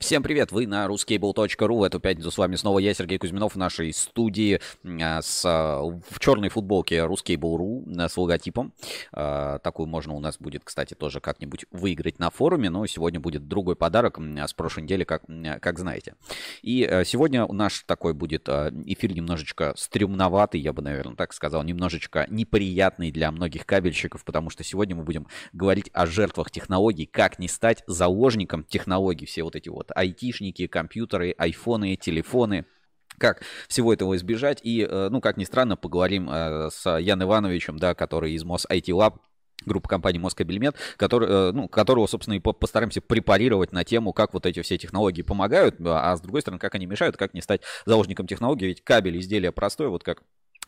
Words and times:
Всем 0.00 0.22
привет, 0.22 0.50
вы 0.50 0.66
на 0.66 0.86
ruskable.ru. 0.86 1.78
В 1.78 1.82
эту 1.82 2.00
пятницу 2.00 2.30
с 2.30 2.38
вами 2.38 2.56
снова 2.56 2.78
я, 2.78 2.94
Сергей 2.94 3.18
Кузьминов, 3.18 3.52
в 3.52 3.58
нашей 3.58 3.92
студии 3.92 4.58
а, 4.82 5.20
с, 5.20 5.42
а, 5.44 5.82
в 5.82 6.18
черной 6.18 6.48
футболке 6.48 7.00
ruskable.ru 7.00 8.08
с 8.08 8.16
логотипом. 8.16 8.72
А, 9.12 9.58
такую 9.58 9.88
можно 9.88 10.14
у 10.14 10.18
нас 10.20 10.38
будет, 10.38 10.62
кстати, 10.64 10.94
тоже 10.94 11.20
как-нибудь 11.20 11.66
выиграть 11.70 12.18
на 12.18 12.30
форуме, 12.30 12.70
но 12.70 12.86
сегодня 12.86 13.20
будет 13.20 13.46
другой 13.46 13.76
подарок 13.76 14.18
с 14.18 14.54
прошлой 14.54 14.84
недели, 14.84 15.04
как, 15.04 15.22
как 15.60 15.78
знаете. 15.78 16.14
И 16.62 17.02
сегодня 17.04 17.46
наш 17.46 17.80
такой 17.80 18.14
будет 18.14 18.48
эфир 18.48 19.12
немножечко 19.12 19.74
стрёмноватый, 19.76 20.62
я 20.62 20.72
бы, 20.72 20.80
наверное, 20.80 21.14
так 21.14 21.34
сказал, 21.34 21.62
немножечко 21.62 22.26
неприятный 22.30 23.12
для 23.12 23.30
многих 23.30 23.66
кабельщиков, 23.66 24.24
потому 24.24 24.48
что 24.48 24.64
сегодня 24.64 24.96
мы 24.96 25.02
будем 25.02 25.26
говорить 25.52 25.90
о 25.92 26.06
жертвах 26.06 26.50
технологий, 26.50 27.04
как 27.04 27.38
не 27.38 27.48
стать 27.48 27.84
заложником 27.86 28.64
технологий, 28.64 29.26
все 29.26 29.42
вот 29.42 29.56
эти 29.56 29.68
вот 29.68 29.89
айтишники, 29.94 30.66
компьютеры, 30.66 31.34
айфоны, 31.36 31.96
телефоны 31.96 32.64
как 33.18 33.42
всего 33.68 33.92
этого 33.92 34.16
избежать. 34.16 34.60
И, 34.62 34.86
э, 34.88 35.08
ну, 35.10 35.20
как 35.20 35.36
ни 35.36 35.44
странно, 35.44 35.76
поговорим 35.76 36.28
э, 36.30 36.70
с 36.70 36.98
Ян 36.98 37.22
Ивановичем, 37.22 37.78
да, 37.78 37.94
который 37.94 38.32
из 38.32 38.44
МОС 38.44 38.66
IT 38.70 38.86
Lab, 38.86 39.18
группа 39.66 39.88
компании 39.88 40.18
Москабельмет, 40.18 40.74
который, 40.96 41.28
э, 41.28 41.52
ну, 41.52 41.68
которого, 41.68 42.06
собственно, 42.06 42.34
и 42.34 42.40
постараемся 42.40 43.02
препарировать 43.02 43.72
на 43.72 43.84
тему, 43.84 44.14
как 44.14 44.32
вот 44.32 44.46
эти 44.46 44.62
все 44.62 44.78
технологии 44.78 45.20
помогают, 45.20 45.76
а 45.84 46.16
с 46.16 46.20
другой 46.22 46.40
стороны, 46.40 46.58
как 46.58 46.74
они 46.74 46.86
мешают, 46.86 47.18
как 47.18 47.34
не 47.34 47.42
стать 47.42 47.60
заложником 47.84 48.26
технологий, 48.26 48.66
ведь 48.66 48.82
кабель 48.82 49.18
изделие 49.18 49.52
простое, 49.52 49.88
вот 49.88 50.02
как 50.02 50.22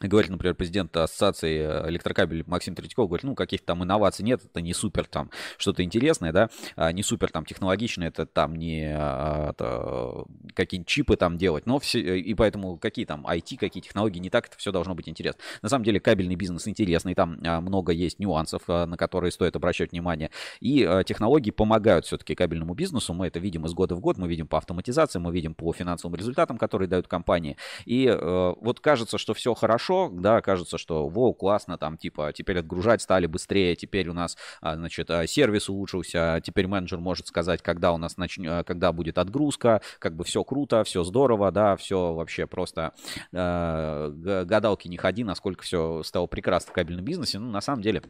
говорит, 0.09 0.31
например, 0.31 0.55
президент 0.55 0.97
ассоциации 0.97 1.59
э, 1.61 1.89
электрокабель 1.89 2.45
Максим 2.47 2.75
Третьяков, 2.75 3.09
говорит, 3.09 3.25
ну, 3.25 3.35
каких-то 3.35 3.67
там 3.67 3.85
инноваций 3.85 4.25
нет, 4.25 4.45
это 4.45 4.61
не 4.61 4.75
супер 4.75 5.07
там 5.07 5.31
что-то 5.59 5.83
интересное, 5.83 6.33
да, 6.33 6.51
а 6.77 6.93
не 6.93 7.03
супер 7.03 7.31
там 7.31 7.45
технологичное, 7.45 8.09
это 8.09 8.27
там 8.27 8.57
не 8.57 8.93
а, 8.95 9.51
это, 9.51 10.25
какие-нибудь 10.55 10.89
чипы 10.89 11.17
там 11.17 11.39
делать, 11.39 11.67
но 11.67 11.79
все, 11.79 12.01
э, 12.01 12.19
и 12.19 12.35
поэтому 12.35 12.77
какие 12.77 13.05
там 13.05 13.27
IT, 13.27 13.57
какие 13.57 13.83
технологии, 13.83 14.19
не 14.19 14.31
так 14.31 14.47
это 14.47 14.57
все 14.59 14.73
должно 14.73 14.95
быть 14.95 15.09
интересно. 15.09 15.41
На 15.63 15.69
самом 15.69 15.85
деле 15.85 16.01
кабельный 16.01 16.37
бизнес 16.37 16.69
интересный, 16.69 17.15
там 17.15 17.39
а, 17.45 17.61
много 17.61 17.93
есть 17.93 18.19
нюансов, 18.19 18.63
на 18.69 18.97
которые 18.97 19.33
стоит 19.33 19.57
обращать 19.57 19.93
внимание, 19.93 20.31
и 20.61 20.81
технологии 21.07 21.51
помогают 21.51 22.07
все-таки 22.07 22.35
кабельному 22.35 22.75
бизнесу, 22.75 23.15
мы 23.15 23.27
это 23.27 23.39
видим 23.39 23.67
из 23.67 23.75
года 23.75 23.95
в 23.95 24.01
год, 24.01 24.19
мы 24.19 24.29
видим 24.29 24.47
по 24.47 24.59
автоматизации, 24.59 25.19
мы 25.19 25.33
видим 25.33 25.55
по 25.55 25.73
финансовым 25.73 26.17
результатам, 26.17 26.59
которые 26.59 26.89
дают 26.89 27.09
компании, 27.09 27.57
и 27.85 28.07
э, 28.07 28.55
вот 28.61 28.81
кажется, 28.81 29.19
что 29.19 29.35
все 29.35 29.55
хорошо, 29.55 29.92
хорошо, 29.93 30.11
да, 30.13 30.41
кажется, 30.41 30.79
что, 30.79 31.09
воу, 31.09 31.35
классно, 31.35 31.79
там, 31.79 31.97
типа, 31.97 32.33
теперь 32.33 32.59
отгружать 32.59 33.03
стали 33.03 33.27
быстрее, 33.27 33.77
теперь 33.77 34.09
у 34.09 34.13
нас, 34.13 34.37
а, 34.61 34.77
значит, 34.77 35.11
а, 35.11 35.27
сервис 35.27 35.69
улучшился, 35.69 36.41
теперь 36.45 36.67
менеджер 36.67 36.99
может 36.99 37.27
сказать, 37.27 37.63
когда 37.63 37.93
у 37.93 37.99
нас 37.99 38.17
а, 38.19 38.65
когда 38.65 38.93
будет 38.93 39.19
отгрузка, 39.19 39.81
как 39.99 40.17
бы 40.17 40.25
все 40.25 40.45
круто, 40.45 40.85
все 40.85 41.05
здорово, 41.05 41.51
да, 41.51 41.77
все 41.77 42.15
вообще 42.15 42.47
просто 42.47 42.93
э, 43.33 44.45
гадалки 44.45 44.89
не 44.89 44.97
ходи, 44.97 45.25
насколько 45.25 45.63
все 45.63 46.03
стало 46.03 46.27
прекрасно 46.27 46.71
в 46.71 46.75
кабельном 46.75 47.05
бизнесе, 47.05 47.39
ну, 47.39 47.51
на 47.51 47.61
самом 47.61 47.83
деле, 47.83 48.03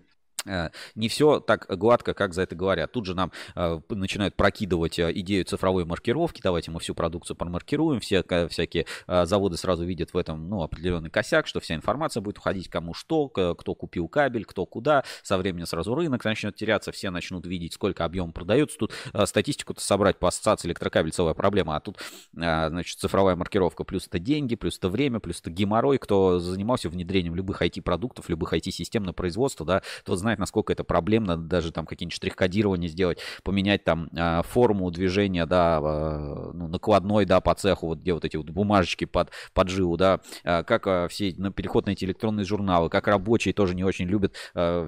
не 0.95 1.09
все 1.09 1.41
так 1.41 1.67
гладко, 1.69 2.15
как 2.15 2.35
за 2.35 2.43
это 2.43 2.55
говорят. 2.55 2.93
Тут 2.93 3.07
же 3.07 3.15
нам 3.15 3.33
э, 3.55 3.81
начинают 3.89 4.35
прокидывать 4.35 4.99
э, 4.99 5.13
идею 5.15 5.45
цифровой 5.45 5.85
маркировки. 5.85 6.41
Давайте 6.43 6.71
мы 6.71 6.81
всю 6.81 6.95
продукцию 6.95 7.37
промаркируем. 7.37 8.01
Все 8.01 8.25
всякие 8.49 8.87
заводы 9.07 9.57
сразу 9.57 9.85
видят 9.85 10.15
в 10.15 10.17
этом 10.17 10.49
ну, 10.49 10.63
определенный 10.63 11.11
косяк, 11.11 11.47
что 11.47 11.61
вся 11.61 11.75
информация 11.75 12.21
будет 12.21 12.39
уходить 12.39 12.69
кому 12.69 12.95
что, 12.95 13.29
кто 13.29 13.75
купил 13.75 14.09
кабель, 14.09 14.45
кто 14.45 14.67
куда. 14.67 15.05
Со 15.23 15.39
временем 15.39 15.67
сразу 15.67 15.95
рынок 15.95 16.25
начнет 16.25 16.57
теряться, 16.57 16.93
все 16.93 17.11
начнут 17.11 17.47
видеть, 17.47 17.75
сколько 17.75 18.05
объем 18.05 18.33
продается. 18.33 18.79
Тут 18.79 18.93
статистику-то 19.25 19.81
собрать 19.81 20.19
по 20.19 20.29
ассоциации 20.29 20.69
электрокабель 20.69 21.13
целая 21.13 21.35
проблема. 21.35 21.77
А 21.77 21.81
тут, 21.81 21.99
значит, 22.33 22.99
цифровая 22.99 23.37
маркировка 23.37 23.85
плюс 23.85 24.07
это 24.07 24.19
деньги, 24.19 24.55
плюс 24.55 24.79
это 24.79 24.89
время, 24.89 25.21
плюс 25.21 25.41
это 25.41 25.51
геморрой. 25.51 25.99
Кто 25.99 26.39
занимался 26.39 26.89
внедрением 26.89 27.35
любых 27.35 27.63
IT-продуктов, 27.63 28.29
любых 28.29 28.53
IT-систем 28.53 29.05
на 29.05 29.13
производство, 29.13 29.65
да, 29.67 29.83
тот 30.05 30.19
знает, 30.19 30.32
знает, 30.33 30.39
насколько 30.39 30.73
это 30.73 30.85
проблемно, 30.85 31.37
даже 31.37 31.73
там 31.73 31.87
какие-нибудь 31.87 32.15
штрих-кодирования 32.15 32.89
сделать, 32.89 33.19
поменять 33.43 33.85
там 33.85 34.09
а, 34.17 34.43
форму 34.43 34.91
движения, 34.91 35.47
да, 35.47 35.79
а, 35.79 36.51
ну, 36.55 36.69
накладной, 36.69 37.27
да, 37.27 37.41
по 37.41 37.55
цеху, 37.55 37.89
вот 37.89 37.99
где 37.99 38.15
вот 38.15 38.25
эти 38.25 38.37
вот 38.37 38.49
бумажечки 38.51 39.05
под, 39.05 39.31
под 39.53 39.69
живу, 39.69 39.97
да, 39.97 40.21
а, 40.45 40.63
как 40.63 41.11
все 41.11 41.35
на 41.37 41.53
переход 41.53 41.87
на 41.87 41.91
эти 41.91 42.05
электронные 42.05 42.45
журналы, 42.45 42.89
как 42.89 43.07
рабочие 43.07 43.53
тоже 43.53 43.75
не 43.75 43.85
очень 43.85 44.07
любят 44.07 44.35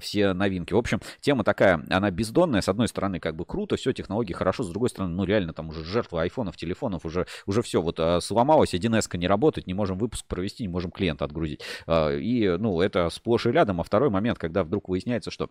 все 0.01 0.33
новинки. 0.33 0.73
В 0.73 0.77
общем, 0.77 1.01
тема 1.21 1.43
такая, 1.43 1.85
она 1.89 2.11
бездонная, 2.11 2.61
с 2.61 2.69
одной 2.69 2.87
стороны, 2.87 3.19
как 3.19 3.35
бы 3.35 3.45
круто, 3.45 3.75
все, 3.75 3.93
технологии 3.93 4.33
хорошо, 4.33 4.63
с 4.63 4.69
другой 4.69 4.89
стороны, 4.89 5.13
ну, 5.13 5.23
реально, 5.23 5.53
там 5.53 5.69
уже 5.69 5.83
жертвы 5.83 6.21
айфонов, 6.21 6.57
телефонов, 6.57 7.05
уже, 7.05 7.27
уже 7.45 7.61
все, 7.61 7.81
вот 7.81 7.99
сломалось, 8.23 8.73
1С 8.73 9.15
не 9.17 9.27
работает, 9.27 9.67
не 9.67 9.73
можем 9.73 9.97
выпуск 9.97 10.25
провести, 10.27 10.63
не 10.63 10.69
можем 10.69 10.91
клиента 10.91 11.25
отгрузить. 11.25 11.61
И, 11.87 12.55
ну, 12.59 12.81
это 12.81 13.09
сплошь 13.09 13.45
и 13.45 13.51
рядом. 13.51 13.79
А 13.81 13.83
второй 13.83 14.09
момент, 14.09 14.37
когда 14.37 14.63
вдруг 14.63 14.89
выясняется, 14.89 15.31
что 15.35 15.49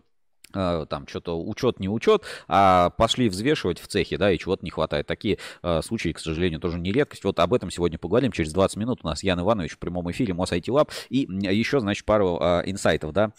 там 0.51 1.07
что-то 1.07 1.39
учет, 1.39 1.79
не 1.79 1.89
учет, 1.89 2.23
а 2.47 2.91
пошли 2.91 3.29
взвешивать 3.29 3.79
в 3.79 3.87
цехе, 3.87 4.17
да, 4.17 4.31
и 4.31 4.37
чего-то 4.37 4.63
не 4.63 4.71
хватает. 4.71 5.07
Такие 5.07 5.37
э, 5.63 5.81
случаи, 5.81 6.09
к 6.09 6.19
сожалению, 6.19 6.59
тоже 6.59 6.79
не 6.79 6.91
редкость. 6.91 7.23
Вот 7.23 7.39
об 7.39 7.53
этом 7.53 7.71
сегодня 7.71 7.97
поговорим. 7.97 8.31
Через 8.31 8.53
20 8.53 8.77
минут 8.77 8.99
у 9.03 9.07
нас 9.07 9.23
Ян 9.23 9.39
Иванович 9.39 9.73
в 9.73 9.79
прямом 9.79 10.09
эфире 10.11 10.33
МОС 10.33 10.51
IT 10.51 10.65
Lab. 10.67 10.89
И 11.09 11.27
еще, 11.29 11.79
значит, 11.79 12.05
пару 12.05 12.37
э, 12.39 12.63
инсайтов, 12.65 13.13
да, 13.13 13.31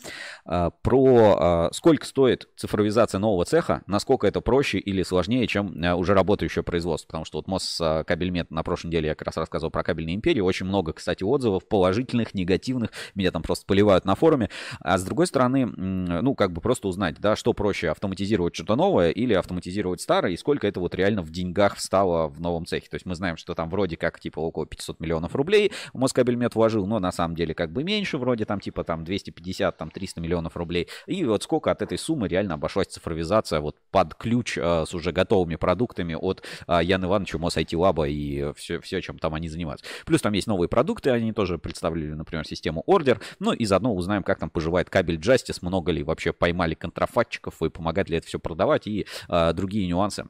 э, 0.45 0.71
про 0.83 1.69
э, 1.71 1.75
сколько 1.75 2.07
стоит 2.07 2.49
цифровизация 2.57 3.19
нового 3.19 3.45
цеха, 3.45 3.83
насколько 3.87 4.27
это 4.27 4.41
проще 4.41 4.79
или 4.79 5.03
сложнее, 5.03 5.47
чем 5.47 5.83
э, 5.83 5.95
уже 5.95 6.15
работающее 6.15 6.63
производство. 6.63 7.09
Потому 7.09 7.25
что 7.25 7.39
вот 7.39 7.49
МОС 7.49 7.81
э, 7.81 8.05
Кабельмет 8.05 8.51
на 8.51 8.63
прошлой 8.63 8.89
неделе 8.89 9.09
я 9.09 9.15
как 9.15 9.27
раз 9.27 9.37
рассказывал 9.37 9.71
про 9.71 9.83
кабельные 9.83 10.17
империи. 10.17 10.41
Очень 10.41 10.67
много, 10.67 10.93
кстати, 10.93 11.23
отзывов 11.25 11.67
положительных, 11.69 12.35
негативных. 12.35 12.91
Меня 13.15 13.31
там 13.31 13.43
просто 13.43 13.67
поливают 13.67 14.05
на 14.05 14.15
форуме. 14.15 14.51
А 14.81 14.99
с 14.99 15.05
другой 15.05 15.27
стороны, 15.27 15.67
ну, 15.67 16.35
как 16.35 16.53
бы 16.53 16.61
просто 16.61 16.89
знать, 16.97 17.17
да, 17.21 17.37
что 17.37 17.53
проще, 17.53 17.91
автоматизировать 17.91 18.55
что-то 18.55 18.75
новое 18.75 19.11
или 19.11 19.35
автоматизировать 19.35 20.01
старое, 20.01 20.33
и 20.33 20.37
сколько 20.37 20.67
это 20.67 20.81
вот 20.81 20.95
реально 20.95 21.23
в 21.23 21.31
деньгах 21.31 21.77
встало 21.77 22.29
в 22.29 22.41
новом 22.41 22.67
цехе. 22.67 22.89
То 22.91 22.97
есть 22.97 23.07
мы 23.07 23.15
знаем, 23.15 23.37
что 23.37 23.55
там 23.55 23.71
вроде 23.71 23.97
как 23.97 24.19
типа 24.19 24.41
около 24.41 24.67
500 24.67 24.99
миллионов 25.01 25.37
рублей 25.37 25.73
Москабельмет 25.93 26.55
вложил, 26.55 26.87
но 26.87 26.99
на 26.99 27.13
самом 27.13 27.37
деле 27.37 27.55
как 27.55 27.71
бы 27.71 27.85
меньше, 27.85 28.19
вроде 28.19 28.45
там 28.45 28.61
типа 28.61 28.83
там 28.83 29.05
250, 29.05 29.77
там 29.77 29.91
300 29.91 30.21
миллионов 30.21 30.57
рублей. 30.57 30.89
И 31.07 31.25
вот 31.25 31.43
сколько 31.43 31.71
от 31.71 31.83
этой 31.83 31.99
суммы 31.99 32.29
реально 32.29 32.55
обошлась 32.55 32.89
цифровизация 32.89 33.61
вот 33.61 33.77
под 33.91 34.15
ключ 34.15 34.57
э, 34.59 34.85
с 34.87 34.95
уже 34.95 35.13
готовыми 35.13 35.57
продуктами 35.57 36.15
от 36.15 36.43
э, 36.67 36.81
Яна 36.83 37.05
Ивановича 37.05 37.39
Мос 37.39 37.57
IT 37.57 37.73
Lab 37.73 38.09
и 38.09 38.53
все, 38.57 38.81
все, 38.81 39.01
чем 39.03 39.19
там 39.19 39.35
они 39.35 39.49
занимаются. 39.49 39.85
Плюс 40.07 40.23
там 40.23 40.33
есть 40.33 40.47
новые 40.47 40.69
продукты, 40.69 41.11
они 41.11 41.33
тоже 41.33 41.59
представили, 41.59 42.13
например, 42.13 42.47
систему 42.47 42.83
Order. 42.87 43.21
Ну 43.39 43.53
и 43.53 43.65
заодно 43.67 43.95
узнаем, 43.95 44.23
как 44.23 44.39
там 44.39 44.49
поживает 44.49 44.89
кабель 44.89 45.19
Justice, 45.19 45.59
много 45.61 45.93
ли 45.93 46.03
вообще 46.03 46.33
поймали 46.33 46.75
контракт 46.87 47.07
контрафактчиков 47.07 47.63
и 47.63 47.71
помогать 47.71 48.11
ли 48.11 48.17
это 48.17 48.27
все 48.27 48.39
продавать 48.39 48.87
и 48.87 49.07
а, 49.29 49.53
другие 49.53 49.87
нюансы 49.87 50.25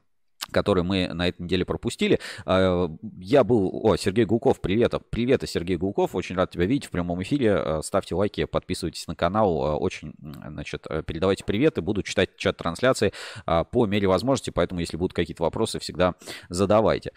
которые 0.53 0.85
мы 0.85 1.09
на 1.09 1.27
этой 1.27 1.43
неделе 1.43 1.65
пропустили. 1.65 2.21
А, 2.45 2.89
я 3.19 3.43
был... 3.43 3.81
О, 3.83 3.97
Сергей 3.97 4.25
Гулков, 4.25 4.61
привет. 4.61 4.95
Привет, 5.11 5.43
Сергей 5.45 5.77
Гулков. 5.77 6.15
Очень 6.15 6.37
рад 6.37 6.53
тебя 6.53 6.67
видеть 6.67 6.85
в 6.85 6.91
прямом 6.91 7.21
эфире. 7.25 7.57
А, 7.57 7.81
ставьте 7.83 8.15
лайки, 8.15 8.45
подписывайтесь 8.45 9.09
на 9.09 9.17
канал. 9.17 9.83
Очень, 9.83 10.15
значит, 10.21 10.87
передавайте 11.07 11.43
привет 11.45 11.79
и 11.79 11.81
Буду 11.81 12.05
читать 12.05 12.37
чат 12.37 12.59
трансляции 12.59 13.13
по 13.73 13.87
мере 13.87 14.07
возможности, 14.07 14.51
поэтому 14.51 14.81
если 14.81 14.97
будут 14.97 15.15
какие-то 15.15 15.43
вопросы, 15.43 15.81
всегда 15.81 16.15
задавайте. 16.49 17.11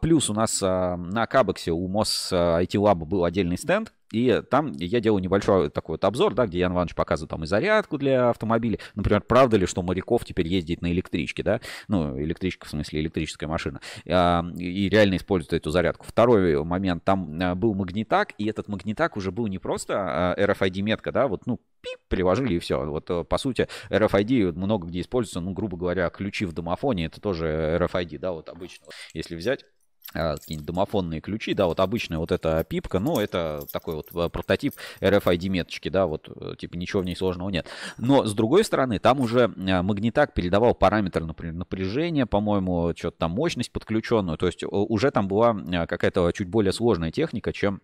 Плюс 0.00 0.28
у 0.28 0.34
нас 0.34 0.60
на 0.60 1.26
Кабексе 1.28 1.70
у 1.70 1.86
МОС 1.86 2.32
IT 2.32 2.72
Lab 2.72 3.04
был 3.04 3.24
отдельный 3.24 3.56
стенд, 3.56 3.92
и 4.12 4.42
там 4.50 4.72
я 4.72 5.00
делаю 5.00 5.22
небольшой 5.22 5.70
такой 5.70 5.94
вот 5.94 6.04
обзор, 6.04 6.34
да, 6.34 6.46
где 6.46 6.60
Ян 6.60 6.72
Иванович 6.72 6.94
показывает 6.94 7.30
там 7.30 7.44
и 7.44 7.46
зарядку 7.46 7.98
для 7.98 8.30
автомобилей. 8.30 8.78
Например, 8.94 9.20
правда 9.20 9.56
ли, 9.56 9.66
что 9.66 9.82
моряков 9.82 10.24
теперь 10.24 10.48
ездит 10.48 10.82
на 10.82 10.92
электричке, 10.92 11.42
да? 11.42 11.60
Ну, 11.88 12.20
электричка, 12.20 12.66
в 12.66 12.70
смысле, 12.70 13.00
электрическая 13.00 13.48
машина. 13.48 13.80
А, 14.08 14.44
и 14.56 14.88
реально 14.88 15.16
использует 15.16 15.54
эту 15.54 15.70
зарядку. 15.70 16.06
Второй 16.06 16.62
момент, 16.64 17.04
там 17.04 17.38
а, 17.42 17.54
был 17.54 17.74
магнитак, 17.74 18.34
и 18.38 18.46
этот 18.46 18.68
магнитак 18.68 19.16
уже 19.16 19.30
был 19.30 19.46
не 19.46 19.58
просто 19.58 20.34
RFID-метка, 20.38 21.12
да, 21.12 21.28
вот, 21.28 21.46
ну, 21.46 21.60
пип, 21.84 21.98
приложили 22.08 22.54
и 22.54 22.58
все. 22.58 22.84
Вот, 22.84 23.10
э, 23.10 23.24
по 23.24 23.38
сути, 23.38 23.68
RFID 23.90 24.52
много 24.52 24.86
где 24.88 25.00
используется, 25.00 25.40
ну, 25.40 25.52
грубо 25.52 25.76
говоря, 25.76 26.08
ключи 26.10 26.46
в 26.46 26.52
домофоне, 26.52 27.06
это 27.06 27.20
тоже 27.20 27.78
RFID, 27.80 28.18
да, 28.18 28.32
вот 28.32 28.48
обычно. 28.48 28.86
Если 29.12 29.36
взять 29.36 29.64
а, 29.64 29.66
какие-нибудь 30.12 30.66
домофонные 30.66 31.20
ключи, 31.20 31.54
да, 31.54 31.66
вот 31.66 31.80
обычная 31.80 32.18
вот 32.18 32.30
эта 32.32 32.62
пипка, 32.64 32.98
ну, 32.98 33.18
это 33.18 33.66
такой 33.72 33.96
вот 33.96 34.08
э, 34.14 34.28
прототип 34.28 34.74
RFID 35.00 35.48
меточки, 35.48 35.88
да, 35.88 36.06
вот, 36.06 36.28
э, 36.28 36.54
типа, 36.56 36.76
ничего 36.76 37.02
в 37.02 37.04
ней 37.04 37.16
сложного 37.16 37.50
нет. 37.50 37.66
Но, 37.98 38.24
с 38.24 38.34
другой 38.34 38.64
стороны, 38.64 38.98
там 38.98 39.20
уже 39.20 39.52
э, 39.56 39.82
магнитак 39.82 40.32
передавал 40.32 40.74
параметр, 40.74 41.24
например, 41.24 41.54
напряжения, 41.54 42.26
по-моему, 42.26 42.92
что-то 42.96 43.18
там 43.18 43.32
мощность 43.32 43.72
подключенную, 43.72 44.38
то 44.38 44.46
есть 44.46 44.62
уже 44.62 45.10
там 45.10 45.26
была 45.28 45.54
какая-то 45.86 46.30
чуть 46.32 46.48
более 46.48 46.72
сложная 46.72 47.10
техника, 47.10 47.52
чем 47.52 47.80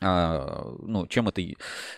ну, 0.00 1.06
чем 1.08 1.28
это 1.28 1.42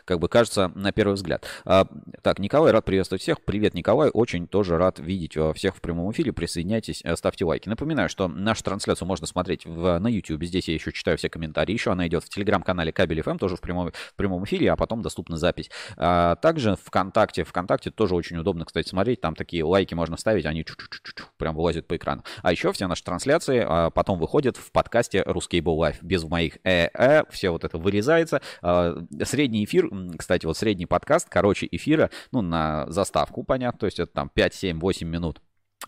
как 0.05 0.19
бы 0.19 0.29
кажется 0.29 0.73
на 0.75 0.93
первый 0.93 1.15
взгляд. 1.15 1.47
А, 1.65 1.87
так, 2.23 2.39
Николай, 2.39 2.73
рад 2.73 2.85
приветствовать 2.85 3.23
всех. 3.23 3.43
Привет, 3.43 3.75
Николай. 3.75 4.11
Очень 4.13 4.49
тоже 4.49 4.77
рад 4.77 4.99
видеть 4.99 5.37
э, 5.37 5.53
всех 5.55 5.77
в 5.77 5.81
прямом 5.81 6.11
эфире. 6.11 6.33
Присоединяйтесь, 6.33 7.03
ставьте 7.15 7.45
лайки. 7.45 7.69
Напоминаю, 7.69 8.09
что 8.09 8.27
нашу 8.29 8.65
трансляцию 8.65 9.07
можно 9.07 9.27
смотреть 9.27 9.67
в, 9.67 9.99
на 9.99 10.09
YouTube. 10.09 10.43
Здесь 10.43 10.69
я 10.69 10.75
еще 10.75 10.93
читаю 10.93 11.17
все 11.17 11.29
комментарии. 11.29 11.73
Еще 11.73 11.93
она 11.93 12.09
идет 12.09 12.25
в 12.25 12.29
телеграм-канале 12.29 12.93
Кабель 12.93 13.21
FM, 13.21 13.39
тоже 13.39 13.57
в 13.57 13.61
прямом, 13.61 13.93
в 13.93 14.15
прямом 14.17 14.45
эфире, 14.45 14.73
а 14.73 14.77
потом 14.77 15.03
доступна 15.03 15.37
запись. 15.37 15.71
А, 15.97 16.37
также 16.37 16.77
ВКонтакте. 16.85 17.45
ВКонтакте 17.45 17.91
тоже 17.91 18.15
очень 18.17 18.37
удобно, 18.37 18.65
кстати, 18.65 18.89
смотреть. 18.89 19.21
Там 19.21 19.35
такие 19.35 19.65
лайки 19.65 19.95
можно 19.95 20.17
ставить, 20.17 20.47
они 20.47 20.65
чу 20.65 20.75
-чу 20.75 21.25
прям 21.37 21.55
вылазят 21.55 21.87
по 21.87 21.97
экрану. 21.97 22.25
А 22.43 22.51
еще 22.51 22.73
все 22.73 22.89
наши 22.89 23.05
трансляции 23.05 23.65
а, 23.65 23.91
потом 23.91 24.19
выходят 24.19 24.57
в 24.57 24.73
подкасте 24.73 25.23
Ruscable 25.23 25.77
Live. 25.77 25.97
Без 26.03 26.25
моих 26.25 26.59
э-э, 26.65 27.23
все 27.31 27.51
вот 27.51 27.65
это 27.65 27.79
вырезается. 27.83 28.41
А, 28.63 28.97
средний 29.25 29.65
эфир, 29.65 29.91
кстати, 30.17 30.47
вот 30.47 30.57
средний 30.57 30.87
подкаст, 30.87 31.29
короче 31.29 31.69
эфира, 31.71 32.11
ну, 32.31 32.43
на 32.43 32.87
заставку, 32.89 33.45
понятно, 33.45 33.81
то 33.81 33.87
есть 33.87 33.99
это 33.99 34.13
там 34.13 34.29
5, 34.29 34.55
7, 34.55 34.81
8 34.81 35.09
минут 35.09 35.41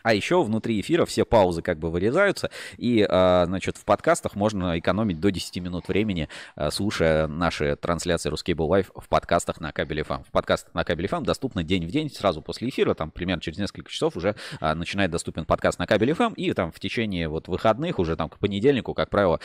а 0.04 0.12
еще 0.12 0.44
внутри 0.44 0.80
эфира 0.80 1.06
все 1.06 1.24
паузы 1.24 1.62
как 1.62 1.78
бы 1.78 1.90
вырезаются, 1.90 2.50
и, 2.76 3.04
а, 3.08 3.46
значит, 3.46 3.78
в 3.78 3.84
подкастах 3.84 4.36
можно 4.36 4.78
экономить 4.78 5.18
до 5.18 5.30
10 5.30 5.56
минут 5.60 5.88
времени, 5.88 6.28
а, 6.54 6.70
слушая 6.70 7.26
наши 7.26 7.74
трансляции 7.76 8.30
Ruscable 8.30 8.68
Live 8.68 8.88
в 8.94 9.08
подкастах 9.08 9.60
на 9.60 9.72
Кабеле 9.72 10.02
FM. 10.02 10.24
В 10.24 10.30
подкастах 10.30 10.74
на 10.74 10.84
Кабеле 10.84 11.08
FM 11.08 11.24
доступно 11.24 11.64
день 11.64 11.86
в 11.86 11.90
день, 11.90 12.10
сразу 12.10 12.42
после 12.42 12.68
эфира, 12.68 12.92
там 12.92 13.10
примерно 13.10 13.40
через 13.40 13.56
несколько 13.56 13.90
часов 13.90 14.14
уже 14.18 14.36
а, 14.60 14.74
начинает 14.74 15.10
доступен 15.10 15.46
подкаст 15.46 15.78
на 15.78 15.86
Кабеле 15.86 16.12
FM, 16.12 16.34
и 16.34 16.52
там 16.52 16.70
в 16.70 16.78
течение 16.78 17.26
вот 17.28 17.48
выходных, 17.48 17.98
уже 17.98 18.14
там 18.14 18.28
к 18.28 18.38
понедельнику, 18.38 18.92
как 18.92 19.08
правило, 19.08 19.40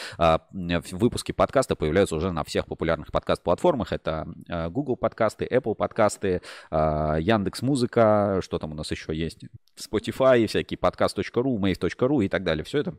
выпуски 0.52 1.32
подкаста 1.32 1.78
появляются 1.78 2.18
уже 2.18 2.34
на 2.34 2.44
всех 2.44 2.66
популярных 2.66 3.14
подкаст-платформах. 3.14 3.94
Это 3.94 4.28
Google 4.70 4.98
подкасты, 4.98 5.48
Apple 5.50 5.76
подкасты, 5.76 6.42
Яндекс 6.72 7.62
Музыка, 7.62 8.42
что 8.44 8.60
там 8.60 8.74
у 8.74 8.76
нас 8.76 8.92
еще 8.92 9.16
есть, 9.16 9.46
Spotify, 9.78 10.49
всякие 10.50 10.78
подкаст.ру, 10.78 11.58
mave.ru 11.58 12.26
и 12.26 12.30
так 12.30 12.44
далее. 12.44 12.64
Все 12.64 12.80
это 12.80 12.96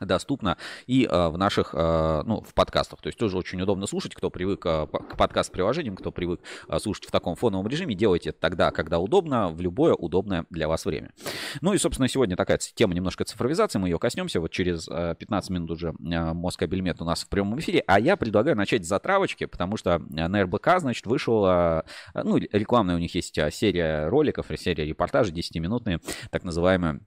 доступно 0.00 0.56
и 0.86 1.06
э, 1.10 1.28
в 1.28 1.36
наших, 1.38 1.74
э, 1.74 2.22
ну, 2.24 2.40
в 2.40 2.54
подкастах. 2.54 3.00
То 3.00 3.08
есть 3.08 3.18
тоже 3.18 3.36
очень 3.36 3.60
удобно 3.60 3.86
слушать, 3.86 4.14
кто 4.14 4.30
привык 4.30 4.64
э, 4.66 4.86
к 4.86 5.16
подкаст-приложениям, 5.16 5.96
кто 5.96 6.10
привык 6.10 6.40
слушать 6.78 7.06
в 7.06 7.10
таком 7.10 7.36
фоновом 7.36 7.66
режиме, 7.66 7.94
делайте 7.94 8.30
это 8.30 8.40
тогда, 8.40 8.70
когда 8.70 8.98
удобно, 8.98 9.48
в 9.48 9.60
любое 9.60 9.94
удобное 9.94 10.44
для 10.50 10.68
вас 10.68 10.84
время. 10.84 11.12
Ну 11.60 11.74
и, 11.74 11.78
собственно, 11.78 12.08
сегодня 12.08 12.36
такая 12.36 12.58
тема 12.58 12.94
немножко 12.94 13.24
цифровизации, 13.24 13.78
мы 13.78 13.88
ее 13.88 13.98
коснемся. 13.98 14.40
Вот 14.40 14.50
через 14.50 14.88
э, 14.88 15.14
15 15.18 15.50
минут 15.50 15.70
уже 15.70 15.88
э, 15.88 15.92
Москабельмет 16.32 17.00
у 17.00 17.04
нас 17.04 17.22
в 17.22 17.28
прямом 17.28 17.58
эфире, 17.60 17.82
а 17.86 18.00
я 18.00 18.16
предлагаю 18.16 18.56
начать 18.56 18.84
с 18.84 18.88
затравочки, 18.88 19.46
потому 19.46 19.76
что 19.76 19.98
на 19.98 20.42
РБК, 20.42 20.78
значит, 20.78 21.06
вышел, 21.06 21.46
э, 21.46 21.82
ну, 22.14 22.38
рекламная 22.38 22.96
у 22.96 22.98
них 22.98 23.14
есть 23.14 23.38
серия 23.52 24.08
роликов, 24.08 24.46
серия 24.56 24.84
репортажей 24.84 25.34
10-минутные, 25.34 26.00
так 26.30 26.44
называемые 26.44 27.00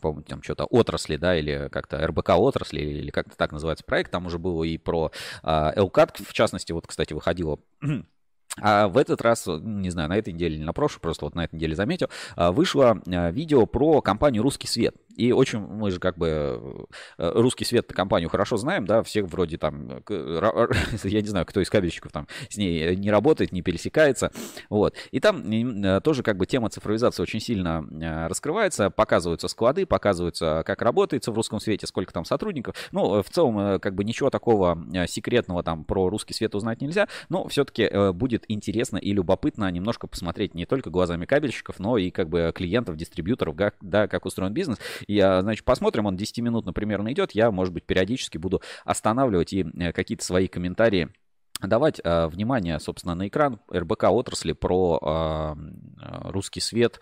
по-моему, 0.00 0.22
там 0.22 0.42
что-то 0.42 0.64
отрасли, 0.64 1.16
да, 1.16 1.36
или 1.36 1.68
как-то 1.70 2.04
РБК 2.06 2.30
отрасли, 2.30 2.80
или 2.80 3.10
как-то 3.10 3.36
так 3.36 3.52
называется 3.52 3.84
проект. 3.84 4.10
Там 4.10 4.26
уже 4.26 4.38
было 4.38 4.64
и 4.64 4.78
про 4.78 5.10
э, 5.42 5.72
в 5.76 6.32
частности, 6.32 6.72
вот, 6.72 6.86
кстати, 6.86 7.12
выходило 7.12 7.58
а 8.60 8.86
в 8.88 8.96
этот 8.98 9.20
раз, 9.20 9.46
не 9.46 9.90
знаю, 9.90 10.08
на 10.08 10.16
этой 10.16 10.32
неделе 10.32 10.56
или 10.56 10.64
на 10.64 10.72
прошлой, 10.72 11.00
просто 11.00 11.24
вот 11.24 11.34
на 11.34 11.44
этой 11.44 11.56
неделе 11.56 11.74
заметил, 11.74 12.08
а, 12.36 12.52
вышло 12.52 13.02
а, 13.06 13.30
видео 13.30 13.66
про 13.66 14.00
компанию 14.00 14.42
«Русский 14.42 14.68
свет». 14.68 14.94
И 15.16 15.32
очень, 15.32 15.60
мы 15.60 15.90
же 15.90 16.00
как 16.00 16.18
бы 16.18 16.86
э, 17.18 17.32
«Русский 17.34 17.64
свет» 17.64 17.92
компанию 17.92 18.28
хорошо 18.28 18.56
знаем, 18.56 18.86
да, 18.86 19.02
всех 19.02 19.26
вроде 19.26 19.58
там, 19.58 19.88
я 20.08 21.20
не 21.20 21.26
знаю, 21.26 21.46
кто 21.46 21.60
из 21.60 21.70
кабельщиков 21.70 22.12
там 22.12 22.26
с 22.48 22.56
ней 22.56 22.96
не 22.96 23.10
работает, 23.10 23.52
не 23.52 23.62
пересекается, 23.62 24.32
вот. 24.68 24.94
И 25.10 25.20
там 25.20 25.50
э, 25.50 26.00
тоже 26.00 26.22
как 26.22 26.36
бы 26.36 26.46
тема 26.46 26.70
цифровизации 26.70 27.22
очень 27.22 27.40
сильно 27.40 27.86
э, 27.90 28.26
раскрывается, 28.26 28.90
показываются 28.90 29.48
склады, 29.48 29.86
показываются, 29.86 30.62
как 30.66 30.82
работается 30.82 31.30
в 31.32 31.36
«Русском 31.36 31.60
свете», 31.60 31.86
сколько 31.86 32.12
там 32.12 32.24
сотрудников. 32.24 32.76
Ну, 32.92 33.22
в 33.22 33.28
целом, 33.28 33.78
как 33.80 33.94
бы 33.94 34.04
ничего 34.04 34.30
такого 34.30 34.78
секретного 35.06 35.62
там 35.62 35.84
про 35.84 36.08
«Русский 36.08 36.34
свет» 36.34 36.54
узнать 36.54 36.80
нельзя, 36.80 37.08
но 37.28 37.46
все-таки 37.48 38.12
будет 38.12 38.44
интересно 38.48 38.96
и 38.96 39.12
любопытно 39.12 39.70
немножко 39.70 40.06
посмотреть 40.06 40.54
не 40.54 40.66
только 40.66 40.90
глазами 40.90 41.26
кабельщиков, 41.26 41.78
но 41.78 41.98
и 41.98 42.10
как 42.10 42.28
бы 42.28 42.52
клиентов, 42.54 42.96
дистрибьюторов, 42.96 43.56
да, 43.80 44.08
как 44.08 44.26
устроен 44.26 44.52
бизнес. 44.52 44.78
А, 45.08 45.40
значит, 45.42 45.64
посмотрим, 45.64 46.06
он 46.06 46.16
10 46.16 46.38
минут, 46.38 46.72
примерно 46.74 47.12
идет. 47.12 47.32
Я, 47.32 47.50
может 47.50 47.72
быть, 47.72 47.84
периодически 47.84 48.38
буду 48.38 48.62
останавливать 48.84 49.52
и 49.52 49.62
э, 49.62 49.92
какие-то 49.92 50.24
свои 50.24 50.48
комментарии 50.48 51.10
давать 51.60 52.00
э, 52.02 52.26
внимание, 52.26 52.78
собственно, 52.80 53.14
на 53.14 53.28
экран 53.28 53.60
РБК 53.72 54.04
отрасли 54.04 54.52
про 54.52 55.54
э, 55.56 56.30
русский 56.30 56.60
свет, 56.60 57.00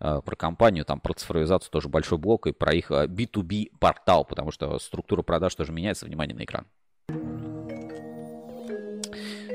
э, 0.00 0.20
про 0.24 0.36
компанию, 0.36 0.84
там 0.84 1.00
про 1.00 1.14
цифровизацию 1.14 1.70
тоже 1.70 1.88
большой 1.88 2.18
блок 2.18 2.46
и 2.46 2.52
про 2.52 2.74
их 2.74 2.90
B2B 2.90 3.78
портал, 3.78 4.24
потому 4.24 4.50
что 4.50 4.78
структура 4.78 5.22
продаж 5.22 5.54
тоже 5.54 5.72
меняется. 5.72 6.06
Внимание 6.06 6.36
на 6.36 6.44
экран. 6.44 6.66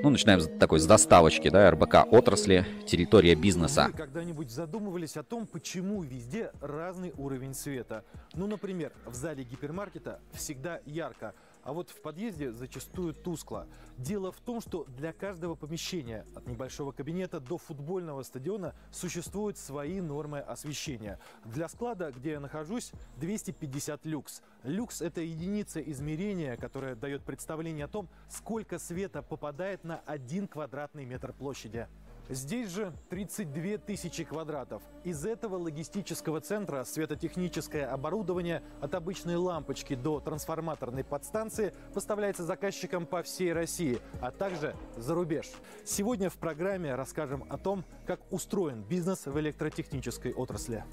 Ну, 0.04 0.10
начинаем 0.10 0.40
с 0.42 0.48
такой 0.60 0.80
с 0.80 0.86
доставочки, 0.86 1.50
да, 1.50 1.70
РБК 1.72 2.12
отрасли, 2.12 2.66
территория 2.86 3.36
бизнеса. 3.36 3.88
Вы 3.88 3.98
когда-нибудь 3.98 4.52
задумывались 4.52 5.18
о 5.18 5.24
том, 5.24 5.48
почему 5.48 6.04
везде 6.04 6.52
разный 6.62 7.14
уровень 7.18 7.54
света? 7.54 8.04
Ну, 8.34 8.48
например, 8.48 8.92
в 9.06 9.16
зале 9.16 9.44
гипермаркета 9.44 10.20
всегда 10.34 10.80
ярко, 10.86 11.34
а 11.68 11.74
вот 11.74 11.90
в 11.90 12.00
подъезде 12.02 12.54
зачастую 12.54 13.14
тускло. 13.14 13.68
Дело 13.98 14.32
в 14.32 14.40
том, 14.40 14.62
что 14.62 14.86
для 14.86 15.12
каждого 15.12 15.56
помещения, 15.56 16.26
от 16.34 16.48
небольшого 16.48 16.94
кабинета 16.94 17.42
до 17.42 17.58
футбольного 17.58 18.24
стадиона, 18.24 18.74
существуют 18.90 19.58
свои 19.58 20.00
нормы 20.00 20.40
освещения. 20.40 21.20
Для 21.44 21.68
склада, 21.68 22.14
где 22.14 22.32
я 22.32 22.40
нахожусь, 22.40 22.94
250 23.18 24.06
люкс. 24.06 24.42
Люкс– 24.64 25.02
это 25.02 25.20
единица 25.20 25.82
измерения, 25.82 26.56
которая 26.56 26.96
дает 26.96 27.24
представление 27.24 27.84
о 27.84 27.90
том, 27.90 28.08
сколько 28.30 28.80
света 28.80 29.22
попадает 29.22 29.84
на 29.84 30.00
один 30.06 30.48
квадратный 30.48 31.04
метр 31.04 31.34
площади. 31.34 31.90
Здесь 32.30 32.72
же 32.72 32.94
32 33.10 33.78
тысячи 33.78 34.26
квадратов. 34.26 34.84
Из 35.06 35.26
этого 35.26 35.56
логистического 35.56 36.42
центра 36.42 36.84
светотехническое 36.84 37.86
оборудование 37.86 38.64
от 38.82 38.96
обычной 38.96 39.38
лампочки 39.38 39.96
до 39.96 40.20
трансформаторной 40.20 41.06
подстанции 41.06 41.74
поставляется 41.94 42.44
заказчикам 42.44 43.06
по 43.06 43.24
всей 43.24 43.54
России, 43.54 44.00
а 44.20 44.32
также 44.32 44.76
за 44.98 45.16
рубеж. 45.16 45.48
Сегодня 45.86 46.30
в 46.30 46.36
программе 46.36 46.96
расскажем 46.96 47.46
о 47.50 47.58
том, 47.58 47.86
как 48.06 48.20
устроен 48.32 48.84
бизнес 48.84 49.26
в 49.26 49.40
электротехнической 49.40 50.34
отрасли. 50.34 50.84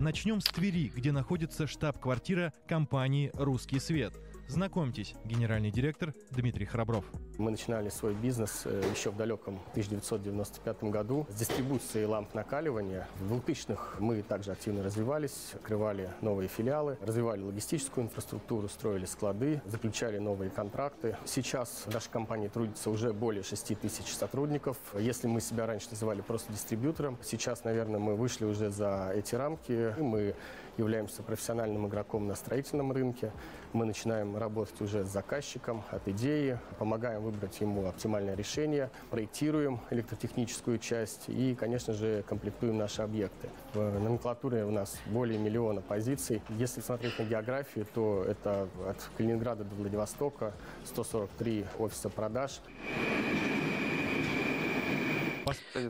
Начнем 0.00 0.40
с 0.40 0.46
Твери, 0.46 0.88
где 0.88 1.12
находится 1.12 1.66
штаб-квартира 1.66 2.52
компании 2.66 3.30
«Русский 3.34 3.78
свет». 3.78 4.14
Знакомьтесь, 4.52 5.14
генеральный 5.24 5.70
директор 5.70 6.12
Дмитрий 6.30 6.66
Храбров. 6.66 7.06
Мы 7.38 7.50
начинали 7.50 7.88
свой 7.88 8.14
бизнес 8.14 8.64
э, 8.66 8.82
еще 8.94 9.10
в 9.10 9.16
далеком 9.16 9.58
1995 9.70 10.84
году 10.84 11.26
с 11.30 11.34
дистрибуцией 11.36 12.04
ламп 12.04 12.34
накаливания. 12.34 13.08
В 13.18 13.32
2000-х 13.32 13.96
мы 13.98 14.20
также 14.20 14.52
активно 14.52 14.82
развивались, 14.82 15.52
открывали 15.54 16.10
новые 16.20 16.48
филиалы, 16.48 16.98
развивали 17.00 17.40
логистическую 17.40 18.04
инфраструктуру, 18.04 18.68
строили 18.68 19.06
склады, 19.06 19.62
заключали 19.64 20.18
новые 20.18 20.50
контракты. 20.50 21.16
Сейчас 21.24 21.84
в 21.86 21.94
нашей 21.94 22.10
компании 22.10 22.48
трудится 22.48 22.90
уже 22.90 23.14
более 23.14 23.44
6 23.44 23.80
тысяч 23.80 24.14
сотрудников. 24.14 24.76
Если 24.98 25.28
мы 25.28 25.40
себя 25.40 25.64
раньше 25.64 25.88
называли 25.90 26.20
просто 26.20 26.52
дистрибьютором, 26.52 27.16
сейчас, 27.22 27.64
наверное, 27.64 27.98
мы 27.98 28.16
вышли 28.16 28.44
уже 28.44 28.68
за 28.68 29.12
эти 29.14 29.34
рамки. 29.34 29.94
Мы 29.98 30.34
являемся 30.76 31.22
профессиональным 31.22 31.86
игроком 31.86 32.26
на 32.26 32.34
строительном 32.34 32.92
рынке. 32.92 33.32
Мы 33.72 33.84
начинаем 33.84 34.36
работать 34.36 34.80
уже 34.80 35.04
с 35.04 35.08
заказчиком 35.08 35.82
от 35.90 36.06
идеи, 36.08 36.58
помогаем 36.78 37.22
выбрать 37.22 37.60
ему 37.60 37.86
оптимальное 37.86 38.34
решение, 38.34 38.90
проектируем 39.10 39.80
электротехническую 39.90 40.78
часть 40.78 41.28
и, 41.28 41.54
конечно 41.54 41.92
же, 41.92 42.24
комплектуем 42.28 42.78
наши 42.78 43.02
объекты. 43.02 43.48
В 43.74 43.98
номенклатуре 43.98 44.64
у 44.64 44.70
нас 44.70 44.96
более 45.06 45.38
миллиона 45.38 45.80
позиций. 45.80 46.42
Если 46.50 46.80
смотреть 46.80 47.18
на 47.18 47.24
географию, 47.24 47.86
то 47.94 48.24
это 48.26 48.68
от 48.86 48.96
Калининграда 49.16 49.64
до 49.64 49.74
Владивостока 49.74 50.52
143 50.84 51.66
офиса 51.78 52.08
продаж. 52.08 52.60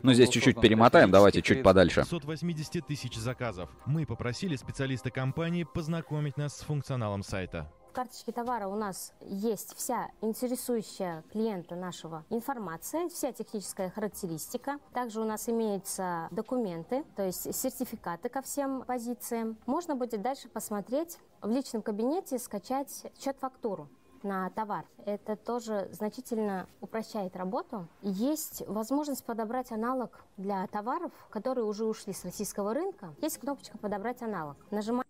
Ну, 0.01 0.13
здесь 0.13 0.29
чуть-чуть 0.29 0.59
перемотаем, 0.59 1.11
давайте 1.11 1.41
чуть 1.41 1.63
подальше. 1.63 2.01
580 2.01 2.85
тысяч 2.85 3.15
заказов. 3.15 3.69
Мы 3.85 4.05
попросили 4.05 4.55
специалиста 4.55 5.11
компании 5.11 5.63
познакомить 5.63 6.37
нас 6.37 6.57
с 6.57 6.61
функционалом 6.61 7.23
сайта. 7.23 7.71
В 7.93 7.95
карточке 7.95 8.31
товара 8.31 8.67
у 8.67 8.75
нас 8.75 9.13
есть 9.21 9.75
вся 9.75 10.07
интересующая 10.21 11.23
клиента 11.31 11.75
нашего 11.75 12.25
информация, 12.31 13.07
вся 13.07 13.31
техническая 13.31 13.91
характеристика. 13.91 14.79
Также 14.93 15.21
у 15.21 15.25
нас 15.25 15.47
имеются 15.47 16.27
документы, 16.31 17.03
то 17.15 17.23
есть 17.23 17.53
сертификаты 17.55 18.29
ко 18.29 18.41
всем 18.41 18.81
позициям. 18.81 19.59
Можно 19.67 19.95
будет 19.95 20.23
дальше 20.23 20.49
посмотреть 20.49 21.19
в 21.43 21.51
личном 21.51 21.83
кабинете, 21.83 22.39
скачать 22.39 23.05
счет-фактуру 23.23 23.87
на 24.23 24.49
товар. 24.49 24.85
Это 25.05 25.35
тоже 25.35 25.89
значительно 25.91 26.67
упрощает 26.81 27.35
работу. 27.35 27.87
Есть 28.01 28.63
возможность 28.67 29.23
подобрать 29.23 29.71
аналог 29.71 30.23
для 30.37 30.65
товаров, 30.67 31.11
которые 31.29 31.65
уже 31.65 31.85
ушли 31.85 32.13
с 32.13 32.23
российского 32.23 32.73
рынка. 32.73 33.13
Есть 33.21 33.37
кнопочка 33.39 33.77
«Подобрать 33.77 34.21
аналог». 34.21 34.57
Нажимаем 34.71 35.03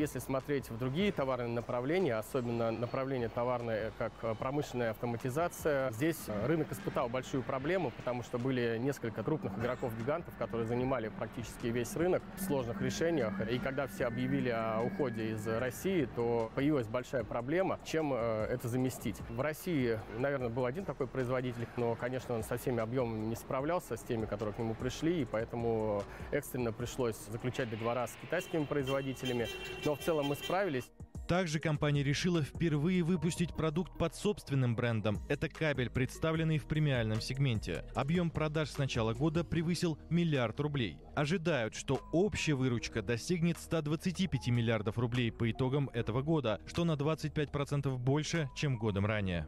если 0.00 0.18
смотреть 0.18 0.70
в 0.70 0.78
другие 0.78 1.12
товарные 1.12 1.50
направления, 1.50 2.16
особенно 2.16 2.70
направление 2.70 3.28
товарное, 3.28 3.92
как 3.98 4.12
э, 4.22 4.34
промышленная 4.38 4.90
автоматизация, 4.90 5.92
здесь 5.92 6.16
э, 6.26 6.46
рынок 6.46 6.72
испытал 6.72 7.08
большую 7.08 7.42
проблему, 7.42 7.92
потому 7.96 8.22
что 8.22 8.38
были 8.38 8.78
несколько 8.78 9.22
крупных 9.22 9.56
игроков-гигантов, 9.58 10.34
которые 10.38 10.66
занимали 10.66 11.08
практически 11.08 11.66
весь 11.66 11.94
рынок 11.96 12.22
в 12.36 12.42
сложных 12.42 12.80
решениях. 12.80 13.34
И 13.50 13.58
когда 13.58 13.86
все 13.86 14.06
объявили 14.06 14.48
о 14.48 14.80
уходе 14.80 15.32
из 15.32 15.46
России, 15.46 16.08
то 16.16 16.50
появилась 16.54 16.88
большая 16.88 17.22
проблема, 17.22 17.78
чем 17.84 18.12
э, 18.14 18.46
это 18.50 18.68
заместить. 18.68 19.16
В 19.28 19.40
России, 19.40 19.98
наверное, 20.18 20.48
был 20.48 20.64
один 20.64 20.86
такой 20.86 21.06
производитель, 21.08 21.66
но, 21.76 21.94
конечно, 21.94 22.34
он 22.34 22.42
со 22.42 22.56
всеми 22.56 22.80
объемами 22.80 23.26
не 23.26 23.36
справлялся 23.36 23.96
с 23.96 24.02
теми, 24.02 24.24
которые 24.24 24.54
к 24.54 24.58
нему 24.58 24.74
пришли, 24.74 25.22
и 25.22 25.24
поэтому 25.26 26.02
экстренно 26.30 26.72
пришлось 26.72 27.16
заключать 27.28 27.68
договора 27.68 28.06
с 28.06 28.16
китайскими 28.22 28.64
производителями 28.64 29.46
но 29.84 29.89
в 29.94 30.00
целом 30.00 30.26
мы 30.26 30.34
справились. 30.34 30.90
Также 31.30 31.60
компания 31.60 32.02
решила 32.02 32.42
впервые 32.42 33.04
выпустить 33.04 33.54
продукт 33.54 33.96
под 33.96 34.16
собственным 34.16 34.74
брендом. 34.74 35.20
Это 35.28 35.48
кабель, 35.48 35.88
представленный 35.88 36.58
в 36.58 36.66
премиальном 36.66 37.20
сегменте. 37.20 37.84
Объем 37.94 38.30
продаж 38.30 38.70
с 38.70 38.78
начала 38.78 39.14
года 39.14 39.44
превысил 39.44 39.96
миллиард 40.10 40.58
рублей. 40.58 40.98
Ожидают, 41.14 41.76
что 41.76 42.00
общая 42.10 42.54
выручка 42.54 43.00
достигнет 43.00 43.58
125 43.58 44.48
миллиардов 44.48 44.98
рублей 44.98 45.30
по 45.30 45.48
итогам 45.48 45.88
этого 45.92 46.22
года, 46.22 46.60
что 46.66 46.84
на 46.84 46.94
25% 46.94 47.96
больше, 47.96 48.50
чем 48.56 48.76
годом 48.76 49.06
ранее. 49.06 49.46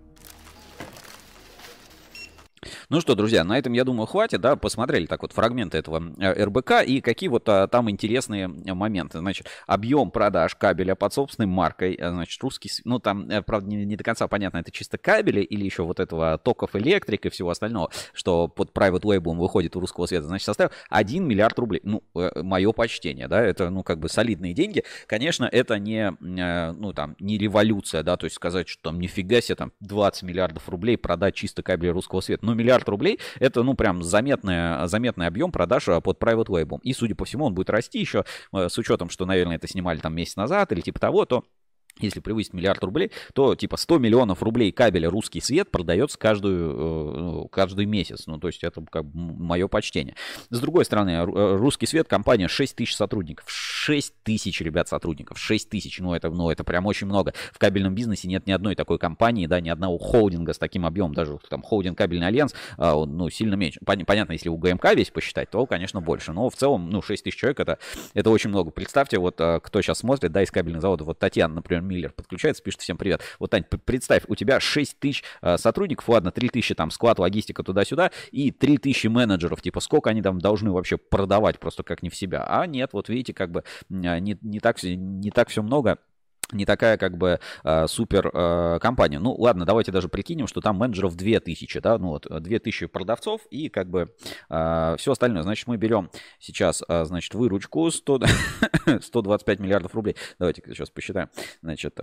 Ну 2.93 3.01
что, 3.01 3.15
друзья, 3.15 3.43
на 3.43 3.57
этом, 3.57 3.73
я 3.73 3.85
думаю, 3.85 4.07
хватит, 4.07 4.43
да, 4.43 4.55
посмотрели 4.55 5.07
так 5.07 5.23
вот 5.23 5.33
фрагменты 5.33 5.79
этого 5.79 6.13
э, 6.19 6.45
РБК 6.45 6.83
и 6.87 7.01
какие 7.01 7.31
вот 7.31 7.49
а, 7.49 7.67
там 7.67 7.89
интересные 7.89 8.49
моменты. 8.49 9.19
Значит, 9.21 9.47
объем 9.67 10.11
продаж 10.11 10.55
кабеля 10.57 10.95
под 10.95 11.15
собственной 11.15 11.47
маркой, 11.47 11.95
э, 11.95 12.11
значит, 12.11 12.43
русский, 12.43 12.71
ну 12.85 12.99
там, 12.99 13.31
э, 13.31 13.41
правда, 13.41 13.71
не, 13.71 13.87
не 13.87 13.97
до 13.97 14.05
конца 14.05 14.29
понятно, 14.29 14.59
это 14.59 14.71
чисто 14.71 14.99
кабели 14.99 15.41
или 15.41 15.65
еще 15.65 15.85
вот 15.85 16.01
этого 16.01 16.37
токов 16.37 16.77
электрик 16.77 17.25
и 17.25 17.31
всего 17.31 17.49
остального, 17.49 17.91
что 18.13 18.47
под 18.47 18.73
private 18.73 19.05
label 19.05 19.37
выходит 19.39 19.75
у 19.75 19.81
русского 19.81 20.05
света, 20.05 20.27
значит, 20.27 20.45
составил 20.45 20.71
1 20.91 21.27
миллиард 21.27 21.59
рублей. 21.59 21.81
Ну, 21.85 22.03
мое 22.13 22.73
почтение, 22.73 23.27
да, 23.27 23.41
это, 23.41 23.71
ну, 23.71 23.83
как 23.83 24.01
бы 24.01 24.11
солидные 24.11 24.53
деньги. 24.53 24.85
Конечно, 25.07 25.49
это 25.51 25.79
не, 25.79 26.15
ну, 26.21 26.93
там, 26.93 27.17
не 27.21 27.39
революция, 27.39 28.03
да, 28.03 28.19
то 28.19 28.25
есть 28.25 28.37
сказать, 28.37 28.69
что 28.69 28.91
там 28.91 29.01
нифига 29.01 29.41
себе, 29.41 29.57
там, 29.57 29.73
20 29.81 30.25
миллиардов 30.25 30.69
рублей 30.69 30.99
продать 30.99 31.35
чисто 31.35 31.63
кабели 31.63 31.89
русского 31.89 32.21
света. 32.21 32.45
Ну, 32.45 32.53
миллиард 32.53 32.82
миллиард 32.83 32.89
рублей. 32.89 33.19
Это, 33.39 33.63
ну, 33.63 33.75
прям 33.75 34.03
заметный, 34.03 34.87
заметный 34.89 35.27
объем 35.27 35.53
продаж 35.53 35.89
а, 35.89 36.01
под 36.01 36.19
private 36.19 36.47
label. 36.47 36.81
И, 36.83 36.93
судя 36.93 37.15
по 37.15 37.25
всему, 37.25 37.47
он 37.47 37.55
будет 37.55 37.71
расти 37.71 37.99
еще, 37.99 38.25
э, 38.53 38.69
с 38.69 38.79
учетом, 38.79 39.09
что, 39.11 39.25
наверное, 39.27 39.57
это 39.57 39.69
снимали 39.69 39.99
там 39.99 40.15
месяц 40.15 40.37
назад 40.37 40.73
или 40.73 40.81
типа 40.81 41.01
того, 41.01 41.25
то 41.25 41.45
если 42.01 42.21
превысить 42.21 42.53
миллиард 42.53 42.83
рублей, 42.83 43.11
то 43.35 43.55
типа 43.55 43.77
100 43.77 43.99
миллионов 43.99 44.43
рублей 44.43 44.73
кабеля 44.73 45.11
«Русский 45.11 45.41
свет» 45.41 45.71
продается 45.71 46.19
каждую, 46.19 46.71
э, 46.71 47.21
ну, 47.21 47.49
каждый 47.49 47.87
месяц. 47.87 48.27
Ну, 48.27 48.39
то 48.39 48.49
есть 48.49 48.65
это 48.65 48.85
как 48.91 49.05
бы 49.05 49.13
мое 49.15 49.69
почтение. 49.69 50.15
С 50.51 50.61
другой 50.61 50.85
стороны, 50.85 51.11
э, 51.11 51.57
«Русский 51.57 51.87
свет» 51.87 52.09
компания 52.09 52.49
6 52.49 52.77
тысяч 52.77 52.97
сотрудников. 52.97 53.47
6 53.49 54.15
тысяч, 54.23 54.61
ребят, 54.61 54.89
сотрудников. 54.89 55.39
6 55.39 55.69
тысяч, 55.69 55.99
ну 56.01 56.15
это, 56.15 56.31
ну 56.31 56.51
это 56.51 56.65
прям 56.65 56.87
очень 56.87 57.07
много. 57.07 57.35
В 57.53 57.59
кабельном 57.59 57.95
бизнесе 57.95 58.29
нет 58.29 58.47
ни 58.47 58.53
одной 58.53 58.75
такой 58.75 58.99
компании, 58.99 59.47
да, 59.47 59.61
ни 59.61 59.69
одного 59.69 59.99
холдинга 59.99 60.53
с 60.53 60.59
таким 60.59 60.87
объемом. 60.87 61.15
Даже 61.15 61.39
там 61.49 61.63
холдинг 61.63 61.99
«Кабельный 61.99 62.27
альянс», 62.27 62.55
а, 62.79 63.05
ну, 63.05 63.29
сильно 63.31 63.55
меньше. 63.55 63.81
Понятно, 63.85 64.33
если 64.33 64.49
у 64.49 64.57
ГМК 64.57 64.95
весь 64.95 65.11
посчитать, 65.11 65.51
то, 65.51 65.67
конечно, 65.67 66.01
больше. 66.01 66.33
Но 66.33 66.49
в 66.49 66.57
целом, 66.57 66.91
ну, 66.91 67.03
6 67.03 67.25
тысяч 67.25 67.37
человек 67.37 67.61
это, 67.61 67.79
это 68.15 68.31
очень 68.31 68.51
много. 68.51 68.71
Представьте, 68.71 69.19
вот 69.19 69.41
а, 69.41 69.61
кто 69.61 69.83
сейчас 69.83 69.99
смотрит, 69.99 70.33
да, 70.33 70.43
из 70.43 70.51
кабельных 70.51 70.81
заводов, 70.81 71.09
вот 71.09 71.19
Татьяна, 71.19 71.57
например, 71.57 71.82
Миллер 71.83 72.13
подключается, 72.13 72.63
пишет 72.63 72.81
всем 72.81 72.97
привет. 72.97 73.23
Вот, 73.39 73.51
Тань, 73.51 73.65
представь, 73.85 74.23
у 74.29 74.35
тебя 74.35 74.61
6 74.61 74.99
тысяч 74.99 75.25
э, 75.41 75.57
сотрудников, 75.59 76.09
ладно, 76.09 76.31
3 76.31 76.49
тысячи 76.49 76.75
там 76.75 76.91
склад, 76.91 77.19
логистика 77.19 77.63
туда-сюда, 77.63 78.11
и 78.31 78.51
3 78.51 78.79
тысячи 78.79 79.07
менеджеров, 79.07 79.61
типа 79.61 79.81
сколько 79.81 80.11
они 80.11 80.23
там 80.23 80.39
должны 80.39 80.71
вообще 80.71 80.97
продавать 80.97 81.59
просто 81.59 81.83
как 81.83 82.03
не 82.03 82.11
в 82.11 82.17
себя. 82.17 82.45
А 82.47 82.67
нет, 82.67 82.91
вот 82.93 83.09
видите, 83.09 83.35
как 83.35 83.51
бы 83.51 83.65
не, 83.89 84.39
не, 84.43 84.61
так, 84.61 84.83
не 84.83 85.31
так 85.31 85.49
все 85.49 85.63
много 85.63 85.99
не 86.53 86.65
такая 86.65 86.97
как 86.97 87.17
бы 87.17 87.41
э, 87.65 87.87
супер 87.87 88.31
э, 88.33 88.79
компания. 88.81 89.19
Ну 89.19 89.35
ладно, 89.35 89.65
давайте 89.65 89.93
даже 89.93 90.09
прикинем, 90.09 90.47
что 90.47 90.61
там 90.61 90.77
менеджеров 90.77 91.17
2000, 91.17 91.81
да, 91.81 91.99
ну 91.99 92.09
вот 92.09 92.27
2000 92.29 92.87
продавцов 92.87 93.43
и 93.51 93.69
как 93.69 93.89
бы 93.89 94.15
э, 94.49 94.95
все 94.99 95.13
остальное. 95.13 95.43
Значит, 95.43 95.67
мы 95.67 95.77
берем 95.77 96.11
сейчас, 96.39 96.83
э, 96.89 97.05
значит, 97.05 97.35
выручку 97.35 97.91
100, 97.91 98.21
125 99.01 99.59
миллиардов 99.61 99.95
рублей. 99.95 100.17
Давайте 100.39 100.63
сейчас 100.67 100.91
посчитаем. 100.91 101.29
Значит, 101.63 101.99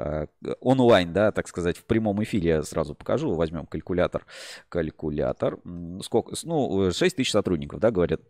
онлайн, 0.62 1.14
да, 1.14 1.32
так 1.32 1.48
сказать, 1.48 1.78
в 1.78 1.86
прямом 1.86 2.22
эфире 2.24 2.64
сразу 2.64 2.96
покажу. 2.96 3.34
Возьмем 3.34 3.66
калькулятор. 3.66 4.26
Калькулятор. 4.70 5.60
Сколько? 6.02 6.36
Ну, 6.44 6.92
6 6.92 7.16
тысяч 7.16 7.32
сотрудников, 7.32 7.80
да, 7.80 7.92
говорят. 7.92 8.22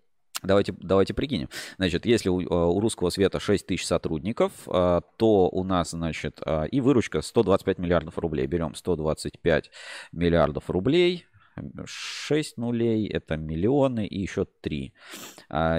Давайте, 0.43 0.73
давайте 0.79 1.13
прикинем. 1.13 1.49
Значит, 1.77 2.05
если 2.05 2.29
у, 2.29 2.41
э, 2.41 2.45
у 2.45 2.79
русского 2.79 3.09
света 3.09 3.39
6 3.39 3.65
тысяч 3.65 3.85
сотрудников, 3.85 4.51
э, 4.67 5.01
то 5.17 5.49
у 5.49 5.63
нас, 5.63 5.91
значит, 5.91 6.39
э, 6.45 6.67
и 6.69 6.81
выручка 6.81 7.21
125 7.21 7.79
миллиардов 7.79 8.17
рублей. 8.17 8.47
Берем 8.47 8.75
125 8.75 9.71
миллиардов 10.11 10.69
рублей. 10.69 11.25
6 11.85 12.57
нулей, 12.57 13.05
это 13.07 13.35
миллионы 13.35 14.07
и 14.07 14.21
еще 14.21 14.45
3. 14.61 14.93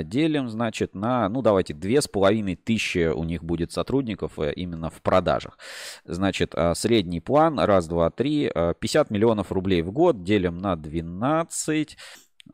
Делим, 0.05 0.51
значит, 0.51 0.95
на, 0.95 1.27
ну 1.31 1.41
давайте, 1.41 1.73
2500 1.73 3.17
у 3.17 3.25
них 3.25 3.43
будет 3.43 3.73
сотрудников 3.73 4.39
именно 4.39 4.91
в 4.91 5.01
продажах. 5.01 5.59
Значит, 6.05 6.55
средний 6.75 7.21
план, 7.21 7.59
раз, 7.59 7.89
два, 7.89 8.11
три, 8.11 8.51
50 8.51 9.09
миллионов 9.09 9.53
рублей 9.53 9.81
в 9.81 9.91
год 9.91 10.23
делим 10.23 10.59
на 10.59 10.77
12, 10.77 11.97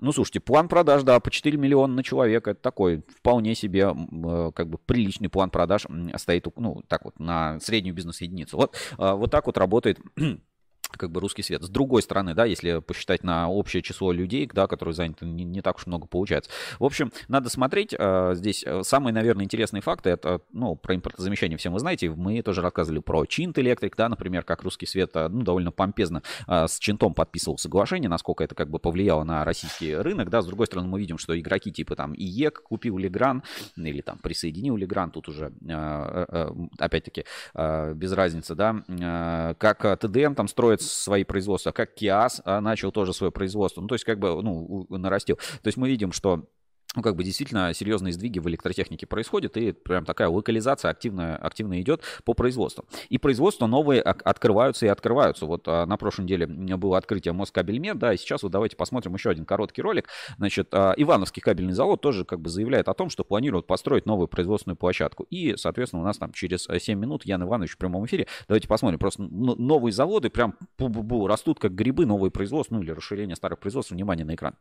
ну, 0.00 0.12
слушайте, 0.12 0.40
план 0.40 0.68
продаж, 0.68 1.02
да, 1.02 1.20
по 1.20 1.30
4 1.30 1.56
миллиона 1.56 1.94
на 1.94 2.02
человека, 2.02 2.50
это 2.50 2.60
такой 2.60 3.02
вполне 3.08 3.54
себе, 3.54 3.92
э, 3.92 4.52
как 4.54 4.68
бы, 4.68 4.78
приличный 4.78 5.28
план 5.28 5.50
продаж 5.50 5.86
стоит, 6.16 6.46
ну, 6.56 6.82
так 6.88 7.04
вот, 7.04 7.18
на 7.18 7.58
среднюю 7.60 7.94
бизнес-единицу. 7.94 8.56
Вот, 8.56 8.76
а, 8.98 9.14
вот 9.14 9.30
так 9.30 9.46
вот 9.46 9.58
работает 9.58 9.98
как 10.90 11.11
бы 11.11 11.21
русский 11.21 11.43
свет. 11.43 11.62
С 11.62 11.69
другой 11.69 12.02
стороны, 12.02 12.35
да, 12.35 12.45
если 12.45 12.81
посчитать 12.81 13.25
на 13.25 13.49
общее 13.49 13.83
число 13.83 14.12
людей, 14.12 14.49
да, 14.52 14.66
которые 14.66 14.95
заняты, 14.95 15.26
не, 15.26 15.45
не 15.45 15.61
так 15.61 15.76
уж 15.76 15.87
много 15.87 16.07
получается. 16.07 16.50
В 16.78 16.85
общем, 16.85 17.12
надо 17.28 17.50
смотреть. 17.50 17.95
Э, 17.99 18.33
здесь 18.35 18.64
э, 18.66 18.83
самые, 18.83 19.12
наверное, 19.12 19.45
интересные 19.45 19.81
факты, 19.81 20.11
это, 20.11 20.40
ну, 20.52 20.76
про 20.76 20.95
импортозамещение 20.95 21.59
все 21.59 21.71
вы 21.71 21.78
знаете. 21.78 22.11
Мы 22.11 22.43
тоже 22.43 22.62
рассказывали 22.62 23.00
про 23.00 23.25
Чинт 23.26 23.59
Электрик, 23.59 23.97
да, 23.97 24.09
например, 24.09 24.45
как 24.45 24.62
русский 24.62 24.87
свет, 24.87 25.11
э, 25.14 25.28
ну, 25.28 25.43
довольно 25.43 25.73
помпезно 25.73 26.23
э, 26.47 26.66
с 26.66 26.78
Чинтом 26.78 27.14
подписывал 27.14 27.59
соглашение, 27.59 28.09
насколько 28.09 28.45
это 28.45 28.55
как 28.55 28.71
бы 28.71 28.78
повлияло 28.78 29.25
на 29.25 29.45
российский 29.45 29.95
рынок, 29.95 30.31
да. 30.31 30.43
С 30.43 30.47
другой 30.47 30.66
стороны, 30.66 30.88
мы 30.88 30.99
видим, 31.00 31.19
что 31.19 31.38
игроки 31.38 31.73
типа 31.73 31.97
там 31.97 32.14
ИЕК 32.14 32.62
купил 32.62 32.99
Легран 32.99 33.43
или 33.76 34.00
там 34.00 34.19
присоединил 34.19 34.76
Легран, 34.76 35.11
тут 35.11 35.28
уже, 35.28 35.52
э, 35.66 36.26
э, 36.28 36.50
опять-таки, 36.78 37.25
без 37.55 38.12
разницы, 38.12 38.55
да, 38.55 39.55
как 39.59 39.99
ТДМ 40.00 40.35
там 40.35 40.49
строит 40.49 40.81
свои 40.93 41.25
производства, 41.25 41.73
как 41.73 41.95
Киас 41.95 42.40
а, 42.45 42.61
начал 42.61 42.93
тоже 42.93 43.12
свое 43.12 43.31
производство. 43.33 43.81
Ну, 43.81 43.88
то 43.88 43.95
есть 43.95 44.05
как 44.05 44.19
бы, 44.19 44.43
ну, 44.43 44.87
нарастил. 44.90 45.37
То 45.37 45.69
есть 45.69 45.76
мы 45.76 45.88
видим, 45.88 46.12
что 46.12 46.49
ну, 46.96 47.02
как 47.02 47.14
бы 47.14 47.22
действительно 47.22 47.72
серьезные 47.74 48.12
сдвиги 48.12 48.38
в 48.38 48.48
электротехнике 48.48 49.06
происходят, 49.06 49.56
и 49.56 49.72
прям 49.72 50.04
такая 50.04 50.28
локализация 50.28 50.90
активно, 50.90 51.36
активно 51.36 51.80
идет 51.80 52.02
по 52.24 52.34
производству. 52.34 52.86
И 53.10 53.18
производства 53.18 53.66
новые 53.66 54.00
открываются 54.00 54.86
и 54.86 54.88
открываются. 54.88 55.46
Вот 55.46 55.68
а, 55.68 55.84
на 55.86 55.96
прошлой 55.98 56.22
неделе 56.22 56.46
было 56.46 56.96
открытие 56.96 57.34
Москабельмет, 57.34 57.98
да, 57.98 58.14
и 58.14 58.16
сейчас 58.16 58.42
вот 58.42 58.52
давайте 58.52 58.76
посмотрим 58.76 59.14
еще 59.14 59.30
один 59.30 59.44
короткий 59.44 59.82
ролик. 59.82 60.08
Значит, 60.38 60.68
а, 60.72 60.94
Ивановский 60.96 61.42
кабельный 61.42 61.74
завод 61.74 62.00
тоже 62.00 62.24
как 62.24 62.40
бы 62.40 62.48
заявляет 62.48 62.88
о 62.88 62.94
том, 62.94 63.10
что 63.10 63.24
планирует 63.24 63.66
построить 63.66 64.06
новую 64.06 64.26
производственную 64.26 64.76
площадку. 64.76 65.24
И, 65.24 65.54
соответственно, 65.56 66.02
у 66.02 66.04
нас 66.04 66.16
там 66.16 66.32
через 66.32 66.66
7 66.66 66.98
минут 66.98 67.26
Ян 67.26 67.42
Иванович 67.42 67.72
в 67.72 67.78
прямом 67.78 68.06
эфире. 68.06 68.26
Давайте 68.48 68.68
посмотрим. 68.68 68.98
Просто 68.98 69.22
новые 69.22 69.92
заводы 69.92 70.30
прям 70.30 70.54
растут 70.78 71.58
как 71.58 71.74
грибы, 71.74 72.06
новые 72.06 72.30
производства, 72.30 72.76
ну 72.76 72.82
или 72.82 72.90
расширение 72.90 73.36
старых 73.36 73.58
производств. 73.58 73.92
Внимание 73.92 74.24
на 74.24 74.34
экран. 74.34 74.54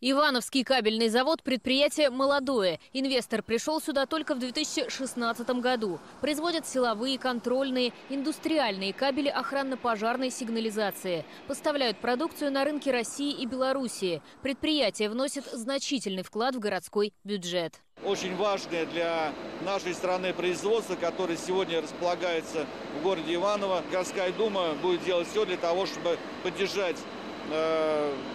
Ивановский 0.00 0.62
кабельный 0.62 1.08
завод– 1.08 1.42
предприятие 1.44 2.10
молодое. 2.10 2.78
Инвестор 2.92 3.42
пришел 3.42 3.80
сюда 3.80 4.06
только 4.06 4.36
в 4.36 4.38
2016 4.38 5.48
году. 5.60 5.98
Производят 6.20 6.68
силовые, 6.68 7.18
контрольные, 7.18 7.92
индустриальные 8.08 8.92
кабели 8.92 9.28
охранно-пожарной 9.28 10.30
сигнализации. 10.30 11.24
Поставляют 11.48 11.98
продукцию 11.98 12.52
на 12.52 12.64
рынки 12.64 12.88
России 12.88 13.32
и 13.32 13.44
Белоруссии. 13.44 14.22
Предприятие 14.40 15.10
вносит 15.10 15.46
значительный 15.46 16.22
вклад 16.22 16.54
в 16.54 16.60
городской 16.60 17.12
бюджет. 17.24 17.80
Очень 18.04 18.36
важное 18.36 18.86
для 18.86 19.32
нашей 19.64 19.94
страны 19.94 20.32
производство, 20.32 20.94
которое 20.94 21.36
сегодня 21.36 21.82
располагается 21.82 22.66
в 23.00 23.02
городе 23.02 23.34
Иваново. 23.34 23.82
Городская 23.90 24.30
дума 24.30 24.74
будет 24.74 25.04
делать 25.04 25.26
все 25.26 25.44
для 25.44 25.56
того, 25.56 25.86
чтобы 25.86 26.16
поддержать 26.44 26.96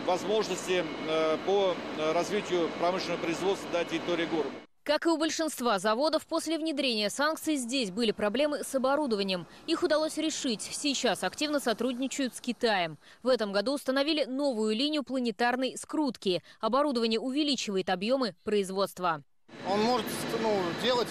возможности 0.05 0.83
э, 1.07 1.37
по 1.45 1.75
развитию 2.13 2.69
промышленного 2.79 3.19
производства 3.21 3.67
на 3.73 3.85
территории 3.85 4.25
города. 4.25 4.49
Как 4.83 5.05
и 5.05 5.09
у 5.09 5.15
большинства 5.15 5.79
заводов, 5.79 6.25
после 6.27 6.57
внедрения 6.57 7.09
санкций 7.09 7.55
здесь 7.55 7.89
были 7.89 8.11
проблемы 8.11 8.65
с 8.65 8.75
оборудованием. 8.75 9.47
Их 9.65 9.81
удалось 9.81 10.17
решить. 10.17 10.61
Сейчас 10.61 11.23
активно 11.23 11.61
сотрудничают 11.61 12.35
с 12.35 12.41
Китаем. 12.41 12.97
В 13.21 13.29
этом 13.29 13.53
году 13.53 13.75
установили 13.75 14.25
новую 14.25 14.75
линию 14.75 15.03
планетарной 15.03 15.77
скрутки. 15.77 16.43
Оборудование 16.59 17.17
увеличивает 17.17 17.89
объемы 17.89 18.35
производства. 18.43 19.23
Он 19.69 19.81
может 19.83 20.05
ну, 20.41 20.53
делать 20.81 21.07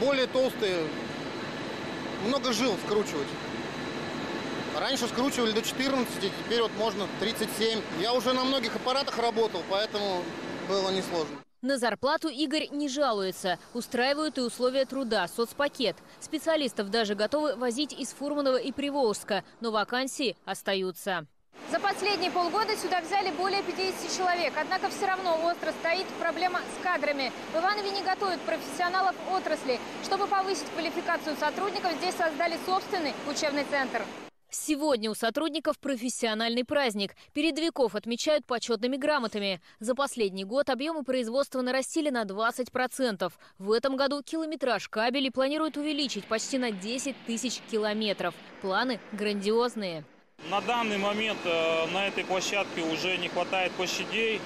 более 0.00 0.26
толстые, 0.26 0.88
много 2.26 2.52
жил 2.52 2.74
скручивать. 2.86 3.28
Раньше 4.78 5.06
скручивали 5.06 5.52
до 5.52 5.62
14, 5.62 6.20
теперь 6.20 6.62
вот 6.62 6.72
можно 6.76 7.06
37. 7.20 7.80
Я 8.00 8.12
уже 8.12 8.32
на 8.32 8.44
многих 8.44 8.74
аппаратах 8.74 9.18
работал, 9.18 9.62
поэтому 9.70 10.22
было 10.68 10.90
несложно. 10.90 11.36
На 11.62 11.78
зарплату 11.78 12.28
Игорь 12.28 12.68
не 12.72 12.88
жалуется. 12.88 13.58
Устраивают 13.72 14.36
и 14.36 14.42
условия 14.42 14.84
труда, 14.84 15.28
соцпакет. 15.28 15.96
Специалистов 16.20 16.90
даже 16.90 17.14
готовы 17.14 17.54
возить 17.56 17.92
из 17.92 18.08
Фурманова 18.10 18.56
и 18.56 18.72
Приволжска, 18.72 19.44
но 19.60 19.70
вакансии 19.70 20.36
остаются. 20.44 21.26
За 21.70 21.80
последние 21.80 22.30
полгода 22.30 22.76
сюда 22.76 23.00
взяли 23.00 23.30
более 23.30 23.62
50 23.62 24.14
человек. 24.14 24.52
Однако 24.60 24.90
все 24.90 25.06
равно 25.06 25.38
остро 25.46 25.72
стоит 25.80 26.06
проблема 26.20 26.60
с 26.78 26.82
кадрами. 26.82 27.32
В 27.54 27.58
Иванове 27.58 27.90
не 27.90 28.02
готовят 28.02 28.40
профессионалов 28.40 29.14
отрасли. 29.32 29.80
Чтобы 30.02 30.26
повысить 30.26 30.68
квалификацию 30.74 31.36
сотрудников, 31.36 31.92
здесь 31.92 32.16
создали 32.16 32.58
собственный 32.66 33.14
учебный 33.30 33.64
центр. 33.70 34.02
Сегодня 34.56 35.10
у 35.10 35.14
сотрудников 35.14 35.80
профессиональный 35.80 36.64
праздник. 36.64 37.16
Передовиков 37.32 37.96
отмечают 37.96 38.46
почетными 38.46 38.96
грамотами. 38.96 39.60
За 39.80 39.96
последний 39.96 40.44
год 40.44 40.70
объемы 40.70 41.02
производства 41.02 41.60
нарастили 41.60 42.08
на 42.08 42.22
20%. 42.22 43.32
В 43.58 43.72
этом 43.72 43.96
году 43.96 44.22
километраж 44.22 44.88
кабелей 44.88 45.32
планируют 45.32 45.76
увеличить 45.76 46.24
почти 46.26 46.58
на 46.58 46.70
10 46.70 47.16
тысяч 47.26 47.60
километров. 47.68 48.32
Планы 48.62 49.00
грандиозные. 49.12 50.04
На 50.48 50.60
данный 50.60 50.98
момент 50.98 51.40
э, 51.44 51.86
на 51.92 52.06
этой 52.06 52.24
площадке 52.24 52.82
уже 52.82 53.16
не 53.16 53.28
хватает 53.28 53.72
площадей. 53.72 54.40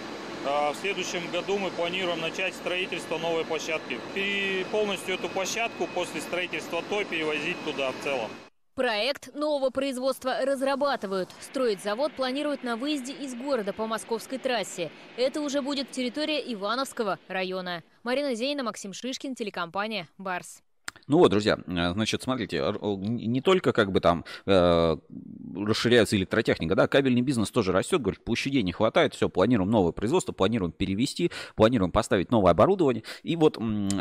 Э, 0.47 0.73
в 0.73 0.77
следующем 0.81 1.31
году 1.31 1.59
мы 1.59 1.71
планируем 1.71 2.21
начать 2.21 2.55
строительство 2.55 3.19
новой 3.19 3.45
площадки. 3.45 4.01
И 4.15 4.65
полностью 4.73 5.17
эту 5.17 5.29
площадку 5.29 5.87
после 5.95 6.23
строительства 6.23 6.83
той 6.89 7.05
перевозить 7.05 7.63
туда 7.65 7.93
в 7.93 8.03
целом. 8.03 8.31
Проект 8.79 9.35
нового 9.35 9.71
производства 9.71 10.39
разрабатывают. 10.45 11.31
Строить 11.41 11.83
завод 11.83 12.13
планируют 12.13 12.63
на 12.63 12.77
выезде 12.77 13.13
из 13.13 13.35
города 13.35 13.73
по 13.73 13.89
московской 13.89 14.39
трассе. 14.39 14.93
Это 15.17 15.41
уже 15.41 15.63
будет 15.63 15.91
территория 15.91 16.41
Ивановского 16.55 17.19
района. 17.27 17.83
Марина 18.05 18.37
Зейна, 18.37 18.63
Максим 18.63 18.93
Шишкин, 18.93 19.35
телекомпания 19.35 20.07
«Барс». 20.17 20.63
Ну 21.07 21.19
вот, 21.19 21.31
друзья, 21.31 21.59
э, 21.67 21.93
значит, 21.93 22.23
смотрите, 22.23 22.63
не 22.83 23.41
только 23.41 23.73
как 23.73 23.93
бы 23.93 24.01
там 24.01 24.25
э, 24.47 24.97
расширяется 25.57 26.17
электротехника, 26.17 26.75
да, 26.75 26.87
кабельный 26.87 27.23
бизнес 27.23 27.51
тоже 27.51 27.73
растет, 27.73 28.03
говорит, 28.03 28.23
площадей 28.23 28.63
не 28.63 28.73
хватает, 28.73 29.15
все, 29.15 29.29
планируем 29.29 29.71
новое 29.71 29.93
производство, 29.93 30.33
планируем 30.33 30.73
перевести, 30.73 31.31
планируем 31.55 31.93
поставить 31.93 32.31
новое 32.31 32.53
оборудование. 32.53 33.05
И 33.23 33.37
вот 33.37 33.59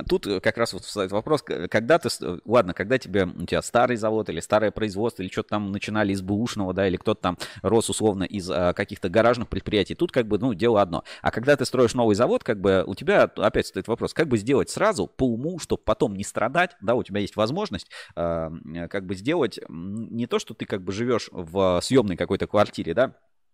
тут 0.08 0.28
как 0.42 0.58
раз 0.58 0.74
вот 0.74 0.84
встает 0.84 1.12
вопрос, 1.12 1.42
когда 1.42 2.00
ты, 2.00 2.10
ладно, 2.46 2.74
когда 2.74 2.98
тебе, 2.98 3.26
у 3.26 3.46
тебя 3.46 3.62
старый 3.62 3.98
завод 3.98 4.30
или 4.30 4.40
старое 4.40 4.72
производство, 4.72 5.22
или 5.22 5.30
что-то 5.30 5.50
там 5.50 5.72
начинали 5.72 6.14
из 6.14 6.22
бэушного, 6.22 6.74
да, 6.74 6.88
или 6.88 6.98
кто-то 6.98 7.22
там 7.22 7.38
рос 7.62 7.90
условно 7.90 8.24
из 8.24 8.50
а, 8.50 8.74
каких-то 8.74 9.10
гаражных 9.10 9.48
предприятий, 9.50 9.96
тут 9.96 10.12
как 10.12 10.28
бы, 10.28 10.38
ну, 10.38 10.54
дело 10.54 10.82
одно. 10.82 11.04
А 11.22 11.32
когда 11.32 11.56
ты 11.56 11.66
строишь 11.66 11.94
новый 11.94 12.16
завод, 12.16 12.44
как 12.44 12.60
бы 12.60 12.84
у 12.86 12.96
тебя 12.96 13.24
опять 13.24 13.68
стоит 13.68 13.88
вопрос, 13.88 14.14
как 14.14 14.28
бы 14.28 14.38
сделать 14.38 14.70
сразу 14.70 15.08
по 15.08 15.28
уму, 15.28 15.60
чтобы 15.60 15.82
потом 15.84 16.16
не 16.16 16.24
страдать, 16.24 16.76
да, 16.88 16.96
у 16.96 17.04
тебя 17.04 17.20
есть 17.20 17.36
возможность 17.36 17.92
э, 18.16 18.50
как 18.90 19.06
бы 19.06 19.14
сделать 19.14 19.60
не 19.70 20.26
то, 20.26 20.40
что 20.40 20.56
ты 20.56 20.66
как 20.66 20.82
бы 20.82 20.92
живешь 20.92 21.30
в 21.32 21.80
съемной 21.84 22.18
какой-то 22.18 22.48
квартире, 22.48 22.96
да, 22.96 23.14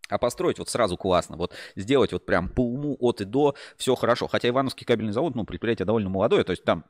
а 0.09 0.17
построить 0.17 0.59
вот 0.59 0.69
сразу 0.69 0.95
классно, 0.97 1.37
вот 1.37 1.53
сделать 1.75 2.13
вот 2.13 2.25
прям 2.25 2.47
по 2.47 2.61
уму 2.61 2.95
от 2.99 3.21
и 3.21 3.25
до, 3.25 3.55
все 3.77 3.95
хорошо. 3.95 4.27
Хотя 4.27 4.49
Ивановский 4.49 4.85
кабельный 4.85 5.13
завод, 5.13 5.35
ну, 5.35 5.43
предприятие 5.45 5.85
довольно 5.85 6.09
молодое, 6.09 6.43
то 6.43 6.51
есть 6.51 6.63
там 6.63 6.85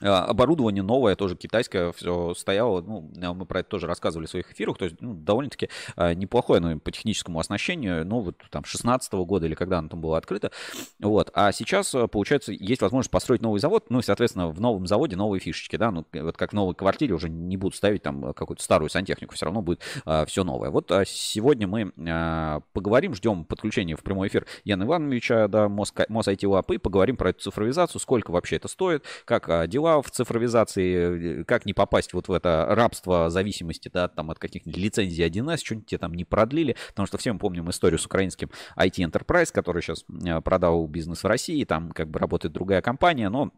оборудование 0.00 0.82
новое, 0.82 1.16
тоже 1.16 1.36
китайское, 1.36 1.92
все 1.92 2.34
стояло, 2.34 2.80
ну, 2.80 3.10
мы 3.34 3.46
про 3.46 3.60
это 3.60 3.68
тоже 3.68 3.86
рассказывали 3.86 4.26
в 4.26 4.30
своих 4.30 4.52
эфирах, 4.52 4.78
то 4.78 4.84
есть 4.84 5.00
ну, 5.00 5.14
довольно-таки 5.14 5.68
а, 5.96 6.14
неплохое 6.14 6.60
ну, 6.60 6.78
по 6.78 6.90
техническому 6.90 7.38
оснащению, 7.40 8.06
ну, 8.06 8.20
вот 8.20 8.36
там 8.50 8.64
16 8.64 9.12
-го 9.12 9.24
года 9.24 9.46
или 9.46 9.54
когда 9.54 9.78
оно 9.78 9.88
там 9.88 10.00
было 10.00 10.18
открыто, 10.18 10.50
вот, 10.98 11.30
а 11.34 11.52
сейчас, 11.52 11.94
а, 11.94 12.06
получается, 12.06 12.52
есть 12.52 12.82
возможность 12.82 13.10
построить 13.10 13.42
новый 13.42 13.60
завод, 13.60 13.86
ну, 13.88 13.98
и, 13.98 14.02
соответственно, 14.02 14.48
в 14.48 14.60
новом 14.60 14.86
заводе 14.86 15.16
новые 15.16 15.40
фишечки, 15.40 15.76
да, 15.76 15.90
ну, 15.90 16.06
вот 16.12 16.36
как 16.36 16.50
в 16.50 16.54
новой 16.54 16.74
квартире 16.74 17.14
уже 17.14 17.28
не 17.28 17.56
будут 17.56 17.76
ставить 17.76 18.02
там 18.02 18.32
какую-то 18.34 18.62
старую 18.62 18.90
сантехнику, 18.90 19.34
все 19.34 19.46
равно 19.46 19.62
будет 19.62 19.80
а, 20.04 20.24
все 20.26 20.44
новое. 20.44 20.70
Вот 20.70 20.90
а 20.92 21.04
сегодня 21.04 21.66
мы 21.66 21.92
а, 22.08 22.60
поговорим, 22.72 23.14
ждем 23.14 23.44
подключения 23.44 23.96
в 23.96 24.02
прямой 24.02 24.28
эфир 24.28 24.46
Яна 24.64 24.84
Ивановича, 24.84 25.48
да, 25.48 25.68
МОС, 25.68 25.92
МОС 26.08 26.28
IT 26.28 26.40
Lab, 26.40 26.74
и 26.74 26.78
поговорим 26.78 27.16
про 27.16 27.30
эту 27.30 27.40
цифровизацию, 27.40 28.00
сколько 28.00 28.30
вообще 28.30 28.56
это 28.56 28.68
стоит, 28.68 29.04
как 29.24 29.48
а, 29.48 29.66
дела 29.66 29.87
дела 29.88 30.02
в 30.02 30.10
цифровизации, 30.10 31.40
э, 31.40 31.44
как 31.44 31.66
не 31.66 31.72
попасть 31.72 32.12
вот 32.12 32.28
в 32.28 32.32
это 32.32 32.66
рабство 32.70 33.30
зависимости 33.30 33.90
да, 33.92 34.08
там, 34.08 34.30
от 34.30 34.38
каких-нибудь 34.38 34.78
лицензий 34.78 35.26
1С, 35.26 35.58
что-нибудь 35.64 35.86
тебе 35.86 35.98
там 35.98 36.14
не 36.14 36.24
продлили, 36.24 36.76
потому 36.88 37.06
что 37.06 37.18
все 37.18 37.32
мы 37.32 37.38
помним 37.38 37.70
историю 37.70 37.98
с 37.98 38.06
украинским 38.06 38.50
IT 38.76 38.96
Enterprise, 38.98 39.50
который 39.52 39.82
сейчас 39.82 40.04
э, 40.24 40.40
продал 40.40 40.86
бизнес 40.86 41.22
в 41.22 41.26
России, 41.26 41.64
там 41.64 41.90
как 41.92 42.08
бы 42.08 42.18
работает 42.18 42.52
другая 42.52 42.82
компания, 42.82 43.28
но 43.28 43.52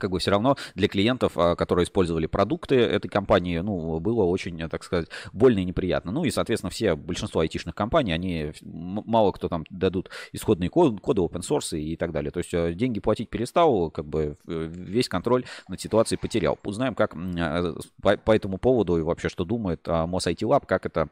как 0.00 0.10
бы 0.10 0.18
все 0.18 0.30
равно 0.30 0.56
для 0.74 0.88
клиентов, 0.88 1.32
а, 1.36 1.54
которые 1.54 1.84
использовали 1.84 2.26
продукты 2.26 2.76
этой 2.76 3.08
компании, 3.08 3.58
ну, 3.58 4.00
было 4.00 4.24
очень, 4.24 4.58
так 4.68 4.82
сказать, 4.82 5.08
больно 5.32 5.60
и 5.60 5.64
неприятно. 5.64 6.10
Ну 6.10 6.24
и, 6.24 6.30
соответственно, 6.30 6.70
все, 6.70 6.96
большинство 6.96 7.40
айтишных 7.40 7.74
компаний, 7.74 8.12
они 8.12 8.52
мало 8.62 9.32
кто 9.32 9.48
там 9.48 9.64
дадут 9.70 10.10
исходные 10.32 10.70
коды, 10.70 10.98
коды 10.98 11.20
open 11.22 11.40
source 11.40 11.78
и 11.78 11.96
так 11.96 12.12
далее. 12.12 12.30
То 12.30 12.38
есть 12.38 12.52
э, 12.54 12.74
деньги 12.74 13.00
платить 13.00 13.28
перестал, 13.28 13.90
как 13.90 14.06
бы 14.06 14.36
весь 14.44 15.08
контроль 15.08 15.44
над 15.68 15.80
ситуацией 15.80 16.18
потерял. 16.18 16.58
Узнаем, 16.64 16.94
как 16.94 17.14
э, 17.14 17.74
по, 18.02 18.16
по 18.16 18.32
этому 18.32 18.58
поводу 18.58 18.98
и 18.98 19.02
вообще, 19.02 19.28
что 19.28 19.44
думает 19.44 19.86
МОС 19.86 20.26
IT 20.26 20.40
Lab, 20.40 20.66
как 20.66 20.86
это 20.86 21.08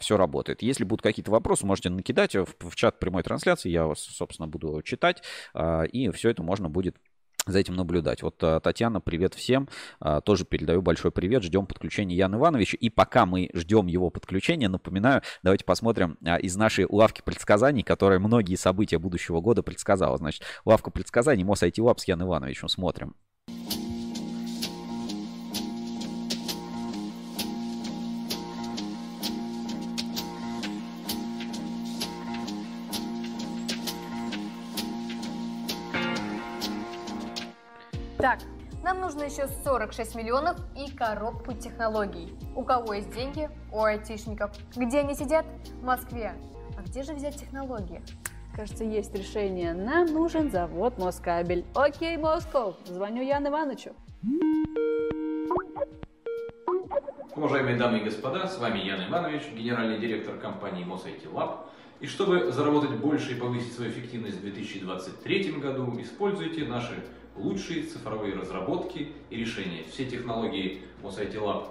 все 0.00 0.16
работает. 0.16 0.62
Если 0.62 0.84
будут 0.84 1.02
какие-то 1.02 1.30
вопросы, 1.30 1.66
можете 1.66 1.90
накидать 1.90 2.34
в, 2.34 2.46
в 2.60 2.74
чат 2.74 2.98
прямой 2.98 3.22
трансляции, 3.22 3.70
я 3.70 3.86
вас, 3.86 4.00
собственно, 4.00 4.48
буду 4.48 4.82
читать, 4.82 5.22
и 5.92 6.10
все 6.10 6.30
это 6.30 6.42
можно 6.42 6.68
будет 6.68 6.96
за 7.46 7.58
этим 7.58 7.74
наблюдать. 7.74 8.22
Вот 8.22 8.42
э, 8.42 8.60
Татьяна, 8.62 9.00
привет 9.00 9.34
всем. 9.34 9.68
Э, 10.00 10.20
тоже 10.24 10.44
передаю 10.44 10.82
большой 10.82 11.10
привет. 11.10 11.42
Ждем 11.42 11.66
подключения 11.66 12.16
Яна 12.16 12.36
Ивановича. 12.36 12.76
И 12.80 12.90
пока 12.90 13.26
мы 13.26 13.50
ждем 13.54 13.86
его 13.86 14.10
подключения, 14.10 14.68
напоминаю, 14.68 15.22
давайте 15.42 15.64
посмотрим 15.64 16.18
э, 16.24 16.40
из 16.40 16.56
нашей 16.56 16.86
лавки 16.88 17.22
предсказаний, 17.24 17.82
которая 17.82 18.18
многие 18.18 18.56
события 18.56 18.98
будущего 18.98 19.40
года 19.40 19.62
предсказала. 19.62 20.16
Значит, 20.18 20.42
лавка 20.64 20.90
предсказаний 20.90 21.44
МОС 21.44 21.62
IT 21.62 21.76
Lab 21.78 21.98
с 21.98 22.04
Яном 22.04 22.28
Ивановичем. 22.28 22.68
Смотрим. 22.68 23.14
Так, 38.22 38.38
нам 38.84 39.00
нужно 39.00 39.24
еще 39.24 39.48
46 39.64 40.14
миллионов 40.14 40.56
и 40.76 40.88
коробку 40.92 41.54
технологий. 41.54 42.32
У 42.54 42.62
кого 42.62 42.94
есть 42.94 43.12
деньги? 43.12 43.50
У 43.72 43.82
айтишников. 43.82 44.52
Где 44.76 45.00
они 45.00 45.16
сидят? 45.16 45.44
В 45.80 45.82
Москве. 45.82 46.32
А 46.78 46.82
где 46.82 47.02
же 47.02 47.14
взять 47.14 47.34
технологии? 47.34 48.00
Кажется, 48.54 48.84
есть 48.84 49.12
решение. 49.12 49.72
Нам 49.72 50.06
нужен 50.06 50.52
завод 50.52 50.98
Москабель. 50.98 51.64
Окей, 51.74 52.16
Москов. 52.16 52.76
Звоню 52.84 53.24
Яну 53.24 53.48
Ивановичу. 53.48 53.90
Уважаемые 57.34 57.76
дамы 57.76 57.98
и 57.98 58.04
господа, 58.04 58.46
с 58.46 58.56
вами 58.56 58.78
Ян 58.86 59.04
Иванович, 59.08 59.48
генеральный 59.52 59.98
директор 59.98 60.36
компании 60.36 60.86
MosIT 60.86 61.28
Lab. 61.32 61.64
И 61.98 62.06
чтобы 62.06 62.52
заработать 62.52 62.92
больше 62.98 63.32
и 63.32 63.34
повысить 63.34 63.72
свою 63.72 63.90
эффективность 63.90 64.36
в 64.38 64.42
2023 64.42 65.54
году, 65.54 65.92
используйте 66.00 66.66
наши 66.66 67.02
лучшие 67.36 67.84
цифровые 67.84 68.34
разработки 68.34 69.12
и 69.30 69.36
решения. 69.36 69.84
Все 69.90 70.04
технологии 70.04 70.82
MosIT 71.02 71.34
Lab 71.34 71.68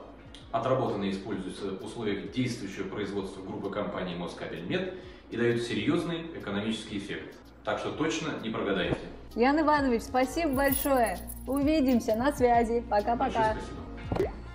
отработаны 0.51 1.05
и 1.05 1.11
используются 1.11 1.71
в 1.77 1.85
условиях 1.85 2.31
действующего 2.31 2.87
производства 2.87 3.41
группы 3.41 3.69
компаний 3.69 4.15
Москабельмет 4.15 4.93
и 5.29 5.37
дают 5.37 5.61
серьезный 5.61 6.23
экономический 6.35 6.97
эффект. 6.97 7.35
Так 7.63 7.79
что 7.79 7.91
точно 7.91 8.31
не 8.43 8.49
прогадайте. 8.49 8.97
Ян 9.35 9.59
Иванович, 9.61 10.03
спасибо 10.03 10.53
большое. 10.53 11.17
Увидимся 11.47 12.15
на 12.15 12.33
связи. 12.33 12.83
Пока-пока. 12.89 13.55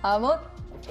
А 0.03 0.19
вот 0.19 0.39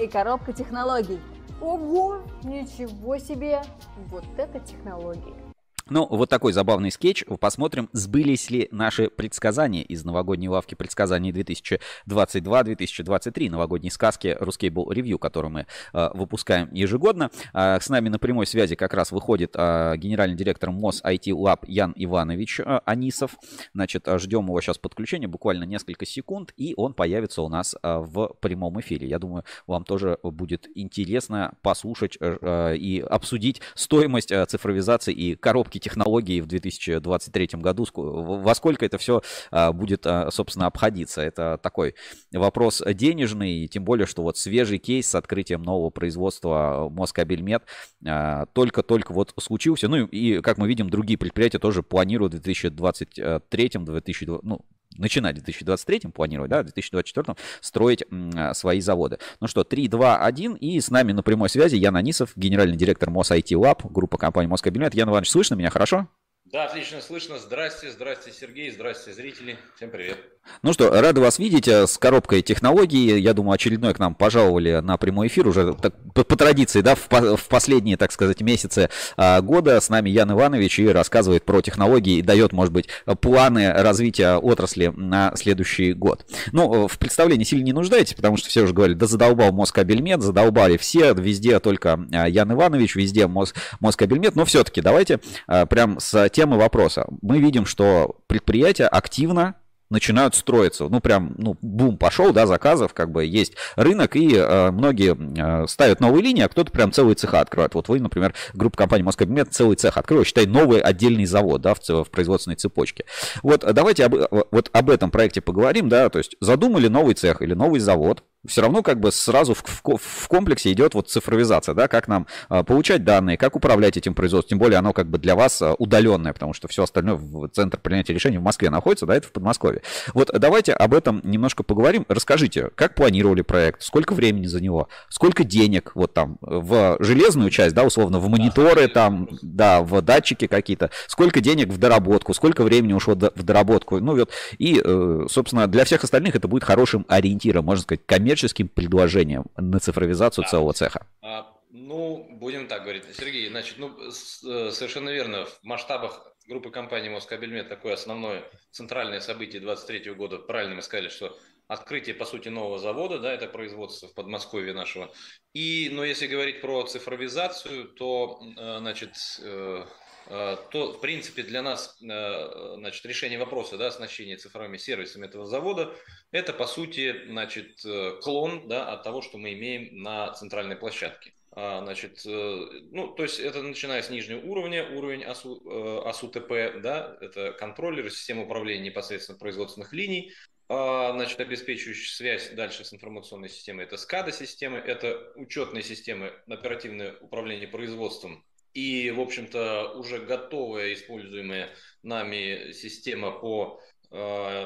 и 0.00 0.08
коробка 0.08 0.52
технологий. 0.52 1.20
Ого, 1.60 2.22
ничего 2.42 3.16
себе! 3.18 3.62
Вот 4.10 4.24
это 4.36 4.60
технологии! 4.60 5.45
Ну, 5.88 6.04
вот 6.10 6.28
такой 6.28 6.52
забавный 6.52 6.90
скетч. 6.90 7.24
Посмотрим, 7.38 7.88
сбылись 7.92 8.50
ли 8.50 8.66
наши 8.72 9.08
предсказания 9.08 9.84
из 9.84 10.04
новогодней 10.04 10.48
лавки 10.48 10.74
предсказаний 10.74 11.30
2022-2023, 11.30 13.48
новогодней 13.48 13.92
сказки 13.92 14.36
Ruscable 14.40 14.88
Review, 14.88 15.18
которую 15.18 15.52
мы 15.52 15.66
э, 15.92 16.10
выпускаем 16.12 16.68
ежегодно. 16.72 17.30
Э, 17.54 17.78
с 17.80 17.88
нами 17.88 18.08
на 18.08 18.18
прямой 18.18 18.48
связи 18.48 18.74
как 18.74 18.94
раз 18.94 19.12
выходит 19.12 19.52
э, 19.54 19.94
генеральный 19.96 20.36
директор 20.36 20.72
МОС 20.72 21.04
IT 21.04 21.26
Lab 21.26 21.60
Ян 21.68 21.92
Иванович 21.94 22.62
э, 22.66 22.80
Анисов. 22.84 23.36
Значит, 23.72 24.08
ждем 24.16 24.46
его 24.46 24.60
сейчас 24.60 24.78
подключения, 24.78 25.28
буквально 25.28 25.62
несколько 25.62 26.04
секунд, 26.04 26.52
и 26.56 26.74
он 26.76 26.94
появится 26.94 27.42
у 27.42 27.48
нас 27.48 27.76
э, 27.80 27.98
в 27.98 28.34
прямом 28.40 28.80
эфире. 28.80 29.06
Я 29.06 29.20
думаю, 29.20 29.44
вам 29.68 29.84
тоже 29.84 30.18
будет 30.24 30.66
интересно 30.74 31.52
послушать 31.62 32.18
э, 32.20 32.74
и 32.76 32.98
обсудить 32.98 33.60
стоимость 33.76 34.32
э, 34.32 34.44
цифровизации 34.46 35.14
и 35.14 35.36
коробки 35.36 35.75
разработки 35.76 35.78
технологий 35.78 36.40
в 36.40 36.46
2023 36.46 37.48
году, 37.54 37.86
во 37.94 38.54
сколько 38.54 38.84
это 38.84 38.98
все 38.98 39.22
а, 39.50 39.72
будет, 39.72 40.06
а, 40.06 40.30
собственно, 40.30 40.66
обходиться. 40.66 41.20
Это 41.20 41.58
такой 41.62 41.94
вопрос 42.32 42.82
денежный, 42.94 43.68
тем 43.68 43.84
более, 43.84 44.06
что 44.06 44.22
вот 44.22 44.36
свежий 44.36 44.78
кейс 44.78 45.08
с 45.08 45.14
открытием 45.14 45.62
нового 45.62 45.90
производства 45.90 46.88
Москабельмет 46.90 47.62
а, 48.06 48.46
только-только 48.52 49.12
вот 49.12 49.32
случился. 49.38 49.88
Ну 49.88 50.06
и, 50.06 50.40
как 50.40 50.58
мы 50.58 50.68
видим, 50.68 50.90
другие 50.90 51.18
предприятия 51.18 51.58
тоже 51.58 51.82
планируют 51.82 52.34
в 52.34 52.40
2023, 52.40 53.68
2020, 53.68 54.42
ну, 54.42 54.60
начинать 54.98 55.38
в 55.38 55.42
2023 55.42 56.10
планировать, 56.12 56.50
да, 56.50 56.60
в 56.60 56.64
2024 56.64 57.36
строить 57.60 58.04
м, 58.10 58.54
свои 58.54 58.80
заводы. 58.80 59.18
Ну 59.40 59.46
что, 59.46 59.64
3, 59.64 59.88
2, 59.88 60.18
1, 60.24 60.54
и 60.54 60.80
с 60.80 60.90
нами 60.90 61.12
на 61.12 61.22
прямой 61.22 61.48
связи 61.48 61.76
Ян 61.76 61.96
Анисов, 61.96 62.32
генеральный 62.36 62.76
директор 62.76 63.10
МОС 63.10 63.30
IT 63.30 63.52
Lab, 63.52 63.80
группа 63.90 64.18
компании 64.18 64.48
Москабинет. 64.48 64.94
Ян 64.94 65.08
Иванович, 65.08 65.30
слышно 65.30 65.54
меня 65.54 65.70
хорошо? 65.70 66.08
Да, 66.52 66.66
отлично 66.66 67.00
слышно. 67.00 67.38
Здрасте, 67.38 67.90
здрасте, 67.90 68.30
Сергей, 68.30 68.70
здрасте, 68.70 69.12
зрители. 69.12 69.58
Всем 69.74 69.90
привет. 69.90 70.16
Ну 70.62 70.72
что, 70.72 70.90
рады 70.90 71.20
вас 71.20 71.40
видеть 71.40 71.66
э, 71.66 71.88
с 71.88 71.98
коробкой 71.98 72.40
технологий. 72.42 73.18
Я 73.20 73.34
думаю, 73.34 73.54
очередной 73.54 73.94
к 73.94 73.98
нам 73.98 74.14
пожаловали 74.14 74.80
на 74.80 74.96
прямой 74.96 75.26
эфир 75.26 75.48
уже 75.48 75.74
так, 75.74 75.94
по, 76.14 76.22
по 76.22 76.36
традиции, 76.36 76.82
да, 76.82 76.94
в, 76.94 77.08
в 77.10 77.48
последние, 77.48 77.96
так 77.96 78.12
сказать, 78.12 78.40
месяцы 78.42 78.88
а, 79.16 79.40
года. 79.40 79.80
С 79.80 79.88
нами 79.88 80.08
Ян 80.08 80.30
Иванович 80.30 80.78
и 80.78 80.88
рассказывает 80.88 81.44
про 81.44 81.62
технологии 81.62 82.18
и 82.18 82.22
дает, 82.22 82.52
может 82.52 82.72
быть, 82.72 82.88
планы 83.20 83.72
развития 83.72 84.36
отрасли 84.36 84.92
на 84.96 85.32
следующий 85.34 85.94
год. 85.94 86.24
Ну, 86.52 86.84
э, 86.84 86.88
в 86.88 86.98
представлении 86.98 87.44
сильно 87.44 87.64
не 87.64 87.72
нуждаетесь, 87.72 88.14
потому 88.14 88.36
что 88.36 88.48
все 88.48 88.62
уже 88.62 88.72
говорили, 88.72 88.96
да 88.96 89.06
задолбал 89.06 89.52
Москабельмет, 89.52 90.22
задолбали 90.22 90.76
все, 90.76 91.12
везде 91.12 91.58
только 91.58 91.98
а, 92.12 92.28
Ян 92.28 92.52
Иванович, 92.52 92.94
везде 92.94 93.26
Мос, 93.26 93.52
Москабельмет. 93.80 94.36
Но 94.36 94.44
все-таки 94.44 94.80
давайте 94.80 95.18
а, 95.48 95.66
прям 95.66 95.98
с 95.98 96.28
темы 96.46 96.58
вопроса. 96.58 97.06
Мы 97.22 97.40
видим, 97.40 97.66
что 97.66 98.16
предприятия 98.28 98.86
активно 98.86 99.56
начинают 99.90 100.34
строиться. 100.34 100.88
Ну, 100.88 101.00
прям, 101.00 101.34
ну, 101.38 101.56
бум 101.60 101.96
пошел, 101.96 102.32
да, 102.32 102.46
заказов, 102.46 102.92
как 102.92 103.12
бы 103.12 103.24
есть 103.24 103.54
рынок, 103.76 104.16
и 104.16 104.34
э, 104.34 104.70
многие 104.72 105.14
э, 105.14 105.66
ставят 105.68 106.00
новые 106.00 106.22
линии, 106.22 106.42
а 106.42 106.48
кто-то 106.48 106.72
прям 106.72 106.90
целые 106.90 107.14
цеха 107.14 107.40
открывает. 107.40 107.74
Вот 107.74 107.88
вы, 107.88 108.00
например, 108.00 108.34
группа 108.54 108.76
компании 108.76 109.04
Москабинет 109.04 109.52
целый 109.52 109.76
цех 109.76 109.96
открыла, 109.96 110.24
считай, 110.24 110.46
новый 110.46 110.80
отдельный 110.80 111.24
завод, 111.24 111.62
да, 111.62 111.74
в, 111.74 111.80
в 111.88 112.10
производственной 112.10 112.56
цепочке. 112.56 113.04
Вот 113.42 113.60
давайте 113.60 114.04
об, 114.04 114.14
вот 114.50 114.70
об 114.72 114.90
этом 114.90 115.10
проекте 115.10 115.40
поговорим, 115.40 115.88
да, 115.88 116.08
то 116.08 116.18
есть 116.18 116.36
задумали 116.40 116.88
новый 116.88 117.14
цех 117.14 117.42
или 117.42 117.54
новый 117.54 117.78
завод, 117.78 118.24
все 118.46 118.62
равно 118.62 118.82
как 118.82 119.00
бы 119.00 119.12
сразу 119.12 119.54
в, 119.54 119.62
в, 119.64 119.98
в 119.98 120.28
комплексе 120.28 120.72
идет 120.72 120.94
вот 120.94 121.08
цифровизация, 121.10 121.74
да, 121.74 121.88
как 121.88 122.08
нам 122.08 122.26
а, 122.48 122.62
получать 122.62 123.04
данные, 123.04 123.36
как 123.36 123.56
управлять 123.56 123.96
этим 123.96 124.14
производством, 124.14 124.50
тем 124.50 124.58
более 124.58 124.78
оно 124.78 124.92
как 124.92 125.08
бы 125.08 125.18
для 125.18 125.34
вас 125.34 125.60
а, 125.62 125.74
удаленное, 125.74 126.32
потому 126.32 126.52
что 126.52 126.68
все 126.68 126.84
остальное 126.84 127.14
в 127.16 127.48
центр 127.48 127.78
принятия 127.78 128.14
решений 128.14 128.38
в 128.38 128.42
Москве 128.42 128.70
находится, 128.70 129.06
да, 129.06 129.16
это 129.16 129.28
в 129.28 129.32
Подмосковье. 129.32 129.82
Вот 130.14 130.30
давайте 130.32 130.72
об 130.72 130.94
этом 130.94 131.20
немножко 131.24 131.62
поговорим. 131.62 132.04
Расскажите, 132.08 132.70
как 132.74 132.94
планировали 132.94 133.42
проект, 133.42 133.82
сколько 133.82 134.14
времени 134.14 134.46
за 134.46 134.60
него, 134.60 134.88
сколько 135.08 135.44
денег 135.44 135.92
вот 135.94 136.14
там 136.14 136.38
в 136.40 136.96
железную 137.00 137.50
часть, 137.50 137.74
да, 137.74 137.84
условно, 137.84 138.18
в 138.18 138.28
мониторы 138.28 138.88
там, 138.88 139.28
да, 139.42 139.82
в 139.82 140.00
датчики 140.02 140.46
какие-то, 140.46 140.90
сколько 141.06 141.40
денег 141.40 141.68
в 141.68 141.78
доработку, 141.78 142.34
сколько 142.34 142.62
времени 142.62 142.92
ушло 142.92 143.14
в 143.14 143.42
доработку, 143.42 144.00
ну 144.00 144.16
вот, 144.16 144.30
и, 144.58 144.80
э, 144.82 145.26
собственно, 145.28 145.66
для 145.66 145.84
всех 145.84 146.04
остальных 146.04 146.36
это 146.36 146.48
будет 146.48 146.64
хорошим 146.64 147.04
ориентиром, 147.08 147.64
можно 147.64 147.82
сказать, 147.82 148.00
коммерческим 148.06 148.35
коммерческим 148.36 148.68
предложением 148.68 149.46
на 149.56 149.80
цифровизацию 149.80 150.44
да. 150.44 150.50
целого 150.50 150.72
цеха? 150.72 151.06
А, 151.22 151.52
ну, 151.70 152.26
будем 152.30 152.68
так 152.68 152.82
говорить. 152.82 153.04
Сергей, 153.16 153.48
значит, 153.48 153.78
ну, 153.78 153.96
э, 153.98 154.10
совершенно 154.10 155.10
верно, 155.10 155.46
в 155.46 155.58
масштабах 155.62 156.34
группы 156.46 156.70
компаний 156.70 157.08
Москабельмет 157.08 157.68
такое 157.68 157.94
основное 157.94 158.44
центральное 158.70 159.20
событие 159.20 159.60
23 159.60 160.12
года, 160.12 160.38
правильно 160.38 160.76
мы 160.76 160.82
сказали, 160.82 161.08
что 161.08 161.36
открытие, 161.66 162.14
по 162.14 162.26
сути, 162.26 162.48
нового 162.48 162.78
завода, 162.78 163.18
да, 163.18 163.32
это 163.32 163.48
производство 163.48 164.08
в 164.08 164.14
Подмосковье 164.14 164.74
нашего. 164.74 165.10
И, 165.54 165.88
но 165.90 166.04
если 166.04 166.26
говорить 166.26 166.60
про 166.60 166.84
цифровизацию, 166.84 167.88
то, 167.88 168.38
э, 168.56 168.78
значит, 168.78 169.14
Э, 169.42 169.86
то, 170.28 170.92
в 170.92 171.00
принципе, 171.00 171.42
для 171.42 171.62
нас 171.62 171.96
э, 172.02 172.74
значит, 172.76 173.04
решение 173.06 173.38
вопроса 173.38 173.76
да, 173.76 173.88
оснащения 173.88 174.36
цифровыми 174.36 174.76
сервисами 174.76 175.26
этого 175.26 175.46
завода– 175.46 175.94
это, 176.32 176.52
по 176.52 176.66
сути, 176.66 177.26
значит, 177.28 177.84
э, 177.84 178.18
клон 178.22 178.66
да, 178.68 178.92
от 178.92 179.02
того, 179.02 179.22
что 179.22 179.38
мы 179.38 179.52
имеем 179.52 180.02
на 180.02 180.32
центральной 180.32 180.76
площадке. 180.76 181.32
А, 181.52 181.82
значит, 181.82 182.20
ну, 182.24 183.08
то 183.14 183.22
есть 183.22 183.40
это 183.40 183.62
начиная 183.62 184.02
с 184.02 184.10
нижнего 184.10 184.40
уровня, 184.40 184.86
уровень 184.90 185.24
АСУ, 185.24 186.06
АСУТП, 186.06 186.82
да, 186.82 187.16
это 187.22 187.52
контроллеры, 187.52 188.10
система 188.10 188.42
управления 188.42 188.84
непосредственно 188.84 189.38
производственных 189.38 189.94
линий, 189.94 190.34
а, 190.68 191.12
значит, 191.12 191.38
обеспечивающие 191.38 192.12
связь 192.12 192.50
дальше 192.50 192.84
с 192.84 192.92
информационной 192.92 193.48
системой, 193.48 193.84
это 193.84 193.96
SCADA-системы, 193.96 194.78
это 194.78 195.32
учетные 195.36 195.84
системы, 195.84 196.32
оперативное 196.48 197.16
управление 197.20 197.68
производством, 197.68 198.44
и, 198.76 199.10
в 199.10 199.20
общем-то, 199.20 199.94
уже 199.94 200.18
готовая 200.18 200.92
используемая 200.92 201.70
нами 202.02 202.72
система 202.72 203.30
по 203.30 203.80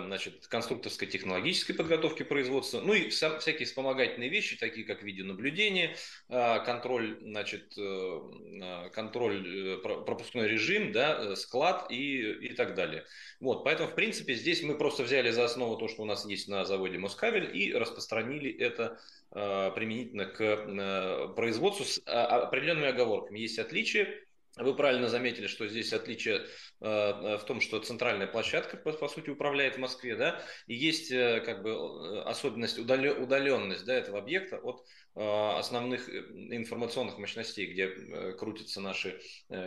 значит, 0.07 0.47
конструкторской 0.47 1.09
технологической 1.09 1.75
подготовки 1.75 2.23
производства, 2.23 2.81
ну 2.81 2.93
и 2.93 3.09
вся, 3.09 3.39
всякие 3.39 3.67
вспомогательные 3.67 4.29
вещи, 4.29 4.57
такие 4.57 4.87
как 4.87 5.03
видеонаблюдение, 5.03 5.97
э, 6.29 6.65
контроль, 6.65 7.19
значит, 7.21 7.75
э, 7.77 8.91
контроль, 8.93 9.81
пропускной 9.83 10.49
режим, 10.49 10.93
да, 10.93 11.35
склад 11.37 11.91
и, 11.91 12.33
и 12.33 12.55
так 12.55 12.75
далее. 12.75 13.05
Вот, 13.41 13.65
поэтому, 13.65 13.89
в 13.89 13.95
принципе, 13.95 14.35
здесь 14.35 14.63
мы 14.63 14.77
просто 14.77 15.03
взяли 15.03 15.31
за 15.31 15.45
основу 15.45 15.77
то, 15.77 15.89
что 15.89 16.03
у 16.03 16.07
нас 16.07 16.25
есть 16.27 16.49
на 16.49 16.65
заводе 16.65 16.99
Москабель 16.99 17.57
и 17.57 17.73
распространили 17.73 18.51
это 18.51 19.01
Э, 19.33 19.71
применительно 19.77 20.27
к 20.27 20.41
э, 20.43 21.29
производству 21.37 21.85
с 21.85 22.03
а, 22.05 22.43
определенными 22.43 22.89
оговорками. 22.89 23.39
Есть 23.39 23.61
отличия. 23.61 24.09
Вы 24.57 24.75
правильно 24.75 25.09
заметили, 25.09 25.47
что 25.47 25.69
здесь 25.69 25.93
отличие 25.93 26.47
э, 26.81 27.37
в 27.37 27.45
том, 27.47 27.61
что 27.61 27.79
центральная 27.81 28.27
площадка, 28.27 28.77
по, 28.77 28.93
по 28.93 29.09
сути, 29.09 29.31
управляет 29.31 29.77
в 29.77 29.79
Москве, 29.79 30.17
да, 30.17 30.43
и 30.67 30.75
есть 30.75 31.11
как 31.11 31.63
бы 31.63 32.23
особенность, 32.25 32.79
удаленность 32.79 33.85
да, 33.85 33.95
этого 33.95 34.19
объекта 34.19 34.59
от 34.59 34.85
основных 35.15 36.09
информационных 36.09 37.19
мощностей, 37.19 37.67
где 37.67 38.35
крутятся 38.35 38.81
наши 38.81 39.21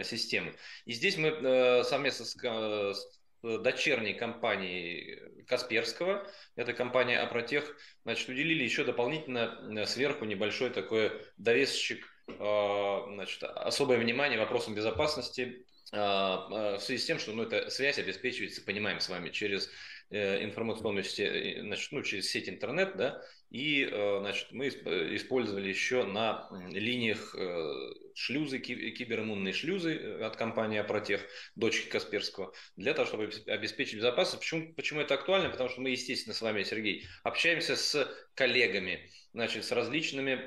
системы. 0.03 0.53
И 0.85 0.93
здесь 0.93 1.17
мы 1.17 1.83
совместно 1.83 2.25
с 2.25 3.05
дочерней 3.43 4.13
компании 4.13 5.19
Касперского, 5.47 6.25
это 6.55 6.73
компания 6.73 7.19
Апротех, 7.19 7.75
значит, 8.03 8.29
уделили 8.29 8.63
еще 8.63 8.85
дополнительно 8.85 9.59
э, 9.77 9.85
сверху 9.85 10.25
небольшой 10.25 10.69
такой 10.69 11.11
довесочек, 11.37 12.05
э, 12.05 12.07
значит, 12.27 13.43
особое 13.43 13.97
внимание 13.97 14.39
вопросам 14.39 14.75
безопасности 14.75 15.65
э, 15.91 15.97
в 15.97 16.79
связи 16.79 17.01
с 17.01 17.05
тем, 17.05 17.19
что 17.19 17.33
ну, 17.33 17.43
эта 17.43 17.69
связь 17.69 17.99
обеспечивается, 17.99 18.63
понимаем 18.63 18.99
с 18.99 19.09
вами, 19.09 19.29
через 19.29 19.69
информационную 20.11 21.03
сеть, 21.03 21.61
значит, 21.61 21.91
ну, 21.91 22.03
через 22.03 22.29
сеть 22.29 22.47
интернет, 22.47 22.95
да, 22.97 23.23
И, 23.49 23.87
значит, 23.87 24.51
мы 24.51 24.67
использовали 24.67 25.69
еще 25.69 26.03
на 26.03 26.49
линиях 26.71 27.35
шлюзы, 28.15 28.59
кибериммунные 28.59 29.53
шлюзы 29.53 30.19
от 30.21 30.35
компании 30.35 30.79
Апротех, 30.79 31.21
дочки 31.55 31.87
Касперского, 31.87 32.51
для 32.75 32.93
того, 32.93 33.07
чтобы 33.07 33.31
обеспечить 33.47 33.95
безопасность. 33.97 34.41
Почему, 34.41 34.73
почему 34.73 35.01
это 35.01 35.13
актуально? 35.13 35.49
Потому 35.49 35.69
что 35.69 35.81
мы, 35.81 35.91
естественно, 35.91 36.33
с 36.33 36.41
вами, 36.41 36.63
Сергей, 36.63 37.05
общаемся 37.23 37.75
с 37.75 38.07
коллегами, 38.35 39.09
значит, 39.33 39.65
с 39.65 39.71
различными 39.71 40.39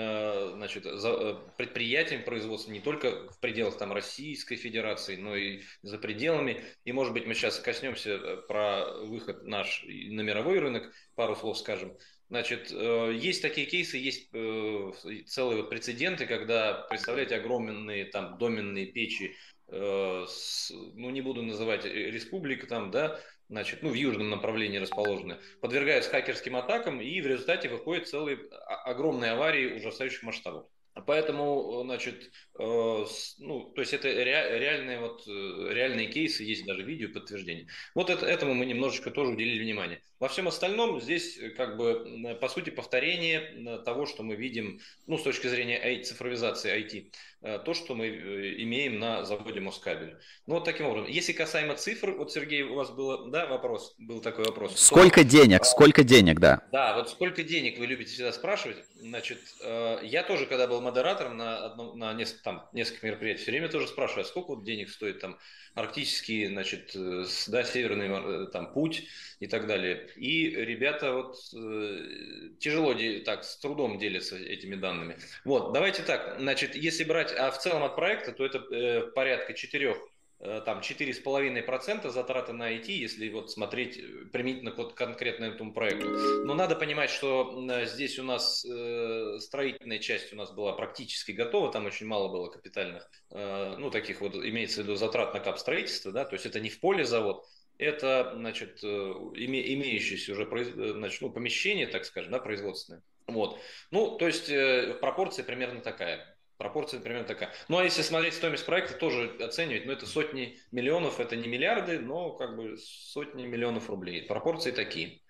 э, 0.00 0.52
значит, 0.54 0.86
э, 0.86 1.36
предприятиями 1.56 2.22
производства 2.22 2.72
не 2.72 2.80
только 2.80 3.28
в 3.28 3.38
пределах 3.38 3.76
там, 3.76 3.92
Российской 3.92 4.56
Федерации, 4.56 5.16
но 5.16 5.36
и 5.36 5.60
за 5.82 5.98
пределами. 5.98 6.64
И, 6.84 6.92
может 6.92 7.12
быть, 7.12 7.26
мы 7.26 7.34
сейчас 7.34 7.58
коснемся 7.58 8.12
э, 8.12 8.36
про 8.48 8.92
выход 9.02 9.44
наш 9.44 9.84
на 9.86 10.22
мировой 10.22 10.58
рынок, 10.58 10.90
пару 11.14 11.36
слов 11.36 11.58
скажем. 11.58 11.96
Значит, 12.30 12.70
есть 12.70 13.42
такие 13.42 13.66
кейсы, 13.66 13.96
есть 13.96 14.30
целые 14.30 15.64
прецеденты, 15.64 16.26
когда, 16.26 16.86
представляете, 16.88 17.34
огромные 17.34 18.04
там 18.04 18.38
доменные 18.38 18.86
печи, 18.86 19.34
ну, 19.68 21.10
не 21.10 21.22
буду 21.22 21.42
называть 21.42 21.84
республик 21.84 22.68
там, 22.68 22.92
да, 22.92 23.20
значит, 23.50 23.82
ну, 23.82 23.90
в 23.90 23.94
южном 23.94 24.30
направлении 24.30 24.78
расположены, 24.78 25.38
подвергаются 25.60 26.10
хакерским 26.10 26.56
атакам, 26.56 27.00
и 27.00 27.20
в 27.20 27.26
результате 27.26 27.68
выходят 27.68 28.08
целые 28.08 28.38
огромные 28.84 29.32
аварии 29.32 29.76
ужасающих 29.76 30.22
масштабов. 30.22 30.66
Поэтому, 31.06 31.82
значит, 31.84 32.30
э, 32.58 33.04
ну, 33.38 33.72
то 33.74 33.80
есть 33.80 33.92
это 33.92 34.08
ре, 34.08 34.58
реальные, 34.58 35.00
вот, 35.00 35.26
э, 35.26 35.72
реальные 35.72 36.08
кейсы, 36.08 36.42
есть 36.44 36.64
даже 36.66 36.82
видео 36.82 37.12
подтверждение. 37.12 37.68
Вот 37.94 38.10
это, 38.10 38.26
этому 38.26 38.54
мы 38.54 38.66
немножечко 38.66 39.10
тоже 39.10 39.32
уделили 39.32 39.62
внимание. 39.62 40.02
Во 40.20 40.28
всем 40.28 40.48
остальном 40.48 41.00
здесь, 41.00 41.38
э, 41.38 41.48
как 41.48 41.78
бы, 41.78 42.36
по 42.40 42.48
сути, 42.48 42.68
повторение 42.68 43.78
того, 43.84 44.04
что 44.04 44.22
мы 44.22 44.36
видим, 44.36 44.80
ну, 45.06 45.16
с 45.16 45.22
точки 45.22 45.46
зрения 45.46 46.02
цифровизации 46.02 46.70
IT. 46.70 47.10
Э, 47.42 47.58
то, 47.58 47.72
что 47.72 47.94
мы 47.94 48.06
э, 48.06 48.62
имеем 48.64 48.98
на 48.98 49.24
заводе 49.24 49.60
Москабель. 49.60 50.18
Ну, 50.46 50.56
вот 50.56 50.66
таким 50.66 50.84
образом. 50.86 51.10
Если 51.10 51.32
касаемо 51.32 51.74
цифр, 51.74 52.10
вот, 52.10 52.30
Сергей, 52.30 52.64
у 52.64 52.74
вас 52.74 52.90
был, 52.90 53.30
да, 53.30 53.46
вопрос, 53.46 53.94
был 53.98 54.20
такой 54.20 54.44
вопрос. 54.44 54.78
Сколько 54.78 55.22
то, 55.22 55.28
денег, 55.28 55.64
сколько 55.64 56.04
денег, 56.04 56.38
да? 56.38 56.60
Да, 56.70 56.94
вот 56.96 57.08
сколько 57.08 57.42
денег 57.42 57.78
вы 57.78 57.86
любите 57.86 58.12
всегда 58.12 58.32
спрашивать. 58.32 58.76
Значит, 58.94 59.38
э, 59.62 60.00
я 60.02 60.22
тоже, 60.22 60.44
когда 60.44 60.66
был 60.66 60.82
модератором 60.82 61.38
на, 61.38 61.64
одном, 61.64 61.98
на 61.98 62.12
несколько, 62.12 62.42
там, 62.42 62.68
несколько 62.74 63.06
мероприятий, 63.06 63.40
все 63.40 63.52
время 63.52 63.70
тоже 63.70 63.88
спрашиваю, 63.88 64.24
а 64.24 64.28
сколько 64.28 64.48
вот 64.48 64.64
денег 64.64 64.90
стоит 64.90 65.20
там 65.20 65.38
арктический, 65.74 66.46
значит, 66.46 66.94
да, 66.94 67.64
северный 67.64 68.50
там 68.50 68.74
путь 68.74 69.06
и 69.38 69.46
так 69.46 69.66
далее. 69.66 70.09
И 70.16 70.50
ребята 70.50 71.14
вот 71.14 71.36
э, 71.54 72.50
тяжело, 72.58 72.94
так, 73.24 73.44
с 73.44 73.58
трудом 73.58 73.98
делятся 73.98 74.36
этими 74.36 74.76
данными. 74.76 75.16
Вот, 75.44 75.72
давайте 75.72 76.02
так, 76.02 76.36
значит, 76.38 76.74
если 76.74 77.04
брать 77.04 77.32
а 77.32 77.50
в 77.50 77.58
целом 77.58 77.82
от 77.82 77.96
проекта, 77.96 78.32
то 78.32 78.44
это 78.44 78.58
э, 78.58 79.10
порядка 79.12 79.54
4 79.54 79.96
э, 80.40 80.62
там 80.64 80.80
4,5% 80.80 82.10
затраты 82.10 82.52
на 82.52 82.72
IT, 82.72 82.86
если 82.86 83.28
вот 83.28 83.50
смотреть 83.50 83.98
э, 83.98 84.02
применительно 84.32 84.72
к 84.72 84.94
конкретно 84.94 85.44
этому 85.44 85.72
проекту. 85.72 86.08
Но 86.44 86.54
надо 86.54 86.76
понимать, 86.76 87.10
что 87.10 87.66
здесь 87.86 88.18
у 88.18 88.22
нас 88.22 88.64
э, 88.64 89.38
строительная 89.40 89.98
часть 89.98 90.32
у 90.32 90.36
нас 90.36 90.50
была 90.50 90.72
практически 90.72 91.32
готова, 91.32 91.72
там 91.72 91.86
очень 91.86 92.06
мало 92.06 92.28
было 92.28 92.50
капитальных, 92.50 93.10
э, 93.30 93.76
ну 93.78 93.90
таких 93.90 94.20
вот 94.20 94.34
имеется 94.34 94.80
в 94.80 94.84
виду 94.84 94.96
затрат 94.96 95.34
на 95.34 95.40
кап 95.40 95.58
строительство, 95.58 96.12
да, 96.12 96.24
то 96.24 96.34
есть 96.34 96.46
это 96.46 96.60
не 96.60 96.70
в 96.70 96.80
поле 96.80 97.04
завод, 97.04 97.46
это, 97.80 98.32
значит, 98.36 98.82
име, 98.82 99.74
имеющееся 99.74 100.32
уже 100.32 100.46
значит, 100.92 101.20
ну, 101.20 101.30
помещение, 101.30 101.86
так 101.86 102.04
скажем, 102.04 102.32
да, 102.32 102.38
производственное. 102.38 103.02
Вот. 103.26 103.58
Ну, 103.90 104.16
то 104.18 104.26
есть 104.26 104.50
э, 104.50 104.96
пропорция 105.00 105.44
примерно 105.44 105.80
такая. 105.80 106.36
Пропорция 106.58 107.00
примерно 107.00 107.26
такая. 107.26 107.54
Ну, 107.68 107.78
а 107.78 107.84
если 107.84 108.02
смотреть 108.02 108.34
стоимость 108.34 108.66
проекта, 108.66 108.94
тоже 108.94 109.34
оценивать, 109.40 109.86
ну, 109.86 109.92
это 109.92 110.06
сотни 110.06 110.58
миллионов, 110.72 111.18
это 111.18 111.36
не 111.36 111.48
миллиарды, 111.48 111.98
но 111.98 112.32
как 112.32 112.56
бы 112.56 112.76
сотни 112.76 113.46
миллионов 113.46 113.88
рублей. 113.88 114.22
Пропорции 114.26 114.70
такие. 114.70 115.22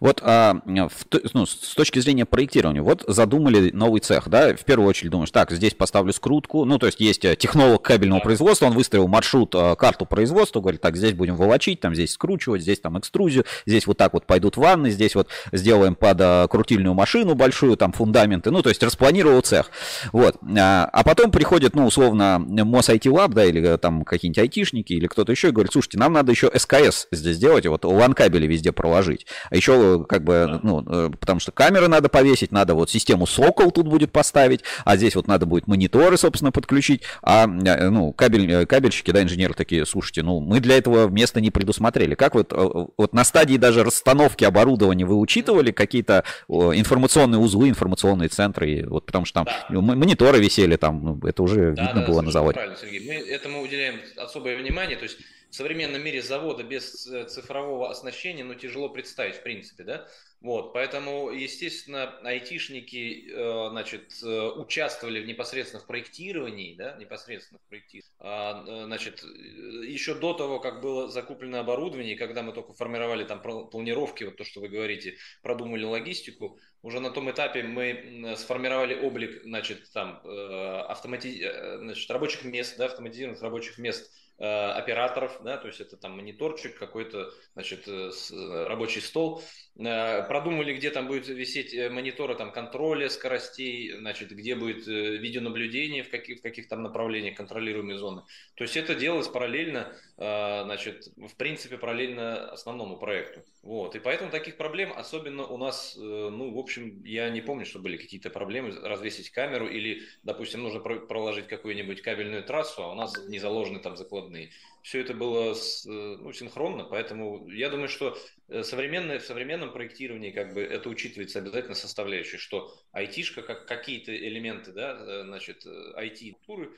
Вот 0.00 0.20
а, 0.22 0.60
в, 0.64 1.06
ну, 1.32 1.46
с 1.46 1.74
точки 1.74 1.98
зрения 1.98 2.24
проектирования, 2.24 2.82
вот 2.82 3.04
задумали 3.06 3.70
новый 3.70 4.00
цех, 4.00 4.28
да, 4.28 4.54
в 4.54 4.64
первую 4.64 4.88
очередь 4.88 5.10
думаешь, 5.10 5.30
так, 5.30 5.50
здесь 5.50 5.74
поставлю 5.74 6.12
скрутку, 6.12 6.64
ну, 6.64 6.78
то 6.78 6.86
есть 6.86 7.00
есть 7.00 7.24
э, 7.24 7.36
технолог 7.36 7.82
кабельного 7.82 8.20
производства, 8.20 8.66
он 8.66 8.72
выстроил 8.72 9.08
маршрут, 9.08 9.54
э, 9.54 9.76
карту 9.76 10.06
производства, 10.06 10.60
говорит, 10.60 10.80
так, 10.80 10.96
здесь 10.96 11.12
будем 11.12 11.36
волочить, 11.36 11.80
там 11.80 11.94
здесь 11.94 12.12
скручивать, 12.12 12.62
здесь 12.62 12.80
там 12.80 12.98
экструзию, 12.98 13.44
здесь 13.66 13.86
вот 13.86 13.98
так 13.98 14.12
вот 14.12 14.26
пойдут 14.26 14.56
ванны, 14.56 14.90
здесь 14.90 15.14
вот 15.14 15.28
сделаем 15.52 15.94
под 15.94 16.20
а, 16.20 16.48
крутильную 16.48 16.94
машину 16.94 17.34
большую, 17.34 17.76
там 17.76 17.92
фундаменты, 17.92 18.50
ну, 18.50 18.62
то 18.62 18.68
есть 18.68 18.82
распланировал 18.82 19.40
цех, 19.40 19.70
вот. 20.12 20.36
А, 20.58 20.88
а 20.92 21.04
потом 21.04 21.30
приходит, 21.30 21.74
ну, 21.74 21.86
условно, 21.86 22.38
МОС 22.38 22.88
IT 22.88 23.10
Lab, 23.10 23.34
да, 23.34 23.44
или 23.44 23.76
там 23.76 24.04
какие-нибудь 24.04 24.38
айтишники, 24.38 24.92
или 24.92 25.06
кто-то 25.06 25.32
еще, 25.32 25.48
и 25.48 25.50
говорит, 25.50 25.72
слушайте, 25.72 25.98
нам 25.98 26.12
надо 26.12 26.32
еще 26.32 26.50
СКС 26.54 27.06
здесь 27.10 27.36
сделать, 27.36 27.66
вот 27.66 27.84
лан 27.84 28.12
кабели 28.12 28.46
везде 28.46 28.72
проложить, 28.72 29.26
а 29.50 29.56
еще 29.64 30.04
как 30.04 30.24
бы, 30.24 30.60
ну, 30.62 30.84
э, 30.86 31.10
потому 31.18 31.40
что 31.40 31.52
камеры 31.52 31.88
надо 31.88 32.08
повесить, 32.08 32.52
надо 32.52 32.74
вот 32.74 32.90
систему 32.90 33.26
Сокол 33.26 33.70
тут 33.70 33.88
будет 33.88 34.12
поставить, 34.12 34.60
а 34.84 34.96
здесь 34.96 35.16
вот 35.16 35.26
надо 35.26 35.46
будет 35.46 35.66
мониторы, 35.66 36.16
собственно, 36.16 36.52
подключить, 36.52 37.02
а, 37.22 37.44
э, 37.44 37.88
ну, 37.88 38.12
кабель, 38.12 38.50
э, 38.50 38.66
кабельщики, 38.66 39.10
да, 39.10 39.22
инженеры 39.22 39.54
такие, 39.54 39.86
слушайте, 39.86 40.22
ну, 40.22 40.40
мы 40.40 40.60
для 40.60 40.76
этого 40.76 41.08
места 41.08 41.40
не 41.40 41.50
предусмотрели. 41.50 42.14
Как 42.14 42.34
вот, 42.34 42.52
вот 42.52 43.12
на 43.12 43.24
стадии 43.24 43.56
даже 43.56 43.82
расстановки 43.84 44.44
оборудования 44.44 45.04
вы 45.04 45.18
учитывали 45.18 45.70
какие-то 45.72 46.24
информационные 46.48 47.38
узлы, 47.38 47.68
информационные 47.68 48.28
центры, 48.28 48.84
вот 48.86 49.06
потому 49.06 49.24
что 49.24 49.44
там 49.44 49.46
да. 49.68 49.80
мониторы 49.80 50.38
висели 50.38 50.76
там, 50.76 51.04
ну, 51.04 51.26
это 51.26 51.42
уже 51.42 51.72
да, 51.72 51.86
видно 51.86 52.00
да, 52.02 52.06
было 52.06 52.20
на 52.20 52.30
заводе. 52.30 52.54
Правильно, 52.54 52.76
Сергей, 52.80 53.06
мы 53.06 53.14
этому 53.14 53.62
уделяем 53.62 54.00
особое 54.16 54.56
внимание, 54.56 54.96
то 54.96 55.04
есть 55.04 55.18
в 55.54 55.56
современном 55.56 56.02
мире 56.02 56.20
завода 56.20 56.64
без 56.64 57.06
э, 57.06 57.26
цифрового 57.26 57.88
оснащения, 57.88 58.42
ну, 58.42 58.56
тяжело 58.56 58.88
представить, 58.88 59.36
в 59.36 59.42
принципе, 59.44 59.84
да? 59.84 60.08
Вот, 60.40 60.72
поэтому, 60.72 61.30
естественно, 61.30 62.18
айтишники, 62.24 63.30
э, 63.30 63.68
значит, 63.70 64.20
э, 64.24 64.48
участвовали 64.56 65.24
непосредственно 65.24 65.80
в 65.80 65.86
проектировании, 65.86 66.74
да, 66.74 66.96
непосредственно 66.96 67.60
в 67.60 67.68
проектировании. 67.68 68.84
Значит, 68.86 69.22
еще 69.22 70.16
до 70.16 70.34
того, 70.34 70.58
как 70.58 70.80
было 70.80 71.06
закуплено 71.08 71.60
оборудование, 71.60 72.16
когда 72.16 72.42
мы 72.42 72.52
только 72.52 72.72
формировали 72.72 73.22
там 73.22 73.40
планировки, 73.40 74.24
вот 74.24 74.36
то, 74.36 74.42
что 74.42 74.60
вы 74.60 74.66
говорите, 74.66 75.18
продумали 75.40 75.84
логистику, 75.84 76.58
уже 76.82 76.98
на 76.98 77.10
том 77.10 77.30
этапе 77.30 77.62
мы 77.62 78.34
сформировали 78.36 78.96
облик, 78.96 79.42
значит, 79.44 79.88
там, 79.92 80.20
автомати... 80.24 81.48
значит, 81.78 82.10
рабочих 82.10 82.42
мест, 82.44 82.76
да, 82.76 82.86
автоматизированных 82.86 83.40
рабочих 83.40 83.78
мест 83.78 84.10
операторов, 84.38 85.40
да, 85.44 85.56
то 85.56 85.68
есть 85.68 85.80
это 85.80 85.96
там 85.96 86.16
мониторчик, 86.16 86.76
какой-то, 86.76 87.30
значит, 87.54 87.86
э, 87.86 88.10
э, 88.10 88.64
рабочий 88.66 89.00
стол. 89.00 89.42
Продумали, 89.76 90.72
где 90.74 90.90
там 90.90 91.08
будет 91.08 91.26
висеть 91.26 91.74
мониторы 91.90 92.36
там 92.36 92.52
контроля 92.52 93.08
скоростей, 93.08 93.92
значит, 93.98 94.30
где 94.30 94.54
будет 94.54 94.86
видеонаблюдение, 94.86 96.04
в 96.04 96.10
каких, 96.10 96.38
в 96.38 96.42
каких 96.42 96.68
там 96.68 96.84
направлениях 96.84 97.36
контролируемые 97.36 97.98
зоны. 97.98 98.22
То 98.54 98.62
есть 98.62 98.76
это 98.76 98.94
делалось 98.94 99.26
параллельно, 99.26 99.92
значит, 100.16 101.08
в 101.16 101.34
принципе, 101.36 101.76
параллельно 101.76 102.52
основному 102.52 102.98
проекту. 102.98 103.42
Вот. 103.62 103.96
И 103.96 103.98
поэтому 103.98 104.30
таких 104.30 104.56
проблем 104.56 104.92
особенно 104.94 105.44
у 105.44 105.56
нас, 105.56 105.96
ну, 105.96 106.54
в 106.54 106.58
общем, 106.58 107.02
я 107.02 107.28
не 107.30 107.40
помню, 107.40 107.66
что 107.66 107.80
были 107.80 107.96
какие-то 107.96 108.30
проблемы 108.30 108.78
развесить 108.80 109.30
камеру 109.30 109.66
или, 109.66 110.02
допустим, 110.22 110.62
нужно 110.62 110.78
проложить 110.78 111.48
какую-нибудь 111.48 112.00
кабельную 112.00 112.44
трассу, 112.44 112.84
а 112.84 112.92
у 112.92 112.94
нас 112.94 113.12
не 113.26 113.40
заложены 113.40 113.80
там 113.80 113.96
закладки 113.96 114.23
холодный. 114.24 114.50
Все 114.82 115.00
это 115.00 115.14
было 115.14 115.52
э, 115.52 115.56
ну, 115.86 116.32
синхронно, 116.32 116.84
поэтому 116.84 117.48
я 117.48 117.70
думаю, 117.70 117.88
что 117.88 118.18
э, 118.48 118.62
современное, 118.62 119.18
в 119.18 119.24
современном 119.24 119.72
проектировании 119.72 120.30
как 120.30 120.52
бы 120.52 120.62
это 120.62 120.88
учитывается 120.88 121.38
обязательно 121.38 121.74
составляющей, 121.74 122.36
что 122.36 122.74
айтишка, 122.92 123.42
как 123.42 123.66
какие-то 123.66 124.14
элементы, 124.14 124.72
да, 124.72 124.96
э, 124.98 125.22
значит, 125.24 125.64
IT-культуры 125.66 126.72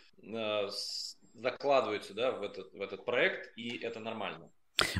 закладываются 1.35 2.15
да, 2.15 2.33
в, 2.33 2.43
этот, 2.43 2.73
в 2.73 2.81
этот 2.81 3.05
проект, 3.05 3.53
и 3.59 3.77
это 3.79 4.01
нормально. 4.01 4.51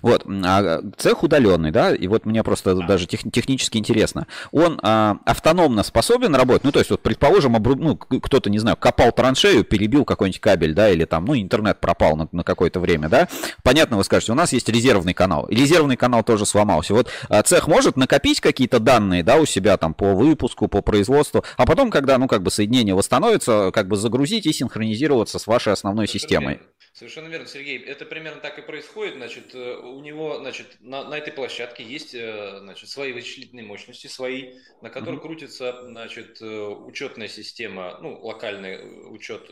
Вот, 0.01 0.25
а 0.27 0.81
цех 0.97 1.23
удаленный, 1.23 1.71
да, 1.71 1.95
и 1.95 2.07
вот 2.07 2.25
мне 2.25 2.43
просто 2.43 2.75
да. 2.75 2.87
даже 2.87 3.07
тех, 3.07 3.21
технически 3.31 3.77
интересно. 3.77 4.27
Он 4.51 4.81
а, 4.83 5.19
автономно 5.27 5.83
способен 5.83 6.35
работать, 6.35 6.65
ну, 6.65 6.73
то 6.73 6.79
есть, 6.79 6.91
вот, 6.91 7.03
предположим, 7.03 7.57
обру... 7.57 7.75
ну, 7.77 7.97
кто-то, 7.97 8.49
не 8.49 8.59
знаю, 8.59 8.77
копал 8.79 9.13
траншею, 9.13 9.65
перебил 9.65 10.07
какой-нибудь 10.07 10.41
кабель, 10.41 10.73
да, 10.73 10.89
или 10.89 11.05
там, 11.05 11.27
ну, 11.27 11.37
интернет 11.37 11.79
пропал 11.79 12.17
на, 12.17 12.29
на 12.33 12.43
какое-то 12.43 12.81
время, 12.81 13.09
да. 13.11 13.29
Понятно, 13.63 13.99
вы 13.99 14.05
скажете, 14.05 14.33
у 14.33 14.35
нас 14.35 14.53
есть 14.55 14.69
резервный 14.69 15.13
канал, 15.13 15.45
и 15.47 15.55
резервный 15.55 15.97
канал 15.97 16.25
тоже 16.25 16.47
сломался. 16.47 16.95
Вот 16.95 17.11
а 17.29 17.43
цех 17.43 17.69
может 17.69 17.97
накопить 17.97 18.41
какие-то 18.41 18.81
данные, 18.81 19.23
да, 19.23 19.37
у 19.37 19.45
себя 19.45 19.77
там 19.77 19.93
по 19.93 20.15
выпуску, 20.15 20.69
по 20.69 20.81
производству, 20.81 21.45
а 21.59 21.67
потом, 21.67 21.91
когда, 21.91 22.17
ну, 22.17 22.29
как 22.29 22.43
бы 22.43 22.51
соединение 22.51 22.95
восстановится, 22.95 23.71
как 23.73 23.89
бы 23.89 23.97
загрузить 23.97 24.47
и 24.47 24.53
синхронизироваться 24.53 25.39
с 25.39 25.47
вашей 25.47 25.75
основной 25.75 26.09
системой. 26.09 26.61
Совершенно 26.97 27.29
верно, 27.29 27.47
Сергей. 27.47 27.79
Это 27.79 28.07
примерно 28.07 28.41
так 28.41 28.59
и 28.59 28.63
происходит. 28.63 29.17
Значит, 29.17 29.55
э, 29.55 29.77
у 29.77 30.01
него, 30.01 30.39
значит, 30.39 30.79
на, 30.81 31.05
на 31.05 31.19
этой 31.19 31.31
площадке 31.31 31.85
есть, 31.85 32.15
э, 32.15 32.61
значит, 32.61 32.89
свои 32.89 33.13
вычислительные 33.13 33.67
мощности, 33.67 34.07
свои, 34.07 34.55
на 34.81 34.89
которых 34.89 35.21
mm-hmm. 35.21 35.23
крутится, 35.23 35.83
значит, 35.85 36.41
э, 36.41 36.47
учетная 36.47 37.29
система, 37.29 37.99
ну, 38.01 38.19
локальный 38.23 39.13
учет 39.13 39.51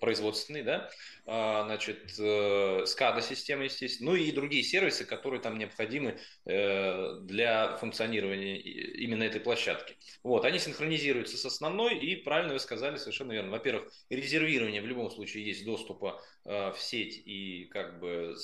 производственный, 0.00 0.62
да, 0.62 0.90
а, 1.26 1.64
значит, 1.64 2.18
SCADA 2.18 3.20
система, 3.20 3.64
естественно, 3.64 4.12
ну 4.12 4.16
и 4.16 4.32
другие 4.32 4.62
сервисы, 4.62 5.04
которые 5.04 5.40
там 5.40 5.58
необходимы 5.58 6.18
для 6.44 7.76
функционирования 7.78 8.58
именно 8.58 9.24
этой 9.24 9.40
площадки. 9.40 9.96
Вот, 10.22 10.44
они 10.44 10.58
синхронизируются 10.58 11.36
с 11.36 11.44
основной, 11.44 11.98
и 11.98 12.16
правильно 12.16 12.52
вы 12.52 12.60
сказали, 12.60 12.96
совершенно 12.96 13.32
верно. 13.32 13.50
Во-первых, 13.50 13.92
резервирование 14.08 14.80
в 14.80 14.86
любом 14.86 15.10
случае 15.10 15.44
есть 15.44 15.64
доступа 15.64 16.22
в 16.44 16.76
сеть 16.86 17.22
и 17.24 17.66
как 17.66 18.00
бы 18.00 18.36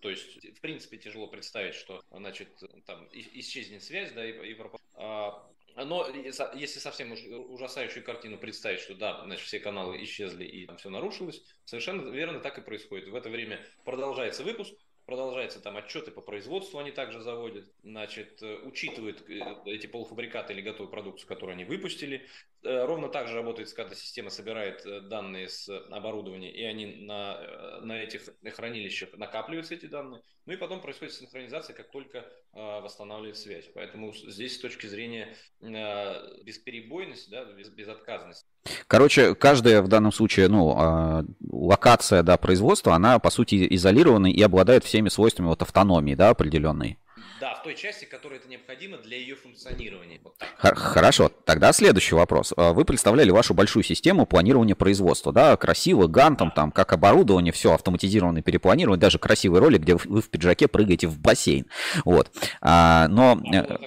то 0.00 0.10
есть, 0.10 0.44
в 0.58 0.60
принципе, 0.60 0.98
тяжело 0.98 1.26
представить, 1.28 1.74
что, 1.74 2.04
значит, 2.10 2.48
там 2.84 3.08
исчезнет 3.12 3.82
связь, 3.82 4.12
да, 4.12 4.22
и, 4.22 4.52
и 4.52 4.56
а, 4.96 5.50
но 5.76 6.06
если 6.08 6.78
совсем 6.78 7.12
уж 7.12 7.20
ужасающую 7.24 8.04
картину 8.04 8.36
представить, 8.36 8.80
что 8.80 8.94
да, 8.94 9.22
значит, 9.24 9.46
все 9.46 9.58
каналы 9.60 10.02
исчезли 10.04 10.44
и 10.44 10.66
там 10.66 10.76
все 10.76 10.90
нарушилось, 10.90 11.42
совершенно 11.64 12.08
верно 12.10 12.40
так 12.40 12.58
и 12.58 12.60
происходит. 12.60 13.08
В 13.08 13.14
это 13.14 13.30
время 13.30 13.64
продолжается 13.84 14.44
выпуск, 14.44 14.74
продолжается 15.06 15.60
там 15.60 15.76
отчеты 15.76 16.10
по 16.10 16.20
производству 16.20 16.78
они 16.78 16.92
также 16.92 17.20
заводят, 17.20 17.64
значит, 17.82 18.42
э, 18.42 18.58
учитывают 18.62 19.28
э, 19.28 19.40
эти 19.66 19.86
полуфабрикаты 19.86 20.52
или 20.52 20.60
готовую 20.60 20.90
продукцию, 20.90 21.28
которую 21.28 21.54
они 21.54 21.64
выпустили. 21.64 22.26
Э, 22.64 22.84
ровно 22.86 23.08
так 23.08 23.28
же 23.28 23.34
работает 23.34 23.68
SCADA-система, 23.68 24.30
собирает 24.30 24.84
данные 25.08 25.48
с 25.48 25.68
оборудования, 25.90 26.52
и 26.52 26.64
они 26.64 27.04
на, 27.06 27.80
на 27.82 28.02
этих 28.02 28.22
хранилищах 28.54 29.10
накапливаются 29.16 29.74
эти 29.74 29.86
данные. 29.86 30.22
Ну 30.46 30.52
и 30.52 30.56
потом 30.56 30.80
происходит 30.80 31.14
синхронизация, 31.14 31.74
как 31.74 31.90
только 31.90 32.24
восстанавливает 32.52 33.36
связь. 33.38 33.70
Поэтому 33.74 34.12
здесь 34.12 34.56
с 34.56 34.60
точки 34.60 34.86
зрения 34.86 35.34
бесперебойности, 35.60 37.30
да, 37.30 37.44
без, 37.44 37.70
безотказности, 37.70 38.46
Короче, 38.86 39.34
каждая 39.34 39.82
в 39.82 39.88
данном 39.88 40.12
случае, 40.12 40.48
ну, 40.48 40.74
а, 40.76 41.24
локация, 41.50 42.22
да, 42.22 42.38
производства, 42.38 42.94
она, 42.94 43.18
по 43.18 43.30
сути, 43.30 43.66
изолирована 43.74 44.26
и 44.26 44.40
обладает 44.40 44.84
всеми 44.84 45.08
свойствами 45.08 45.48
вот 45.48 45.62
автономии, 45.62 46.14
да, 46.14 46.30
определенной. 46.30 46.98
Да, 47.44 47.54
в 47.56 47.62
той 47.62 47.74
части, 47.74 48.06
которая 48.06 48.38
это 48.38 48.48
необходимо 48.48 48.96
для 48.96 49.18
ее 49.18 49.36
функционирования. 49.36 50.18
Вот 50.24 50.34
Хорошо, 50.62 51.30
тогда 51.44 51.74
следующий 51.74 52.14
вопрос. 52.14 52.54
А, 52.56 52.72
вы 52.72 52.86
представляли 52.86 53.30
вашу 53.32 53.52
большую 53.52 53.82
систему 53.82 54.24
планирования 54.24 54.74
производства, 54.74 55.30
да, 55.30 55.54
красиво, 55.58 56.06
гантом, 56.06 56.50
там, 56.50 56.72
как 56.72 56.94
оборудование, 56.94 57.52
все 57.52 57.74
автоматизированное 57.74 58.40
перепланирование, 58.40 58.98
даже 58.98 59.18
красивый 59.18 59.60
ролик, 59.60 59.82
где 59.82 59.94
вы 59.94 60.22
в 60.22 60.30
пиджаке 60.30 60.68
прыгаете 60.68 61.06
в 61.06 61.18
бассейн, 61.18 61.66
вот. 62.06 62.30
А, 62.62 63.08
но... 63.08 63.38
А, 63.52 63.78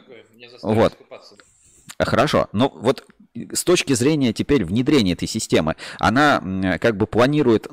вот. 0.61 0.93
Хорошо, 1.97 2.49
но 2.51 2.69
вот 2.69 3.07
с 3.53 3.63
точки 3.63 3.93
зрения 3.93 4.33
теперь 4.33 4.63
внедрения 4.63 5.13
этой 5.13 5.27
системы, 5.27 5.75
она 5.99 6.41
как 6.79 6.97
бы 6.97 7.07
планирует, 7.07 7.67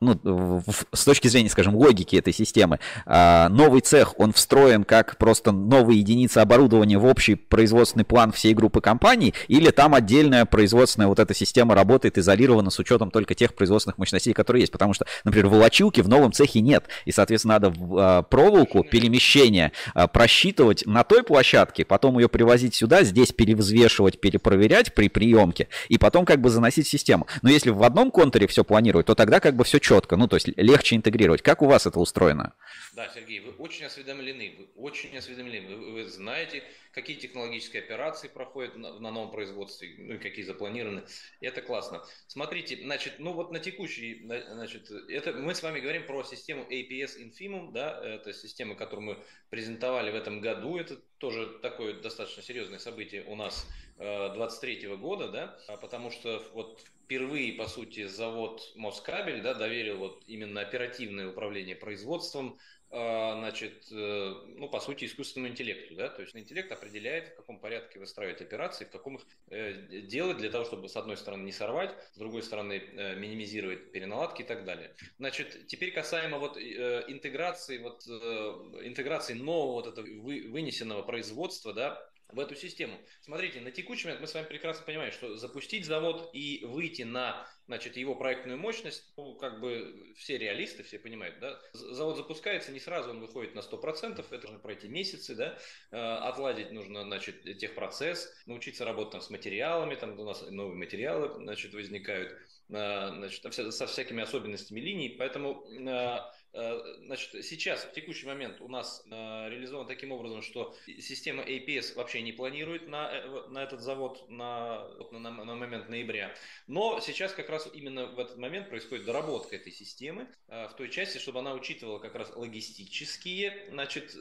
ну, 0.00 0.20
в, 0.22 0.64
с 0.92 1.04
точки 1.04 1.28
зрения, 1.28 1.50
скажем, 1.50 1.76
логики 1.76 2.16
этой 2.16 2.32
системы, 2.32 2.78
а, 3.06 3.48
новый 3.48 3.80
цех, 3.80 4.18
он 4.18 4.32
встроен 4.32 4.84
как 4.84 5.16
просто 5.18 5.52
новые 5.52 6.00
единицы 6.00 6.38
оборудования 6.38 6.98
в 6.98 7.04
общий 7.04 7.34
производственный 7.34 8.04
план 8.04 8.32
всей 8.32 8.54
группы 8.54 8.80
компаний, 8.80 9.34
или 9.48 9.70
там 9.70 9.94
отдельная 9.94 10.44
производственная 10.44 11.08
вот 11.08 11.18
эта 11.18 11.34
система 11.34 11.74
работает 11.74 12.18
изолированно 12.18 12.70
с 12.70 12.78
учетом 12.78 13.10
только 13.10 13.34
тех 13.34 13.54
производственных 13.54 13.98
мощностей, 13.98 14.32
которые 14.32 14.62
есть, 14.62 14.72
потому 14.72 14.94
что, 14.94 15.06
например, 15.24 15.48
волочилки 15.48 16.00
в 16.00 16.08
новом 16.08 16.32
цехе 16.32 16.60
нет, 16.60 16.84
и, 17.04 17.12
соответственно, 17.12 17.54
надо 17.54 17.74
а, 17.78 18.22
проволоку 18.22 18.84
перемещения 18.84 19.72
а, 19.94 20.08
просчитывать 20.08 20.86
на 20.86 21.04
той 21.04 21.22
площадке, 21.22 21.84
потом 21.84 22.18
ее 22.18 22.28
привозить 22.28 22.74
сюда, 22.74 23.02
здесь 23.02 23.32
перевзвешивать, 23.32 24.20
перепроверять, 24.20 24.94
при 25.02 25.08
приемке, 25.08 25.68
и 25.88 25.98
потом 25.98 26.24
как 26.24 26.40
бы 26.40 26.48
заносить 26.48 26.86
систему. 26.86 27.26
Но 27.42 27.50
если 27.50 27.70
в 27.70 27.82
одном 27.82 28.10
контуре 28.12 28.46
все 28.46 28.62
планировать, 28.62 29.06
то 29.06 29.14
тогда 29.14 29.40
как 29.40 29.56
бы 29.56 29.64
все 29.64 29.80
четко, 29.80 30.16
ну 30.16 30.28
то 30.28 30.36
есть 30.36 30.48
легче 30.56 30.94
интегрировать. 30.94 31.42
Как 31.42 31.62
у 31.62 31.66
вас 31.66 31.86
это 31.86 31.98
устроено? 31.98 32.52
Да, 32.94 33.08
Сергей, 33.12 33.40
вы 33.40 33.50
очень 33.58 33.86
осведомлены, 33.86 34.54
вы 34.58 34.82
очень 34.82 35.16
осведомлены, 35.16 35.76
вы, 35.76 35.92
вы 35.92 36.08
знаете, 36.08 36.62
какие 36.92 37.16
технологические 37.16 37.82
операции 37.82 38.28
проходят 38.28 38.76
на, 38.76 38.98
на 38.98 39.10
новом 39.10 39.30
производстве, 39.30 39.94
ну 39.98 40.14
и 40.14 40.18
какие 40.18 40.44
запланированы. 40.44 41.02
Это 41.40 41.62
классно. 41.62 42.04
Смотрите, 42.26 42.76
значит, 42.76 43.14
ну 43.18 43.32
вот 43.32 43.50
на 43.50 43.58
текущий, 43.58 44.22
значит, 44.24 44.90
это 44.90 45.32
мы 45.32 45.54
с 45.54 45.62
вами 45.62 45.80
говорим 45.80 46.06
про 46.06 46.22
систему 46.22 46.64
APS 46.70 47.18
Infimum, 47.18 47.72
да, 47.72 48.00
это 48.04 48.32
система, 48.32 48.74
которую 48.74 49.06
мы 49.06 49.18
презентовали 49.50 50.10
в 50.10 50.14
этом 50.14 50.40
году, 50.40 50.78
это 50.78 50.96
тоже 51.18 51.58
такое 51.62 51.94
достаточно 51.94 52.42
серьезное 52.42 52.78
событие 52.78 53.24
у 53.24 53.36
нас 53.36 53.66
23 53.98 54.84
э, 54.84 54.96
года, 54.96 55.28
да, 55.28 55.58
а 55.68 55.76
потому 55.76 56.10
что 56.10 56.44
вот 56.52 56.80
впервые, 57.04 57.52
по 57.52 57.68
сути, 57.68 58.06
завод 58.06 58.72
Москабель, 58.74 59.42
да, 59.42 59.54
доверил 59.54 59.98
вот 59.98 60.22
именно 60.26 60.60
оперативное 60.60 61.28
управление 61.28 61.76
производством, 61.76 62.58
значит, 62.92 63.86
э, 63.90 64.34
ну, 64.56 64.68
по 64.68 64.78
сути, 64.78 65.06
искусственному 65.06 65.50
интеллекту, 65.52 65.94
да, 65.94 66.10
то 66.10 66.20
есть 66.20 66.36
интеллект 66.36 66.70
определяет, 66.70 67.28
в 67.28 67.36
каком 67.36 67.58
порядке 67.58 67.98
выстраивать 67.98 68.42
операции, 68.42 68.84
в 68.84 68.90
каком 68.90 69.16
их 69.16 69.22
э, 69.48 70.02
делать 70.02 70.36
для 70.36 70.50
того, 70.50 70.66
чтобы, 70.66 70.90
с 70.90 70.96
одной 70.96 71.16
стороны, 71.16 71.42
не 71.42 71.52
сорвать, 71.52 71.94
с 72.12 72.18
другой 72.18 72.42
стороны, 72.42 72.74
э, 72.74 73.14
минимизировать 73.16 73.92
переналадки 73.92 74.42
и 74.42 74.44
так 74.44 74.66
далее. 74.66 74.94
Значит, 75.18 75.66
теперь 75.68 75.92
касаемо 75.92 76.38
вот 76.38 76.58
интеграции, 76.58 77.78
вот 77.78 78.06
интеграции 78.06 79.34
нового 79.34 79.72
вот 79.72 79.86
этого 79.86 80.06
вынесенного 80.06 81.02
производства, 81.02 81.72
да, 81.72 82.11
в 82.32 82.40
эту 82.40 82.54
систему. 82.54 82.98
Смотрите, 83.20 83.60
на 83.60 83.70
текущий 83.70 84.06
момент 84.06 84.22
мы 84.22 84.26
с 84.26 84.34
вами 84.34 84.46
прекрасно 84.46 84.84
понимаем, 84.84 85.12
что 85.12 85.36
запустить 85.36 85.86
завод 85.86 86.30
и 86.32 86.64
выйти 86.64 87.02
на 87.02 87.46
значит, 87.66 87.96
его 87.96 88.14
проектную 88.14 88.58
мощность, 88.58 89.12
ну, 89.16 89.34
как 89.36 89.60
бы 89.60 90.12
все 90.16 90.36
реалисты, 90.36 90.82
все 90.82 90.98
понимают, 90.98 91.38
да, 91.40 91.58
завод 91.72 92.16
запускается, 92.16 92.72
не 92.72 92.80
сразу 92.80 93.10
он 93.10 93.20
выходит 93.20 93.54
на 93.54 93.60
100%, 93.60 94.24
это 94.30 94.46
нужно 94.46 94.58
пройти 94.58 94.88
месяцы, 94.88 95.34
да, 95.34 95.58
э, 95.90 95.96
отладить 95.96 96.72
нужно, 96.72 97.04
значит, 97.04 97.42
техпроцесс, 97.58 98.30
научиться 98.46 98.84
работать 98.84 99.12
там 99.12 99.20
с 99.20 99.30
материалами, 99.30 99.94
там 99.94 100.18
у 100.18 100.24
нас 100.24 100.42
новые 100.50 100.76
материалы, 100.76 101.32
значит, 101.34 101.72
возникают, 101.72 102.32
э, 102.32 102.36
значит, 102.68 103.54
со 103.74 103.86
всякими 103.86 104.22
особенностями 104.22 104.80
линий, 104.80 105.10
поэтому 105.10 105.64
э, 105.70 106.18
значит, 106.52 107.44
сейчас, 107.44 107.84
в 107.84 107.92
текущий 107.92 108.26
момент 108.26 108.60
у 108.60 108.68
нас 108.68 109.02
э, 109.06 109.48
реализован 109.48 109.86
таким 109.86 110.12
образом, 110.12 110.42
что 110.42 110.74
система 110.86 111.42
APS 111.42 111.94
вообще 111.94 112.20
не 112.20 112.32
планирует 112.32 112.88
на, 112.88 113.10
э, 113.10 113.48
на 113.48 113.62
этот 113.62 113.80
завод 113.80 114.28
на, 114.28 114.86
на, 115.12 115.30
на 115.30 115.54
момент 115.54 115.88
ноября. 115.88 116.34
Но 116.66 117.00
сейчас 117.00 117.32
как 117.32 117.48
раз 117.48 117.68
именно 117.72 118.06
в 118.06 118.18
этот 118.18 118.36
момент 118.36 118.68
происходит 118.68 119.06
доработка 119.06 119.56
этой 119.56 119.72
системы 119.72 120.28
в 120.46 120.74
той 120.76 120.90
части, 120.90 121.18
чтобы 121.18 121.38
она 121.38 121.54
учитывала 121.54 121.98
как 121.98 122.14
раз 122.14 122.30
логистические 122.36 123.68
значит, 123.70 124.14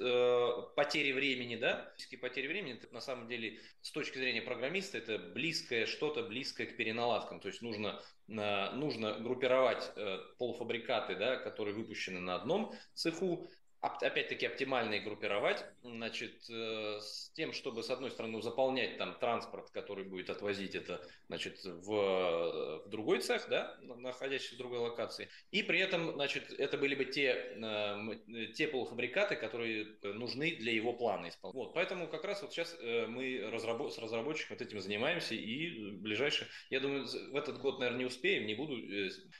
потери 0.75 1.11
времени. 1.11 1.57
Да? 1.57 1.93
Потери 2.21 2.47
времени, 2.47 2.73
это 2.73 2.93
на 2.93 3.01
самом 3.01 3.27
деле 3.27 3.59
с 3.81 3.91
точки 3.91 4.17
зрения 4.17 4.41
программиста, 4.41 4.97
это 4.97 5.17
близкое, 5.17 5.85
что-то 5.85 6.23
близкое 6.23 6.65
к 6.65 6.77
переналадкам. 6.77 7.39
То 7.39 7.49
есть 7.49 7.61
нужно 7.61 8.01
нужно 8.31 9.19
группировать 9.19 9.91
э, 9.95 10.17
полуфабрикаты, 10.37 11.15
да, 11.15 11.35
которые 11.37 11.75
выпущены 11.75 12.19
на 12.19 12.35
одном 12.35 12.73
цеху, 12.93 13.49
опять-таки 13.81 14.45
оптимально 14.45 14.95
их 14.95 15.03
группировать, 15.03 15.65
значит, 15.81 16.47
э, 16.49 16.99
с 17.01 17.31
тем, 17.33 17.51
чтобы, 17.51 17.81
с 17.81 17.89
одной 17.89 18.11
стороны, 18.11 18.41
заполнять 18.41 18.97
там 18.97 19.17
транспорт, 19.19 19.71
который 19.71 20.03
будет 20.03 20.29
отвозить 20.29 20.75
это, 20.75 21.01
значит, 21.27 21.63
в, 21.63 22.83
в 22.85 22.89
другой 22.89 23.21
цех, 23.21 23.47
да, 23.49 23.77
находящийся 23.81 24.55
в 24.55 24.57
другой 24.59 24.79
локации, 24.79 25.29
и 25.49 25.63
при 25.63 25.79
этом, 25.79 26.13
значит, 26.13 26.51
это 26.51 26.77
были 26.77 26.93
бы 26.93 27.05
те, 27.05 27.29
э, 27.31 28.51
те 28.53 28.67
полуфабрикаты, 28.67 29.35
которые 29.35 29.97
нужны 30.03 30.55
для 30.57 30.73
его 30.73 30.93
плана 30.93 31.29
исполнения. 31.29 31.65
Вот, 31.65 31.73
поэтому 31.73 32.07
как 32.07 32.23
раз 32.23 32.43
вот 32.43 32.53
сейчас 32.53 32.75
э, 32.79 33.07
мы 33.07 33.49
разработ... 33.51 33.93
с 33.93 33.97
разработчиком 33.97 34.57
вот 34.57 34.61
этим 34.61 34.79
занимаемся, 34.79 35.33
и 35.33 35.91
ближайшие, 35.93 36.47
я 36.69 36.79
думаю, 36.79 37.07
в 37.07 37.35
этот 37.35 37.59
год, 37.59 37.79
наверное, 37.79 37.99
не 37.99 38.05
успеем, 38.05 38.45
не 38.45 38.53
буду, 38.53 38.77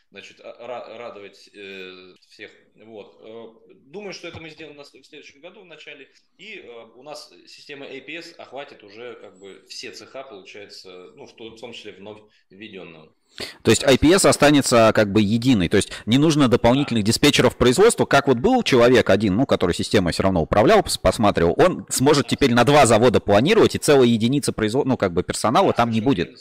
значит, 0.09 0.39
радовать 0.39 1.37
всех, 1.37 2.51
вот. 2.75 3.21
Думаю, 3.91 4.13
что 4.13 4.30
это 4.31 4.41
мы 4.41 4.49
сделаем 4.49 4.77
в 4.77 5.05
следующем 5.05 5.41
году 5.41 5.61
в 5.61 5.65
начале, 5.65 6.09
и 6.37 6.61
э, 6.63 6.85
у 6.95 7.03
нас 7.03 7.31
система 7.47 7.85
APS 7.85 8.35
охватит 8.37 8.83
уже 8.83 9.15
как 9.15 9.37
бы 9.37 9.63
все 9.69 9.91
цеха, 9.91 10.23
получается, 10.23 11.11
ну, 11.15 11.25
в 11.25 11.33
том 11.33 11.73
числе 11.73 11.91
вновь 11.93 12.21
введенного. 12.49 13.13
То 13.61 13.71
есть 13.71 13.83
IPS 13.83 14.27
останется 14.27 14.91
как 14.93 15.11
бы 15.11 15.21
единый, 15.21 15.69
то 15.69 15.77
есть 15.77 15.91
не 16.05 16.17
нужно 16.17 16.49
дополнительных 16.49 17.03
диспетчеров 17.03 17.55
производства, 17.55 18.05
как 18.05 18.27
вот 18.27 18.37
был 18.37 18.61
человек 18.63 19.09
один, 19.09 19.37
ну, 19.37 19.45
который 19.45 19.73
системой 19.73 20.11
все 20.11 20.23
равно 20.23 20.41
управлял, 20.41 20.83
посматривал, 21.01 21.55
он 21.57 21.85
сможет 21.89 22.27
теперь 22.27 22.53
на 22.53 22.65
два 22.65 22.85
завода 22.85 23.21
планировать, 23.21 23.75
и 23.75 23.79
целая 23.79 24.07
единица 24.07 24.51
производства, 24.51 24.89
ну, 24.89 24.97
как 24.97 25.13
бы 25.13 25.23
персонала 25.23 25.71
там 25.73 25.91
не 25.91 26.01
будет. 26.01 26.37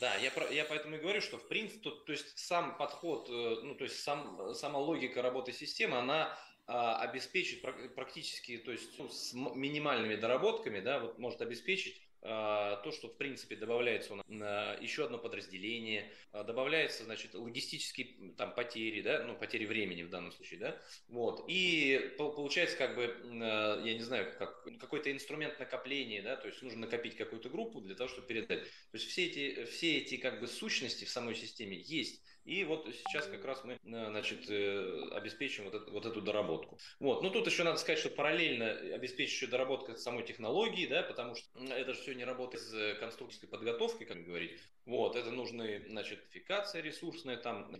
Да, 0.00 0.12
я, 0.16 0.30
я 0.50 0.64
поэтому 0.64 0.96
и 0.96 0.98
говорю, 0.98 1.20
что 1.20 1.38
в 1.38 1.48
принципе, 1.48 1.80
то, 1.80 1.90
то 1.90 2.12
есть 2.12 2.38
сам 2.38 2.76
подход, 2.76 3.28
ну 3.28 3.74
то 3.74 3.84
есть 3.84 4.00
сам, 4.00 4.54
сама 4.54 4.78
логика 4.78 5.22
работы 5.22 5.52
системы, 5.52 5.98
она 5.98 6.36
обеспечить 6.68 7.62
практически, 7.94 8.58
то 8.58 8.70
есть 8.70 8.98
ну, 8.98 9.08
с 9.08 9.32
минимальными 9.32 10.16
доработками, 10.16 10.80
да, 10.80 10.98
вот 10.98 11.18
может 11.18 11.40
обеспечить 11.40 11.98
а, 12.20 12.76
то, 12.82 12.90
что 12.90 13.08
в 13.08 13.16
принципе 13.16 13.54
добавляется 13.54 14.12
у 14.12 14.16
нас 14.16 14.26
еще 14.80 15.04
одно 15.04 15.18
подразделение, 15.18 16.12
а, 16.32 16.42
добавляется, 16.42 17.04
значит, 17.04 17.34
логистические 17.34 18.34
там 18.36 18.54
потери, 18.54 19.02
да, 19.02 19.22
ну, 19.22 19.34
потери 19.36 19.66
времени 19.66 20.02
в 20.02 20.10
данном 20.10 20.32
случае, 20.32 20.60
да, 20.60 20.82
вот, 21.08 21.44
и 21.48 22.14
получается 22.18 22.76
как 22.76 22.96
бы, 22.96 23.16
я 23.32 23.94
не 23.94 24.02
знаю, 24.02 24.34
как, 24.36 24.64
какой-то 24.78 25.12
инструмент 25.12 25.58
накопления, 25.60 26.20
да, 26.20 26.36
то 26.36 26.48
есть 26.48 26.60
нужно 26.60 26.80
накопить 26.80 27.16
какую-то 27.16 27.48
группу 27.48 27.80
для 27.80 27.94
того, 27.94 28.08
чтобы 28.08 28.26
передать. 28.26 28.64
То 28.64 28.94
есть 28.94 29.08
все 29.08 29.26
эти, 29.26 29.64
все 29.64 29.98
эти 29.98 30.16
как 30.16 30.40
бы 30.40 30.48
сущности 30.48 31.04
в 31.04 31.10
самой 31.10 31.34
системе 31.34 31.78
есть, 31.78 32.20
и 32.48 32.64
вот 32.64 32.88
сейчас 32.94 33.26
как 33.26 33.44
раз 33.44 33.62
мы, 33.62 33.74
э, 33.74 33.78
значит, 33.84 34.48
э, 34.48 35.08
обеспечим 35.12 35.64
вот, 35.64 35.74
это, 35.74 35.90
вот 35.90 36.06
эту 36.06 36.22
доработку. 36.22 36.78
Вот. 36.98 37.22
Ну, 37.22 37.30
тут 37.30 37.46
еще 37.46 37.62
надо 37.62 37.76
сказать, 37.76 37.98
что 37.98 38.08
параллельно 38.08 38.70
обеспечить 38.94 39.34
еще 39.34 39.46
доработка 39.48 39.94
самой 39.96 40.24
технологии, 40.24 40.86
да, 40.86 41.02
потому 41.02 41.34
что 41.34 41.46
это 41.74 41.92
же 41.92 42.00
все 42.00 42.14
не 42.14 42.24
работает 42.24 42.64
с 42.64 42.72
э, 42.72 42.94
конструкторской 42.94 43.50
подготовкой, 43.50 44.06
как 44.06 44.24
говорить. 44.24 44.58
Вот, 44.88 45.16
это 45.16 45.30
нужны, 45.30 45.84
значит, 45.86 46.24
фикация 46.30 46.80
ресурсная, 46.80 47.36
там, 47.36 47.70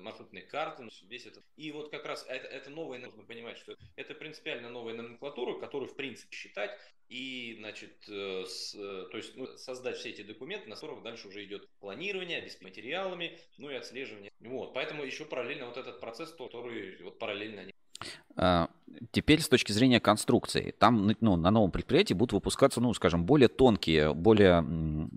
маршрутные 0.00 0.42
карты, 0.42 0.88
весь 1.02 1.26
этот. 1.26 1.44
И 1.56 1.70
вот 1.72 1.90
как 1.90 2.06
раз 2.06 2.24
это, 2.26 2.48
это 2.48 2.70
новая, 2.70 2.98
нужно 2.98 3.22
понимать, 3.22 3.58
что 3.58 3.76
это 3.96 4.14
принципиально 4.14 4.70
новая 4.70 4.94
номенклатура, 4.94 5.60
которую, 5.60 5.90
в 5.90 5.94
принципе, 5.94 6.34
считать 6.34 6.70
и, 7.10 7.56
значит, 7.58 7.92
с, 8.08 8.72
то 8.72 9.16
есть 9.16 9.36
ну, 9.36 9.46
создать 9.58 9.98
все 9.98 10.08
эти 10.08 10.22
документы, 10.22 10.70
на 10.70 10.74
которых 10.76 11.02
дальше 11.02 11.28
уже 11.28 11.44
идет 11.44 11.68
планирование, 11.80 12.38
обеспечение 12.38 12.70
материалами, 12.70 13.38
ну 13.58 13.68
и 13.68 13.74
отслеживание. 13.74 14.32
Вот, 14.40 14.72
поэтому 14.72 15.04
еще 15.04 15.26
параллельно 15.26 15.66
вот 15.66 15.76
этот 15.76 16.00
процесс, 16.00 16.32
который 16.32 17.02
вот 17.02 17.18
параллельно 17.18 17.60
они 17.60 17.74
теперь 19.10 19.40
с 19.40 19.48
точки 19.48 19.72
зрения 19.72 20.00
конструкции, 20.00 20.74
там 20.78 21.12
ну, 21.20 21.36
на 21.36 21.50
новом 21.50 21.70
предприятии 21.70 22.14
будут 22.14 22.32
выпускаться, 22.32 22.80
ну, 22.80 22.92
скажем, 22.94 23.24
более 23.24 23.48
тонкие, 23.48 24.14
более, 24.14 24.64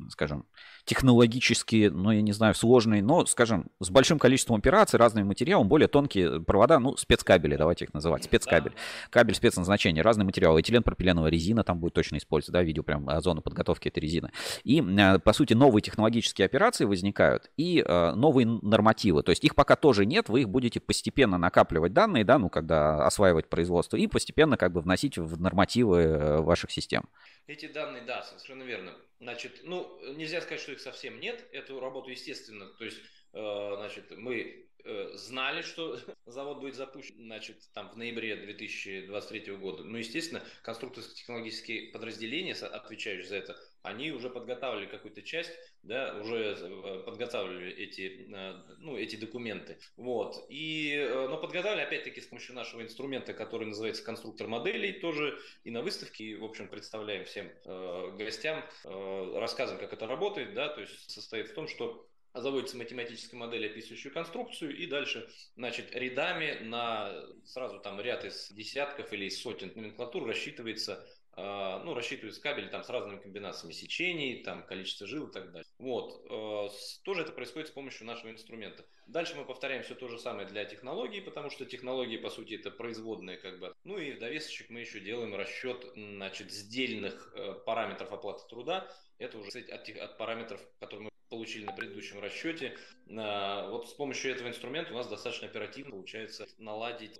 скажем, 0.09 0.45
технологически, 0.85 1.89
ну, 1.91 2.11
я 2.11 2.21
не 2.21 2.31
знаю, 2.31 2.53
сложные, 2.53 3.01
но, 3.01 3.25
скажем, 3.25 3.67
с 3.79 3.89
большим 3.89 4.19
количеством 4.19 4.57
операций, 4.57 4.99
разными 4.99 5.25
материалами, 5.25 5.67
более 5.67 5.87
тонкие 5.87 6.41
провода, 6.41 6.79
ну, 6.79 6.95
спецкабели, 6.95 7.55
давайте 7.55 7.85
их 7.85 7.93
называть, 7.93 8.25
спецкабель. 8.25 8.73
Кабель 9.09 9.33
спецназначения, 9.33 10.03
разные 10.03 10.25
материалы, 10.25 10.61
этилен, 10.61 10.83
пропиленовая 10.83 11.31
резина 11.31 11.63
там 11.63 11.79
будет 11.79 11.93
точно 11.93 12.17
использоваться, 12.17 12.51
да, 12.51 12.61
видео 12.61 12.83
прям 12.83 13.09
зону 13.21 13.41
подготовки 13.41 13.87
этой 13.87 13.99
резины. 13.99 14.31
И, 14.63 14.83
а, 14.99 15.17
по 15.17 15.33
сути, 15.33 15.53
новые 15.53 15.81
технологические 15.81 16.45
операции 16.45 16.85
возникают 16.85 17.49
и 17.57 17.83
новые 18.15 18.45
нормативы, 18.45 19.23
то 19.23 19.31
есть 19.31 19.43
их 19.43 19.55
пока 19.55 19.75
тоже 19.75 20.05
нет, 20.05 20.29
вы 20.29 20.41
их 20.41 20.49
будете 20.49 20.79
постепенно 20.79 21.37
накапливать 21.37 21.93
данные, 21.93 22.23
да, 22.23 22.37
ну, 22.37 22.49
когда 22.49 23.04
осваивать 23.05 23.49
производство, 23.49 23.97
и 23.97 24.07
постепенно 24.07 24.57
как 24.57 24.71
бы 24.71 24.81
вносить 24.81 25.17
в 25.17 25.39
нормативы 25.39 26.01
э, 26.01 26.37
ваших 26.41 26.71
систем. 26.71 27.09
Эти 27.47 27.67
данные, 27.67 28.03
да, 28.03 28.23
совершенно 28.23 28.63
верно. 28.63 28.93
Значит, 29.19 29.61
ну, 29.63 29.99
нельзя 30.15 30.41
сказать, 30.41 30.61
что 30.61 30.71
их 30.71 30.79
совсем 30.79 31.19
нет. 31.19 31.47
Эту 31.51 31.79
работу, 31.79 32.09
естественно, 32.09 32.67
то 32.77 32.85
есть, 32.85 32.97
э, 33.33 33.73
значит, 33.77 34.11
мы 34.17 34.67
э, 34.83 35.09
знали, 35.15 35.61
что 35.61 35.99
завод 36.25 36.59
будет 36.59 36.75
запущен, 36.75 37.15
значит, 37.17 37.57
там 37.73 37.89
в 37.89 37.97
ноябре 37.97 38.35
2023 38.35 39.55
года. 39.57 39.83
Ну, 39.83 39.97
естественно, 39.97 40.43
конструкторско-технологические 40.63 41.91
подразделения, 41.91 42.53
отвечающие 42.53 43.27
за 43.27 43.35
это, 43.37 43.59
они 43.85 44.11
уже 44.11 44.29
подготавливали 44.29 44.87
какую-то 44.87 45.21
часть, 45.21 45.51
да, 45.83 46.15
уже 46.19 46.57
э, 46.59 47.03
подготавливали 47.05 47.71
эти, 47.73 48.27
э, 48.33 48.53
ну, 48.79 48.97
эти 48.97 49.15
документы. 49.15 49.77
Вот. 49.95 50.45
И, 50.49 50.93
э, 50.93 51.27
но 51.27 51.37
подготавливали, 51.37 51.85
опять-таки, 51.85 52.21
с 52.21 52.27
помощью 52.27 52.55
нашего 52.55 52.81
инструмента, 52.81 53.33
который 53.33 53.67
называется 53.67 54.03
конструктор 54.03 54.47
моделей, 54.47 54.93
тоже 54.93 55.39
и 55.63 55.71
на 55.71 55.81
выставке, 55.81 56.37
в 56.37 56.43
общем, 56.43 56.67
представляем 56.67 57.25
всем 57.25 57.49
э, 57.65 58.15
гостям, 58.17 58.63
э, 58.83 59.39
рассказываем, 59.39 59.79
как 59.79 59.93
это 59.93 60.07
работает, 60.07 60.53
да, 60.53 60.69
то 60.69 60.81
есть 60.81 61.09
состоит 61.09 61.49
в 61.49 61.53
том, 61.53 61.67
что 61.67 62.07
заводится 62.41 62.77
математическая 62.77 63.39
модель, 63.39 63.65
описывающая 63.67 64.11
конструкцию, 64.11 64.75
и 64.75 64.85
дальше, 64.87 65.29
значит, 65.55 65.95
рядами 65.95 66.59
на 66.63 67.25
сразу 67.45 67.79
там 67.79 68.01
ряд 68.01 68.25
из 68.25 68.51
десятков 68.51 69.11
или 69.13 69.25
из 69.25 69.41
сотен 69.41 69.71
номенклатур 69.75 70.27
рассчитывается 70.27 71.07
ну, 71.37 71.93
рассчитывается 71.93 72.41
кабель 72.41 72.69
там 72.69 72.83
с 72.83 72.89
разными 72.89 73.19
комбинациями 73.19 73.73
сечений, 73.73 74.41
там 74.43 74.65
количество 74.65 75.05
жил 75.05 75.27
и 75.27 75.31
так 75.31 75.51
далее. 75.51 75.67
Вот. 75.79 76.25
А, 76.29 76.69
тоже 77.03 77.21
это 77.21 77.31
происходит 77.33 77.67
с 77.67 77.71
помощью 77.71 78.07
нашего 78.07 78.31
инструмента. 78.31 78.85
Дальше 79.05 79.35
мы 79.35 79.45
повторяем 79.45 79.83
все 79.83 79.95
то 79.95 80.07
же 80.07 80.17
самое 80.17 80.47
для 80.47 80.63
технологий, 80.65 81.21
потому 81.21 81.49
что 81.49 81.65
технологии, 81.65 82.17
по 82.17 82.29
сути, 82.29 82.55
это 82.55 82.71
производные 82.71 83.37
как 83.37 83.59
бы. 83.59 83.75
Ну 83.83 83.97
и 83.97 84.13
в 84.13 84.19
довесочек 84.19 84.69
мы 84.69 84.79
еще 84.79 84.99
делаем 84.99 85.35
расчет, 85.35 85.85
значит, 85.95 86.51
сдельных 86.51 87.33
э, 87.35 87.53
параметров 87.65 88.11
оплаты 88.13 88.47
труда. 88.47 88.89
Это 89.17 89.37
уже 89.37 89.59
от, 89.59 89.89
от 89.89 90.17
параметров, 90.17 90.61
которые 90.79 91.05
мы 91.05 91.09
получили 91.29 91.65
на 91.65 91.73
предыдущем 91.73 92.19
расчете. 92.19 92.77
А, 93.09 93.69
вот 93.69 93.89
с 93.89 93.93
помощью 93.93 94.31
этого 94.31 94.47
инструмента 94.47 94.93
у 94.93 94.95
нас 94.95 95.07
достаточно 95.07 95.47
оперативно 95.47 95.91
получается 95.91 96.47
наладить 96.57 97.19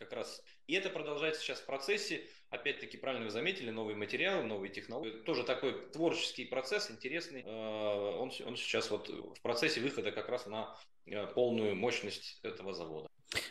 как 0.00 0.12
раз. 0.12 0.42
И 0.70 0.74
это 0.74 0.88
продолжается 0.88 1.42
сейчас 1.42 1.58
в 1.58 1.66
процессе. 1.66 2.20
Опять-таки, 2.50 2.96
правильно 2.96 3.24
вы 3.24 3.32
заметили, 3.32 3.70
новые 3.70 3.96
материалы, 3.96 4.44
новые 4.44 4.70
технологии. 4.70 5.10
Тоже 5.26 5.42
такой 5.42 5.72
творческий 5.88 6.44
процесс, 6.44 6.92
интересный. 6.92 7.42
А, 7.44 8.16
он, 8.20 8.30
он 8.46 8.56
сейчас 8.56 8.88
вот 8.88 9.08
в 9.08 9.40
процессе 9.42 9.80
выхода 9.80 10.12
как 10.12 10.28
раз 10.28 10.46
на 10.46 10.72
э, 11.06 11.26
полную 11.34 11.74
мощность 11.74 12.38
этого 12.44 12.72
завода. 12.72 13.08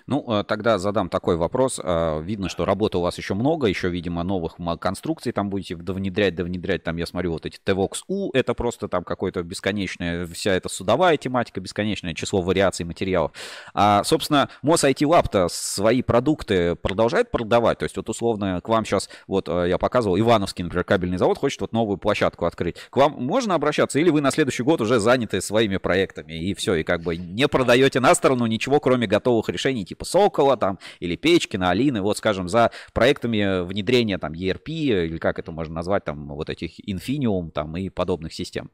Ну, 0.08 0.26
э, 0.28 0.44
тогда 0.44 0.78
задам 0.78 1.10
такой 1.10 1.38
вопрос. 1.38 1.80
Э, 1.82 2.22
видно, 2.22 2.50
что 2.50 2.66
работы 2.66 2.98
у 2.98 3.02
вас 3.02 3.18
еще 3.18 3.34
много, 3.34 3.68
еще, 3.68 3.90
видимо, 3.90 4.24
новых 4.24 4.58
конструкций 4.80 5.32
там 5.32 5.50
будете 5.50 5.76
внедрять, 5.76 6.36
да 6.36 6.44
внедрять. 6.44 6.84
Там 6.84 6.98
я 6.98 7.06
смотрю 7.06 7.34
вот 7.34 7.46
эти 7.46 7.60
TVOX-U, 7.64 8.32
это 8.34 8.54
просто 8.54 8.88
там 8.88 9.04
какое-то 9.04 9.44
бесконечное, 9.44 10.26
вся 10.28 10.54
эта 10.54 10.70
судовая 10.70 11.18
тематика, 11.18 11.62
бесконечное 11.62 12.14
число 12.14 12.42
вариаций 12.42 12.86
материалов. 12.86 13.32
А, 13.74 14.04
собственно, 14.04 14.50
МОС 14.62 14.84
IT 14.84 15.06
Lab-то 15.06 15.48
свои 15.50 16.02
продукты 16.02 16.76
продолжает 16.76 17.09
продавать? 17.10 17.80
То 17.80 17.84
есть 17.84 17.98
вот 17.98 18.10
условно 18.10 18.62
к 18.62 18.70
вам 18.70 18.86
сейчас, 18.86 19.10
вот 19.28 19.48
э, 19.50 19.70
я 19.70 19.78
показывал, 19.78 20.20
Ивановский, 20.20 20.64
например, 20.64 20.84
кабельный 20.84 21.18
завод 21.18 21.38
хочет 21.38 21.62
вот 21.62 21.74
новую 21.74 21.98
площадку 21.98 22.46
открыть. 22.46 22.78
К 22.90 22.98
вам 22.98 23.14
можно 23.14 23.56
обращаться 23.56 24.00
или 24.00 24.10
вы 24.10 24.22
на 24.22 24.32
следующий 24.32 24.64
год 24.64 24.82
уже 24.82 25.00
заняты 25.00 25.42
своими 25.42 25.78
проектами 25.78 26.34
и 26.34 26.54
все, 26.54 26.76
и 26.76 26.84
как 26.84 27.02
бы 27.02 27.18
не 27.18 27.48
продаете 27.48 28.00
на 28.00 28.16
сторону 28.16 28.46
ничего, 28.46 28.80
кроме 28.80 29.08
готовых 29.08 29.50
решений 29.50 29.86
типа 29.86 30.06
Сокола 30.06 30.58
там 30.58 30.80
или 31.00 31.16
Печкина, 31.16 31.70
Алины, 31.70 32.02
вот 32.02 32.18
скажем, 32.18 32.48
за 32.48 32.72
проектами 32.94 33.64
внедрения 33.64 34.18
там 34.18 34.34
ERP 34.34 34.70
или 34.70 35.18
как 35.18 35.40
это 35.40 35.52
можно 35.52 35.76
назвать, 35.76 36.06
там 36.06 36.28
вот 36.28 36.50
этих 36.50 36.80
Infineum 36.88 37.52
там 37.52 37.76
и 37.78 37.90
подобных 37.90 38.34
систем. 38.34 38.72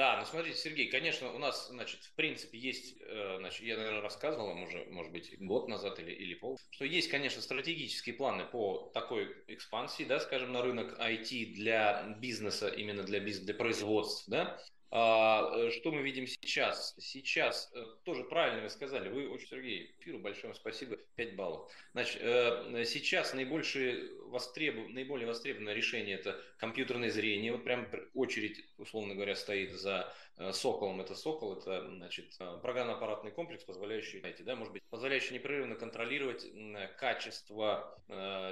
Да, 0.00 0.16
ну 0.18 0.24
смотрите, 0.24 0.56
Сергей, 0.56 0.88
конечно, 0.88 1.30
у 1.30 1.36
нас, 1.36 1.68
значит, 1.68 2.02
в 2.04 2.14
принципе, 2.14 2.56
есть, 2.56 2.96
э, 3.02 3.36
значит, 3.38 3.66
я, 3.66 3.76
наверное, 3.76 4.00
рассказывал 4.00 4.46
вам 4.46 4.62
уже, 4.62 4.86
может 4.86 5.12
быть, 5.12 5.36
год 5.38 5.68
назад 5.68 5.98
или, 5.98 6.10
или 6.10 6.32
пол, 6.32 6.58
что 6.70 6.86
есть, 6.86 7.10
конечно, 7.10 7.42
стратегические 7.42 8.14
планы 8.14 8.46
по 8.46 8.90
такой 8.94 9.30
экспансии, 9.48 10.04
да, 10.04 10.18
скажем, 10.18 10.54
на 10.54 10.62
рынок 10.62 10.98
IT 10.98 11.52
для 11.52 12.16
бизнеса, 12.18 12.68
именно 12.68 13.02
для 13.02 13.20
бизнеса, 13.20 13.44
для 13.44 13.54
производства, 13.54 14.30
да, 14.30 14.62
что 14.90 15.92
мы 15.92 16.02
видим 16.02 16.26
сейчас? 16.26 16.96
Сейчас, 16.98 17.70
э, 17.74 17.84
тоже 18.04 18.24
правильно 18.24 18.62
вы 18.62 18.70
сказали, 18.70 19.08
вы 19.08 19.28
очень, 19.28 19.46
Сергей, 19.46 19.94
эфиру 20.00 20.18
большое 20.18 20.52
спасибо, 20.54 20.96
5 21.14 21.36
баллов. 21.36 21.70
Значит, 21.92 22.20
э, 22.20 22.84
сейчас 22.86 23.32
наибольшее 23.32 24.10
востребов... 24.24 24.88
наиболее 24.88 25.28
востребованное 25.28 25.74
решение 25.74 26.16
это 26.16 26.40
компьютерное 26.58 27.10
зрение. 27.10 27.52
Вот 27.52 27.62
прям 27.62 27.88
очередь, 28.14 28.64
условно 28.78 29.14
говоря, 29.14 29.36
стоит 29.36 29.72
за 29.72 30.12
Соколом. 30.52 31.02
Это 31.02 31.14
Сокол, 31.14 31.58
это 31.58 31.86
значит, 31.86 32.38
программно-аппаратный 32.62 33.30
комплекс, 33.30 33.62
позволяющий, 33.62 34.20
знаете, 34.20 34.42
да, 34.42 34.56
может 34.56 34.72
быть, 34.72 34.82
позволяющий 34.88 35.34
непрерывно 35.34 35.74
контролировать 35.74 36.46
качество 36.96 38.00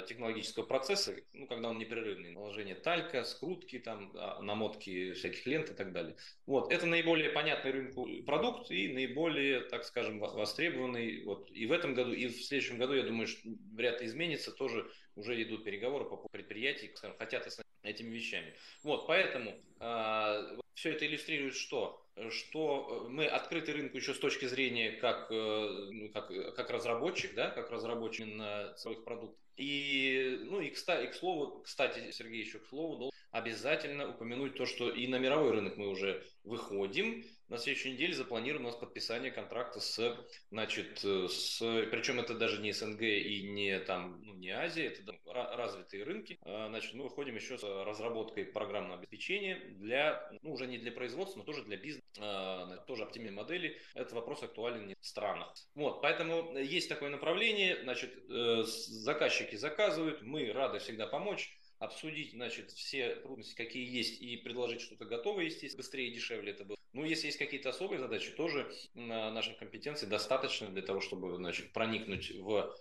технологического 0.06 0.64
процесса, 0.64 1.14
ну, 1.32 1.46
когда 1.46 1.70
он 1.70 1.78
непрерывный. 1.78 2.30
Наложение 2.30 2.74
талька, 2.74 3.24
скрутки, 3.24 3.78
там, 3.78 4.12
а, 4.14 4.42
намотки 4.42 5.12
всяких 5.14 5.46
лент 5.46 5.70
и 5.70 5.74
так 5.74 5.92
далее. 5.92 6.16
Вот, 6.46 6.72
это 6.72 6.86
наиболее 6.86 7.30
понятный 7.30 7.72
рынку 7.72 8.08
продукт 8.24 8.70
и 8.70 8.92
наиболее, 8.92 9.60
так 9.60 9.84
скажем, 9.84 10.18
востребованный. 10.18 11.24
Вот, 11.24 11.50
и 11.50 11.66
в 11.66 11.72
этом 11.72 11.94
году, 11.94 12.12
и 12.12 12.26
в 12.26 12.42
следующем 12.42 12.78
году, 12.78 12.94
я 12.94 13.02
думаю, 13.02 13.26
что 13.26 13.48
вряд 13.74 14.00
ли 14.00 14.06
изменится, 14.06 14.50
тоже 14.50 14.90
уже 15.14 15.40
идут 15.42 15.64
переговоры 15.64 16.04
по 16.04 16.16
предприятий, 16.28 16.90
скажем, 16.94 17.16
хотят 17.18 17.46
этими 17.82 18.14
вещами. 18.14 18.54
Вот, 18.82 19.06
поэтому 19.06 19.54
э, 19.80 20.58
все 20.74 20.92
это 20.92 21.06
иллюстрирует 21.06 21.54
что? 21.54 22.04
Что 22.30 23.06
мы 23.10 23.26
открыты 23.26 23.72
рынку 23.72 23.96
еще 23.96 24.14
с 24.14 24.18
точки 24.18 24.46
зрения 24.46 24.92
как, 24.92 25.30
э, 25.30 25.88
ну, 25.90 26.08
как, 26.10 26.28
как 26.54 26.70
разработчик, 26.70 27.34
да, 27.34 27.50
как 27.50 27.70
разработчик 27.70 28.26
на 28.26 28.76
своих 28.76 29.04
продуктов. 29.04 29.38
И, 29.56 30.38
ну, 30.44 30.60
и, 30.60 30.70
кстати, 30.70 31.06
и 31.06 31.10
к 31.10 31.14
слову, 31.14 31.62
кстати, 31.62 32.10
Сергей, 32.12 32.40
еще 32.40 32.60
к 32.60 32.66
слову, 32.66 33.10
обязательно 33.38 34.08
упомянуть 34.08 34.56
то, 34.56 34.66
что 34.66 34.90
и 34.90 35.06
на 35.06 35.18
мировой 35.18 35.52
рынок 35.52 35.76
мы 35.76 35.88
уже 35.88 36.22
выходим, 36.44 37.24
на 37.48 37.56
следующей 37.56 37.92
неделе 37.92 38.12
запланировано 38.12 38.68
у 38.68 38.72
нас 38.72 38.78
подписание 38.78 39.30
контракта 39.30 39.80
с, 39.80 40.16
значит, 40.50 41.02
э, 41.02 41.28
с, 41.28 41.58
причем 41.90 42.20
это 42.20 42.34
даже 42.34 42.60
не 42.60 42.72
СНГ 42.72 43.00
и 43.00 43.42
не 43.42 43.80
там, 43.80 44.20
ну, 44.22 44.34
не 44.34 44.50
Азия, 44.50 44.88
это 44.88 45.14
развитые 45.24 46.04
рынки. 46.04 46.38
А, 46.42 46.68
значит, 46.68 46.92
мы 46.92 47.04
выходим 47.04 47.36
еще 47.36 47.56
с 47.56 47.62
разработкой 47.62 48.44
программного 48.44 48.98
обеспечения 48.98 49.56
для, 49.76 50.30
ну, 50.42 50.52
уже 50.52 50.66
не 50.66 50.76
для 50.76 50.92
производства, 50.92 51.38
но 51.38 51.44
тоже 51.44 51.64
для 51.64 51.78
бизнеса, 51.78 52.04
а, 52.18 52.76
тоже 52.86 53.04
оптимальной 53.04 53.34
модели. 53.34 53.78
Этот 53.94 54.12
вопрос 54.12 54.42
актуален 54.42 54.94
в 55.00 55.06
странах. 55.06 55.54
Вот, 55.74 56.02
поэтому 56.02 56.56
есть 56.58 56.88
такое 56.90 57.08
направление, 57.08 57.82
значит, 57.82 58.12
э, 58.28 58.62
заказчики 58.64 59.56
заказывают, 59.56 60.20
мы 60.22 60.52
рады 60.52 60.78
всегда 60.80 61.06
помочь 61.06 61.57
обсудить, 61.78 62.32
значит, 62.32 62.70
все 62.72 63.16
трудности, 63.16 63.54
какие 63.54 63.88
есть, 63.88 64.20
и 64.20 64.36
предложить 64.36 64.80
что-то 64.80 65.04
готовое, 65.04 65.44
естественно, 65.44 65.78
быстрее 65.78 66.08
и 66.08 66.14
дешевле 66.14 66.52
это 66.52 66.64
было. 66.64 66.76
Ну, 66.92 67.04
если 67.04 67.26
есть 67.26 67.38
какие-то 67.38 67.68
особые 67.68 68.00
задачи, 68.00 68.30
тоже 68.32 68.72
наших 68.94 69.58
компетенций 69.58 70.08
достаточно 70.08 70.68
для 70.68 70.82
того, 70.82 71.00
чтобы, 71.00 71.36
значит, 71.36 71.72
проникнуть 71.72 72.30
в 72.32 72.74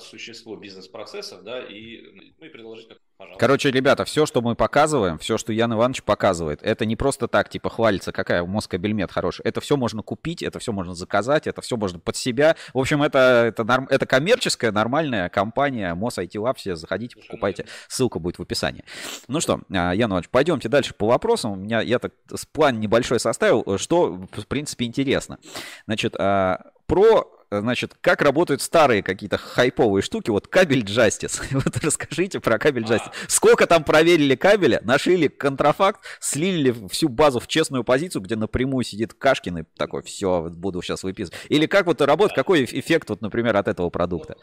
существо 0.00 0.56
бизнес-процессов, 0.56 1.44
да, 1.44 1.62
и, 1.64 2.02
ну, 2.38 2.46
и 2.46 2.48
предложить 2.48 2.88
как 2.88 2.98
Пожалуйста. 3.22 3.40
Короче, 3.40 3.70
ребята, 3.70 4.04
все, 4.04 4.26
что 4.26 4.42
мы 4.42 4.56
показываем, 4.56 5.16
все, 5.18 5.38
что 5.38 5.52
Ян 5.52 5.72
Иванович 5.72 6.02
показывает, 6.02 6.60
это 6.62 6.84
не 6.84 6.96
просто 6.96 7.28
так, 7.28 7.48
типа, 7.48 7.70
хвалится, 7.70 8.10
какая 8.10 8.44
Москабельмет 8.44 9.12
хорошая. 9.12 9.46
Это 9.46 9.60
все 9.60 9.76
можно 9.76 10.02
купить, 10.02 10.42
это 10.42 10.58
все 10.58 10.72
можно 10.72 10.94
заказать, 10.94 11.46
это 11.46 11.60
все 11.60 11.76
можно 11.76 12.00
под 12.00 12.16
себя. 12.16 12.56
В 12.74 12.78
общем, 12.78 13.00
это, 13.00 13.44
это, 13.46 13.62
норм, 13.62 13.86
это 13.90 14.06
коммерческая, 14.06 14.72
нормальная 14.72 15.28
компания 15.28 15.94
Мос 15.94 16.18
IT 16.18 16.32
Lab. 16.32 16.56
Все 16.56 16.74
заходите, 16.74 17.16
покупайте. 17.20 17.66
Ссылка 17.86 18.18
будет 18.18 18.38
в 18.38 18.42
описании. 18.42 18.84
Ну 19.28 19.40
что, 19.40 19.60
а, 19.70 19.92
Ян 19.92 20.10
Иванович, 20.10 20.28
пойдемте 20.30 20.68
дальше 20.68 20.92
по 20.92 21.06
вопросам. 21.06 21.52
У 21.52 21.56
меня, 21.56 21.80
я 21.80 22.00
так 22.00 22.12
план 22.52 22.80
небольшой 22.80 23.20
составил, 23.20 23.78
что, 23.78 24.26
в 24.32 24.46
принципе, 24.48 24.86
интересно. 24.86 25.38
Значит, 25.86 26.14
про 26.14 27.31
значит, 27.60 27.94
как 28.00 28.22
работают 28.22 28.62
старые 28.62 29.02
какие-то 29.02 29.36
хайповые 29.36 30.02
штуки, 30.02 30.30
вот 30.30 30.48
кабель 30.48 30.84
Justice. 30.84 31.42
Вот 31.62 31.76
расскажите 31.84 32.40
про 32.40 32.58
кабель 32.58 32.84
Justice. 32.84 33.10
А. 33.10 33.28
Сколько 33.28 33.66
там 33.66 33.84
проверили 33.84 34.34
кабеля, 34.34 34.80
нашили 34.84 35.28
контрафакт, 35.28 36.04
слили 36.20 36.74
всю 36.88 37.08
базу 37.08 37.40
в 37.40 37.46
честную 37.46 37.84
позицию, 37.84 38.22
где 38.22 38.36
напрямую 38.36 38.84
сидит 38.84 39.14
Кашкин 39.14 39.58
и 39.58 39.64
такой, 39.76 40.02
все, 40.02 40.48
буду 40.50 40.82
сейчас 40.82 41.02
выписывать. 41.02 41.38
Или 41.48 41.66
как 41.66 41.86
вот 41.86 42.00
работает, 42.00 42.36
какой 42.36 42.64
эффект, 42.64 43.10
вот, 43.10 43.20
например, 43.20 43.56
от 43.56 43.68
этого 43.68 43.90
продукта? 43.90 44.36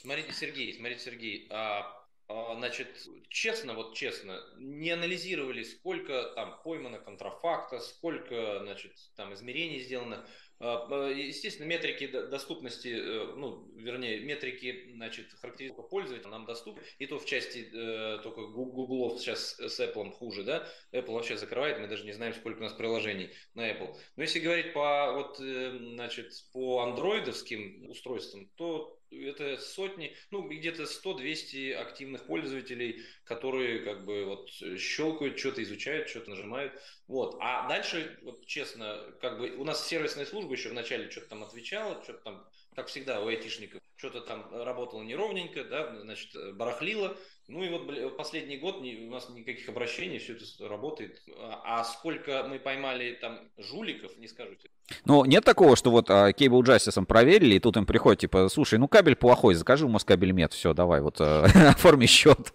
Смотрите, 0.00 0.32
Сергей, 0.32 0.74
смотрите, 0.74 1.02
Сергей, 1.02 1.48
а, 1.50 1.86
а, 2.28 2.54
значит, 2.56 2.88
честно, 3.28 3.74
вот 3.74 3.94
честно, 3.94 4.40
не 4.58 4.90
анализировали, 4.90 5.64
сколько 5.64 6.32
там 6.36 6.60
поймано 6.62 6.98
контрафакта, 6.98 7.80
сколько, 7.80 8.60
значит, 8.62 8.92
там 9.16 9.34
измерений 9.34 9.80
сделано. 9.80 10.24
А, 10.62 11.08
естественно, 11.08 11.66
метрики 11.66 12.06
доступности, 12.06 12.88
э, 12.88 13.34
ну, 13.34 13.66
вернее, 13.76 14.20
метрики, 14.20 14.92
значит, 14.92 15.32
характеристика 15.40 15.82
пользователя 15.82 16.28
нам 16.28 16.44
доступны. 16.44 16.82
И 16.98 17.06
то 17.06 17.18
в 17.18 17.24
части 17.24 17.70
э, 17.72 18.18
только 18.22 18.42
гуглов 18.46 19.20
сейчас 19.20 19.58
с 19.58 19.80
Apple 19.80 20.10
хуже, 20.10 20.44
да? 20.44 20.68
Apple 20.92 21.12
вообще 21.12 21.38
закрывает, 21.38 21.78
мы 21.78 21.88
даже 21.88 22.04
не 22.04 22.12
знаем, 22.12 22.34
сколько 22.34 22.58
у 22.58 22.62
нас 22.62 22.74
приложений 22.74 23.30
на 23.54 23.70
Apple. 23.70 23.96
Но 24.16 24.22
если 24.22 24.38
говорить 24.38 24.74
по, 24.74 25.12
вот, 25.14 25.40
э, 25.40 25.78
значит, 25.94 26.30
по 26.52 26.80
андроидовским 26.80 27.88
устройствам, 27.88 28.50
то 28.56 28.99
это 29.10 29.58
сотни, 29.58 30.16
ну, 30.30 30.48
где-то 30.48 30.84
100-200 30.84 31.72
активных 31.72 32.26
пользователей, 32.26 33.02
которые 33.24 33.80
как 33.80 34.04
бы 34.04 34.24
вот 34.24 34.50
щелкают, 34.78 35.38
что-то 35.38 35.62
изучают, 35.62 36.08
что-то 36.08 36.30
нажимают. 36.30 36.72
Вот. 37.06 37.36
А 37.40 37.68
дальше, 37.68 38.18
вот 38.22 38.46
честно, 38.46 39.12
как 39.20 39.38
бы 39.38 39.50
у 39.56 39.64
нас 39.64 39.86
сервисная 39.86 40.26
служба 40.26 40.52
еще 40.52 40.68
вначале 40.70 41.10
что-то 41.10 41.28
там 41.28 41.42
отвечала, 41.42 42.02
что-то 42.02 42.20
там, 42.22 42.48
как 42.74 42.88
всегда 42.88 43.20
у 43.20 43.28
айтишников, 43.28 43.80
что-то 43.96 44.22
там 44.22 44.48
работало 44.50 45.02
неровненько, 45.02 45.64
да, 45.64 46.00
значит, 46.00 46.30
барахлило. 46.56 47.16
Ну 47.48 47.64
и 47.64 47.68
вот 47.68 48.16
последний 48.16 48.58
год 48.58 48.76
у 48.76 49.10
нас 49.10 49.28
никаких 49.28 49.68
обращений, 49.68 50.18
все 50.18 50.34
это 50.34 50.68
работает. 50.68 51.20
А, 51.36 51.80
а 51.80 51.84
сколько 51.84 52.44
мы 52.48 52.60
поймали 52.60 53.14
там 53.14 53.50
жуликов, 53.58 54.16
не 54.16 54.28
скажу 54.28 54.54
тебе. 54.54 54.70
Ну, 55.04 55.24
нет 55.24 55.44
такого, 55.44 55.76
что 55.76 55.90
вот 55.90 56.10
а, 56.10 56.30
Justice 56.30 57.04
проверили, 57.04 57.56
и 57.56 57.58
тут 57.60 57.76
им 57.76 57.86
приходит, 57.86 58.20
типа, 58.20 58.48
слушай, 58.48 58.78
ну 58.78 58.88
кабель 58.88 59.16
плохой, 59.16 59.54
закажи 59.54 59.86
у 59.86 59.88
Москабель 59.88 60.32
Мед, 60.32 60.52
все, 60.52 60.74
давай, 60.74 61.00
вот 61.00 61.16
а, 61.20 61.44
оформи 61.76 62.06
счет. 62.06 62.52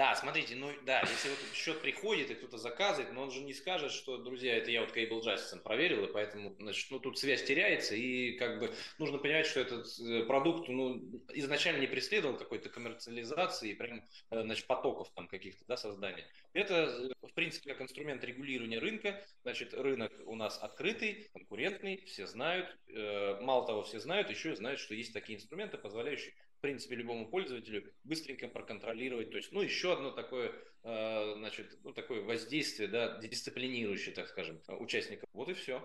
Да, 0.00 0.14
смотрите, 0.14 0.56
ну 0.56 0.72
да, 0.86 1.02
если 1.02 1.28
вот 1.28 1.38
счет 1.52 1.82
приходит 1.82 2.30
и 2.30 2.34
кто-то 2.34 2.56
заказывает, 2.56 3.12
но 3.12 3.20
он 3.20 3.30
же 3.30 3.42
не 3.42 3.52
скажет, 3.52 3.92
что, 3.92 4.16
друзья, 4.16 4.56
это 4.56 4.70
я 4.70 4.80
вот 4.80 4.96
Cable 4.96 5.20
Justice 5.20 5.60
проверил, 5.60 6.06
и 6.06 6.10
поэтому, 6.10 6.56
значит, 6.58 6.90
ну 6.90 7.00
тут 7.00 7.18
связь 7.18 7.44
теряется, 7.44 7.94
и 7.94 8.32
как 8.38 8.60
бы 8.60 8.74
нужно 8.96 9.18
понимать, 9.18 9.44
что 9.44 9.60
этот 9.60 9.86
э, 10.00 10.24
продукт, 10.24 10.70
ну, 10.70 11.22
изначально 11.34 11.80
не 11.80 11.86
преследовал 11.86 12.38
какой-то 12.38 12.70
коммерциализации, 12.70 13.74
прям, 13.74 14.02
э, 14.30 14.40
значит, 14.40 14.66
потоков 14.66 15.10
там 15.14 15.28
каких-то, 15.28 15.62
да, 15.68 15.76
создания. 15.76 16.26
Это, 16.54 16.74
э, 16.76 17.26
в 17.28 17.34
принципе, 17.34 17.74
как 17.74 17.82
инструмент 17.82 18.24
регулирования 18.24 18.78
рынка, 18.78 19.22
значит, 19.42 19.74
рынок 19.74 20.12
у 20.24 20.34
нас 20.34 20.58
открытый, 20.62 21.28
конкурентный, 21.34 22.02
все 22.06 22.26
знают, 22.26 22.74
мало 23.42 23.66
того, 23.66 23.82
все 23.82 24.00
знают, 24.00 24.30
еще 24.30 24.56
знают, 24.56 24.80
что 24.80 24.94
есть 24.94 25.12
такие 25.12 25.36
инструменты, 25.36 25.76
позволяющие 25.76 26.32
в 26.60 26.62
принципе, 26.62 26.94
любому 26.94 27.26
пользователю 27.26 27.90
быстренько 28.04 28.46
проконтролировать. 28.46 29.30
То 29.30 29.38
есть, 29.38 29.50
ну, 29.50 29.62
еще 29.62 29.94
одно 29.94 30.10
такое, 30.10 30.52
э, 30.82 31.34
значит, 31.38 31.78
ну, 31.84 31.94
такое 31.94 32.20
воздействие, 32.20 32.86
да, 32.86 33.18
дисциплинирующее, 33.18 34.14
так 34.14 34.28
скажем, 34.28 34.60
участников. 34.68 35.26
Вот 35.32 35.48
и 35.48 35.54
все. 35.54 35.82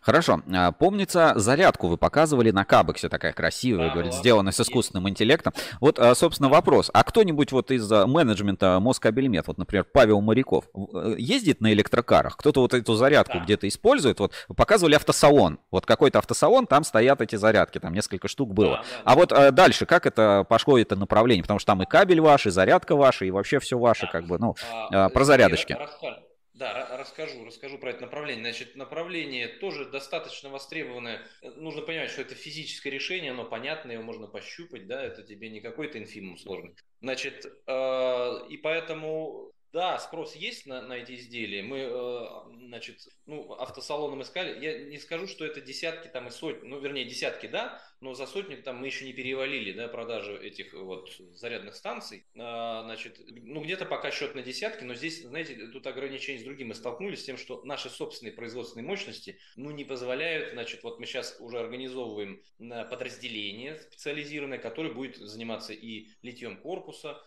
Хорошо. 0.00 0.42
А, 0.52 0.72
помнится, 0.72 1.32
зарядку 1.36 1.88
вы 1.88 1.96
показывали 1.96 2.50
на 2.50 2.64
Кабексе, 2.64 3.08
такая 3.08 3.32
красивая, 3.32 3.88
да, 3.88 3.94
говорит, 3.94 4.14
сделанная 4.14 4.52
с 4.52 4.60
искусственным 4.60 5.08
интеллектом. 5.08 5.52
Вот, 5.80 5.98
а, 5.98 6.14
собственно, 6.14 6.48
вопрос. 6.48 6.90
А 6.92 7.04
кто-нибудь 7.04 7.52
вот 7.52 7.70
из 7.70 7.90
а, 7.90 8.06
менеджмента 8.06 8.80
Москабельмет, 8.80 9.46
вот, 9.46 9.58
например, 9.58 9.84
Павел 9.92 10.20
Моряков, 10.20 10.64
э, 10.74 11.14
ездит 11.18 11.60
на 11.60 11.72
электрокарах? 11.72 12.36
Кто-то 12.36 12.60
вот 12.60 12.74
эту 12.74 12.94
зарядку 12.94 13.38
да. 13.38 13.44
где-то 13.44 13.68
использует? 13.68 14.20
Вот 14.20 14.32
показывали 14.56 14.94
автосалон. 14.94 15.58
Вот 15.70 15.86
какой-то 15.86 16.18
автосалон, 16.18 16.66
там 16.66 16.84
стоят 16.84 17.20
эти 17.20 17.36
зарядки, 17.36 17.78
там 17.78 17.92
несколько 17.92 18.28
штук 18.28 18.52
было. 18.52 18.76
Да, 18.76 18.82
да, 18.82 18.84
а 19.04 19.14
вот 19.14 19.54
дальше, 19.54 19.86
как 19.86 20.06
это 20.06 20.44
пошло, 20.48 20.78
это 20.78 20.96
направление? 20.96 21.42
Потому 21.42 21.58
что 21.58 21.66
там 21.68 21.82
и 21.82 21.86
кабель 21.86 22.20
ваш, 22.20 22.46
и 22.46 22.50
зарядка 22.50 22.96
ваша, 22.96 23.24
и 23.24 23.30
вообще 23.30 23.60
все 23.60 23.78
ваше, 23.78 24.06
да. 24.06 24.12
как 24.12 24.26
бы, 24.26 24.38
ну, 24.38 24.56
а, 24.92 25.08
про 25.08 25.24
зарядочки. 25.24 25.76
Расскажем. 25.78 26.29
Да, 26.60 26.94
расскажу, 26.98 27.42
расскажу 27.46 27.78
про 27.78 27.88
это 27.88 28.02
направление. 28.02 28.44
Значит, 28.44 28.76
направление 28.76 29.48
тоже 29.48 29.86
достаточно 29.86 30.50
востребованное. 30.50 31.22
Нужно 31.56 31.80
понимать, 31.80 32.10
что 32.10 32.20
это 32.20 32.34
физическое 32.34 32.90
решение, 32.90 33.30
оно 33.30 33.46
понятное, 33.46 33.94
его 33.94 34.04
можно 34.04 34.26
пощупать, 34.26 34.86
да, 34.86 35.02
это 35.02 35.22
тебе 35.22 35.48
не 35.48 35.62
какой-то 35.62 35.98
инфимум 35.98 36.36
сложный. 36.36 36.76
Значит, 37.00 37.46
э, 37.46 38.46
и 38.50 38.58
поэтому 38.58 39.52
да, 39.72 39.98
спрос 39.98 40.34
есть 40.34 40.66
на, 40.66 40.82
на 40.82 40.94
эти 40.94 41.14
изделия. 41.14 41.62
Мы, 41.62 41.78
э, 41.78 42.66
значит, 42.66 43.08
ну, 43.26 43.52
автосалоном 43.52 44.22
искали. 44.22 44.62
Я 44.62 44.84
не 44.84 44.98
скажу, 44.98 45.28
что 45.28 45.44
это 45.44 45.60
десятки 45.60 46.08
там 46.08 46.26
и 46.26 46.30
сотни, 46.30 46.66
ну, 46.66 46.80
вернее, 46.80 47.04
десятки, 47.04 47.46
да, 47.46 47.80
но 48.00 48.14
за 48.14 48.26
сотню 48.26 48.60
там 48.62 48.78
мы 48.78 48.86
еще 48.86 49.04
не 49.04 49.12
перевалили, 49.12 49.72
да, 49.72 49.86
продажу 49.86 50.36
этих 50.36 50.72
вот 50.72 51.10
зарядных 51.34 51.76
станций. 51.76 52.26
А, 52.36 52.82
значит, 52.82 53.20
ну, 53.28 53.62
где-то 53.62 53.86
пока 53.86 54.10
счет 54.10 54.34
на 54.34 54.42
десятки, 54.42 54.82
но 54.82 54.94
здесь, 54.94 55.22
знаете, 55.22 55.54
тут 55.68 55.86
ограничения 55.86 56.40
с 56.40 56.44
другим. 56.44 56.68
Мы 56.68 56.74
столкнулись 56.74 57.20
с 57.20 57.24
тем, 57.24 57.36
что 57.36 57.62
наши 57.64 57.90
собственные 57.90 58.32
производственные 58.32 58.86
мощности, 58.86 59.38
ну, 59.54 59.70
не 59.70 59.84
позволяют, 59.84 60.54
значит, 60.54 60.82
вот 60.82 60.98
мы 60.98 61.06
сейчас 61.06 61.36
уже 61.38 61.60
организовываем 61.60 62.42
подразделение 62.58 63.78
специализированное, 63.78 64.58
которое 64.58 64.92
будет 64.92 65.16
заниматься 65.16 65.72
и 65.72 66.08
литьем 66.22 66.56
корпуса, 66.56 67.22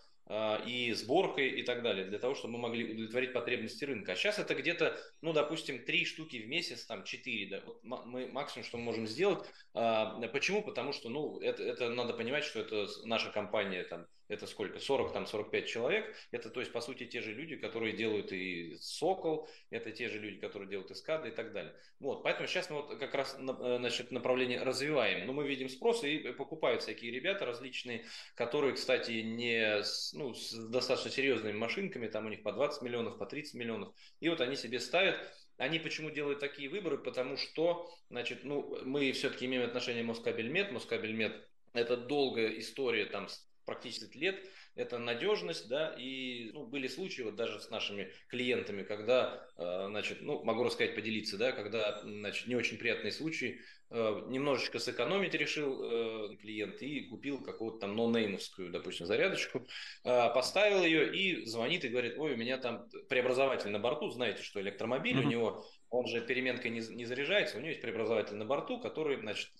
и 0.65 0.93
сборкой 0.93 1.49
и 1.49 1.63
так 1.63 1.83
далее, 1.83 2.05
для 2.05 2.17
того, 2.17 2.33
чтобы 2.33 2.53
мы 2.53 2.59
могли 2.59 2.93
удовлетворить 2.93 3.33
потребности 3.33 3.83
рынка. 3.83 4.13
А 4.13 4.15
сейчас 4.15 4.39
это 4.39 4.55
где-то, 4.55 4.97
ну, 5.21 5.33
допустим, 5.33 5.83
три 5.83 6.05
штуки 6.05 6.37
в 6.37 6.47
месяц, 6.47 6.85
там, 6.85 7.03
четыре, 7.03 7.49
да, 7.49 7.61
вот 7.65 7.83
мы 7.83 8.27
максимум, 8.27 8.65
что 8.65 8.77
мы 8.77 8.83
можем 8.83 9.05
сделать. 9.05 9.45
А, 9.73 10.19
почему? 10.29 10.63
Потому 10.63 10.93
что, 10.93 11.09
ну, 11.09 11.39
это, 11.39 11.63
это 11.63 11.89
надо 11.89 12.13
понимать, 12.13 12.45
что 12.45 12.61
это 12.61 12.87
наша 13.03 13.31
компания, 13.31 13.83
там, 13.83 14.07
это 14.33 14.47
сколько? 14.47 14.79
40, 14.79 15.13
там, 15.13 15.25
45 15.25 15.67
человек. 15.67 16.15
Это, 16.31 16.49
то 16.49 16.59
есть, 16.59 16.71
по 16.71 16.81
сути, 16.81 17.05
те 17.05 17.21
же 17.21 17.33
люди, 17.33 17.55
которые 17.55 17.95
делают 17.95 18.31
и 18.31 18.75
Сокол, 18.79 19.47
это 19.69 19.91
те 19.91 20.09
же 20.09 20.19
люди, 20.19 20.39
которые 20.39 20.69
делают 20.69 20.91
эскады 20.91 21.29
и 21.29 21.31
так 21.31 21.53
далее. 21.53 21.73
Вот, 21.99 22.23
поэтому 22.23 22.47
сейчас 22.47 22.69
мы 22.69 22.81
вот 22.81 22.99
как 22.99 23.13
раз 23.13 23.35
э, 23.37 23.77
значит, 23.79 24.11
направление 24.11 24.61
развиваем. 24.61 25.25
Но 25.27 25.33
мы 25.33 25.47
видим 25.47 25.69
спрос 25.69 26.03
и 26.03 26.19
покупают 26.33 26.81
всякие 26.81 27.11
ребята 27.11 27.45
различные, 27.45 28.05
которые, 28.35 28.73
кстати, 28.73 29.11
не 29.11 29.81
с, 29.83 30.13
ну, 30.13 30.33
с 30.33 30.51
достаточно 30.69 31.11
серьезными 31.11 31.57
машинками, 31.57 32.07
там 32.07 32.25
у 32.25 32.29
них 32.29 32.43
по 32.43 32.51
20 32.51 32.81
миллионов, 32.81 33.17
по 33.17 33.25
30 33.25 33.53
миллионов. 33.55 33.93
И 34.19 34.29
вот 34.29 34.41
они 34.41 34.55
себе 34.55 34.79
ставят 34.79 35.17
они 35.57 35.79
почему 35.79 36.09
делают 36.09 36.39
такие 36.39 36.69
выборы? 36.69 36.97
Потому 36.97 37.37
что, 37.37 37.89
значит, 38.09 38.43
ну, 38.43 38.77
мы 38.83 39.11
все-таки 39.11 39.45
имеем 39.45 39.63
отношение 39.63 40.03
Москабельмет. 40.03 40.71
Москабельмет– 40.71 41.47
это 41.73 41.95
долгая 41.95 42.59
история 42.59 43.05
там 43.05 43.27
практически 43.65 44.17
лет, 44.17 44.43
это 44.75 44.97
надежность, 44.97 45.67
да, 45.67 45.95
и 45.97 46.51
ну, 46.53 46.65
были 46.65 46.87
случаи 46.87 47.21
вот 47.21 47.35
даже 47.35 47.59
с 47.59 47.69
нашими 47.69 48.11
клиентами, 48.27 48.83
когда, 48.83 49.47
э, 49.57 49.85
значит, 49.87 50.21
ну, 50.21 50.43
могу 50.43 50.63
рассказать, 50.63 50.95
поделиться, 50.95 51.37
да, 51.37 51.51
когда, 51.51 52.01
значит, 52.01 52.47
не 52.47 52.55
очень 52.55 52.77
приятные 52.77 53.11
случаи, 53.11 53.61
э, 53.91 54.23
немножечко 54.27 54.79
сэкономить 54.79 55.35
решил 55.35 55.83
э, 55.83 56.35
клиент 56.37 56.81
и 56.81 57.01
купил 57.01 57.43
какую-то 57.43 57.79
там 57.79 57.95
нонеймовскую, 57.95 58.71
допустим, 58.71 59.05
зарядочку, 59.05 59.67
поставил 60.03 60.83
ее 60.83 61.15
и 61.15 61.45
звонит 61.45 61.85
и 61.85 61.89
говорит, 61.89 62.17
ой, 62.17 62.33
у 62.33 62.37
меня 62.37 62.57
там 62.57 62.89
преобразователь 63.09 63.69
на 63.69 63.79
борту, 63.79 64.09
знаете, 64.09 64.41
что 64.41 64.59
электромобиль, 64.59 65.17
mm-hmm. 65.17 65.25
у 65.25 65.29
него 65.29 65.65
он 65.93 66.07
же 66.07 66.21
переменкой 66.21 66.71
не, 66.71 66.79
не 66.79 67.05
заряжается, 67.05 67.57
у 67.57 67.59
него 67.59 67.69
есть 67.69 67.81
преобразователь 67.81 68.35
на 68.35 68.45
борту, 68.45 68.79
который, 68.79 69.17
значит, 69.17 69.51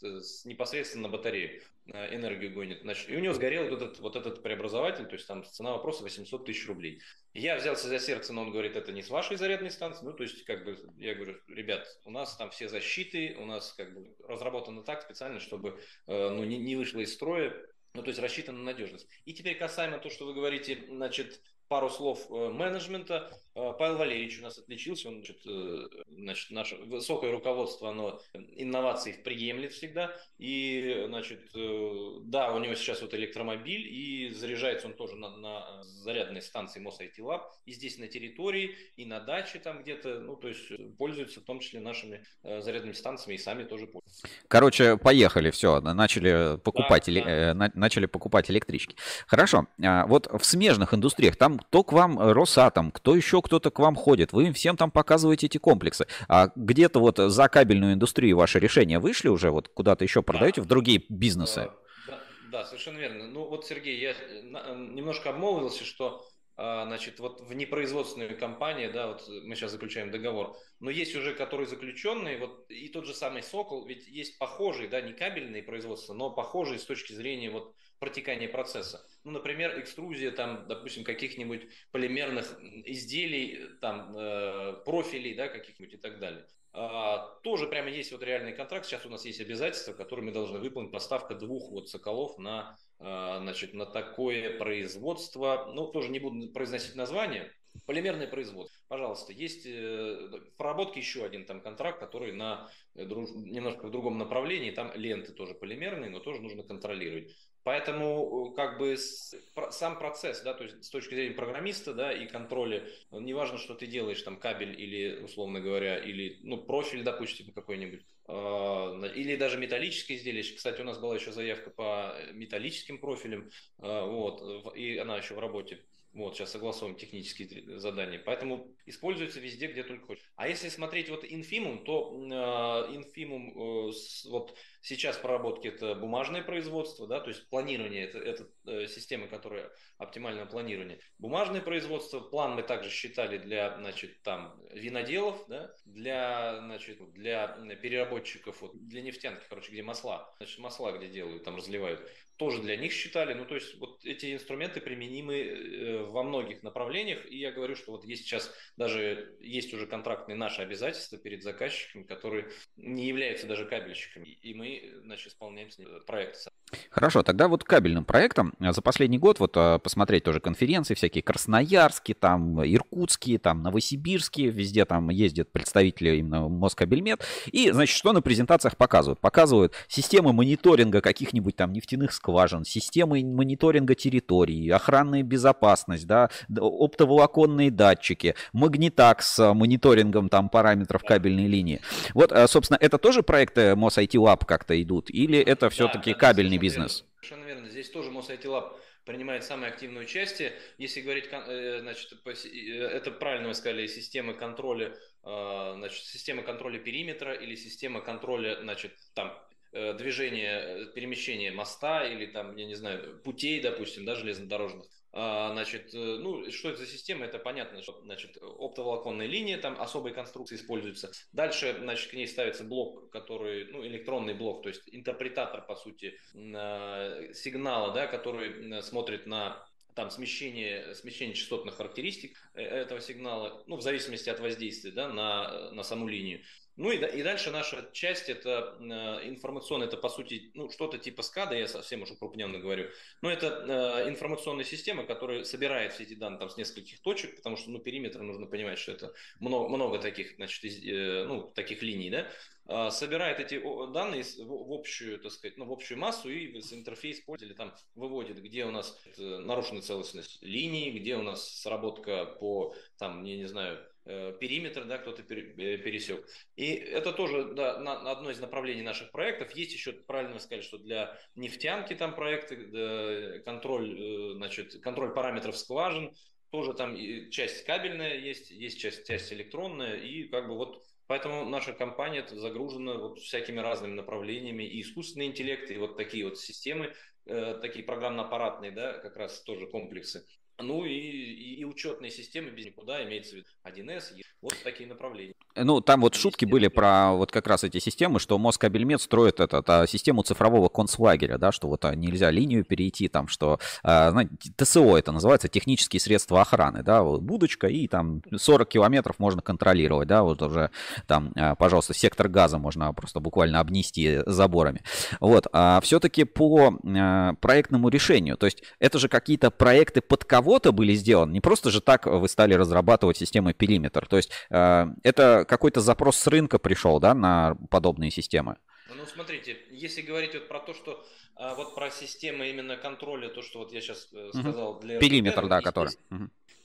непосредственно 0.46 1.04
на 1.04 1.10
батарею 1.10 1.62
энергию 1.86 2.52
гонит. 2.52 2.82
Значит, 2.82 3.10
и 3.10 3.16
у 3.16 3.20
него 3.20 3.36
сгорел 3.36 3.70
вот 3.70 3.82
этот, 3.82 4.00
вот 4.00 4.16
этот 4.16 4.42
преобразователь, 4.42 5.06
то 5.06 5.14
есть 5.14 5.28
там 5.28 5.44
цена 5.44 5.74
вопроса 5.74 6.02
800 6.02 6.44
тысяч 6.44 6.68
рублей. 6.68 7.02
Я 7.34 7.56
взялся 7.56 7.88
за 7.88 8.00
сердце, 8.00 8.34
но 8.34 8.42
он 8.42 8.52
говорит, 8.52 8.76
это 8.76 8.92
не 8.92 9.04
с 9.04 9.12
вашей 9.12 9.38
зарядной 9.38 9.70
станции. 9.70 10.04
Ну, 10.04 10.14
то 10.14 10.24
есть, 10.24 10.44
как 10.46 10.66
бы, 10.66 10.76
я 10.98 11.14
говорю, 11.14 11.38
ребят, 11.48 11.86
у 12.04 12.10
нас 12.10 12.36
там 12.36 12.50
все 12.50 12.68
защиты, 12.68 13.36
у 13.38 13.46
нас 13.46 13.74
как 13.74 13.94
бы 13.94 14.16
разработано 14.28 14.82
так 14.82 15.04
специально, 15.04 15.40
чтобы, 15.40 15.80
э, 16.08 16.30
ну, 16.30 16.44
не, 16.46 16.58
не 16.58 16.76
вышло 16.76 17.00
из 17.00 17.14
строя, 17.14 17.54
ну, 17.94 18.02
то 18.02 18.08
есть 18.08 18.20
рассчитано 18.20 18.58
на 18.58 18.66
надежность. 18.66 19.08
И 19.26 19.34
теперь 19.34 19.56
касаемо 19.56 20.00
то, 20.00 20.10
что 20.10 20.26
вы 20.26 20.34
говорите, 20.34 20.84
значит, 20.90 21.42
пару 21.68 21.90
слов 21.90 22.26
э, 22.30 22.50
менеджмента. 22.50 23.32
Э, 23.56 23.74
Павел 23.78 23.98
Валерьевич 23.98 24.40
у 24.40 24.44
нас 24.44 24.58
отличился, 24.58 25.08
он, 25.10 25.16
значит, 25.16 25.38
э, 25.46 25.88
значит, 26.10 26.52
наше 26.52 26.76
высокое 26.76 27.32
руководство, 27.32 27.90
оно 27.90 28.20
инноваций 28.34 29.14
приемлет 29.14 29.74
всегда. 29.74 30.16
И, 30.38 31.06
значит, 31.08 31.52
да, 31.54 32.54
у 32.54 32.60
него 32.60 32.76
сейчас 32.76 33.02
вот 33.02 33.14
электромобиль, 33.14 33.88
и 33.88 34.30
заряжается 34.32 34.88
он 34.88 34.94
тоже 34.94 35.16
на, 35.16 35.36
на 35.38 35.84
зарядной 35.84 36.42
станции 36.42 36.82
MOS 36.82 37.00
IT 37.00 37.20
Lab, 37.20 37.42
и 37.66 37.74
здесь 37.74 37.98
на 37.98 38.08
территории, 38.08 38.76
и 38.96 39.06
на 39.06 39.20
даче 39.20 39.60
там 39.60 39.82
где-то, 39.82 40.20
ну, 40.20 40.36
то 40.36 40.48
есть 40.48 40.72
пользуются 40.98 41.40
в 41.40 41.44
том 41.44 41.60
числе 41.60 41.80
нашими 41.80 42.24
зарядными 42.44 42.94
станциями, 42.94 43.36
и 43.36 43.38
сами 43.38 43.64
тоже 43.64 43.88
пользуются. 43.88 44.28
Короче, 44.48 44.98
поехали, 44.98 45.52
все, 45.52 45.80
начали 45.80 46.58
покупать, 46.58 47.06
да, 47.08 47.22
да. 47.22 47.30
Э, 47.30 47.54
начали 47.54 48.06
покупать 48.06 48.50
электрички. 48.50 48.96
Хорошо, 49.28 49.68
а, 49.82 50.06
вот 50.08 50.28
в 50.32 50.44
смежных 50.46 50.94
индустриях, 50.94 51.36
там 51.36 51.60
кто 51.60 51.84
к 51.84 51.92
вам, 51.94 52.20
э, 52.20 52.32
Росатом, 52.34 52.92
кто 52.92 53.16
еще 53.16 53.42
кто-то 53.44 53.70
к 53.70 53.80
вам 53.80 53.96
ходит, 53.96 54.34
вы 54.34 54.48
им 54.48 54.54
всем 54.54 54.78
там 54.78 54.90
показываете 54.90 55.46
эти 55.46 55.58
комплексы. 55.58 56.08
А 56.28 56.50
где-то 56.56 57.00
вот 57.00 57.18
за 57.18 57.48
кабельную 57.48 57.94
индустрию 57.94 58.38
ваши 58.38 58.60
решения 58.60 59.00
вышли 59.00 59.28
уже, 59.28 59.52
вот 59.52 59.68
куда-то 59.68 60.04
еще 60.04 60.24
продаете 60.24 60.62
да. 60.62 60.66
в 60.66 60.68
другие 60.68 61.04
бизнесы? 61.10 61.70
Да, 62.08 62.20
да, 62.52 62.66
совершенно 62.66 62.98
верно. 62.98 63.28
Ну 63.28 63.48
вот, 63.48 63.66
Сергей, 63.66 64.00
я 64.00 64.12
э, 64.12 64.76
немножко 64.76 65.30
обмолвился, 65.30 65.84
что 65.84 66.26
а, 66.56 66.86
значит, 66.86 67.20
вот 67.20 67.42
в 67.42 67.54
непроизводственную 67.56 68.38
компанию, 68.38 68.94
да, 68.94 69.08
вот 69.08 69.28
мы 69.28 69.56
сейчас 69.56 69.72
заключаем 69.72 70.12
договор, 70.12 70.56
но 70.80 70.92
есть 70.92 71.16
уже, 71.16 71.34
которые 71.34 71.66
заключенные, 71.66 72.38
вот 72.38 72.70
и 72.70 72.90
тот 72.90 73.08
же 73.08 73.14
самый 73.16 73.42
Сокол, 73.42 73.88
ведь 73.88 74.08
есть 74.08 74.38
похожие, 74.38 74.88
да, 74.88 75.02
не 75.02 75.14
кабельные 75.14 75.64
производства, 75.64 76.14
но 76.14 76.30
похожие 76.30 76.78
с 76.78 76.86
точки 76.86 77.14
зрения 77.14 77.50
вот 77.50 77.74
протекания 78.04 78.50
процесса. 78.50 79.08
Ну, 79.24 79.32
например, 79.32 79.80
экструзия 79.80 80.32
там, 80.32 80.68
допустим, 80.68 81.06
каких-нибудь 81.06 81.70
полимерных 81.92 82.60
изделий, 82.84 83.62
там, 83.80 84.14
э, 84.18 84.74
профилей, 84.84 85.34
да, 85.36 85.48
каких-нибудь 85.48 85.94
и 85.94 85.98
так 85.98 86.20
далее. 86.20 86.46
А, 86.74 87.20
тоже 87.44 87.68
прямо 87.68 87.90
есть 87.90 88.12
вот 88.12 88.22
реальный 88.22 88.52
контракт. 88.52 88.86
Сейчас 88.86 89.06
у 89.06 89.10
нас 89.10 89.24
есть 89.24 89.40
обязательства, 89.40 89.94
которые 89.94 90.26
мы 90.26 90.32
должны 90.34 90.60
выполнить. 90.60 90.92
Поставка 90.92 91.34
двух 91.34 91.72
вот 91.72 91.88
соколов 91.90 92.38
на, 92.38 92.78
а, 93.00 93.40
значит, 93.40 93.74
на 93.74 93.86
такое 93.86 94.58
производство. 94.58 95.72
Ну, 95.74 95.88
тоже 95.88 96.10
не 96.10 96.20
буду 96.20 96.52
произносить 96.52 96.96
название. 96.96 97.54
Полимерное 97.86 98.28
производство. 98.28 98.78
Пожалуйста, 98.88 99.34
есть 99.34 99.66
э, 99.66 99.72
в 99.72 100.58
проработке 100.58 101.00
еще 101.00 101.26
один 101.26 101.46
там 101.46 101.60
контракт, 101.60 102.00
который 102.00 102.32
на 102.32 102.70
э, 102.96 103.06
друж... 103.06 103.30
немножко 103.32 103.88
в 103.88 103.92
другом 103.92 104.18
направлении. 104.18 104.72
Там 104.72 104.92
ленты 104.94 105.32
тоже 105.32 105.56
полимерные, 105.56 106.12
но 106.12 106.20
тоже 106.20 106.42
нужно 106.42 106.64
контролировать. 106.64 107.36
Поэтому 107.64 108.52
э, 108.52 108.56
как 108.56 108.78
бы 108.78 108.96
сам 108.98 109.98
процесс, 109.98 110.42
да, 110.42 110.54
то 110.54 110.64
есть 110.64 110.84
с 110.84 110.90
точки 110.90 111.16
зрения 111.16 111.34
программиста, 111.34 111.94
да, 111.94 112.12
и 112.12 112.28
контроля, 112.28 112.88
неважно, 113.12 113.58
что 113.58 113.74
ты 113.74 113.88
делаешь, 113.88 114.22
там 114.22 114.38
кабель 114.38 114.80
или, 114.80 115.22
условно 115.22 115.62
говоря, 115.62 115.98
или, 115.98 116.40
ну, 116.44 116.58
профиль, 116.58 117.04
допустим, 117.04 117.52
какой-нибудь, 117.54 118.02
э, 118.28 119.12
или 119.16 119.36
даже 119.36 119.58
металлическое 119.58 120.18
изделие. 120.18 120.44
Кстати, 120.44 120.82
у 120.82 120.86
нас 120.86 121.00
была 121.00 121.16
еще 121.16 121.32
заявка 121.32 121.70
по 121.70 122.16
металлическим 122.34 122.98
профилям, 123.00 123.50
э, 123.80 124.02
вот, 124.06 124.76
и 124.76 124.98
она 124.98 125.18
еще 125.18 125.34
в 125.34 125.40
работе. 125.40 125.84
Вот, 126.14 126.36
сейчас 126.38 126.52
согласовываем 126.52 126.96
технические 126.96 127.80
задания. 127.80 128.22
Поэтому 128.24 128.68
используется 128.86 129.40
везде, 129.40 129.66
где 129.66 129.84
только 129.84 130.06
хочешь. 130.06 130.32
А 130.36 130.48
если 130.48 130.70
смотреть 130.70 131.10
вот 131.10 131.24
Infimum, 131.24 131.84
то 131.84 132.14
э, 132.14 132.96
Infimum 132.96 133.90
э, 133.90 133.92
с, 133.94 134.26
вот 134.26 134.56
сейчас 134.84 135.18
проработки 135.18 135.68
это 135.70 135.96
бумажное 135.96 136.44
производство, 136.44 137.08
да, 137.08 137.22
то 137.22 137.30
есть 137.30 137.50
планирование, 137.50 138.04
это, 138.04 138.20
это 138.20 138.48
э, 138.66 138.88
система, 138.88 139.28
которая 139.28 139.72
оптимальное 139.98 140.46
планирование. 140.46 141.00
Бумажное 141.18 141.62
производство, 141.62 142.20
план 142.20 142.56
мы 142.56 142.64
также 142.64 142.90
считали 142.90 143.38
для, 143.38 143.78
значит, 143.80 144.22
там, 144.24 144.60
виноделов, 144.72 145.42
да, 145.48 145.74
для, 145.86 146.60
значит, 146.60 147.00
для 147.14 147.48
переработчиков, 147.82 148.62
вот, 148.62 148.74
для 148.88 149.02
нефтянки, 149.02 149.44
короче, 149.50 149.72
где 149.72 149.82
масла, 149.82 150.32
значит, 150.38 150.60
масла 150.60 150.92
где 150.92 151.08
делают, 151.08 151.46
там 151.46 151.56
разливают 151.56 152.08
тоже 152.38 152.62
для 152.62 152.76
них 152.76 152.92
считали. 152.92 153.34
Ну, 153.34 153.46
то 153.46 153.56
есть 153.56 153.76
вот 153.80 154.04
эти 154.06 154.34
инструменты 154.34 154.82
применимы 154.82 155.36
э, 155.36 156.04
во 156.04 156.24
многих 156.24 156.64
направлениях. 156.64 157.26
И 157.30 157.38
я 157.38 157.52
говорю, 157.52 157.76
что 157.76 157.92
вот 157.92 158.06
есть 158.06 158.24
сейчас 158.24 158.54
даже, 158.78 159.36
есть 159.40 159.74
уже 159.74 159.88
контрактные 159.88 160.36
наши 160.36 160.62
обязательства 160.62 161.18
перед 161.18 161.44
заказчиками, 161.44 162.04
которые 162.04 162.50
не 162.76 163.08
являются 163.08 163.48
даже 163.48 163.66
кабельщиками. 163.66 164.30
И 164.30 164.54
мы, 164.54 164.92
значит, 165.04 165.28
исполняем 165.28 165.70
с 165.70 165.78
ними 165.78 166.00
проекты. 166.06 166.50
Хорошо, 166.90 167.24
тогда 167.24 167.48
вот 167.48 167.64
кабельным 167.64 168.06
проектом 168.06 168.54
за 168.60 168.82
последний 168.82 169.18
год 169.18 169.40
вот 169.40 169.54
а, 169.56 169.80
посмотреть 169.80 170.24
тоже 170.24 170.40
конференции 170.40 170.94
всякие 170.94 171.24
красноярские, 171.24 172.16
там 172.16 172.64
иркутские, 172.64 173.40
там 173.40 173.62
новосибирские, 173.64 174.50
везде 174.50 174.86
там 174.86 175.10
ездят 175.10 175.52
представители 175.52 176.18
именно 176.18 176.48
Москабельмет. 176.48 177.26
И, 177.52 177.72
значит, 177.72 177.96
что 177.96 178.14
на 178.14 178.22
презентациях 178.22 178.78
показывают? 178.78 179.20
Показывают 179.20 179.74
системы 179.88 180.34
мониторинга 180.34 181.02
каких-нибудь 181.02 181.56
там 181.56 181.74
нефтяных 181.74 182.14
скважин, 182.14 182.66
системы 182.66 183.24
мониторинга 183.24 183.96
территории, 183.96 184.70
охранная 184.70 185.24
безопасность, 185.24 186.08
да, 186.08 186.30
оптоволоконные 186.56 187.72
датчики, 187.72 188.36
магнитак 188.54 189.22
с 189.22 189.54
мониторингом 189.54 190.30
там 190.30 190.50
параметров 190.50 191.04
кабельной 191.04 191.48
линии. 191.48 191.82
Вот, 192.14 192.32
а, 192.32 192.48
собственно, 192.48 192.78
это 192.80 192.98
тоже 192.98 193.24
проекты 193.24 193.76
МОС 193.76 193.98
IT 193.98 194.16
Lab 194.16 194.46
как-то 194.46 194.82
идут? 194.82 195.10
Или 195.10 195.40
это 195.40 195.70
все-таки 195.70 196.14
кабельный 196.14 196.58
бизнес? 196.64 197.06
Совершенно 197.16 197.46
верно. 197.46 197.70
Здесь 197.70 197.90
тоже 197.90 198.12
МОС 198.12 198.30
IT 198.30 198.44
Lab 198.44 198.78
принимает 199.06 199.44
самое 199.44 199.72
активное 199.72 200.04
участие. 200.04 200.54
Если 200.78 201.02
говорить, 201.02 201.30
э, 201.32 201.80
значит, 201.82 202.12
э, 202.26 202.78
это 202.80 203.12
правильно 203.12 203.50
вы 203.50 203.54
сказали, 203.54 203.88
системы 203.88 204.34
контроля, 204.34 204.98
э, 205.24 205.74
значит, 205.78 206.04
система 206.04 206.44
контроля 206.44 206.80
периметра 206.80 207.34
или 207.34 207.56
система 207.56 208.02
контроля, 208.02 208.60
значит, 208.62 208.94
там 209.14 209.38
движение, 209.72 210.86
перемещение 210.94 211.52
моста 211.52 212.06
или 212.06 212.28
там, 212.28 212.56
я 212.58 212.66
не 212.68 212.76
знаю, 212.76 213.20
путей, 213.24 213.60
допустим, 213.60 214.06
да, 214.06 214.14
железнодорожных. 214.14 214.86
А, 215.16 215.52
значит, 215.52 215.94
э, 215.94 215.98
ну, 215.98 216.50
что 216.52 216.70
это 216.70 216.80
за 216.80 216.88
система, 216.88 217.26
это 217.26 217.38
понятно, 217.38 217.84
что, 217.84 218.02
значит, 218.02 218.36
оптоволоконная 218.42 219.28
линия, 219.28 219.60
там 219.60 219.80
особые 219.80 220.12
конструкции 220.12 220.56
используются. 220.56 221.12
Дальше, 221.32 221.78
значит, 221.80 222.10
к 222.10 222.14
ней 222.14 222.28
ставится 222.28 222.64
блок, 222.64 223.12
который, 223.12 223.66
ну, 223.66 223.86
электронный 223.86 224.34
блок, 224.34 224.64
то 224.64 224.70
есть 224.70 224.82
интерпретатор, 224.92 225.62
по 225.66 225.76
сути, 225.76 226.20
сигнала, 226.34 227.94
да, 227.94 228.08
который 228.08 228.82
смотрит 228.82 229.28
на 229.28 229.64
там 229.94 230.10
смещение, 230.10 230.96
смещение 230.96 231.36
частотных 231.36 231.76
характеристик 231.76 232.36
этого 232.56 233.00
сигнала, 233.00 233.64
ну, 233.68 233.76
в 233.76 233.84
зависимости 233.84 234.30
от 234.30 234.40
воздействия, 234.40 234.92
да, 234.92 235.08
на, 235.08 235.70
на 235.72 235.84
саму 235.84 236.08
линию. 236.08 236.42
Ну 236.76 236.90
и, 236.90 236.98
и 236.98 237.22
дальше 237.22 237.52
наша 237.52 237.88
часть 237.94 238.30
это 238.30 238.76
э, 238.80 239.28
информационная, 239.30 239.88
это 239.88 239.98
по 239.98 240.10
сути 240.10 240.52
ну, 240.56 240.72
что-то 240.72 240.98
типа 240.98 241.22
скада, 241.22 241.56
я 241.56 241.68
совсем 241.68 242.02
уже 242.02 242.16
крупненно 242.16 242.58
говорю. 242.58 242.90
Но 243.22 243.32
это 243.32 244.04
э, 244.06 244.10
информационная 244.10 244.66
система, 244.66 245.06
которая 245.06 245.44
собирает 245.44 245.94
все 245.94 246.04
эти 246.04 246.16
данные 246.16 246.40
там 246.40 246.50
с 246.50 246.58
нескольких 246.58 247.00
точек, 247.02 247.36
потому 247.36 247.58
что 247.58 247.70
ну, 247.70 247.78
периметр 247.78 248.22
нужно 248.22 248.48
понимать, 248.48 248.80
что 248.80 248.92
это 248.92 249.14
много, 249.40 249.70
много 249.70 250.00
таких, 250.00 250.36
значит, 250.38 250.64
из, 250.64 250.84
э, 250.84 251.26
ну, 251.28 251.44
таких 251.54 251.84
линий, 251.84 252.10
да, 252.10 252.28
э, 252.66 252.90
собирает 252.90 253.40
эти 253.40 253.62
данные 253.94 254.24
в, 254.24 254.48
в 254.48 254.74
общую, 254.74 255.20
так 255.20 255.32
сказать, 255.32 255.58
ну, 255.58 255.66
в 255.66 255.72
общую 255.72 256.00
массу 256.00 256.28
и 256.30 256.60
с 256.60 256.74
интерфейс 256.74 257.20
пользователя 257.20 257.56
там 257.56 257.76
выводит, 257.94 258.42
где 258.42 258.66
у 258.66 258.72
нас 258.72 259.00
нарушена 259.18 259.84
целостность 259.84 260.42
линии, 260.42 260.90
где 260.90 261.18
у 261.18 261.22
нас 261.22 261.48
сработка 261.62 262.26
по, 262.26 262.74
там, 262.98 263.24
я 263.26 263.38
не 263.38 263.46
знаю, 263.46 263.78
э, 263.78 263.93
периметр, 264.06 264.86
да, 264.86 264.98
кто-то 264.98 265.24
пересек. 265.24 266.28
И 266.56 266.74
это 266.74 267.14
тоже 267.14 267.54
да, 267.54 267.80
на, 267.80 268.12
одно 268.12 268.32
из 268.32 268.40
направлений 268.40 268.82
наших 268.82 269.12
проектов. 269.12 269.56
Есть 269.56 269.74
еще, 269.74 269.94
правильно 269.94 270.40
сказать, 270.40 270.64
что 270.64 270.78
для 270.78 271.18
нефтянки 271.36 271.94
там 271.96 272.16
проекты, 272.16 273.42
контроль, 273.46 274.36
значит, 274.36 274.82
контроль 274.82 275.14
параметров 275.14 275.58
скважин, 275.58 276.14
тоже 276.52 276.74
там 276.74 276.96
часть 277.32 277.66
кабельная 277.66 278.18
есть, 278.18 278.52
есть 278.52 278.80
часть, 278.80 279.08
часть 279.08 279.32
электронная, 279.32 279.96
и 279.96 280.24
как 280.24 280.48
бы 280.48 280.56
вот 280.56 280.84
Поэтому 281.08 281.46
наша 281.46 281.74
компания 281.74 282.26
загружена 282.28 282.94
вот 282.94 283.20
всякими 283.20 283.60
разными 283.60 283.94
направлениями, 283.94 284.64
и 284.64 284.82
искусственный 284.82 285.28
интеллект, 285.28 285.70
и 285.70 285.78
вот 285.78 285.98
такие 285.98 286.24
вот 286.24 286.40
системы, 286.40 286.94
э, 287.26 287.60
такие 287.62 287.86
программно-аппаратные, 287.86 288.72
да, 288.72 288.94
как 288.94 289.18
раз 289.18 289.42
тоже 289.42 289.68
комплексы. 289.68 290.26
Ну 290.64 290.86
и, 290.86 290.92
и, 290.92 291.56
и 291.56 291.66
учетные 291.66 292.12
системы 292.12 292.52
без 292.52 292.66
никуда, 292.66 293.04
имеется 293.04 293.36
в 293.36 293.38
виду 293.38 293.48
1С, 293.64 294.22
вот 294.44 294.56
такие 294.62 294.90
направления. 294.90 295.36
Ну, 295.56 295.80
там 295.80 296.02
вот 296.02 296.16
шутки 296.16 296.44
были 296.44 296.68
про 296.68 297.14
вот 297.14 297.32
как 297.32 297.48
раз 297.48 297.64
эти 297.64 297.80
системы, 297.80 298.20
что 298.20 298.38
Москабельмет 298.38 299.02
строит 299.02 299.40
этот, 299.40 299.70
а, 299.70 299.88
систему 299.88 300.22
цифрового 300.24 300.68
концлагеря, 300.68 301.38
да, 301.38 301.54
что 301.54 301.70
вот 301.70 301.86
а, 301.86 301.96
нельзя 301.96 302.30
линию 302.30 302.66
перейти, 302.66 303.08
там, 303.08 303.30
что, 303.30 303.60
а, 303.84 304.12
знаете, 304.12 304.36
ТСО 304.58 304.98
это 304.98 305.14
называется, 305.14 305.48
технические 305.48 306.02
средства 306.02 306.42
охраны, 306.42 306.84
да, 306.84 307.04
вот 307.04 307.22
будочка, 307.22 307.68
и 307.68 307.88
там 307.88 308.22
40 308.36 308.68
километров 308.68 309.18
можно 309.18 309.42
контролировать, 309.42 310.10
да, 310.10 310.24
вот 310.24 310.42
уже 310.42 310.72
там, 311.08 311.32
а, 311.38 311.56
пожалуйста, 311.56 311.94
сектор 311.94 312.28
газа 312.28 312.58
можно 312.58 312.92
просто 312.94 313.22
буквально 313.22 313.62
обнести 313.62 314.20
заборами. 314.26 314.82
Вот, 315.22 315.48
а 315.54 315.80
все-таки 315.82 316.26
по 316.26 316.78
а, 316.84 317.34
проектному 317.36 317.88
решению, 317.88 318.36
то 318.36 318.48
есть 318.48 318.64
это 318.80 319.00
же 319.00 319.08
какие-то 319.08 319.52
проекты 319.52 320.02
под 320.02 320.26
кого-то 320.26 320.74
были 320.74 320.94
сделаны, 320.96 321.32
не 321.32 321.40
просто 321.40 321.72
же 321.72 321.80
так 321.80 322.08
вы 322.08 322.28
стали 322.28 322.56
разрабатывать 322.56 323.16
системы 323.16 323.54
периметр, 323.54 324.06
то 324.06 324.18
есть 324.18 324.33
это 324.50 325.46
какой-то 325.48 325.82
запрос 325.82 326.18
с 326.18 326.28
рынка 326.28 326.60
пришел, 326.60 327.00
да, 327.00 327.14
на 327.14 327.56
подобные 327.70 328.12
системы? 328.12 328.58
Ну, 328.96 329.06
смотрите, 329.06 329.58
если 329.72 330.02
говорить 330.02 330.34
вот 330.34 330.48
про 330.48 330.60
то, 330.60 330.74
что 330.74 331.06
а, 331.36 331.56
вот 331.56 331.76
про 331.76 331.90
системы 331.90 332.50
именно 332.50 332.78
контроля, 332.78 333.30
то, 333.30 333.42
что 333.42 333.60
вот 333.60 333.72
я 333.72 333.82
сейчас 333.82 334.10
э, 334.14 334.30
сказал 334.34 334.80
для 334.80 335.00
Периметр, 335.00 335.40
РТР, 335.40 335.50
да, 335.50 335.62
который. 335.62 335.94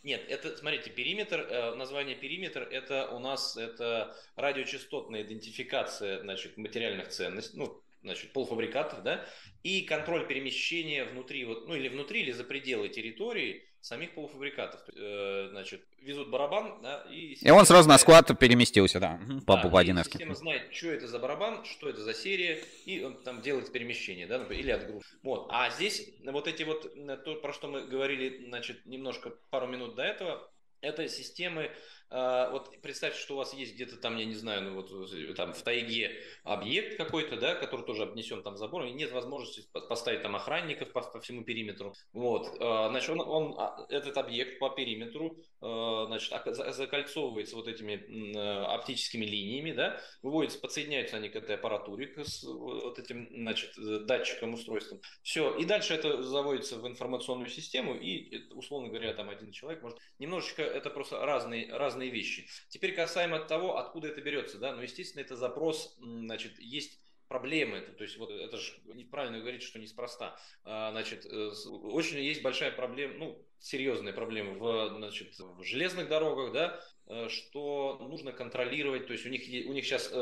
Нет, 0.04 0.24
это, 0.28 0.56
смотрите, 0.56 0.90
периметр, 0.90 1.40
э, 1.40 1.74
название 1.74 2.16
периметр, 2.16 2.62
это 2.62 3.08
у 3.08 3.18
нас 3.18 3.56
это 3.56 4.16
радиочастотная 4.36 5.22
идентификация, 5.22 6.20
значит, 6.20 6.56
материальных 6.56 7.08
ценностей, 7.08 7.58
ну, 7.58 7.82
значит, 8.02 8.32
полуфабрикатов, 8.32 9.02
да, 9.02 9.26
и 9.64 9.82
контроль 9.82 10.26
перемещения 10.26 11.04
внутри, 11.04 11.44
вот, 11.44 11.66
ну, 11.66 11.74
или 11.74 11.88
внутри, 11.88 12.20
или 12.20 12.30
за 12.30 12.44
пределы 12.44 12.88
территории 12.88 13.67
самих 13.88 14.14
полуфабрикатов. 14.14 14.80
Э, 14.94 15.48
значит, 15.50 15.82
везут 16.00 16.28
барабан, 16.28 16.80
да, 16.82 17.06
и... 17.10 17.34
И 17.40 17.50
он 17.50 17.64
сразу 17.64 17.88
на 17.88 17.98
склад 17.98 18.38
переместился, 18.38 19.00
да, 19.00 19.18
по, 19.46 19.56
да, 19.56 19.68
по 19.68 19.78
1 19.80 20.04
Система 20.04 20.34
знает, 20.34 20.74
что 20.74 20.88
это 20.88 21.08
за 21.08 21.18
барабан, 21.18 21.64
что 21.64 21.88
это 21.88 22.02
за 22.02 22.12
серия, 22.12 22.62
и 22.84 23.02
он 23.02 23.14
там 23.22 23.40
делает 23.40 23.72
перемещение, 23.72 24.26
да, 24.26 24.36
или 24.50 24.70
отгрузку. 24.70 25.16
Вот. 25.22 25.48
А 25.50 25.70
здесь 25.70 26.08
вот 26.24 26.46
эти 26.46 26.64
вот, 26.64 26.92
э, 26.94 27.16
то, 27.16 27.36
про 27.36 27.52
что 27.52 27.68
мы 27.68 27.86
говорили, 27.86 28.44
значит, 28.48 28.84
немножко 28.84 29.32
пару 29.50 29.66
минут 29.66 29.94
до 29.94 30.02
этого, 30.02 30.50
это 30.80 31.08
системы 31.08 31.70
вот 32.10 32.70
представьте, 32.82 33.18
что 33.20 33.34
у 33.34 33.36
вас 33.36 33.52
есть 33.54 33.74
где-то 33.74 33.96
там, 33.96 34.16
я 34.16 34.24
не 34.24 34.34
знаю, 34.34 34.62
ну 34.62 34.74
вот 34.74 35.12
э, 35.12 35.34
там 35.34 35.52
в 35.52 35.62
тайге 35.62 36.22
объект 36.44 36.96
какой-то, 36.96 37.36
да, 37.36 37.54
который 37.54 37.84
тоже 37.84 38.04
обнесен 38.04 38.42
там 38.42 38.56
забором, 38.56 38.88
и 38.88 38.92
нет 38.92 39.12
возможности 39.12 39.68
поставить 39.88 40.22
там 40.22 40.36
охранников 40.36 40.92
по, 40.92 41.02
по 41.02 41.20
всему 41.20 41.44
периметру. 41.44 41.94
Вот, 42.12 42.48
а, 42.60 42.88
значит, 42.88 43.10
он, 43.10 43.20
он, 43.20 43.54
а, 43.58 43.86
этот 43.88 44.16
объект 44.16 44.58
по 44.58 44.70
периметру, 44.70 45.36
значит, 45.60 46.32
закольцовывается 46.54 47.56
вот 47.56 47.66
этими 47.66 48.74
оптическими 48.74 49.24
линиями, 49.24 49.72
да, 49.72 50.00
выводится, 50.22 50.60
подсоединяются 50.60 51.16
они 51.16 51.28
к 51.28 51.36
этой 51.36 51.56
аппаратуре, 51.56 52.14
с 52.24 52.44
вот 52.44 52.98
этим, 52.98 53.28
значит, 53.30 53.76
э, 53.78 54.00
датчиком, 54.00 54.54
устройством. 54.54 55.00
Все, 55.22 55.54
и 55.56 55.64
дальше 55.64 55.94
это 55.94 56.22
заводится 56.22 56.76
в 56.78 56.86
информационную 56.86 57.48
систему, 57.48 57.94
и, 57.94 58.50
условно 58.52 58.88
говоря, 58.88 59.14
там 59.14 59.30
один 59.30 59.50
человек 59.52 59.82
может... 59.82 59.98
Немножечко 60.18 60.62
это 60.62 60.90
просто 60.90 61.24
разные, 61.24 61.72
разные 61.72 61.97
разные 61.98 62.10
вещи. 62.10 62.46
Теперь 62.68 62.94
касаемо 62.94 63.40
того, 63.40 63.78
откуда 63.78 64.08
это 64.08 64.20
берется, 64.20 64.58
да, 64.58 64.74
ну, 64.74 64.82
естественно, 64.82 65.22
это 65.22 65.36
запрос, 65.36 65.96
значит, 65.98 66.58
есть 66.58 66.98
проблемы, 67.28 67.82
то 67.82 68.04
есть 68.04 68.16
вот 68.16 68.30
это 68.30 68.56
же 68.56 68.72
неправильно 68.94 69.38
говорить, 69.40 69.62
что 69.62 69.78
неспроста. 69.78 70.38
А, 70.64 70.92
значит, 70.92 71.26
э, 71.26 71.50
очень 71.66 72.20
есть 72.20 72.42
большая 72.42 72.70
проблема, 72.70 73.14
ну, 73.18 73.46
серьезная 73.58 74.14
проблема 74.14 74.54
в, 74.54 74.96
значит, 74.96 75.38
в 75.38 75.62
железных 75.62 76.08
дорогах, 76.08 76.52
да, 76.52 76.80
э, 77.06 77.28
что 77.28 77.98
нужно 78.00 78.32
контролировать, 78.32 79.08
то 79.08 79.12
есть 79.12 79.26
у 79.26 79.28
них, 79.28 79.42
у 79.68 79.72
них 79.74 79.84
сейчас 79.84 80.08
э, 80.10 80.16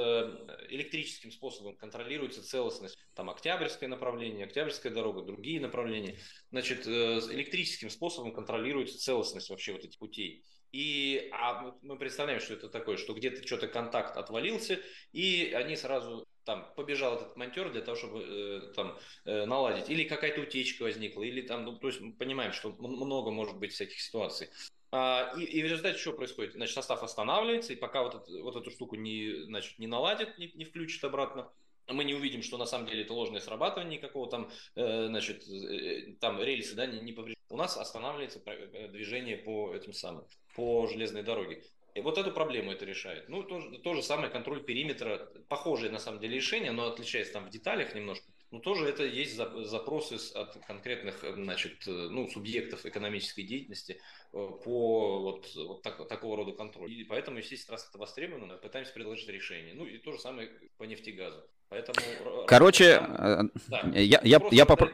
электрическим 0.70 1.30
способом 1.30 1.76
контролируется 1.76 2.42
целостность, 2.42 2.98
там 3.14 3.30
Октябрьское 3.30 3.88
направление, 3.88 4.46
Октябрьская 4.46 4.92
дорога, 4.92 5.22
другие 5.22 5.60
направления, 5.60 6.18
значит, 6.50 6.88
электрическим 6.88 7.88
способом 7.88 8.32
контролируется 8.32 8.98
целостность 8.98 9.48
вообще 9.48 9.74
вот 9.74 9.84
этих 9.84 9.98
путей. 9.98 10.44
И 10.72 11.28
а 11.32 11.74
мы 11.82 11.96
представляем, 11.96 12.40
что 12.40 12.54
это 12.54 12.68
такое, 12.68 12.96
что 12.96 13.14
где-то 13.14 13.46
что-то 13.46 13.68
контакт 13.68 14.16
отвалился, 14.16 14.80
и 15.12 15.52
они 15.54 15.76
сразу 15.76 16.26
там 16.44 16.72
побежал 16.76 17.16
этот 17.16 17.36
монтер 17.36 17.72
для 17.72 17.80
того, 17.80 17.96
чтобы 17.96 18.22
э, 18.22 18.72
там 18.74 18.98
э, 19.24 19.46
наладить, 19.46 19.90
или 19.90 20.04
какая-то 20.04 20.42
утечка 20.42 20.84
возникла, 20.84 21.22
или 21.22 21.42
там, 21.42 21.64
ну, 21.64 21.76
то 21.76 21.88
есть 21.88 22.00
мы 22.00 22.12
понимаем, 22.12 22.52
что 22.52 22.70
много 22.78 23.30
может 23.30 23.58
быть 23.58 23.72
всяких 23.72 24.00
ситуаций. 24.00 24.48
А, 24.92 25.34
и, 25.36 25.42
и 25.42 25.62
в 25.62 25.66
результате 25.66 25.98
что 25.98 26.12
происходит? 26.12 26.52
Значит, 26.52 26.74
состав 26.74 27.02
останавливается, 27.02 27.72
и 27.72 27.76
пока 27.76 28.02
вот, 28.02 28.14
это, 28.14 28.42
вот 28.42 28.56
эту 28.56 28.70
штуку 28.70 28.94
не, 28.94 29.44
значит, 29.44 29.78
не 29.78 29.88
наладит, 29.88 30.38
не, 30.38 30.52
не 30.52 30.64
включит 30.64 31.02
обратно, 31.02 31.50
мы 31.88 32.04
не 32.04 32.14
увидим, 32.14 32.42
что 32.42 32.58
на 32.58 32.66
самом 32.66 32.86
деле 32.86 33.02
это 33.02 33.14
ложное 33.14 33.40
срабатывание 33.40 33.98
никакого 33.98 34.28
там, 34.28 34.50
э, 34.74 35.06
значит, 35.06 35.46
э, 35.48 36.14
там 36.20 36.42
рельсы, 36.42 36.74
да, 36.74 36.86
не, 36.86 37.00
не 37.00 37.12
повреждены. 37.12 37.36
У 37.48 37.56
нас 37.56 37.76
останавливается 37.76 38.40
э, 38.44 38.88
движение 38.88 39.36
по 39.36 39.74
этим 39.74 39.92
самым, 39.92 40.26
по 40.54 40.86
железной 40.86 41.22
дороге. 41.22 41.62
И 41.94 42.00
вот 42.00 42.18
эту 42.18 42.30
проблему 42.30 42.72
это 42.72 42.84
решает. 42.84 43.28
Ну, 43.28 43.42
то, 43.42 43.60
то 43.78 43.94
же 43.94 44.02
самое 44.02 44.30
контроль 44.30 44.62
периметра, 44.62 45.30
похожее 45.48 45.90
на 45.90 45.98
самом 45.98 46.20
деле 46.20 46.36
решение, 46.36 46.72
но 46.72 46.88
отличается 46.88 47.34
там 47.34 47.46
в 47.46 47.50
деталях 47.50 47.94
немножко. 47.94 48.26
Но 48.50 48.60
тоже 48.60 48.86
это 48.86 49.04
есть 49.04 49.34
запросы 49.34 50.14
от 50.34 50.56
конкретных 50.66 51.24
значит, 51.34 51.84
ну, 51.86 52.28
субъектов 52.28 52.86
экономической 52.86 53.42
деятельности 53.42 54.00
по 54.30 55.20
вот, 55.20 55.52
вот 55.56 55.82
так, 55.82 56.06
такого 56.06 56.36
рода 56.36 56.52
контролю. 56.52 56.94
И 56.94 57.04
поэтому, 57.04 57.38
естественно, 57.38 57.76
раз 57.76 57.88
это 57.88 57.98
востребовано, 57.98 58.56
пытаемся 58.58 58.92
предложить 58.92 59.28
решение. 59.28 59.74
Ну 59.74 59.86
и 59.86 59.98
то 59.98 60.12
же 60.12 60.18
самое 60.18 60.48
по 60.76 60.84
нефтегазу. 60.84 61.42
Поэтому, 61.68 61.98
Короче, 62.46 63.02
э, 63.02 63.42
да, 63.66 63.82
я, 63.92 64.20
я, 64.22 64.40
я, 64.52 64.66
попро... 64.66 64.88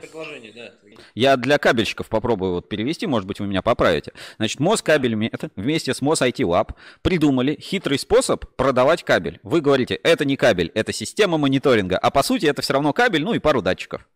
да. 0.55 0.73
я 1.15 1.37
для 1.37 1.59
кабельщиков 1.59 2.09
попробую 2.09 2.55
вот 2.55 2.69
перевести, 2.71 3.07
может 3.07 3.27
быть, 3.27 3.41
вы 3.41 3.47
меня 3.47 3.61
поправите. 3.61 4.13
Значит, 4.39 4.59
Москабельмет 4.59 5.53
вместе 5.55 5.93
с 5.93 6.01
Мос 6.01 6.23
IT 6.23 6.39
Lab 6.39 6.75
придумали 7.03 7.59
хитрый 7.61 7.99
способ 7.99 8.47
продавать 8.57 9.05
кабель. 9.05 9.39
Вы 9.43 9.61
говорите, 9.61 9.97
это 9.97 10.25
не 10.25 10.37
кабель, 10.37 10.73
это 10.75 10.95
система 10.95 11.37
мониторинга, 11.37 11.99
а 11.99 12.11
по 12.11 12.23
сути 12.23 12.47
это 12.47 12.63
все 12.63 12.73
равно 12.73 12.95
кабель, 12.95 13.23
ну 13.23 13.35
и 13.35 13.39
пару 13.39 13.61
датчиков. 13.61 14.09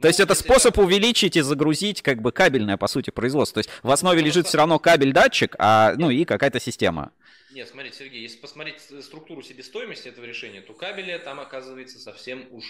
То 0.00 0.06
есть 0.06 0.20
это 0.20 0.34
способ 0.34 0.78
увеличить 0.78 1.36
и 1.36 1.40
загрузить 1.40 2.02
как 2.02 2.22
бы 2.22 2.30
кабельное, 2.30 2.76
по 2.76 2.86
сути, 2.86 3.10
производство. 3.10 3.62
То 3.62 3.68
есть 3.68 3.70
в 3.82 3.90
основе 3.90 4.20
лежит 4.22 4.46
все 4.46 4.58
равно 4.58 4.78
кабель-датчик, 4.78 5.56
а, 5.58 5.94
ну 5.96 6.10
и 6.10 6.24
какая-то 6.24 6.60
система. 6.60 7.10
Нет, 7.50 7.68
смотрите, 7.68 7.96
Сергей, 7.96 8.22
если 8.22 8.38
посмотреть 8.38 8.80
структуру 8.80 9.42
себестоимости 9.42 10.08
этого 10.08 10.24
решения, 10.24 10.60
то 10.60 10.74
кабеля 10.74 11.18
там 11.18 11.40
оказывается 11.40 11.98
совсем 11.98 12.46
уж 12.52 12.64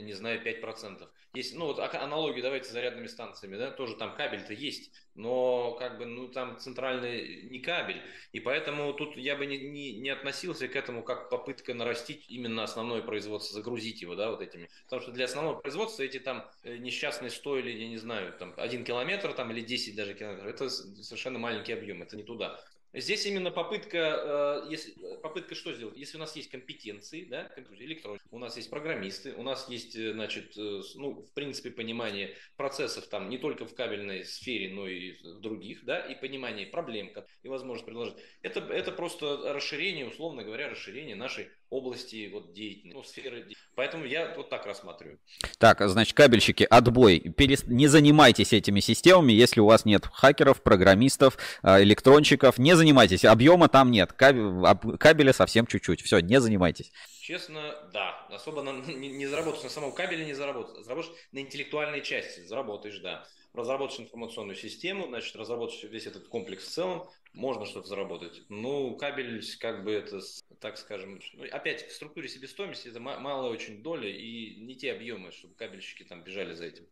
не 0.00 0.12
знаю, 0.12 0.42
5%. 0.42 1.08
Есть, 1.34 1.54
ну 1.56 1.66
вот 1.66 1.78
аналогию 1.78 2.42
давайте 2.42 2.68
с 2.68 2.72
зарядными 2.72 3.06
станциями, 3.06 3.56
да, 3.56 3.70
тоже 3.70 3.96
там 3.96 4.14
кабель-то 4.14 4.52
есть, 4.52 4.92
но 5.14 5.72
как 5.72 5.98
бы, 5.98 6.06
ну 6.06 6.28
там 6.28 6.58
центральный 6.58 7.42
не 7.50 7.58
кабель, 7.58 8.00
и 8.32 8.40
поэтому 8.40 8.92
тут 8.92 9.16
я 9.16 9.34
бы 9.36 9.46
не, 9.46 9.58
не, 9.58 9.98
не 9.98 10.10
относился 10.10 10.68
к 10.68 10.76
этому 10.76 11.02
как 11.02 11.30
попытка 11.30 11.74
нарастить 11.74 12.24
именно 12.28 12.62
основное 12.62 13.02
производство, 13.02 13.54
загрузить 13.54 14.00
его, 14.00 14.14
да, 14.14 14.30
вот 14.30 14.40
этими. 14.42 14.70
Потому 14.84 15.02
что 15.02 15.12
для 15.12 15.24
основного 15.24 15.58
производства 15.58 16.02
эти 16.02 16.20
там 16.20 16.48
э, 16.62 16.76
несчастные 16.76 17.30
стоили, 17.30 17.70
я 17.70 17.88
не 17.88 17.98
знаю, 17.98 18.32
там 18.38 18.54
один 18.56 18.84
километр 18.84 19.32
там 19.32 19.50
или 19.50 19.60
10 19.60 19.96
даже 19.96 20.14
километров, 20.14 20.46
это 20.46 20.70
совершенно 20.70 21.38
маленький 21.38 21.72
объем, 21.72 22.02
это 22.02 22.16
не 22.16 22.22
туда. 22.22 22.60
Здесь 22.94 23.26
именно 23.26 23.50
попытка, 23.50 24.62
э, 24.66 24.70
если, 24.70 24.94
попытка 25.20 25.56
что 25.56 25.72
сделать? 25.72 25.96
Если 25.96 26.16
у 26.16 26.20
нас 26.20 26.36
есть 26.36 26.48
компетенции, 26.48 27.24
да, 27.24 27.50
электроники, 27.80 28.22
у 28.30 28.38
нас 28.38 28.56
есть 28.56 28.70
программисты, 28.70 29.34
у 29.34 29.42
нас 29.42 29.68
есть, 29.68 29.96
э, 29.96 30.12
значит, 30.12 30.56
э, 30.56 30.80
ну, 30.94 31.22
в 31.22 31.32
принципе, 31.34 31.70
понимание 31.72 32.36
процессов 32.56 33.08
там 33.08 33.28
не 33.28 33.38
только 33.38 33.66
в 33.66 33.74
кабельной 33.74 34.24
сфере, 34.24 34.72
но 34.72 34.86
и 34.86 35.12
в 35.12 35.40
других, 35.40 35.84
да, 35.84 35.98
и 35.98 36.14
понимание 36.14 36.68
проблем 36.68 37.10
и 37.42 37.48
возможность 37.48 37.84
предложить. 37.84 38.16
Это, 38.42 38.60
это 38.60 38.92
просто 38.92 39.52
расширение, 39.52 40.06
условно 40.06 40.44
говоря, 40.44 40.68
расширение 40.68 41.16
нашей 41.16 41.48
области 41.70 42.30
вот 42.32 42.52
деятельности, 42.52 42.96
ну, 42.96 43.02
сферы. 43.02 43.46
Поэтому 43.74 44.04
я 44.04 44.34
вот 44.36 44.50
так 44.50 44.66
рассматриваю. 44.66 45.18
Так, 45.58 45.80
значит, 45.88 46.14
кабельщики, 46.14 46.66
отбой. 46.68 47.20
Перест... 47.20 47.66
Не 47.66 47.88
занимайтесь 47.88 48.52
этими 48.52 48.80
системами, 48.80 49.32
если 49.32 49.60
у 49.60 49.66
вас 49.66 49.84
нет 49.84 50.06
хакеров, 50.06 50.62
программистов, 50.62 51.36
а, 51.62 51.82
электронщиков. 51.82 52.58
Не 52.58 52.76
занимайтесь, 52.76 53.24
объема 53.24 53.68
там 53.68 53.90
нет. 53.90 54.12
Кабеля 54.12 55.32
совсем 55.32 55.66
чуть-чуть. 55.66 56.02
Все, 56.02 56.20
не 56.20 56.40
занимайтесь. 56.40 56.92
Честно, 57.20 57.74
да. 57.92 58.26
Особо 58.30 58.62
на, 58.62 58.70
не, 58.92 59.10
не 59.10 59.26
заработаешь 59.26 59.64
на 59.64 59.70
самом 59.70 59.92
кабеле, 59.92 60.24
не 60.24 60.34
заработаешь. 60.34 60.84
Заработаешь 60.84 61.16
на 61.32 61.38
интеллектуальной 61.40 62.02
части, 62.02 62.40
заработаешь, 62.46 62.98
да. 62.98 63.24
Разработаешь 63.54 64.00
информационную 64.00 64.56
систему, 64.56 65.06
значит, 65.06 65.36
разработаешь 65.36 65.84
весь 65.84 66.06
этот 66.06 66.26
комплекс 66.28 66.64
в 66.64 66.70
целом, 66.70 67.08
можно 67.32 67.66
что-то 67.66 67.88
заработать. 67.88 68.42
Ну, 68.48 68.96
кабель, 68.96 69.44
как 69.60 69.84
бы 69.84 69.92
это, 69.92 70.20
так 70.60 70.76
скажем, 70.76 71.20
ну, 71.34 71.44
опять 71.50 71.86
в 71.86 71.92
структуре 71.92 72.28
себестоимости 72.28 72.88
это 72.88 73.00
малая 73.00 73.50
очень 73.50 73.82
доля 73.82 74.08
и 74.08 74.56
не 74.56 74.74
те 74.74 74.92
объемы, 74.92 75.30
чтобы 75.32 75.54
кабельщики 75.54 76.02
там 76.02 76.24
бежали 76.24 76.54
за 76.54 76.64
этим. 76.66 76.84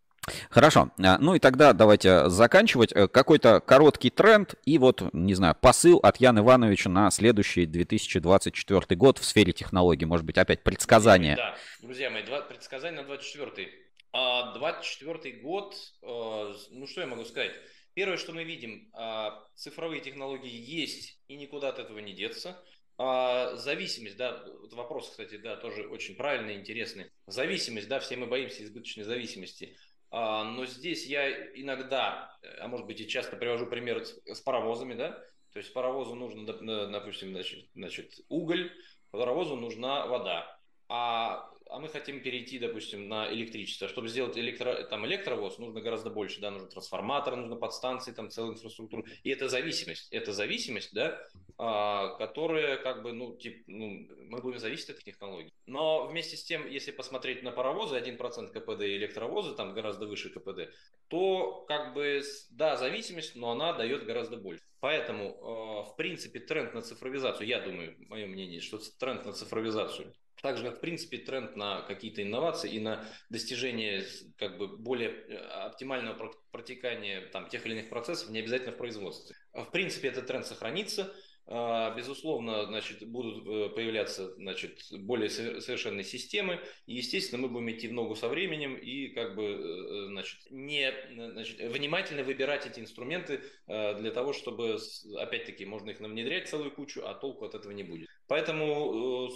Хорошо. 0.50 0.90
А, 1.02 1.18
ну 1.18 1.34
и 1.34 1.40
тогда 1.40 1.72
давайте 1.72 2.28
заканчивать. 2.28 2.92
Э, 2.92 3.08
какой-то 3.08 3.60
короткий 3.60 4.10
тренд 4.10 4.54
и 4.64 4.78
вот, 4.78 5.02
не 5.12 5.34
знаю, 5.34 5.56
посыл 5.60 5.98
от 5.98 6.18
Яна 6.18 6.40
Ивановича 6.40 6.88
на 6.90 7.10
следующий 7.10 7.66
2024 7.66 8.96
год 8.96 9.18
в 9.18 9.24
сфере 9.24 9.52
технологий. 9.52 10.04
Может 10.04 10.24
быть, 10.24 10.38
опять 10.38 10.62
предсказания. 10.62 11.34
Да, 11.36 11.56
друзья 11.80 12.08
мои, 12.08 12.22
два, 12.22 12.40
предсказания 12.42 13.00
на 13.00 13.06
2024. 13.06 13.81
А 14.12 14.52
24 14.52 15.40
год, 15.40 15.74
э, 16.02 16.54
ну 16.70 16.86
что 16.86 17.00
я 17.00 17.06
могу 17.06 17.24
сказать? 17.24 17.52
Первое, 17.94 18.16
что 18.16 18.32
мы 18.32 18.44
видим, 18.44 18.90
а, 18.94 19.46
цифровые 19.54 20.00
технологии 20.00 20.50
есть 20.50 21.20
и 21.28 21.36
никуда 21.36 21.68
от 21.68 21.78
этого 21.78 21.98
не 21.98 22.14
деться. 22.14 22.62
А, 22.96 23.54
зависимость, 23.56 24.16
да, 24.16 24.44
вопрос, 24.70 25.10
кстати, 25.10 25.36
да, 25.36 25.56
тоже 25.56 25.86
очень 25.88 26.16
правильный, 26.16 26.56
интересный. 26.56 27.10
Зависимость, 27.26 27.88
да, 27.88 28.00
все 28.00 28.16
мы 28.16 28.26
боимся 28.26 28.64
избыточной 28.64 29.04
зависимости. 29.04 29.76
А, 30.10 30.44
но 30.44 30.64
здесь 30.64 31.06
я 31.06 31.30
иногда, 31.54 32.34
а 32.60 32.68
может 32.68 32.86
быть 32.86 33.00
и 33.00 33.08
часто 33.08 33.36
привожу 33.36 33.66
пример 33.66 34.04
с 34.04 34.40
паровозами, 34.40 34.94
да, 34.94 35.10
то 35.52 35.58
есть 35.58 35.72
паровозу 35.74 36.14
нужно, 36.14 36.46
допустим, 36.46 37.32
значит, 37.32 37.68
значит 37.74 38.14
уголь, 38.28 38.72
паровозу 39.10 39.56
нужна 39.56 40.06
вода. 40.06 40.58
А 40.88 41.51
а 41.72 41.78
мы 41.78 41.88
хотим 41.88 42.20
перейти, 42.20 42.58
допустим, 42.58 43.08
на 43.08 43.32
электричество. 43.32 43.88
Чтобы 43.88 44.08
сделать 44.08 44.36
электро, 44.36 44.84
там, 44.84 45.06
электровоз, 45.06 45.58
нужно 45.58 45.80
гораздо 45.80 46.10
больше, 46.10 46.40
да, 46.40 46.50
нужно 46.50 46.68
трансформатор, 46.68 47.34
нужно 47.34 47.56
подстанции, 47.56 48.12
там, 48.12 48.30
целую 48.30 48.54
инфраструктуру. 48.54 49.06
И 49.22 49.30
это 49.30 49.48
зависимость, 49.48 50.08
это 50.10 50.32
зависимость, 50.32 50.92
да, 50.92 51.26
а, 51.56 52.16
которая, 52.18 52.76
как 52.76 53.02
бы, 53.02 53.12
ну, 53.12 53.36
тип, 53.36 53.64
ну, 53.66 54.06
мы 54.28 54.42
будем 54.42 54.58
зависеть 54.58 54.90
от 54.90 54.98
технологий. 55.02 55.52
Но 55.66 56.06
вместе 56.06 56.36
с 56.36 56.44
тем, 56.44 56.68
если 56.68 56.90
посмотреть 56.90 57.42
на 57.42 57.52
паровозы, 57.52 57.96
1% 57.96 58.52
КПД 58.52 58.82
и 58.82 58.96
электровозы, 58.96 59.54
там 59.54 59.72
гораздо 59.72 60.06
выше 60.06 60.28
КПД, 60.28 60.74
то, 61.08 61.64
как 61.68 61.94
бы, 61.94 62.22
да, 62.50 62.76
зависимость, 62.76 63.34
но 63.34 63.50
она 63.50 63.72
дает 63.72 64.04
гораздо 64.04 64.36
больше. 64.36 64.62
Поэтому, 64.80 65.28
э, 65.28 65.90
в 65.90 65.96
принципе, 65.96 66.40
тренд 66.40 66.74
на 66.74 66.82
цифровизацию, 66.82 67.46
я 67.46 67.60
думаю, 67.60 67.96
мое 68.08 68.26
мнение, 68.26 68.60
что 68.60 68.78
тренд 68.98 69.24
на 69.24 69.32
цифровизацию 69.32 70.12
также 70.40 70.64
как, 70.64 70.78
в 70.78 70.80
принципе, 70.80 71.18
тренд 71.18 71.56
на 71.56 71.82
какие-то 71.82 72.22
инновации 72.22 72.72
и 72.72 72.80
на 72.80 73.04
достижение 73.30 74.04
как 74.38 74.58
бы 74.58 74.68
более 74.76 75.10
э, 75.10 75.36
оптимального 75.36 76.32
протекания 76.50 77.28
там, 77.28 77.48
тех 77.48 77.64
или 77.66 77.74
иных 77.74 77.88
процессов, 77.90 78.30
не 78.30 78.40
обязательно 78.40 78.72
в 78.72 78.76
производстве. 78.76 79.36
В 79.52 79.70
принципе, 79.70 80.08
этот 80.08 80.26
тренд 80.26 80.46
сохранится. 80.46 81.14
А, 81.46 81.94
безусловно, 81.96 82.66
значит, 82.66 83.06
будут 83.06 83.46
э, 83.46 83.74
появляться 83.74 84.32
значит, 84.34 84.80
более 85.00 85.28
совершенные 85.28 86.04
системы. 86.04 86.60
И, 86.86 86.94
естественно, 86.94 87.42
мы 87.42 87.48
будем 87.48 87.70
идти 87.70 87.88
в 87.88 87.92
ногу 87.92 88.14
со 88.14 88.28
временем 88.28 88.74
и 88.76 89.08
как 89.08 89.34
бы, 89.34 89.44
э, 89.44 90.06
значит, 90.08 90.38
не, 90.50 90.92
значит, 91.10 91.58
внимательно 91.58 92.22
выбирать 92.22 92.66
эти 92.66 92.80
инструменты 92.80 93.42
для 93.66 94.10
того, 94.12 94.32
чтобы, 94.32 94.78
опять-таки, 95.18 95.64
можно 95.66 95.90
их 95.90 96.00
внедрять 96.00 96.48
целую 96.48 96.70
кучу, 96.70 97.02
а 97.04 97.14
толку 97.14 97.44
от 97.44 97.54
этого 97.54 97.72
не 97.72 97.82
будет. 97.82 98.08
Поэтому, 98.28 99.30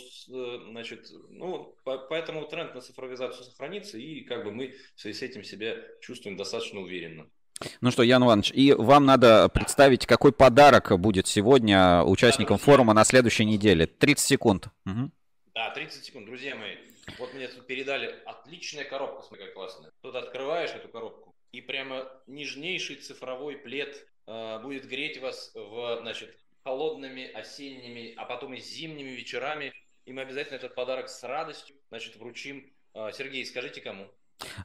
значит, 0.71 1.07
ну, 1.31 1.77
поэтому 1.85 2.47
тренд 2.47 2.75
на 2.75 2.81
цифровизацию 2.81 3.45
сохранится, 3.45 3.99
и 3.99 4.23
как 4.23 4.45
бы 4.45 4.53
мы 4.53 4.75
в 4.95 5.01
связи 5.01 5.19
с 5.19 5.23
этим 5.23 5.45
себя 5.45 5.77
чувствуем 6.01 6.37
достаточно 6.37 6.81
уверенно. 6.81 7.29
Ну 7.81 7.91
что, 7.91 8.03
Ян 8.03 8.23
Иванович, 8.23 8.53
и 8.53 8.73
вам 8.73 9.07
надо 9.07 9.49
представить, 9.49 10.07
какой 10.07 10.33
подарок 10.33 10.99
будет 10.99 11.27
сегодня 11.27 12.03
участникам 12.03 12.59
да, 12.59 12.63
форума 12.63 12.93
на 12.93 13.05
следующей 13.05 13.45
неделе. 13.45 13.87
30 13.87 14.27
секунд. 14.27 14.69
Угу. 14.85 15.11
Да, 15.55 15.71
30 15.71 16.05
секунд. 16.05 16.27
Друзья 16.27 16.55
мои, 16.55 16.77
вот 17.19 17.33
мне 17.35 17.49
тут 17.49 17.67
передали 17.67 18.15
отличная 18.27 18.85
коробка, 18.85 19.23
смотри, 19.27 19.47
как 19.47 19.55
классная. 19.55 19.91
Тут 20.03 20.15
открываешь 20.15 20.71
эту 20.71 20.89
коробку, 20.89 21.35
и 21.53 21.61
прямо 21.63 22.07
нежнейший 22.27 22.97
цифровой 22.97 23.57
плед 23.57 24.07
э, 24.27 24.61
будет 24.63 24.87
греть 24.87 25.21
вас 25.21 25.53
в, 25.55 25.99
значит, 26.03 26.37
холодными 26.67 27.31
осенними, 27.31 28.13
а 28.17 28.25
потом 28.25 28.55
и 28.55 28.61
зимними 28.61 29.11
вечерами. 29.11 29.73
И 30.05 30.13
мы 30.13 30.23
обязательно 30.23 30.57
этот 30.57 30.75
подарок 30.75 31.09
с 31.09 31.23
радостью, 31.23 31.77
значит, 31.91 32.17
вручим. 32.17 32.73
Э, 32.93 33.11
Сергей, 33.17 33.47
скажите 33.47 33.81
кому? 33.81 34.09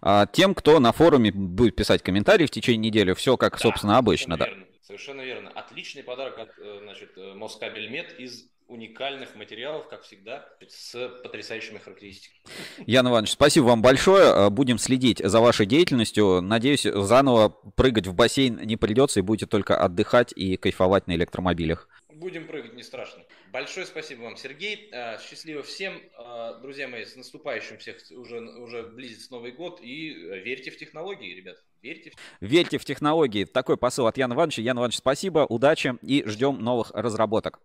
А, 0.02 0.26
тем, 0.26 0.56
кто 0.56 0.80
на 0.80 0.94
форуме 0.94 1.32
будет 1.32 1.76
писать 1.76 2.02
комментарии 2.02 2.48
в 2.48 2.52
течение 2.52 2.90
недели, 2.90 3.14
все 3.14 3.38
как, 3.38 3.54
да, 3.54 3.60
собственно, 3.60 3.98
обычно. 4.00 4.36
Да. 4.36 4.48
Верно, 4.48 4.66
совершенно 4.82 5.22
верно. 5.22 5.52
Отличный 5.52 6.02
подарок 6.02 6.40
от 6.40 6.50
э, 6.58 6.80
значит, 6.82 7.12
э, 7.18 7.36
Москабельмет 7.36 8.20
из 8.20 8.50
уникальных 8.68 9.36
материалов, 9.36 9.88
как 9.88 10.02
всегда, 10.02 10.48
с 10.68 11.08
потрясающими 11.24 11.78
характеристиками. 11.78 12.42
Ян 12.88 13.08
Иванович, 13.08 13.32
спасибо 13.34 13.66
вам 13.66 13.82
большое. 13.82 14.50
Будем 14.50 14.80
следить 14.80 15.20
за 15.24 15.40
вашей 15.40 15.66
деятельностью. 15.66 16.42
Надеюсь, 16.42 16.84
заново 16.84 17.50
прыгать 17.50 18.08
в 18.08 18.16
бассейн 18.16 18.60
не 18.64 18.78
придется 18.78 19.20
и 19.20 19.24
будете 19.24 19.46
только 19.46 19.78
отдыхать 19.78 20.32
и 20.36 20.56
кайфовать 20.58 21.08
на 21.08 21.16
электромобилях. 21.16 21.90
Будем 22.22 22.46
прыгать, 22.46 22.76
не 22.76 22.84
страшно. 22.84 23.24
Большое 23.52 23.88
спасибо 23.88 24.22
вам, 24.22 24.38
Сергей. 24.38 24.92
А, 24.94 25.18
счастливо 25.18 25.64
всем. 25.64 26.00
А, 26.16 26.60
друзья 26.60 26.88
мои, 26.88 27.04
с 27.04 27.16
наступающим 27.16 27.80
всех 27.80 27.98
уже, 28.12 28.42
уже 28.42 28.84
близится 28.84 29.32
Новый 29.32 29.52
год. 29.52 29.80
И 29.82 30.12
э, 30.12 30.40
верьте 30.42 30.70
в 30.70 30.78
технологии, 30.78 31.34
ребят. 31.34 31.58
Верьте 31.82 32.12
в... 32.12 32.14
верьте 32.40 32.78
в 32.78 32.86
технологии. 32.86 33.46
Такой 33.46 33.76
посыл 33.76 34.06
от 34.06 34.18
Яна 34.18 34.36
Ивановича. 34.36 34.62
Ян 34.62 34.78
Иванович, 34.78 34.98
спасибо, 34.98 35.48
удачи 35.50 35.96
и 36.04 36.24
ждем 36.28 36.60
новых 36.60 36.92
разработок. 36.92 37.60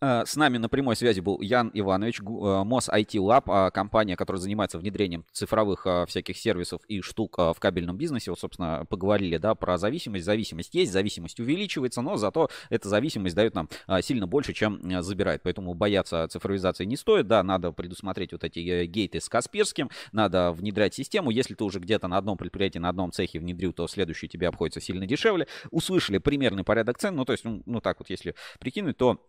Э, 0.00 0.24
с 0.26 0.36
нами 0.36 0.58
на 0.58 0.68
прямой 0.68 0.96
связи 0.96 1.20
был 1.20 1.40
Ян 1.40 1.70
Иванович, 1.74 2.20
э, 2.20 2.24
МОС 2.24 2.88
IT 2.88 3.14
Lab, 3.18 3.44
а, 3.46 3.70
компания, 3.70 4.16
которая 4.16 4.40
занимается 4.40 4.78
внедрением 4.78 5.24
цифровых 5.32 5.86
а, 5.86 6.06
всяких 6.06 6.36
сервисов 6.36 6.82
и 6.88 7.00
штук 7.00 7.38
в 7.38 7.56
кабельном 7.58 7.96
бизнесе. 7.96 8.30
Вот, 8.30 8.40
собственно, 8.40 8.86
поговорили 8.88 9.36
да, 9.38 9.54
про 9.54 9.78
зависимость. 9.78 10.24
Зависимость 10.24 10.74
есть, 10.74 10.92
зависимость 10.92 11.40
увеличивается, 11.40 12.02
но 12.02 12.16
зато 12.16 12.50
эта 12.70 12.88
зависимость 12.88 13.34
дает 13.34 13.54
нам 13.54 13.68
сильно 14.02 14.26
больше, 14.26 14.52
чем 14.52 14.80
э, 14.88 15.02
забирает. 15.02 15.42
Поэтому 15.42 15.74
бояться 15.74 16.26
цифровизации 16.28 16.84
не 16.84 16.96
стоит. 16.96 17.26
Да, 17.26 17.42
надо 17.42 17.72
предусмотреть 17.72 18.32
вот 18.32 18.44
эти 18.44 18.84
гейты 18.86 19.20
с 19.20 19.28
Касперским, 19.28 19.90
надо 20.12 20.52
внедрять 20.52 20.94
систему. 20.94 21.30
Если 21.30 21.54
ты 21.54 21.64
уже 21.64 21.78
где-то 21.78 22.08
на 22.08 22.16
одном 22.16 22.36
предприятии, 22.36 22.78
на 22.78 22.88
одном 22.88 23.12
цехе 23.12 23.38
внедрил, 23.38 23.72
то 23.72 23.86
следующий 23.86 24.28
тебе 24.28 24.48
обходится 24.48 24.80
сильно 24.80 25.06
дешевле. 25.06 25.46
Услышали 25.70 26.18
примерный 26.18 26.64
порядок 26.64 26.98
цен, 26.98 27.16
ну 27.16 27.24
то 27.24 27.32
есть, 27.32 27.44
ну, 27.44 27.62
ну 27.66 27.80
так 27.80 27.98
вот, 27.98 28.10
если 28.10 28.34
прикинуть, 28.58 28.96
то 28.96 29.20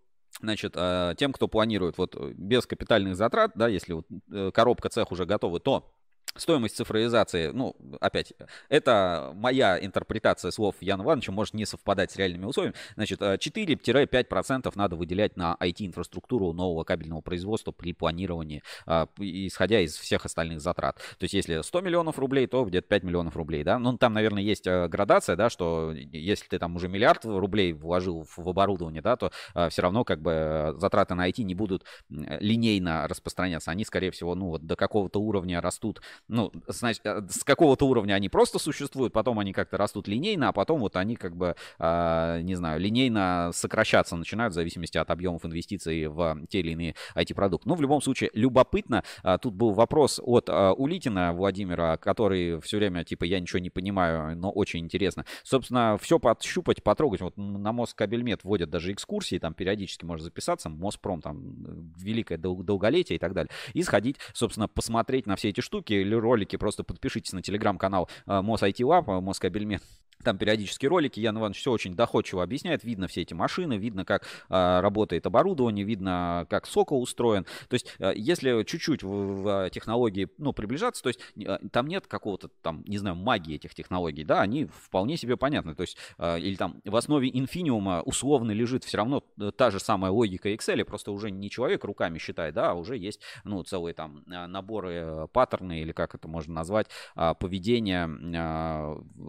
Значит, 0.41 0.73
а, 0.75 1.15
тем, 1.15 1.33
кто 1.33 1.47
планирует 1.47 1.97
вот 1.97 2.15
без 2.35 2.65
капитальных 2.65 3.15
затрат, 3.15 3.51
да, 3.55 3.67
если 3.67 3.93
вот 3.93 4.05
э, 4.31 4.51
коробка 4.53 4.89
цех 4.89 5.11
уже 5.11 5.25
готовы, 5.25 5.59
то 5.59 5.91
Стоимость 6.35 6.75
цифровизации, 6.75 7.47
ну, 7.47 7.75
опять, 7.99 8.33
это 8.69 9.31
моя 9.35 9.83
интерпретация 9.83 10.51
слов 10.51 10.75
Яна 10.79 11.01
Ивановича, 11.01 11.31
может 11.31 11.53
не 11.53 11.65
совпадать 11.65 12.11
с 12.11 12.15
реальными 12.17 12.45
условиями. 12.45 12.75
Значит, 12.95 13.21
4-5% 13.21 14.67
э, 14.67 14.71
надо 14.75 14.95
выделять 14.95 15.37
на 15.37 15.57
IT-инфраструктуру 15.59 16.53
нового 16.53 16.83
кабельного 16.83 17.21
производства 17.21 17.71
при 17.71 17.93
планировании, 17.93 18.61
а, 18.85 19.07
исходя 19.17 19.81
из 19.81 19.95
всех 19.97 20.25
остальных 20.25 20.61
затрат. 20.61 20.97
То 21.17 21.23
есть, 21.23 21.33
если 21.33 21.61
100 21.61 21.81
миллионов 21.81 22.19
рублей, 22.19 22.45
то 22.45 22.63
где-то 22.63 22.87
5 22.87 23.03
миллионов 23.03 23.35
рублей, 23.35 23.63
да. 23.63 23.79
Ну, 23.79 23.97
там, 23.97 24.13
наверное, 24.13 24.43
есть 24.43 24.67
э, 24.67 24.87
градация, 24.87 25.35
да, 25.35 25.49
что 25.49 25.91
если 25.93 26.47
ты 26.47 26.59
там 26.59 26.75
уже 26.75 26.87
миллиард 26.87 27.25
рублей 27.25 27.73
вложил 27.73 28.25
в 28.37 28.47
оборудование, 28.47 29.01
да, 29.01 29.15
то 29.15 29.31
э, 29.55 29.69
все 29.69 29.81
равно 29.81 30.03
как 30.03 30.21
бы 30.21 30.75
затраты 30.77 31.15
на 31.15 31.27
IT 31.27 31.41
не 31.41 31.55
будут 31.55 31.85
линейно 32.09 33.07
распространяться. 33.07 33.71
Они, 33.71 33.83
скорее 33.83 34.11
всего, 34.11 34.35
ну, 34.35 34.49
вот 34.49 34.65
до 34.65 34.75
какого-то 34.75 35.19
уровня 35.19 35.59
растут 35.59 36.01
ну, 36.27 36.51
значит, 36.67 37.05
э, 37.05 37.21
с 37.29 37.43
какого-то 37.43 37.85
уровня 37.87 38.13
они 38.13 38.29
просто 38.29 38.59
существуют, 38.59 39.13
потом 39.13 39.39
они 39.39 39.53
как-то 39.53 39.77
растут 39.77 40.07
линейно, 40.07 40.49
а 40.49 40.51
потом 40.51 40.79
вот 40.79 40.95
они 40.95 41.15
как 41.15 41.35
бы, 41.35 41.55
э, 41.79 42.39
не 42.41 42.55
знаю, 42.55 42.79
линейно 42.79 43.51
сокращаться 43.53 44.15
начинают 44.15 44.53
в 44.53 44.55
зависимости 44.55 44.97
от 44.97 45.09
объемов 45.09 45.45
инвестиций 45.45 46.07
в 46.07 46.45
те 46.47 46.59
или 46.59 46.71
иные 46.71 46.95
IT-продукты. 47.15 47.67
Но 47.69 47.75
в 47.75 47.81
любом 47.81 48.01
случае 48.01 48.29
любопытно. 48.33 49.03
Э, 49.23 49.37
тут 49.41 49.53
был 49.53 49.71
вопрос 49.71 50.19
от 50.23 50.49
э, 50.49 50.71
Улитина 50.71 51.33
Владимира, 51.33 51.97
который 51.97 52.59
все 52.61 52.77
время 52.77 53.03
типа 53.03 53.23
я 53.23 53.39
ничего 53.39 53.59
не 53.59 53.69
понимаю, 53.69 54.37
но 54.37 54.51
очень 54.51 54.79
интересно. 54.79 55.25
Собственно, 55.43 55.97
все 56.01 56.19
подщупать, 56.19 56.83
потрогать. 56.83 57.21
Вот 57.21 57.37
на 57.37 57.71
Москабельмет 57.71 58.43
вводят 58.43 58.69
даже 58.69 58.91
экскурсии, 58.91 59.39
там 59.39 59.53
периодически 59.53 60.05
можно 60.05 60.25
записаться, 60.25 60.69
Моспром, 60.69 61.21
там, 61.21 61.93
великое 61.97 62.37
долголетие 62.37 63.15
и 63.15 63.19
так 63.19 63.33
далее. 63.33 63.49
И 63.73 63.83
сходить, 63.83 64.17
собственно, 64.33 64.67
посмотреть 64.67 65.25
на 65.25 65.35
все 65.35 65.49
эти 65.49 65.61
штуки 65.61 65.93
или 66.09 66.15
ролики, 66.15 66.55
просто 66.57 66.83
подпишитесь 66.83 67.33
на 67.33 67.41
телеграм-канал 67.41 68.09
э, 68.25 68.41
Мос 68.41 68.63
IT 68.63 68.79
Lab, 68.79 69.21
Москабельмет 69.21 69.83
там 70.23 70.37
периодически 70.37 70.85
ролики, 70.85 71.19
Ян 71.19 71.37
Иванович 71.37 71.59
все 71.59 71.71
очень 71.71 71.95
доходчиво 71.95 72.43
объясняет. 72.43 72.83
Видно 72.83 73.07
все 73.07 73.21
эти 73.21 73.33
машины, 73.33 73.77
видно, 73.77 74.03
как 74.03 74.23
э, 74.49 74.79
работает 74.81 75.25
оборудование, 75.25 75.85
видно, 75.85 76.45
как 76.49 76.67
сокол 76.67 77.01
устроен. 77.01 77.45
То 77.69 77.75
есть, 77.75 77.95
э, 77.99 78.11
если 78.15 78.63
чуть-чуть 78.63 79.01
в, 79.01 79.07
в 79.07 79.69
технологии 79.69 80.27
ну, 80.37 80.51
приближаться, 80.51 81.01
то 81.01 81.07
есть 81.07 81.21
э, 81.37 81.57
там 81.71 81.87
нет 81.87 82.07
какого-то 82.07 82.49
там, 82.61 82.83
не 82.85 82.97
знаю, 82.97 83.15
магии 83.15 83.55
этих 83.55 83.73
технологий, 83.73 84.25
да, 84.25 84.41
они 84.41 84.65
вполне 84.65 85.15
себе 85.15 85.37
понятны. 85.37 85.73
То 85.73 85.81
есть, 85.81 85.97
э, 86.17 86.39
или 86.39 86.55
там 86.55 86.81
в 86.83 86.95
основе 86.95 87.29
инфиниума 87.29 88.01
условно 88.01 88.51
лежит 88.51 88.83
все 88.83 88.97
равно 88.97 89.23
та 89.55 89.71
же 89.71 89.79
самая 89.79 90.11
логика 90.11 90.49
Excel, 90.49 90.83
просто 90.83 91.11
уже 91.11 91.31
не 91.31 91.49
человек 91.49 91.85
руками 91.85 92.17
считает, 92.17 92.55
да, 92.55 92.71
а 92.71 92.73
уже 92.73 92.97
есть, 92.97 93.21
ну, 93.45 93.63
целые 93.63 93.93
там 93.93 94.23
наборы 94.25 95.27
паттерны, 95.31 95.81
или 95.81 95.91
как 95.93 96.15
это 96.15 96.27
можно 96.27 96.53
назвать, 96.53 96.87
поведения, 97.15 98.09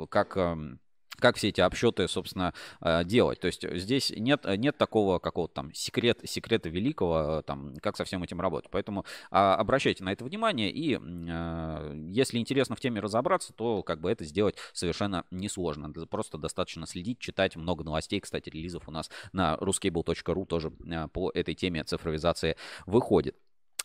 как 0.09 0.37
как 1.19 1.37
все 1.37 1.49
эти 1.49 1.61
обсчеты, 1.61 2.09
собственно, 2.09 2.55
э, 2.81 3.05
делать. 3.05 3.41
То 3.41 3.47
есть 3.47 3.65
здесь 3.77 4.13
нет, 4.17 4.45
нет 4.57 4.77
такого 4.79 5.19
какого-то 5.19 5.55
там 5.55 5.75
секрет, 5.75 6.21
секрета 6.25 6.69
великого, 6.69 7.43
там, 7.43 7.75
как 7.83 7.97
со 7.97 8.05
всем 8.05 8.23
этим 8.23 8.41
работать. 8.41 8.71
Поэтому 8.71 9.05
а, 9.31 9.55
обращайте 9.57 10.03
на 10.05 10.13
это 10.13 10.25
внимание, 10.25 10.71
и 10.71 10.99
э, 10.99 11.93
если 12.09 12.39
интересно 12.39 12.77
в 12.77 12.81
теме 12.81 13.01
разобраться, 13.01 13.53
то 13.53 13.83
как 13.83 14.01
бы 14.01 14.11
это 14.11 14.25
сделать 14.25 14.57
совершенно 14.73 15.25
несложно. 15.31 15.91
Просто 16.07 16.39
достаточно 16.39 16.87
следить, 16.87 17.19
читать 17.19 17.57
много 17.57 17.85
новостей. 17.85 18.21
Кстати, 18.21 18.49
релизов 18.49 18.89
у 18.89 18.91
нас 18.91 19.11
на 19.33 19.55
ruscable.ru 19.57 20.47
тоже 20.47 20.73
э, 20.87 21.09
по 21.09 21.31
этой 21.35 21.55
теме 21.55 21.85
цифровизации 21.85 22.57
выходит. 22.87 23.37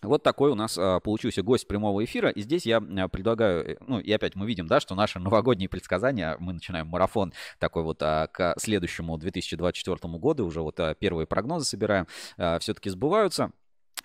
Вот 0.06 0.24
такой 0.24 0.52
у 0.52 0.56
нас 0.56 0.78
а, 0.78 1.00
получился 1.00 1.42
гость 1.42 1.68
прямого 1.68 2.04
эфира. 2.04 2.30
И 2.30 2.42
здесь 2.42 2.66
я 2.66 2.78
а, 2.78 3.08
предлагаю, 3.08 3.74
э, 3.74 3.78
ну 3.88 4.00
и 4.00 4.12
опять 4.12 4.36
мы 4.36 4.46
видим, 4.46 4.68
да, 4.68 4.80
что 4.80 4.96
наши 4.96 5.20
новогодние 5.20 5.70
предсказания, 5.70 6.36
мы 6.40 6.54
начинаем 6.54 6.88
марафон 6.88 7.34
такой 7.60 7.84
вот 7.84 8.02
а, 8.02 8.28
к 8.28 8.56
следующему 8.58 9.18
2024 9.18 10.14
году, 10.18 10.46
уже 10.46 10.62
вот 10.62 10.80
а, 10.80 10.96
первые 10.96 11.28
прогнозы 11.28 11.66
собираем, 11.66 12.08
а, 12.38 12.60
все-таки 12.60 12.90
сбываются. 12.90 13.52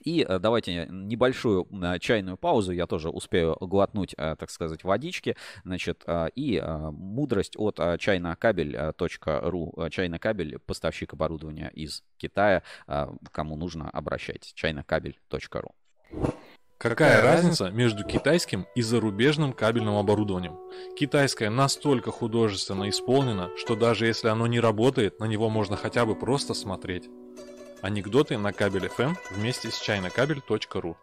И 0.03 0.23
а, 0.23 0.39
давайте 0.39 0.87
небольшую 0.91 1.67
а, 1.83 1.99
чайную 1.99 2.37
паузу, 2.37 2.73
я 2.73 2.87
тоже 2.87 3.11
успею 3.11 3.57
глотнуть, 3.61 4.15
так 4.17 4.51
сказать, 4.51 4.85
водички. 4.85 5.37
Значит, 5.65 6.05
и 6.35 6.63
мудрость 6.93 7.55
от 7.57 7.79
чайнокабель.ру. 7.99 9.89
Чайнокабель, 9.91 10.59
поставщик 10.59 11.13
оборудования 11.13 11.71
из 11.75 12.03
Китая. 12.17 12.63
Кому 13.33 13.57
нужно, 13.57 13.91
обращайтесь. 13.91 14.53
чайнокабель.ру. 14.55 15.75
Какая 16.81 17.21
разница 17.21 17.71
между 17.71 18.05
китайским 18.05 18.67
и 18.75 18.81
зарубежным 18.81 19.53
кабельным 19.53 19.97
оборудованием? 19.97 20.59
Китайское 20.97 21.51
настолько 21.51 22.11
художественно 22.11 22.89
исполнено, 22.89 23.51
что 23.59 23.77
даже 23.77 24.07
если 24.07 24.29
оно 24.29 24.47
не 24.47 24.61
работает, 24.61 25.21
на 25.21 25.27
него 25.27 25.51
можно 25.51 25.77
хотя 25.77 26.07
бы 26.07 26.15
просто 26.15 26.55
смотреть. 26.55 27.11
Анекдоты 27.83 28.39
на 28.39 28.55
кабель 28.55 28.87
FM 28.87 29.15
вместе 29.31 29.71
с 29.71 29.79
чайнокабель.ру 29.79 30.97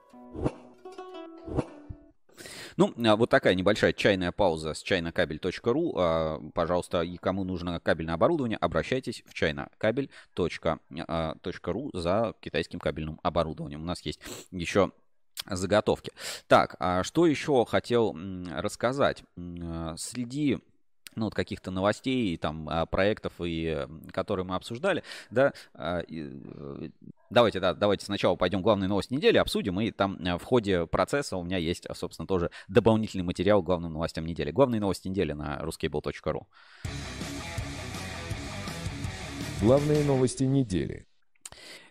ну, 2.75 2.93
а, 3.05 3.15
вот 3.15 3.29
такая 3.29 3.53
небольшая 3.53 3.93
чайная 3.93 4.31
пауза 4.31 4.73
с 4.73 4.81
чайнокабель.ру. 4.81 5.93
А, 5.95 6.41
пожалуйста, 6.55 7.01
и 7.01 7.17
кому 7.17 7.43
нужно 7.43 7.79
кабельное 7.79 8.15
оборудование, 8.15 8.57
обращайтесь 8.57 9.23
в 9.27 9.33
чайнокабель.ру 9.35 10.49
а, 11.07 11.35
за 11.93 12.33
китайским 12.39 12.79
кабельным 12.79 13.19
оборудованием. 13.21 13.83
У 13.83 13.85
нас 13.85 14.01
есть 14.01 14.19
еще 14.51 14.91
заготовки. 15.45 16.11
Так, 16.47 16.75
а 16.79 17.03
что 17.03 17.25
еще 17.25 17.65
хотел 17.65 18.17
рассказать? 18.51 19.23
Среди 19.97 20.59
ну, 21.15 21.25
вот 21.25 21.33
каких-то 21.33 21.71
новостей, 21.71 22.37
там, 22.37 22.69
проектов, 22.91 23.33
и, 23.39 23.87
которые 24.11 24.45
мы 24.45 24.55
обсуждали, 24.55 25.03
да, 25.31 25.51
Давайте, 27.29 27.59
да, 27.59 27.73
давайте 27.73 28.05
сначала 28.05 28.37
пойдем 28.37 28.61
главные 28.61 28.87
новости 28.87 29.13
недели, 29.13 29.37
обсудим, 29.37 29.81
и 29.81 29.91
там 29.91 30.15
э, 30.15 30.37
в 30.37 30.43
ходе 30.43 30.87
процесса 30.87 31.35
у 31.35 31.43
меня 31.43 31.57
есть, 31.57 31.85
собственно, 31.93 32.25
тоже 32.25 32.51
дополнительный 32.69 33.25
материал 33.25 33.61
к 33.61 33.65
главным 33.65 33.93
новостям 33.93 34.25
недели. 34.25 34.51
Главные 34.51 34.79
новости 34.79 35.09
недели 35.09 35.33
на 35.33 35.59
ruscable.ru. 35.59 36.43
Главные 39.61 40.05
новости 40.05 40.43
недели. 40.43 41.05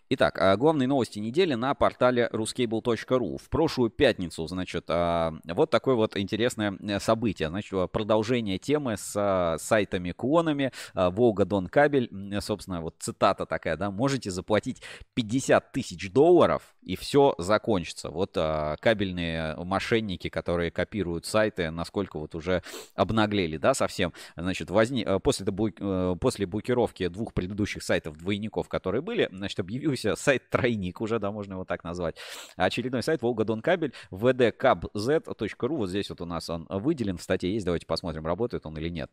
Итак, 0.09 0.39
а, 0.39 0.57
главные 0.57 0.87
новости 0.87 1.19
недели 1.19 1.55
на 1.55 1.75
портале 1.75 2.31
ruscable.ru. 2.33 3.39
В 3.43 3.51
прошлую 3.51 3.91
пятницу, 3.91 4.47
значит, 4.47 4.85
а, 4.87 5.35
вот 5.45 5.71
такое 5.71 5.97
вот 5.97 6.17
интересное 6.17 6.79
э, 6.81 7.01
событие. 7.01 7.49
Значит, 7.49 7.91
продолжение 7.91 8.59
темы 8.59 8.97
с 8.97 9.15
а, 9.17 9.57
сайтами-клонами. 9.59 10.71
Волга 10.95 11.45
Дон 11.45 11.67
Кабель, 11.67 12.09
собственно, 12.41 12.83
вот 12.83 12.95
цитата 13.01 13.47
такая, 13.47 13.77
да, 13.77 13.91
можете 13.91 14.31
заплатить 14.31 14.81
50 15.15 15.73
тысяч 15.73 16.13
долларов 16.13 16.77
и 16.83 16.95
все 16.95 17.35
закончится. 17.39 18.11
Вот 18.11 18.35
кабельные 18.35 19.57
мошенники, 19.57 20.29
которые 20.29 20.71
копируют 20.71 21.27
сайты, 21.27 21.71
насколько 21.71 22.19
вот 22.19 22.37
уже 22.37 22.63
обнаглели, 22.95 23.57
да, 23.57 23.75
совсем. 23.75 24.13
Значит, 24.37 24.71
возник, 24.71 25.07
э, 25.07 25.19
после, 25.19 25.47
э, 25.47 26.15
после 26.21 26.47
блокировки 26.47 27.09
двух 27.09 27.35
предыдущих 27.35 27.83
сайтов 27.83 28.17
двойников, 28.17 28.69
которые 28.69 29.03
были, 29.03 29.29
значит, 29.33 29.59
объявил 29.59 29.96
появился 29.97 30.23
сайт 30.23 30.51
Тройник, 30.51 31.01
уже, 31.01 31.19
да, 31.19 31.31
можно 31.31 31.55
его 31.55 31.65
так 31.65 31.85
назвать. 31.85 32.17
Очередной 32.57 33.03
сайт 33.03 33.23
Волга 33.23 33.45
Дон 33.45 33.63
Кабель, 33.63 33.93
vdcabz.ru, 34.11 35.77
вот 35.77 35.89
здесь 35.89 36.11
вот 36.11 36.21
у 36.21 36.27
нас 36.27 36.49
он 36.51 36.67
выделен, 36.69 37.17
в 37.17 37.23
статье 37.23 37.53
есть, 37.53 37.65
давайте 37.65 37.87
посмотрим, 37.87 38.27
работает 38.27 38.67
он 38.67 38.77
или 38.77 38.89
нет. 38.89 39.11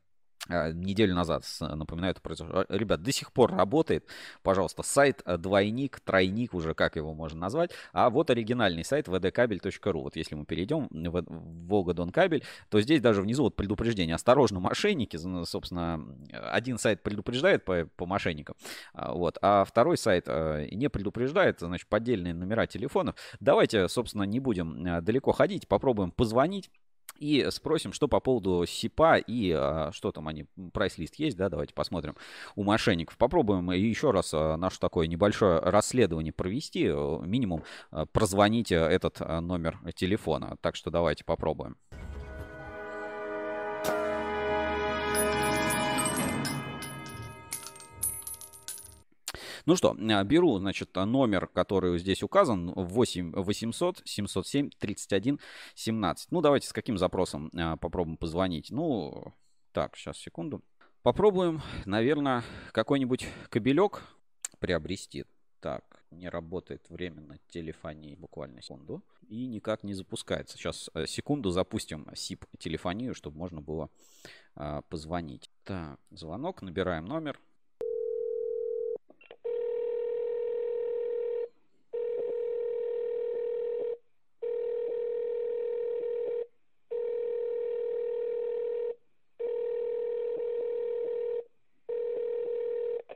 А, 0.49 0.71
неделю 0.71 1.15
назад, 1.15 1.45
напоминаю, 1.61 2.11
это 2.11 2.21
произошло. 2.21 2.65
Ребят, 2.69 3.01
до 3.01 3.11
сих 3.11 3.31
пор 3.31 3.53
работает. 3.55 4.07
Пожалуйста, 4.41 4.83
сайт 4.83 5.21
э, 5.25 5.37
двойник, 5.37 6.01
тройник, 6.01 6.53
уже 6.53 6.73
как 6.73 6.97
его 6.97 7.13
можно 7.13 7.39
назвать. 7.39 7.71
А 7.93 8.09
вот 8.09 8.29
оригинальный 8.29 8.83
сайт 8.83 9.07
vdkabel.ru. 9.07 10.01
Вот 10.01 10.15
если 10.17 10.35
мы 10.35 10.45
перейдем 10.45 10.89
в 10.91 11.67
Волга-Дон 11.67 12.11
Кабель, 12.11 12.43
то 12.69 12.81
здесь 12.81 12.99
даже 12.99 13.21
внизу 13.21 13.43
вот 13.43 13.55
предупреждение. 13.55 14.15
Осторожно, 14.15 14.59
мошенники. 14.59 15.17
Собственно, 15.45 16.05
один 16.31 16.77
сайт 16.77 17.03
предупреждает 17.03 17.63
по, 17.63 17.85
по 17.95 18.05
мошенникам, 18.05 18.55
а, 18.93 19.13
вот, 19.13 19.37
а 19.41 19.63
второй 19.63 19.97
сайт 19.97 20.25
э, 20.27 20.67
не 20.71 20.89
предупреждает, 20.89 21.59
значит, 21.59 21.87
поддельные 21.87 22.33
номера 22.33 22.67
телефонов. 22.67 23.15
Давайте, 23.39 23.87
собственно, 23.87 24.23
не 24.23 24.39
будем 24.39 24.85
э, 24.85 25.01
далеко 25.01 25.31
ходить, 25.31 25.67
попробуем 25.67 26.11
позвонить 26.11 26.69
и 27.19 27.47
спросим, 27.51 27.93
что 27.93 28.07
по 28.07 28.19
поводу 28.19 28.65
СИПа 28.67 29.17
и 29.17 29.51
а, 29.51 29.91
что 29.93 30.11
там 30.11 30.27
они, 30.27 30.45
прайс-лист 30.73 31.15
есть, 31.15 31.37
да, 31.37 31.49
давайте 31.49 31.73
посмотрим 31.73 32.15
у 32.55 32.63
мошенников. 32.63 33.17
Попробуем 33.17 33.71
еще 33.71 34.11
раз 34.11 34.33
а, 34.33 34.57
наше 34.57 34.79
такое 34.79 35.07
небольшое 35.07 35.59
расследование 35.59 36.33
провести, 36.33 36.87
минимум 36.87 37.63
а, 37.91 38.05
прозвоните 38.05 38.75
этот 38.75 39.17
а, 39.19 39.41
номер 39.41 39.79
телефона. 39.95 40.57
Так 40.61 40.75
что 40.75 40.91
давайте 40.91 41.23
попробуем. 41.23 41.77
Ну 49.65 49.77
что, 49.77 49.95
а, 49.97 50.23
беру, 50.23 50.57
значит, 50.59 50.93
номер, 50.95 51.47
который 51.47 51.97
здесь 51.97 52.21
указан, 52.21 52.73
8 52.75 53.31
800 53.31 54.01
707 54.03 54.69
31 54.77 55.39
17. 55.75 56.31
Ну, 56.31 56.41
давайте 56.41 56.67
с 56.67 56.73
каким 56.73 56.97
запросом 56.97 57.49
а, 57.55 57.77
попробуем 57.77 58.17
позвонить. 58.17 58.71
Ну, 58.71 59.33
так, 59.71 59.95
сейчас, 59.95 60.17
секунду. 60.17 60.61
Попробуем, 61.01 61.61
наверное, 61.85 62.43
какой-нибудь 62.71 63.27
кабелек 63.49 64.03
приобрести. 64.59 65.25
Так, 65.61 66.03
не 66.11 66.27
работает 66.27 66.89
временно 66.89 67.39
телефонии 67.47 68.15
буквально 68.15 68.61
секунду. 68.61 69.01
И 69.29 69.45
никак 69.47 69.83
не 69.83 69.93
запускается. 69.93 70.57
Сейчас 70.57 70.89
э, 70.93 71.05
секунду 71.07 71.51
запустим 71.51 72.03
SIP 72.11 72.45
телефонию, 72.59 73.15
чтобы 73.15 73.37
можно 73.37 73.61
было 73.61 73.89
а, 74.55 74.81
позвонить. 74.83 75.49
Так, 75.63 75.99
звонок, 76.11 76.61
набираем 76.61 77.05
номер. 77.05 77.39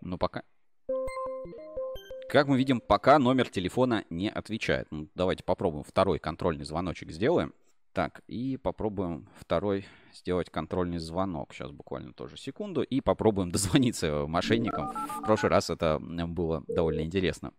Но 0.08 0.18
пока... 0.18 0.44
Как 2.38 2.48
мы 2.48 2.56
видим, 2.56 2.80
пока 2.80 3.18
номер 3.18 3.50
телефона 3.50 4.06
не 4.12 4.30
отвечает. 4.30 4.88
Ну, 4.92 5.10
давайте 5.16 5.44
попробуем 5.44 5.84
второй 5.84 6.20
контрольный 6.20 6.66
звоночек 6.66 7.10
сделаем. 7.10 7.52
Так, 7.94 8.22
и 8.28 8.58
попробуем 8.58 9.28
второй 9.40 9.88
сделать 10.14 10.52
контрольный 10.52 11.00
звонок. 11.00 11.52
Сейчас 11.52 11.72
буквально 11.72 12.14
тоже 12.14 12.38
секунду. 12.38 12.84
И 12.84 13.02
попробуем 13.02 13.50
дозвониться 13.50 14.26
мошенникам. 14.28 14.92
В 15.18 15.24
прошлый 15.24 15.50
раз 15.50 15.72
это 15.72 15.98
было 16.00 16.64
довольно 16.68 17.02
интересно. 17.02 17.54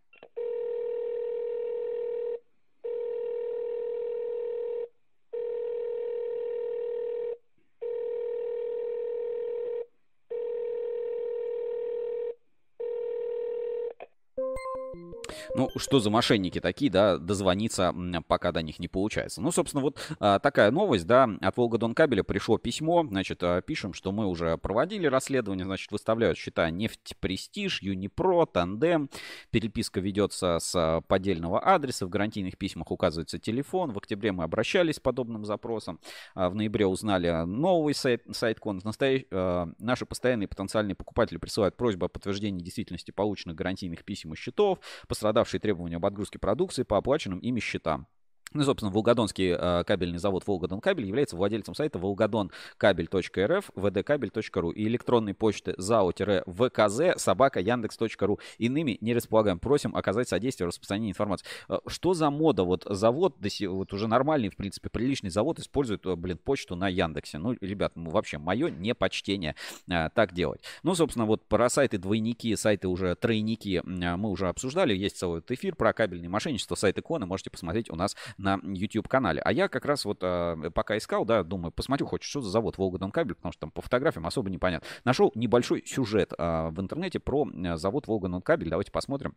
Ну, 15.54 15.70
что 15.76 16.00
за 16.00 16.10
мошенники 16.10 16.60
такие, 16.60 16.90
да, 16.90 17.18
дозвониться 17.18 17.94
пока 18.26 18.52
до 18.52 18.62
них 18.62 18.78
не 18.78 18.88
получается. 18.88 19.40
Ну, 19.40 19.50
собственно, 19.50 19.82
вот 19.82 19.98
а, 20.20 20.38
такая 20.38 20.70
новость, 20.70 21.06
да, 21.06 21.28
от 21.40 21.56
Волгодон 21.56 21.94
кабеля 21.94 22.22
пришло 22.22 22.58
письмо, 22.58 23.04
значит, 23.08 23.42
а, 23.42 23.60
пишем, 23.60 23.92
что 23.92 24.12
мы 24.12 24.26
уже 24.26 24.56
проводили 24.58 25.06
расследование, 25.06 25.64
значит, 25.64 25.90
выставляют 25.90 26.38
счета 26.38 26.70
нефть 26.70 27.16
Престиж, 27.20 27.82
Юнипро, 27.82 28.46
Тандем, 28.46 29.10
переписка 29.50 30.00
ведется 30.00 30.58
с 30.60 30.74
а, 30.74 31.00
поддельного 31.00 31.60
адреса, 31.60 32.06
в 32.06 32.08
гарантийных 32.08 32.58
письмах 32.58 32.90
указывается 32.90 33.38
телефон, 33.38 33.92
в 33.92 33.98
октябре 33.98 34.32
мы 34.32 34.44
обращались 34.44 34.96
с 34.96 35.00
подобным 35.00 35.44
запросом, 35.44 36.00
в 36.34 36.54
ноябре 36.54 36.86
узнали 36.86 37.44
новый 37.44 37.94
сайт, 37.94 38.22
сайт-кон, 38.30 38.80
настоящ... 38.84 39.24
а, 39.30 39.68
наши 39.78 40.06
постоянные 40.06 40.48
потенциальные 40.48 40.94
покупатели 40.94 41.38
присылают 41.38 41.76
просьбу 41.76 42.06
о 42.06 42.08
подтверждении 42.08 42.62
действительности 42.62 43.10
полученных 43.10 43.56
гарантийных 43.56 44.04
писем 44.04 44.34
и 44.34 44.36
счетов, 44.36 44.78
пострадавшие 45.06 45.38
требования 45.56 45.96
об 45.96 46.04
отгрузке 46.04 46.38
продукции 46.38 46.82
по 46.82 46.98
оплаченным 46.98 47.38
ими 47.38 47.60
счетам. 47.60 48.06
Ну, 48.54 48.62
собственно, 48.64 48.90
Волгодонский 48.90 49.50
э, 49.50 49.84
кабельный 49.84 50.18
завод 50.18 50.46
Волгодон 50.46 50.80
Кабель 50.80 51.06
является 51.06 51.36
владельцем 51.36 51.74
сайта 51.74 51.98
волгодонкабель.рф, 51.98 53.70
vdkabель.ру 53.74 54.70
и 54.70 54.86
электронной 54.86 55.34
почты 55.34 55.72
zao-vkz 55.78 57.18
собака 57.18 57.60
яндекс.ру. 57.60 58.38
Иными 58.58 58.96
не 59.00 59.14
располагаем. 59.14 59.58
Просим 59.58 59.94
оказать 59.94 60.28
содействие 60.28 60.66
в 60.66 60.68
распространении 60.68 61.10
информации. 61.10 61.46
Э, 61.68 61.78
что 61.86 62.14
за 62.14 62.30
мода? 62.30 62.64
Вот 62.64 62.86
завод, 62.88 63.36
вот 63.66 63.92
уже 63.92 64.08
нормальный, 64.08 64.48
в 64.48 64.56
принципе, 64.56 64.88
приличный 64.88 65.30
завод 65.30 65.58
использует, 65.58 66.06
э, 66.06 66.16
блин, 66.16 66.38
почту 66.38 66.74
на 66.74 66.88
Яндексе. 66.88 67.38
Ну, 67.38 67.54
ребят, 67.60 67.92
ну, 67.96 68.10
вообще, 68.10 68.38
мое 68.38 68.70
непочтение 68.70 69.56
э, 69.90 70.08
так 70.14 70.32
делать. 70.32 70.62
Ну, 70.82 70.94
собственно, 70.94 71.26
вот 71.26 71.46
про 71.46 71.68
сайты 71.68 71.98
двойники, 71.98 72.56
сайты 72.56 72.88
уже 72.88 73.14
тройники 73.14 73.82
э, 73.84 74.16
мы 74.16 74.30
уже 74.30 74.48
обсуждали. 74.48 74.94
Есть 74.94 75.18
целый 75.18 75.42
эфир 75.46 75.76
про 75.76 75.92
кабельное 75.92 76.30
мошенничество, 76.30 76.76
сайт 76.76 76.98
иконы. 76.98 77.26
Можете 77.26 77.50
посмотреть 77.50 77.90
у 77.90 77.96
нас 77.96 78.16
на 78.38 78.60
YouTube-канале. 78.62 79.40
А 79.44 79.52
я 79.52 79.68
как 79.68 79.84
раз 79.84 80.04
вот 80.04 80.18
э, 80.22 80.70
пока 80.74 80.96
искал, 80.96 81.24
да, 81.24 81.42
думаю, 81.42 81.72
посмотрю 81.72 82.06
хоть 82.06 82.22
что 82.22 82.40
за 82.40 82.50
завод 82.50 82.78
Волгодон 82.78 83.10
кабель, 83.10 83.34
потому 83.34 83.52
что 83.52 83.60
там 83.60 83.70
по 83.70 83.82
фотографиям 83.82 84.26
особо 84.26 84.48
непонятно. 84.48 84.86
Нашел 85.04 85.32
небольшой 85.34 85.84
сюжет 85.86 86.32
э, 86.36 86.68
в 86.70 86.80
интернете 86.80 87.20
про 87.20 87.46
э, 87.46 87.76
завод 87.76 88.06
Волгодон 88.06 88.40
кабель. 88.40 88.70
Давайте 88.70 88.92
посмотрим 88.92 89.34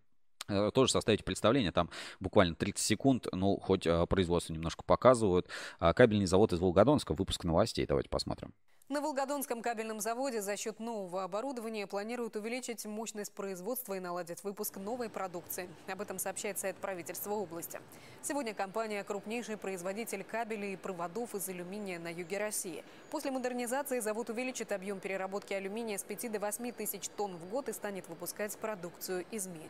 тоже 0.73 0.91
составить 0.91 1.23
представление, 1.23 1.71
там 1.71 1.89
буквально 2.19 2.55
30 2.55 2.83
секунд, 2.83 3.27
ну, 3.31 3.57
хоть 3.57 3.87
э, 3.87 4.05
производство 4.07 4.53
немножко 4.53 4.83
показывают. 4.83 5.47
А, 5.79 5.93
кабельный 5.93 6.25
завод 6.25 6.51
из 6.51 6.59
Волгодонска, 6.59 7.13
выпуск 7.13 7.43
новостей, 7.43 7.85
давайте 7.85 8.09
посмотрим. 8.09 8.53
На 8.91 8.99
Волгодонском 8.99 9.61
кабельном 9.61 10.01
заводе 10.01 10.41
за 10.41 10.57
счет 10.57 10.81
нового 10.81 11.23
оборудования 11.23 11.87
планируют 11.87 12.35
увеличить 12.35 12.85
мощность 12.85 13.31
производства 13.31 13.93
и 13.93 14.01
наладить 14.01 14.43
выпуск 14.43 14.75
новой 14.75 15.09
продукции. 15.09 15.69
Об 15.87 16.01
этом 16.01 16.19
сообщает 16.19 16.59
сайт 16.59 16.75
правительства 16.75 17.31
области. 17.31 17.79
Сегодня 18.21 18.53
компания– 18.53 19.01
крупнейший 19.05 19.55
производитель 19.55 20.25
кабелей 20.25 20.73
и 20.73 20.75
проводов 20.75 21.35
из 21.35 21.47
алюминия 21.47 21.99
на 21.99 22.11
юге 22.11 22.37
России. 22.37 22.83
После 23.11 23.31
модернизации 23.31 24.01
завод 24.01 24.29
увеличит 24.29 24.73
объем 24.73 24.99
переработки 24.99 25.53
алюминия 25.53 25.97
с 25.97 26.03
5 26.03 26.29
до 26.29 26.39
8 26.39 26.73
тысяч 26.73 27.07
тонн 27.15 27.37
в 27.37 27.49
год 27.49 27.69
и 27.69 27.71
станет 27.71 28.09
выпускать 28.09 28.57
продукцию 28.57 29.23
из 29.31 29.47
меди. 29.47 29.69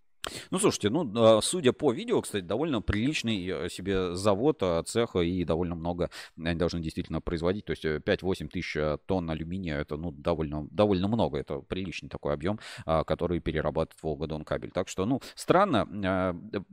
Ну, 0.51 0.59
слушайте, 0.59 0.89
ну, 0.89 1.11
а, 1.15 1.41
судя 1.41 1.73
по 1.73 1.91
видео, 1.91 2.21
кстати, 2.21 2.43
довольно 2.43 2.81
приличный 2.81 3.47
э, 3.47 3.69
себе 3.69 4.13
завод, 4.15 4.57
а, 4.61 4.83
цеха 4.83 5.19
и 5.19 5.43
довольно 5.43 5.75
много 5.75 6.09
они 6.37 6.55
должны 6.55 6.79
действительно 6.79 7.21
производить. 7.21 7.65
То 7.65 7.71
есть 7.71 7.85
5-8 7.85 8.45
э, 8.45 8.47
тысяч 8.47 8.75
э, 8.75 8.97
тонн 9.05 9.29
алюминия, 9.29 9.79
это, 9.79 9.97
ну, 9.97 10.11
довольно, 10.11 10.67
довольно 10.69 11.07
много. 11.07 11.39
Это 11.39 11.59
приличный 11.59 12.09
такой 12.09 12.33
объем, 12.33 12.59
а, 12.85 13.03
который 13.03 13.39
перерабатывает 13.39 14.01
Волгодон 14.03 14.43
кабель. 14.43 14.71
Так 14.71 14.87
что, 14.87 15.05
ну, 15.05 15.21
странно. 15.35 15.87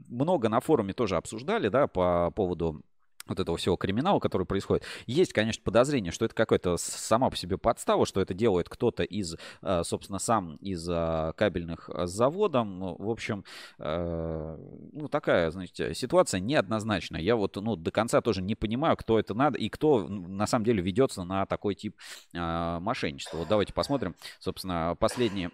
Много 0.09 0.49
на 0.49 0.61
форуме 0.61 0.93
тоже 0.93 1.17
обсуждали, 1.17 1.69
да, 1.69 1.87
по 1.87 2.31
поводу 2.31 2.83
вот 3.29 3.41
этого 3.41 3.57
всего 3.57 3.77
криминала, 3.77 4.19
который 4.19 4.47
происходит. 4.47 4.85
Есть, 5.07 5.33
конечно, 5.33 5.63
подозрение, 5.63 6.13
что 6.13 6.25
это 6.25 6.35
какая-то 6.35 6.77
сама 6.77 7.31
по 7.31 7.37
себе 7.37 7.59
подстава, 7.59 8.07
что 8.07 8.21
это 8.21 8.35
делает 8.35 8.69
кто-то 8.69 9.03
из, 9.03 9.37
э, 9.63 9.83
собственно, 9.85 10.19
сам 10.19 10.57
из 10.57 10.89
э, 10.89 11.33
кабельных 11.37 11.91
э, 11.93 12.07
заводов. 12.07 12.67
Ну, 12.67 12.97
в 12.99 13.11
общем, 13.11 13.45
ну, 13.79 15.09
такая, 15.11 15.51
знаете, 15.51 15.95
ситуация 15.95 16.41
неоднозначная. 16.41 17.21
Я 17.21 17.37
вот, 17.37 17.57
ну, 17.57 17.77
до 17.77 17.91
конца 17.91 18.21
тоже 18.21 18.43
не 18.43 18.55
понимаю, 18.55 18.97
кто 18.97 19.19
это 19.19 19.35
надо 19.35 19.59
и 19.59 19.69
кто, 19.69 20.09
на 20.09 20.47
самом 20.47 20.65
деле, 20.65 20.83
ведется 20.83 21.25
на 21.25 21.47
такой 21.47 21.75
тип 21.75 21.97
мошенничества. 22.33 23.39
Вот 23.39 23.49
давайте 23.49 23.73
посмотрим, 23.73 24.15
собственно, 24.39 24.97
последние 24.99 25.51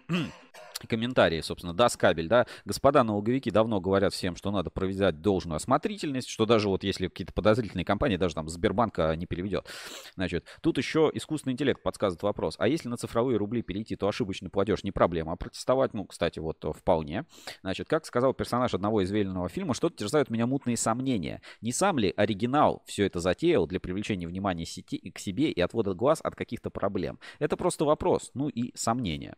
комментарии, 0.87 1.41
собственно, 1.41 1.73
даст 1.73 1.97
кабель, 1.97 2.27
да, 2.27 2.45
господа 2.65 3.03
налоговики 3.03 3.51
давно 3.51 3.79
говорят 3.79 4.13
всем, 4.13 4.35
что 4.35 4.51
надо 4.51 4.69
провести 4.69 5.11
должную 5.11 5.57
осмотрительность, 5.57 6.29
что 6.29 6.45
даже 6.45 6.69
вот 6.69 6.83
если 6.83 7.07
какие-то 7.07 7.33
подозрительные 7.33 7.85
компании, 7.85 8.17
даже 8.17 8.35
там 8.35 8.47
Сбербанка 8.47 9.15
не 9.15 9.25
переведет. 9.25 9.67
Значит, 10.15 10.45
тут 10.61 10.77
еще 10.77 11.11
искусственный 11.13 11.53
интеллект 11.53 11.81
подсказывает 11.81 12.23
вопрос, 12.23 12.55
а 12.59 12.67
если 12.67 12.87
на 12.89 12.97
цифровые 12.97 13.37
рубли 13.37 13.61
перейти, 13.61 13.95
то 13.95 14.07
ошибочный 14.07 14.49
платеж 14.49 14.83
не 14.83 14.91
проблема, 14.91 15.33
а 15.33 15.35
протестовать, 15.35 15.93
ну, 15.93 16.05
кстати, 16.05 16.39
вот 16.39 16.63
вполне. 16.75 17.25
Значит, 17.61 17.87
как 17.87 18.05
сказал 18.05 18.33
персонаж 18.33 18.73
одного 18.73 19.03
известного 19.03 19.49
фильма, 19.49 19.73
что-то 19.73 19.97
терзают 19.97 20.29
меня 20.29 20.47
мутные 20.47 20.77
сомнения. 20.77 21.41
Не 21.61 21.71
сам 21.71 21.99
ли 21.99 22.13
оригинал 22.15 22.83
все 22.85 23.05
это 23.05 23.19
затеял 23.19 23.67
для 23.67 23.79
привлечения 23.79 24.27
внимания 24.27 24.65
сети 24.65 25.11
к 25.11 25.19
себе 25.19 25.51
и 25.51 25.61
отвода 25.61 25.93
глаз 25.93 26.19
от 26.23 26.35
каких-то 26.35 26.69
проблем? 26.69 27.19
Это 27.39 27.57
просто 27.57 27.85
вопрос, 27.85 28.31
ну 28.33 28.49
и 28.49 28.75
сомнения. 28.75 29.35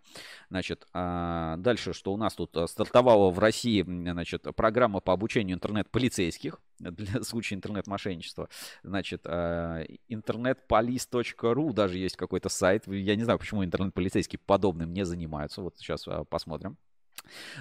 Значит, 0.49 0.85
а, 0.93 1.26
дальше, 1.57 1.93
что 1.93 2.13
у 2.13 2.17
нас 2.17 2.33
тут 2.33 2.55
э, 2.55 2.67
стартовала 2.67 3.29
в 3.29 3.39
России 3.39 3.83
значит, 3.83 4.43
программа 4.55 4.99
по 4.99 5.13
обучению 5.13 5.55
интернет-полицейских 5.55 6.59
для 6.79 7.21
случая 7.23 7.55
интернет-мошенничества. 7.55 8.49
Значит, 8.83 9.21
а, 9.25 9.83
интернетполис.ру 10.07 11.73
даже 11.73 11.97
есть 11.97 12.15
какой-то 12.15 12.49
сайт. 12.49 12.83
Я 12.87 13.15
не 13.15 13.23
знаю, 13.23 13.39
почему 13.39 13.63
интернет-полицейские 13.63 14.39
подобным 14.45 14.93
не 14.93 15.05
занимаются. 15.05 15.61
Вот 15.61 15.77
сейчас 15.77 16.07
а, 16.07 16.23
посмотрим. 16.23 16.77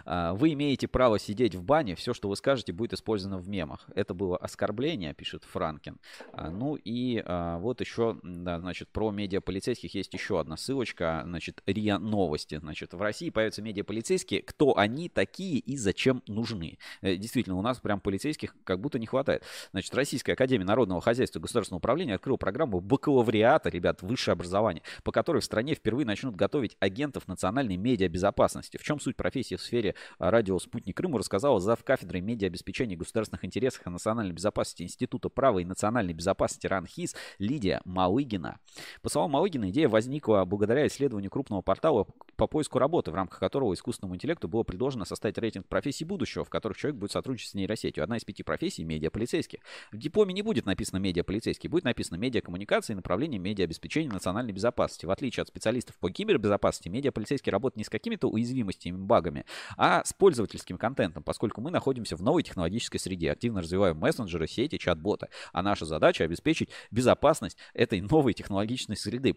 А, 0.05 0.35
вы 0.35 0.53
имеете 0.53 0.89
право 0.89 1.19
сидеть 1.19 1.55
в 1.55 1.63
бане, 1.63 1.95
все, 1.95 2.15
что 2.15 2.29
вы 2.29 2.37
скажете, 2.37 2.73
будет 2.73 2.93
использовано 2.93 3.39
в 3.39 3.49
мемах. 3.49 3.87
Это 3.95 4.15
было 4.15 4.37
оскорбление, 4.37 5.15
пишет 5.15 5.45
Франкин. 5.45 5.99
А, 6.33 6.51
ну 6.51 6.77
и 6.77 7.23
а, 7.25 7.59
вот 7.59 7.81
еще, 7.81 8.19
да, 8.23 8.61
значит, 8.61 8.89
про 8.89 9.11
медиаполицейских 9.11 9.95
есть 9.95 10.13
еще 10.15 10.41
одна 10.41 10.57
ссылочка, 10.57 11.23
значит, 11.25 11.63
РИА 11.67 11.99
Новости. 11.99 12.59
Значит, 12.59 12.95
в 12.95 13.01
России 13.01 13.31
появятся 13.31 13.63
медиаполицейские, 13.63 14.43
кто 14.43 14.77
они 14.77 15.09
такие 15.09 15.59
и 15.59 15.77
зачем 15.77 16.23
нужны. 16.27 16.79
Э, 17.01 17.17
действительно, 17.17 17.57
у 17.57 17.63
нас 17.63 17.79
прям 17.79 18.01
полицейских 18.01 18.55
как 18.65 18.81
будто 18.81 18.99
не 18.99 19.07
хватает. 19.07 19.43
Значит, 19.73 19.95
Российская 19.95 20.33
Академия 20.33 20.65
Народного 20.65 21.01
Хозяйства 21.01 21.39
и 21.39 21.43
Государственного 21.43 21.79
Управления 21.79 22.15
открыла 22.15 22.37
программу 22.37 22.81
бакалавриата, 22.81 23.69
ребят, 23.69 24.03
высшее 24.03 24.33
образование, 24.35 24.83
по 25.03 25.13
которой 25.13 25.41
в 25.41 25.45
стране 25.45 25.75
впервые 25.75 26.07
начнут 26.07 26.37
готовить 26.37 26.77
агентов 26.81 27.29
национальной 27.29 27.77
медиабезопасности. 27.77 28.77
В 28.77 28.83
чем 28.83 29.01
суть 29.01 29.17
профессии 29.17 29.46
в 29.55 29.63
сфере 29.63 29.95
а, 30.19 30.33
радио 30.33 30.59
«Спутник 30.59 30.97
Крыму» 30.97 31.19
рассказала 31.19 31.61
зав. 31.61 31.85
кафедрой 31.85 32.21
медиаобеспечения 32.21 32.97
государственных 32.97 33.45
интересов 33.45 33.87
и 33.87 33.91
национальной 33.91 34.33
безопасности 34.33 34.83
Института 34.83 35.29
права 35.29 35.61
и 35.61 35.65
национальной 35.65 36.13
безопасности 36.13 36.67
РАНХИС 36.67 37.15
Лидия 37.39 37.81
Малыгина. 37.85 38.59
По 39.03 39.09
словам 39.09 39.31
Малыгина, 39.31 39.71
идея 39.71 39.89
возникла 39.89 40.45
благодаря 40.45 40.87
исследованию 40.89 41.31
крупного 41.31 41.63
портала 41.63 42.07
по 42.37 42.47
поиску 42.47 42.79
работы, 42.79 43.11
в 43.11 43.15
рамках 43.15 43.39
которого 43.39 43.73
искусственному 43.75 44.17
интеллекту 44.17 44.49
было 44.49 44.63
предложено 44.65 45.05
составить 45.05 45.39
рейтинг 45.39 45.67
профессий 45.67 46.05
будущего, 46.05 46.45
в 46.45 46.51
которых 46.51 46.77
человек 46.77 46.99
будет 46.99 47.13
сотрудничать 47.13 47.51
с 47.51 47.55
нейросетью. 47.55 48.03
Одна 48.03 48.17
из 48.17 48.25
пяти 48.25 48.43
профессий– 48.43 48.85
медиаполицейских. 48.85 49.61
В 49.93 49.99
дипломе 49.99 50.35
не 50.35 50.43
будет 50.43 50.67
написано 50.67 50.99
медиаполицейский, 50.99 51.69
будет 51.69 51.85
написано 51.85 52.17
медиакоммуникации 52.17 52.93
и 52.93 52.97
направление 52.97 53.39
медиаобеспечения 53.39 54.11
национальной 54.11 54.53
безопасности. 54.53 55.07
В 55.07 55.11
отличие 55.11 55.43
от 55.43 55.49
специалистов 55.49 55.97
по 55.99 56.11
кибербезопасности, 56.11 56.89
медиаполицейский 56.89 57.53
работает 57.53 57.77
не 57.79 57.85
с 57.85 57.89
какими-то 57.89 58.29
уязвимостями, 58.29 58.97
багами, 58.97 59.36
а 59.77 60.05
с 60.05 60.13
пользовательским 60.13 60.79
контентом, 60.79 61.23
поскольку 61.23 61.61
мы 61.61 61.71
находимся 61.71 62.17
в 62.17 62.23
новой 62.23 62.43
технологической 62.43 62.99
среде, 62.99 63.31
активно 63.33 63.61
развиваем 63.61 63.99
мессенджеры, 63.99 64.47
сети, 64.47 64.79
чат-боты. 64.79 65.29
А 65.53 65.63
наша 65.63 65.85
задача 65.85 66.25
обеспечить 66.25 66.71
безопасность 66.91 67.59
этой 67.75 68.01
новой 68.01 68.33
технологичной 68.33 68.97
среды, 68.97 69.37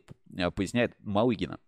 поясняет 0.56 0.95
Малыгина. 1.00 1.60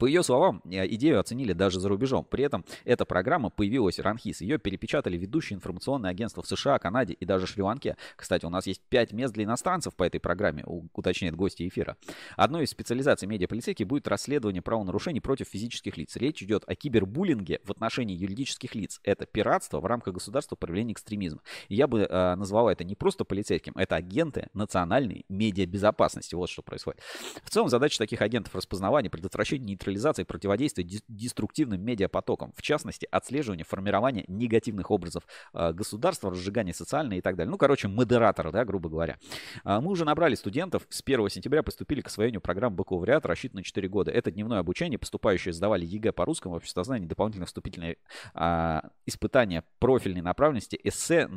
По 0.00 0.06
ее 0.06 0.22
словам, 0.22 0.62
э, 0.64 0.86
идею 0.94 1.20
оценили 1.20 1.52
даже 1.52 1.78
за 1.78 1.90
рубежом. 1.90 2.24
При 2.24 2.42
этом 2.42 2.64
эта 2.86 3.04
программа 3.04 3.50
появилась 3.50 3.98
ранхис. 3.98 4.40
Ее 4.40 4.56
перепечатали 4.56 5.18
ведущие 5.18 5.58
информационные 5.58 6.10
агентства 6.10 6.42
в 6.42 6.46
США, 6.46 6.78
Канаде 6.78 7.12
и 7.12 7.26
даже 7.26 7.46
Шри-Ланке. 7.46 7.98
Кстати, 8.16 8.46
у 8.46 8.48
нас 8.48 8.66
есть 8.66 8.80
5 8.88 9.12
мест 9.12 9.34
для 9.34 9.44
иностранцев 9.44 9.94
по 9.94 10.02
этой 10.02 10.18
программе, 10.18 10.64
уточняет 10.94 11.36
гости 11.36 11.68
эфира. 11.68 11.98
Одной 12.38 12.64
из 12.64 12.70
специализаций 12.70 13.28
медиаполицейских 13.28 13.86
будет 13.86 14.08
расследование 14.08 14.62
правонарушений 14.62 15.20
против 15.20 15.48
физических 15.48 15.98
лиц. 15.98 16.16
Речь 16.16 16.42
идет 16.42 16.64
о 16.66 16.74
кибербуллинге 16.74 17.60
в 17.64 17.70
отношении 17.70 18.16
юридических 18.16 18.74
лиц. 18.74 19.00
Это 19.04 19.26
пиратство 19.26 19.80
в 19.80 19.84
рамках 19.84 20.14
государства 20.14 20.56
проявления 20.56 20.94
экстремизма. 20.94 21.42
И 21.68 21.74
я 21.74 21.86
бы 21.86 22.06
э, 22.08 22.34
назвал 22.36 22.70
это 22.70 22.84
не 22.84 22.94
просто 22.94 23.26
полицейским, 23.26 23.74
это 23.76 23.96
агенты 23.96 24.48
национальной 24.54 25.26
медиабезопасности. 25.28 26.34
Вот 26.34 26.48
что 26.48 26.62
происходит. 26.62 27.02
В 27.44 27.50
целом 27.50 27.68
задача 27.68 27.98
таких 27.98 28.22
агентов 28.22 28.54
распознавания, 28.54 29.10
предотвращения 29.10 29.66
нейтрализации 29.66 29.89
нейтрализации 29.90 30.24
противодействия 30.24 30.84
деструктивным 31.08 31.80
медиапотокам, 31.82 32.52
в 32.56 32.62
частности, 32.62 33.06
отслеживание 33.10 33.64
формирования 33.64 34.24
негативных 34.28 34.90
образов 34.90 35.24
э, 35.52 35.72
государства, 35.72 36.30
разжигания 36.30 36.72
социальной 36.72 37.18
и 37.18 37.20
так 37.20 37.36
далее. 37.36 37.50
Ну, 37.50 37.58
короче, 37.58 37.88
модератор, 37.88 38.52
да, 38.52 38.64
грубо 38.64 38.88
говоря. 38.88 39.18
А, 39.64 39.80
мы 39.80 39.90
уже 39.90 40.04
набрали 40.04 40.34
студентов, 40.34 40.86
с 40.88 41.02
1 41.04 41.28
сентября 41.28 41.62
поступили 41.62 42.00
к 42.00 42.06
освоению 42.06 42.40
программ 42.40 42.74
бакалавриат, 42.74 43.26
рассчитанной 43.26 43.60
на 43.60 43.64
4 43.64 43.88
года. 43.88 44.10
Это 44.10 44.30
дневное 44.30 44.58
обучение, 44.58 44.98
поступающие 44.98 45.52
сдавали 45.52 45.84
ЕГЭ 45.84 46.12
по 46.12 46.24
русскому, 46.24 46.56
обществознанию, 46.56 47.08
дополнительные 47.08 47.46
вступительные 47.46 47.96
а, 48.34 48.90
испытания 49.06 49.64
профильной 49.78 50.22
направленности, 50.22 50.78
эссе, 50.82 51.28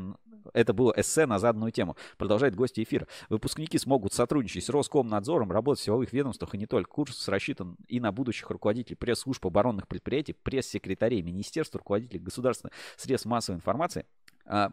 это 0.53 0.73
было 0.73 0.93
эссе 0.95 1.25
на 1.25 1.39
заданную 1.39 1.71
тему. 1.71 1.95
Продолжает 2.17 2.55
гости 2.55 2.83
эфира. 2.83 3.07
Выпускники 3.29 3.77
смогут 3.77 4.13
сотрудничать 4.13 4.65
с 4.65 4.69
Роскомнадзором, 4.69 5.51
работать 5.51 5.81
в 5.81 5.85
силовых 5.85 6.13
ведомствах 6.13 6.55
и 6.55 6.57
не 6.57 6.65
только. 6.65 6.89
Курс 6.89 7.27
рассчитан 7.27 7.77
и 7.87 7.99
на 7.99 8.11
будущих 8.11 8.49
руководителей 8.49 8.95
пресс-служб 8.95 9.45
оборонных 9.45 9.87
предприятий, 9.87 10.33
пресс-секретарей 10.33 11.21
министерств, 11.21 11.75
руководителей 11.75 12.19
государственных 12.19 12.73
средств 12.97 13.27
массовой 13.27 13.57
информации– 13.57 14.05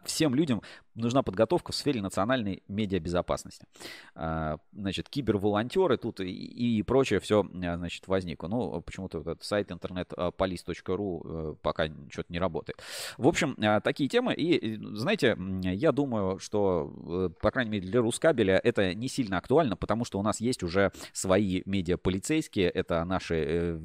всем 0.05 0.35
людям 0.35 0.63
нужна 1.01 1.23
подготовка 1.23 1.73
в 1.73 1.75
сфере 1.75 2.03
национальной 2.03 2.63
медиабезопасности. 2.69 3.67
А, 4.15 4.59
значит, 4.73 5.09
киберволонтеры 5.09 5.97
тут 5.97 6.21
и, 6.21 6.31
и 6.31 6.83
прочее 6.83 7.21
все, 7.21 7.43
а, 7.43 7.77
значит, 7.77 8.07
возникло. 8.09 8.49
Ну, 8.49 8.81
почему-то 8.81 9.21
этот 9.21 9.43
сайт 9.43 9.71
internetpolice.ru 9.71 11.53
э, 11.53 11.55
пока 11.63 11.89
что-то 12.11 12.33
не 12.33 12.39
работает. 12.39 12.83
В 13.19 13.27
общем, 13.27 13.57
такие 13.83 14.09
темы. 14.09 14.35
И, 14.35 14.77
знаете, 14.95 15.37
я 15.63 15.93
думаю, 15.93 16.39
что, 16.39 16.93
э, 17.07 17.41
по 17.41 17.51
крайней 17.51 17.71
мере, 17.71 17.89
для 17.89 18.01
Рускабеля 18.01 18.61
это 18.63 18.95
не 18.95 19.09
сильно 19.09 19.39
актуально, 19.39 19.77
потому 19.77 20.05
что 20.05 20.19
у 20.19 20.23
нас 20.23 20.41
есть 20.41 20.63
уже 20.63 20.93
свои 21.13 21.63
медиаполицейские. 21.65 22.69
Это 22.69 23.05
наши 23.05 23.35
э, 23.37 23.81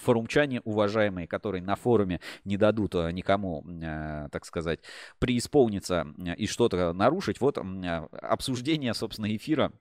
форумчане 0.00 0.60
уважаемые, 0.64 1.26
которые 1.26 1.62
на 1.62 1.76
форуме 1.76 2.20
не 2.44 2.56
дадут 2.56 2.94
никому, 2.94 3.64
так 4.32 4.44
сказать, 4.44 4.80
преисполниться 5.20 6.06
и 6.36 6.46
что-то 6.46 6.92
нарушить. 6.92 7.40
Вот 7.40 7.58
обсуждение, 8.20 8.94
собственно, 8.94 9.34
эфира 9.36 9.72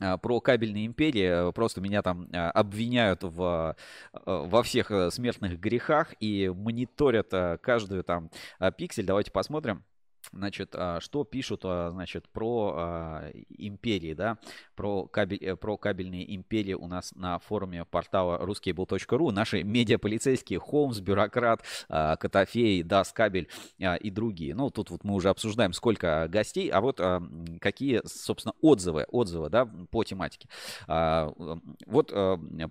а, 0.00 0.16
про 0.16 0.40
кабельные 0.40 0.86
империи. 0.86 1.52
Просто 1.52 1.80
меня 1.80 2.02
там 2.02 2.28
обвиняют 2.32 3.22
в, 3.22 3.76
э, 4.12 4.18
во 4.24 4.62
всех 4.62 4.90
э, 4.90 5.10
смертных 5.10 5.60
грехах 5.60 6.14
и 6.20 6.48
мониторят 6.54 7.32
э, 7.32 7.58
каждую 7.58 8.02
там 8.02 8.30
пиксель. 8.76 9.06
Давайте 9.06 9.30
посмотрим. 9.30 9.84
Значит, 10.32 10.74
а, 10.74 11.00
что 11.00 11.24
пишут, 11.24 11.62
а, 11.64 11.90
значит, 11.90 12.28
про 12.28 12.74
а, 12.76 13.30
империи, 13.58 14.14
да, 14.14 14.38
про, 14.74 15.06
кабель, 15.06 15.38
э, 15.42 15.56
про 15.56 15.76
кабельные 15.76 16.34
империи 16.34 16.74
у 16.74 16.86
нас 16.86 17.12
на 17.14 17.38
форуме 17.38 17.84
портала 17.84 18.42
ruskable.ru. 18.44 19.30
Наши 19.30 19.62
медиаполицейские, 19.62 20.58
Холмс, 20.58 21.00
Бюрократ, 21.00 21.62
Котофей, 21.88 22.82
Дас 22.82 23.12
Кабель 23.12 23.48
и 23.78 24.10
другие. 24.10 24.54
Ну, 24.54 24.70
тут 24.70 24.90
вот 24.90 25.04
мы 25.04 25.14
уже 25.14 25.28
обсуждаем, 25.28 25.72
сколько 25.72 26.26
гостей, 26.28 26.68
а 26.68 26.80
вот 26.80 27.00
какие, 27.60 28.00
собственно, 28.04 28.54
отзывы, 28.60 29.06
отзывы, 29.10 29.50
да, 29.50 29.66
по 29.90 30.04
тематике. 30.04 30.48
Вот 30.86 32.08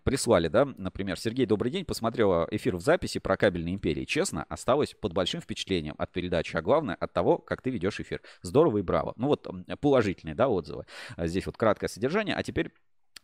прислали, 0.03 0.47
да, 0.47 0.65
например, 0.65 1.19
Сергей, 1.19 1.45
добрый 1.45 1.71
день, 1.71 1.85
посмотрел 1.85 2.47
эфир 2.51 2.75
в 2.75 2.81
записи 2.81 3.19
про 3.19 3.37
кабельные 3.37 3.75
империи. 3.75 4.05
Честно, 4.05 4.45
осталось 4.49 4.93
под 4.99 5.13
большим 5.13 5.41
впечатлением 5.41 5.95
от 5.97 6.11
передачи, 6.11 6.55
а 6.55 6.61
главное, 6.61 6.95
от 6.95 7.13
того, 7.13 7.37
как 7.45 7.61
ты 7.61 7.69
ведешь 7.69 7.99
эфир. 7.99 8.21
Здорово 8.41 8.79
и 8.79 8.81
браво. 8.81 9.13
Ну 9.17 9.27
вот 9.27 9.47
положительные, 9.81 10.35
да, 10.35 10.47
отзывы. 10.49 10.85
Здесь 11.17 11.45
вот 11.45 11.57
краткое 11.57 11.87
содержание. 11.87 12.35
А 12.35 12.43
теперь 12.43 12.71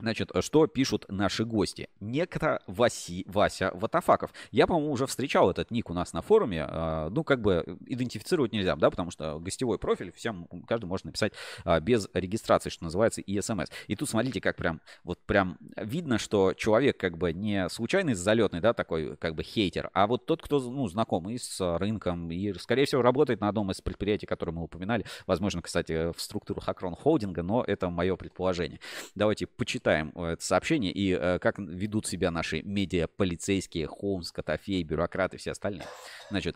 Значит, 0.01 0.31
что 0.39 0.65
пишут 0.65 1.05
наши 1.09 1.43
гости? 1.43 1.89
Некто 1.99 2.61
Васи, 2.67 3.25
Вася 3.27 3.71
Ватафаков. 3.73 4.31
Я, 4.51 4.65
по-моему, 4.65 4.93
уже 4.93 5.05
встречал 5.07 5.51
этот 5.51 5.71
ник 5.71 5.89
у 5.89 5.93
нас 5.93 6.13
на 6.13 6.21
форуме. 6.21 6.65
А, 6.65 7.09
ну, 7.09 7.25
как 7.25 7.41
бы 7.41 7.77
идентифицировать 7.85 8.53
нельзя, 8.53 8.77
да, 8.77 8.89
потому 8.89 9.11
что 9.11 9.39
гостевой 9.39 9.77
профиль 9.77 10.13
всем, 10.13 10.47
каждый 10.65 10.85
может 10.85 11.05
написать 11.05 11.33
а, 11.65 11.81
без 11.81 12.07
регистрации, 12.13 12.69
что 12.69 12.85
называется, 12.85 13.19
и 13.19 13.41
смс. 13.41 13.67
И 13.87 13.97
тут 13.97 14.09
смотрите, 14.09 14.39
как 14.39 14.55
прям, 14.55 14.79
вот 15.03 15.19
прям 15.25 15.57
видно, 15.75 16.17
что 16.17 16.53
человек 16.53 16.97
как 16.97 17.17
бы 17.17 17.33
не 17.33 17.67
случайный 17.67 18.13
залетный, 18.13 18.61
да, 18.61 18.73
такой 18.73 19.17
как 19.17 19.35
бы 19.35 19.43
хейтер, 19.43 19.89
а 19.93 20.07
вот 20.07 20.25
тот, 20.25 20.41
кто, 20.41 20.61
ну, 20.61 20.87
знакомый 20.87 21.37
с 21.37 21.77
рынком 21.77 22.31
и, 22.31 22.53
скорее 22.53 22.85
всего, 22.85 23.01
работает 23.01 23.41
на 23.41 23.49
одном 23.49 23.69
из 23.71 23.81
предприятий, 23.81 24.27
которые 24.27 24.55
мы 24.55 24.63
упоминали. 24.63 25.03
Возможно, 25.27 25.61
кстати, 25.61 26.13
в 26.13 26.21
структурах 26.21 26.69
Акрон 26.69 26.95
Холдинга, 26.95 27.43
но 27.43 27.65
это 27.67 27.89
мое 27.89 28.15
предположение. 28.15 28.79
Давайте 29.13 29.45
почитаем 29.45 29.88
читаем 29.89 30.11
э, 30.15 30.33
это 30.33 30.43
сообщение 30.43 30.91
и 30.91 31.11
э, 31.13 31.39
как 31.39 31.57
ведут 31.57 32.05
себя 32.05 32.31
наши 32.31 32.61
медиа, 32.61 33.07
полицейские, 33.07 33.87
Холмс, 33.87 34.31
Котофей, 34.31 34.83
бюрократы 34.83 35.37
и 35.37 35.39
все 35.39 35.51
остальные. 35.51 35.87
Значит, 36.29 36.55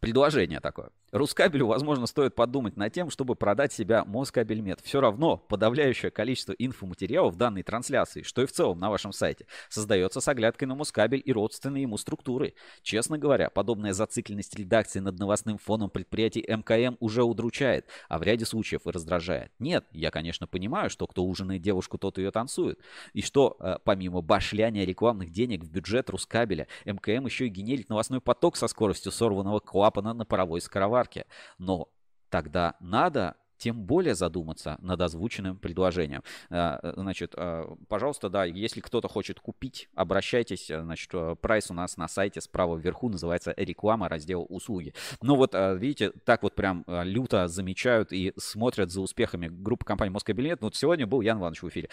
предложение 0.00 0.60
такое. 0.60 0.90
Рускабелю, 1.14 1.68
возможно, 1.68 2.06
стоит 2.06 2.34
подумать 2.34 2.76
над 2.76 2.92
тем, 2.92 3.08
чтобы 3.08 3.36
продать 3.36 3.72
себя 3.72 4.04
Москабельмет. 4.04 4.80
Все 4.82 5.00
равно 5.00 5.36
подавляющее 5.36 6.10
количество 6.10 6.54
инфоматериалов 6.58 7.36
данной 7.36 7.62
трансляции, 7.62 8.22
что 8.22 8.42
и 8.42 8.46
в 8.46 8.52
целом 8.52 8.80
на 8.80 8.90
вашем 8.90 9.12
сайте, 9.12 9.46
создается 9.68 10.20
с 10.20 10.26
оглядкой 10.26 10.66
на 10.66 10.74
Москабель 10.74 11.22
и 11.24 11.32
родственные 11.32 11.82
ему 11.82 11.98
структуры. 11.98 12.54
Честно 12.82 13.16
говоря, 13.16 13.48
подобная 13.48 13.92
зацикленность 13.92 14.56
редакции 14.58 14.98
над 14.98 15.16
новостным 15.16 15.56
фоном 15.56 15.88
предприятий 15.88 16.44
МКМ 16.48 16.96
уже 16.98 17.22
удручает, 17.22 17.86
а 18.08 18.18
в 18.18 18.24
ряде 18.24 18.44
случаев 18.44 18.84
и 18.84 18.90
раздражает. 18.90 19.52
Нет, 19.60 19.86
я, 19.92 20.10
конечно, 20.10 20.48
понимаю, 20.48 20.90
что 20.90 21.06
кто 21.06 21.24
ужинает 21.24 21.62
девушку, 21.62 21.96
тот 21.96 22.18
ее 22.18 22.32
танцует. 22.32 22.80
И 23.12 23.22
что, 23.22 23.56
э, 23.60 23.76
помимо 23.84 24.20
башляния 24.20 24.84
рекламных 24.84 25.30
денег 25.30 25.62
в 25.62 25.70
бюджет 25.70 26.10
Рускабеля, 26.10 26.66
МКМ 26.84 27.26
еще 27.26 27.46
и 27.46 27.50
генерит 27.50 27.88
новостной 27.88 28.20
поток 28.20 28.56
со 28.56 28.66
скоростью 28.66 29.12
сорванного 29.12 29.60
клапана 29.60 30.12
на 30.12 30.24
паровой 30.24 30.60
скороварке 30.60 31.03
парке. 31.04 31.26
Но 31.58 31.88
тогда 32.30 32.74
надо 32.80 33.36
тем 33.56 33.82
более 33.82 34.14
задуматься 34.14 34.76
над 34.80 35.00
озвученным 35.00 35.56
предложением. 35.58 36.22
Э, 36.50 36.78
значит, 36.96 37.34
э, 37.36 37.64
пожалуйста, 37.88 38.28
да, 38.28 38.44
если 38.44 38.80
кто-то 38.80 39.08
хочет 39.08 39.40
купить, 39.40 39.88
обращайтесь. 39.94 40.70
Э, 40.70 40.82
значит, 40.82 41.10
прайс 41.40 41.70
у 41.70 41.74
нас 41.74 41.96
на 41.96 42.08
сайте 42.08 42.40
справа 42.40 42.76
вверху 42.76 43.08
называется 43.08 43.54
реклама, 43.56 44.08
раздел 44.08 44.46
услуги. 44.48 44.94
Ну 45.22 45.36
вот, 45.36 45.54
видите, 45.54 46.10
так 46.24 46.42
вот 46.42 46.54
прям 46.54 46.84
люто 46.86 47.48
замечают 47.48 48.12
и 48.12 48.32
смотрят 48.36 48.90
за 48.90 49.00
успехами 49.00 49.48
группы 49.48 49.84
компании 49.84 50.12
Москабельмет. 50.12 50.60
Вот 50.62 50.76
сегодня 50.76 51.06
был 51.06 51.20
Ян 51.20 51.38
Иванович 51.38 51.62
в 51.62 51.68
эфире. 51.68 51.88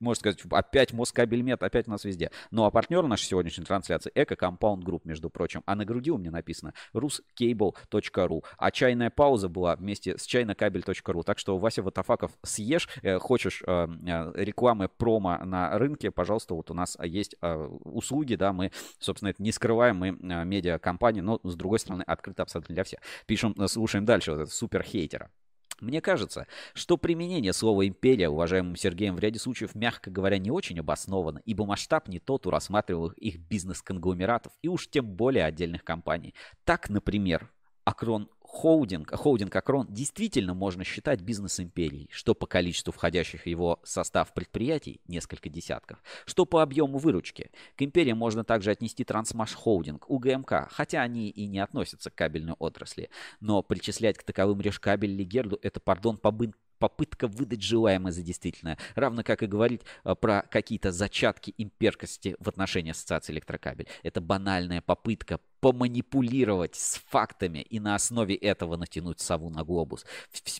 Можно 0.00 0.20
сказать, 0.20 0.40
опять 0.50 0.92
Москабельмет, 0.92 1.62
опять 1.62 1.88
у 1.88 1.90
нас 1.90 2.04
везде. 2.04 2.30
Ну, 2.50 2.64
а 2.64 2.70
партнер 2.70 3.02
нашей 3.06 3.24
сегодняшней 3.24 3.64
трансляции 3.64 4.12
Эко 4.14 4.36
Компаунд 4.36 4.84
Групп, 4.84 5.04
между 5.04 5.30
прочим. 5.30 5.62
А 5.66 5.74
на 5.74 5.84
груди 5.84 6.10
у 6.10 6.18
меня 6.18 6.30
написано 6.30 6.74
ruscable.ru. 6.94 8.44
А 8.56 8.70
чайная 8.70 9.10
пауза 9.10 9.48
была 9.48 9.76
вместе 9.76 10.18
с 10.18 10.24
чайно 10.24 10.54
кабель.ру. 10.72 11.22
Так 11.22 11.38
что, 11.38 11.58
Вася 11.58 11.82
Ватафаков, 11.82 12.32
съешь, 12.42 12.88
э, 13.02 13.18
хочешь 13.18 13.62
э, 13.66 13.88
э, 14.06 14.32
рекламы, 14.34 14.88
промо 14.88 15.38
на 15.44 15.78
рынке, 15.78 16.10
пожалуйста, 16.10 16.54
вот 16.54 16.70
у 16.70 16.74
нас 16.74 16.96
есть 17.02 17.36
услуги, 17.84 18.34
да, 18.34 18.52
мы, 18.52 18.72
собственно, 18.98 19.30
это 19.30 19.42
не 19.42 19.52
скрываем, 19.52 19.96
мы 19.96 20.10
медиакомпания, 20.44 21.22
но, 21.22 21.40
с 21.42 21.54
другой 21.54 21.78
стороны, 21.78 22.02
открыто 22.02 22.42
абсолютно 22.42 22.74
для 22.74 22.84
всех. 22.84 23.00
Пишем, 23.26 23.54
слушаем 23.68 24.04
дальше, 24.04 24.32
вот 24.32 24.40
это 24.42 24.50
супер 24.50 24.82
хейтера. 24.82 25.30
Мне 25.80 26.00
кажется, 26.00 26.46
что 26.74 26.96
применение 26.96 27.52
слова 27.52 27.86
«империя» 27.86 28.28
уважаемым 28.28 28.76
Сергеем 28.76 29.16
в 29.16 29.18
ряде 29.18 29.40
случаев, 29.40 29.74
мягко 29.74 30.10
говоря, 30.10 30.38
не 30.38 30.50
очень 30.50 30.78
обосновано, 30.78 31.40
ибо 31.44 31.64
масштаб 31.64 32.08
не 32.08 32.20
тот 32.20 32.46
у 32.46 32.50
рассматриваемых 32.50 33.18
их 33.18 33.38
бизнес-конгломератов 33.38 34.52
и 34.62 34.68
уж 34.68 34.88
тем 34.88 35.06
более 35.06 35.44
отдельных 35.44 35.82
компаний. 35.82 36.34
Так, 36.64 36.88
например, 36.88 37.50
Акрон 37.84 38.28
Холдинг, 38.52 39.10
холдинг 39.16 39.56
Акрон 39.56 39.86
действительно 39.88 40.52
можно 40.52 40.84
считать 40.84 41.22
бизнес-империей, 41.22 42.10
что 42.12 42.34
по 42.34 42.46
количеству 42.46 42.92
входящих 42.92 43.44
в 43.44 43.46
его 43.46 43.80
состав 43.82 44.34
предприятий 44.34 45.00
несколько 45.08 45.48
десятков, 45.48 46.02
что 46.26 46.44
по 46.44 46.62
объему 46.62 46.98
выручки. 46.98 47.50
К 47.76 47.82
империи 47.82 48.12
можно 48.12 48.44
также 48.44 48.70
отнести 48.70 49.04
Трансмаш 49.04 49.54
Холдинг, 49.54 50.08
УГМК, 50.08 50.68
хотя 50.70 51.00
они 51.00 51.30
и 51.30 51.46
не 51.46 51.60
относятся 51.60 52.10
к 52.10 52.14
кабельной 52.14 52.52
отрасли. 52.58 53.08
Но 53.40 53.62
причислять 53.62 54.18
к 54.18 54.22
таковым 54.22 54.60
Решкабель 54.60 55.12
или 55.12 55.24
Герду 55.24 55.58
это, 55.62 55.80
пардон, 55.80 56.18
по, 56.18 56.30
попытка 56.82 57.28
выдать 57.28 57.62
желаемое 57.62 58.10
за 58.10 58.22
действительное. 58.22 58.76
Равно 58.96 59.22
как 59.22 59.44
и 59.44 59.46
говорить 59.46 59.82
э, 60.02 60.16
про 60.16 60.42
какие-то 60.42 60.90
зачатки 60.90 61.54
имперскости 61.56 62.34
в 62.40 62.48
отношении 62.48 62.90
ассоциации 62.90 63.32
электрокабель. 63.32 63.86
Это 64.02 64.20
банальная 64.20 64.82
попытка 64.82 65.38
поманипулировать 65.62 66.74
с 66.74 67.00
фактами 67.08 67.60
и 67.60 67.78
на 67.78 67.94
основе 67.94 68.34
этого 68.34 68.76
натянуть 68.76 69.20
сову 69.20 69.48
на 69.48 69.62
глобус. 69.62 70.04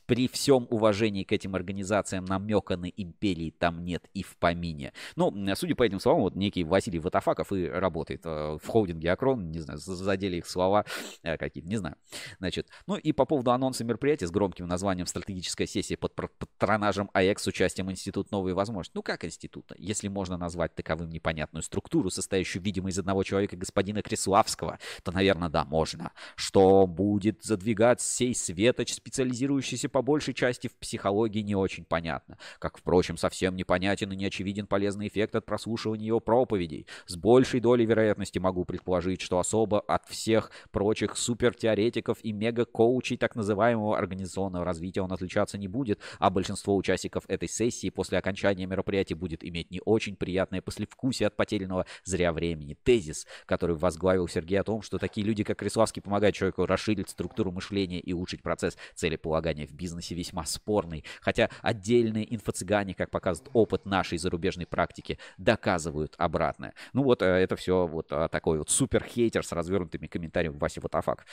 При 0.06 0.28
всем 0.28 0.68
уважении 0.70 1.24
к 1.24 1.32
этим 1.32 1.56
организациям 1.56 2.24
намека 2.24 2.76
на 2.76 2.86
империи 2.86 3.50
там 3.50 3.84
нет 3.84 4.08
и 4.14 4.22
в 4.22 4.36
помине. 4.36 4.92
Ну, 5.16 5.34
судя 5.56 5.74
по 5.74 5.82
этим 5.82 5.98
словам, 5.98 6.22
вот 6.22 6.36
некий 6.36 6.62
Василий 6.62 7.00
Ватафаков 7.00 7.52
и 7.52 7.66
работает 7.66 8.20
э, 8.24 8.58
в 8.62 8.66
холдинге 8.68 9.10
Акрон, 9.10 9.50
не 9.50 9.58
знаю, 9.58 9.80
задели 9.80 10.36
их 10.36 10.46
слова 10.46 10.84
э, 11.24 11.36
какие-то, 11.36 11.68
не 11.68 11.76
знаю. 11.78 11.96
Значит, 12.38 12.68
ну 12.86 12.94
и 12.94 13.10
по 13.10 13.24
поводу 13.24 13.50
анонса 13.50 13.82
мероприятия 13.82 14.28
с 14.28 14.30
громким 14.30 14.68
названием 14.68 15.06
«Стратегическая 15.06 15.66
сессия 15.66 15.96
под 16.14 16.32
патронажем 16.32 17.10
АЭК 17.12 17.38
с 17.38 17.46
участием 17.46 17.90
Института 17.90 18.28
новые 18.32 18.54
возможности». 18.54 18.96
Ну 18.96 19.02
как 19.02 19.24
института, 19.24 19.74
если 19.78 20.08
можно 20.08 20.36
назвать 20.36 20.74
таковым 20.74 21.10
непонятную 21.10 21.62
структуру, 21.62 22.10
состоящую, 22.10 22.62
видимо, 22.62 22.90
из 22.90 22.98
одного 22.98 23.22
человека, 23.22 23.56
господина 23.56 24.02
Криславского, 24.02 24.78
то, 25.02 25.12
наверное, 25.12 25.48
да, 25.48 25.64
можно. 25.64 26.12
Что 26.36 26.86
будет 26.86 27.42
задвигать 27.42 28.00
сей 28.00 28.34
светоч, 28.34 28.92
специализирующийся 28.92 29.88
по 29.88 30.02
большей 30.02 30.34
части 30.34 30.68
в 30.68 30.76
психологии, 30.76 31.40
не 31.40 31.54
очень 31.54 31.84
понятно. 31.84 32.38
Как, 32.58 32.78
впрочем, 32.78 33.16
совсем 33.16 33.56
непонятен 33.56 34.12
и 34.12 34.16
неочевиден 34.16 34.66
полезный 34.66 35.08
эффект 35.08 35.34
от 35.36 35.46
прослушивания 35.46 36.06
его 36.06 36.20
проповедей. 36.20 36.86
С 37.06 37.16
большей 37.16 37.60
долей 37.60 37.86
вероятности 37.86 38.38
могу 38.38 38.64
предположить, 38.64 39.20
что 39.20 39.38
особо 39.38 39.80
от 39.80 40.06
всех 40.08 40.50
прочих 40.70 41.16
супертеоретиков 41.16 42.18
и 42.22 42.32
мега-коучей 42.32 43.16
так 43.16 43.36
называемого 43.36 43.96
организационного 43.96 44.64
развития 44.64 45.02
он 45.02 45.12
отличаться 45.12 45.58
не 45.58 45.68
будет, 45.68 46.00
а 46.18 46.30
большинство 46.30 46.76
участников 46.76 47.24
этой 47.28 47.48
сессии 47.48 47.90
после 47.90 48.18
окончания 48.18 48.66
мероприятия 48.66 49.14
будет 49.14 49.44
иметь 49.44 49.70
не 49.70 49.80
очень 49.84 50.16
приятное 50.16 50.62
послевкусие 50.62 51.26
от 51.26 51.36
потерянного 51.36 51.86
зря 52.04 52.32
времени. 52.32 52.76
Тезис, 52.82 53.26
который 53.46 53.76
возглавил 53.76 54.28
Сергей 54.28 54.60
о 54.60 54.64
том, 54.64 54.82
что 54.82 54.98
такие 54.98 55.26
люди, 55.26 55.44
как 55.44 55.58
Криславский, 55.58 56.02
помогают 56.02 56.36
человеку 56.36 56.66
расширить 56.66 57.10
структуру 57.10 57.52
мышления 57.52 58.00
и 58.00 58.12
улучшить 58.12 58.42
процесс 58.42 58.76
целеполагания 58.94 59.66
в 59.66 59.72
бизнесе 59.72 60.14
весьма 60.14 60.44
спорный. 60.44 61.04
Хотя 61.20 61.50
отдельные 61.60 62.32
инфо-цыгане, 62.34 62.94
как 62.94 63.10
показывает 63.10 63.50
опыт 63.52 63.86
нашей 63.86 64.18
зарубежной 64.18 64.66
практики, 64.66 65.18
доказывают 65.38 66.14
обратное. 66.18 66.74
Ну 66.92 67.02
вот 67.02 67.22
э, 67.22 67.26
это 67.26 67.56
все 67.56 67.86
вот 67.86 68.10
э, 68.10 68.28
такой 68.30 68.58
вот 68.58 68.70
супер 68.70 69.04
хейтер 69.04 69.44
с 69.44 69.52
развернутыми 69.52 70.06
комментариями 70.06 70.58
Вася 70.58 70.80
Ватафак. 70.80 71.26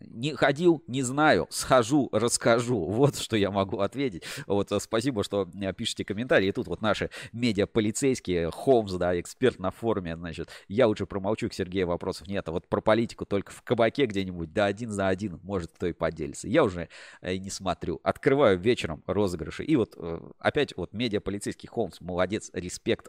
Не 0.00 0.34
ходил, 0.34 0.82
не 0.86 1.02
знаю, 1.02 1.46
схожу, 1.50 2.08
расскажу. 2.12 2.84
Вот 2.84 3.16
что 3.16 3.36
я 3.36 3.50
могу 3.50 3.80
ответить. 3.80 4.22
Вот 4.46 4.72
э, 4.72 4.80
спасибо, 4.80 5.24
что 5.24 5.48
э, 5.60 5.72
пишите 5.72 6.04
комментарии. 6.04 6.48
И 6.48 6.52
тут 6.52 6.66
вот 6.66 6.82
наши 6.82 7.10
медиаполицейские, 7.32 8.50
Холмс, 8.50 8.92
да, 8.92 9.18
эксперт 9.18 9.58
на 9.58 9.70
форуме, 9.70 10.16
значит, 10.16 10.48
я 10.68 10.86
лучше 10.86 11.06
промолчу, 11.06 11.48
к 11.48 11.54
Сергею 11.54 11.86
вопросов 11.86 12.28
нет. 12.28 12.48
А 12.48 12.52
вот 12.52 12.68
про 12.68 12.80
политику 12.80 13.24
только 13.24 13.52
в 13.52 13.62
кабаке 13.62 14.06
где-нибудь, 14.06 14.52
да 14.52 14.66
один 14.66 14.90
за 14.90 15.08
один, 15.08 15.40
может 15.42 15.72
кто 15.72 15.86
и 15.86 15.92
поделится. 15.92 16.48
Я 16.48 16.64
уже 16.64 16.88
э, 17.20 17.36
не 17.36 17.50
смотрю. 17.50 18.00
Открываю 18.02 18.58
вечером 18.58 19.02
розыгрыши. 19.06 19.64
И 19.64 19.76
вот 19.76 19.96
опять 20.38 20.76
вот 20.76 20.92
медиаполицейский 20.92 21.68
Холмс, 21.68 22.00
молодец, 22.00 22.50
респект 22.52 23.08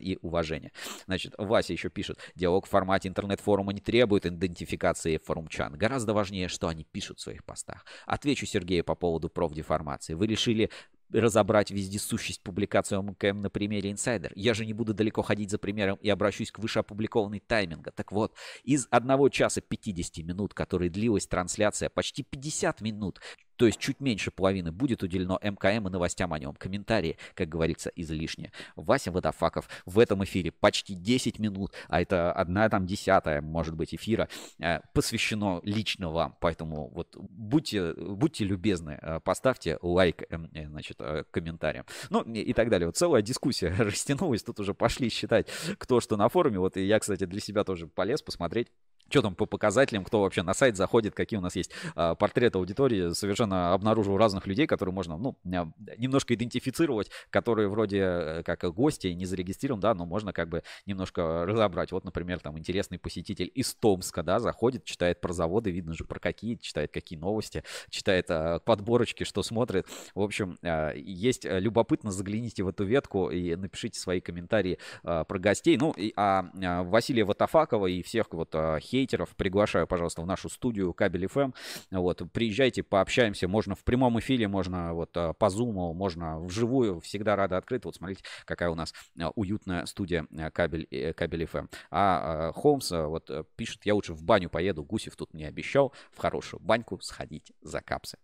и 0.00 0.18
уважение. 0.22 0.72
Значит, 1.06 1.34
Вася 1.38 1.72
еще 1.72 1.90
пишет, 1.90 2.18
диалог 2.34 2.66
в 2.66 2.70
формате 2.70 3.08
интернет-форума 3.08 3.72
не 3.72 3.80
требует 3.80 4.26
идентификации 4.26 5.18
форумчан. 5.18 5.74
Гораздо 5.74 6.07
важнее, 6.14 6.48
что 6.48 6.68
они 6.68 6.84
пишут 6.84 7.18
в 7.18 7.22
своих 7.22 7.44
постах. 7.44 7.84
Отвечу 8.06 8.46
Сергею 8.46 8.84
по 8.84 8.94
поводу 8.94 9.28
профдеформации. 9.28 10.14
Вы 10.14 10.26
решили 10.26 10.70
разобрать 11.12 11.70
вездесущесть 11.70 12.42
публикации 12.42 12.96
ОМКМ 12.96 13.40
на 13.40 13.50
примере 13.50 13.90
инсайдер. 13.90 14.32
Я 14.34 14.54
же 14.54 14.66
не 14.66 14.74
буду 14.74 14.94
далеко 14.94 15.22
ходить 15.22 15.50
за 15.50 15.58
примером 15.58 15.96
и 16.02 16.08
обращусь 16.10 16.50
к 16.50 16.58
вышеопубликованной 16.58 17.40
тайминга. 17.40 17.92
Так 17.92 18.12
вот, 18.12 18.34
из 18.62 18.86
1 18.90 19.30
часа 19.30 19.60
50 19.60 20.24
минут, 20.24 20.54
который 20.54 20.88
длилась 20.90 21.26
трансляция, 21.26 21.88
почти 21.88 22.24
50 22.24 22.80
минут 22.82 23.20
то 23.58 23.66
есть 23.66 23.78
чуть 23.78 24.00
меньше 24.00 24.30
половины, 24.30 24.70
будет 24.70 25.02
уделено 25.02 25.38
МКМ 25.42 25.88
и 25.88 25.90
новостям 25.90 26.32
о 26.32 26.38
нем. 26.38 26.54
Комментарии, 26.54 27.18
как 27.34 27.48
говорится, 27.48 27.90
излишне. 27.96 28.52
Вася 28.76 29.10
Водофаков 29.10 29.68
в 29.84 29.98
этом 29.98 30.22
эфире 30.24 30.52
почти 30.52 30.94
10 30.94 31.40
минут, 31.40 31.72
а 31.88 32.00
это 32.00 32.32
одна 32.32 32.68
там 32.68 32.86
десятая, 32.86 33.42
может 33.42 33.74
быть, 33.74 33.94
эфира, 33.94 34.28
э, 34.60 34.78
посвящено 34.94 35.60
лично 35.64 36.10
вам. 36.10 36.36
Поэтому 36.40 36.88
вот 36.90 37.16
будьте, 37.16 37.94
будьте 37.94 38.44
любезны, 38.44 38.98
э, 39.02 39.20
поставьте 39.20 39.78
лайк, 39.82 40.22
эм, 40.30 40.48
э, 40.54 40.68
значит, 40.68 41.00
комментариям. 41.32 41.84
Ну 42.10 42.22
и 42.22 42.52
так 42.52 42.70
далее. 42.70 42.86
Вот 42.86 42.96
целая 42.96 43.22
дискуссия 43.22 43.70
растянулась, 43.78 44.44
тут 44.44 44.60
уже 44.60 44.72
пошли 44.72 45.10
считать, 45.10 45.48
кто 45.78 46.00
что 46.00 46.16
на 46.16 46.28
форуме. 46.28 46.60
Вот 46.60 46.76
и 46.76 46.86
я, 46.86 47.00
кстати, 47.00 47.24
для 47.24 47.40
себя 47.40 47.64
тоже 47.64 47.88
полез 47.88 48.22
посмотреть 48.22 48.68
что 49.08 49.22
там 49.22 49.34
по 49.34 49.46
показателям, 49.46 50.04
кто 50.04 50.20
вообще 50.20 50.42
на 50.42 50.54
сайт 50.54 50.76
заходит, 50.76 51.14
какие 51.14 51.38
у 51.38 51.42
нас 51.42 51.56
есть 51.56 51.70
а, 51.94 52.14
портреты 52.14 52.58
аудитории, 52.58 53.12
совершенно 53.12 53.72
обнаружил 53.72 54.16
разных 54.16 54.46
людей, 54.46 54.66
которые 54.66 54.94
можно, 54.94 55.16
ну, 55.16 55.36
немножко 55.44 56.34
идентифицировать, 56.34 57.10
которые 57.30 57.68
вроде 57.68 57.98
э, 57.98 58.42
как 58.44 58.64
гости, 58.74 59.08
не 59.08 59.24
зарегистрированы, 59.24 59.82
да, 59.82 59.94
но 59.94 60.04
можно 60.04 60.32
как 60.32 60.48
бы 60.48 60.62
немножко 60.86 61.44
разобрать. 61.46 61.92
Вот, 61.92 62.04
например, 62.04 62.40
там 62.40 62.58
интересный 62.58 62.98
посетитель 62.98 63.50
из 63.54 63.74
Томска, 63.74 64.22
да, 64.22 64.40
заходит, 64.40 64.84
читает 64.84 65.20
про 65.20 65.32
заводы, 65.32 65.70
видно 65.70 65.94
же 65.94 66.04
про 66.04 66.18
какие, 66.18 66.56
читает 66.56 66.92
какие 66.92 67.18
новости, 67.18 67.64
читает 67.90 68.26
а, 68.30 68.58
подборочки, 68.60 69.24
что 69.24 69.42
смотрит. 69.42 69.86
В 70.14 70.20
общем, 70.20 70.58
а, 70.62 70.92
есть 70.94 71.44
э, 71.44 71.60
любопытно, 71.60 72.10
загляните 72.10 72.62
в 72.62 72.68
эту 72.68 72.84
ветку 72.84 73.30
и 73.30 73.56
напишите 73.56 73.98
свои 73.98 74.20
комментарии 74.20 74.78
про 75.02 75.38
гостей. 75.38 75.76
Ну, 75.76 75.94
а, 76.16 76.50
а 76.62 76.82
Василия 76.82 77.24
Ватафакова 77.24 77.86
и 77.86 78.02
всех 78.02 78.26
вот 78.32 78.54
а, 78.54 78.78
хейтеров 78.98 79.36
приглашаю, 79.36 79.86
пожалуйста, 79.86 80.22
в 80.22 80.26
нашу 80.26 80.48
студию 80.48 80.92
Кабель 80.92 81.26
FM. 81.26 81.54
Вот, 81.90 82.22
приезжайте, 82.32 82.82
пообщаемся. 82.82 83.46
Можно 83.48 83.74
в 83.74 83.84
прямом 83.84 84.18
эфире, 84.18 84.48
можно 84.48 84.94
вот 84.94 85.16
а, 85.16 85.32
по 85.34 85.50
зуму, 85.50 85.92
можно 85.94 86.40
вживую. 86.40 87.00
Всегда 87.00 87.36
рада 87.36 87.56
открыто. 87.56 87.88
Вот 87.88 87.96
смотрите, 87.96 88.24
какая 88.44 88.70
у 88.70 88.74
нас 88.74 88.92
а, 89.20 89.30
уютная 89.34 89.86
студия 89.86 90.26
а, 90.36 90.50
Кабель, 90.50 90.86
э, 90.90 91.12
Кабель 91.12 91.44
FM. 91.44 91.68
А 91.90 92.52
Холмс 92.52 92.90
вот 92.90 93.30
пишет, 93.56 93.84
я 93.84 93.94
лучше 93.94 94.14
в 94.14 94.22
баню 94.22 94.50
поеду. 94.50 94.82
Гусев 94.82 95.16
тут 95.16 95.32
мне 95.32 95.46
обещал 95.46 95.92
в 96.10 96.18
хорошую 96.18 96.60
баньку 96.60 96.98
сходить 97.00 97.52
за 97.60 97.80
капсы. 97.80 98.18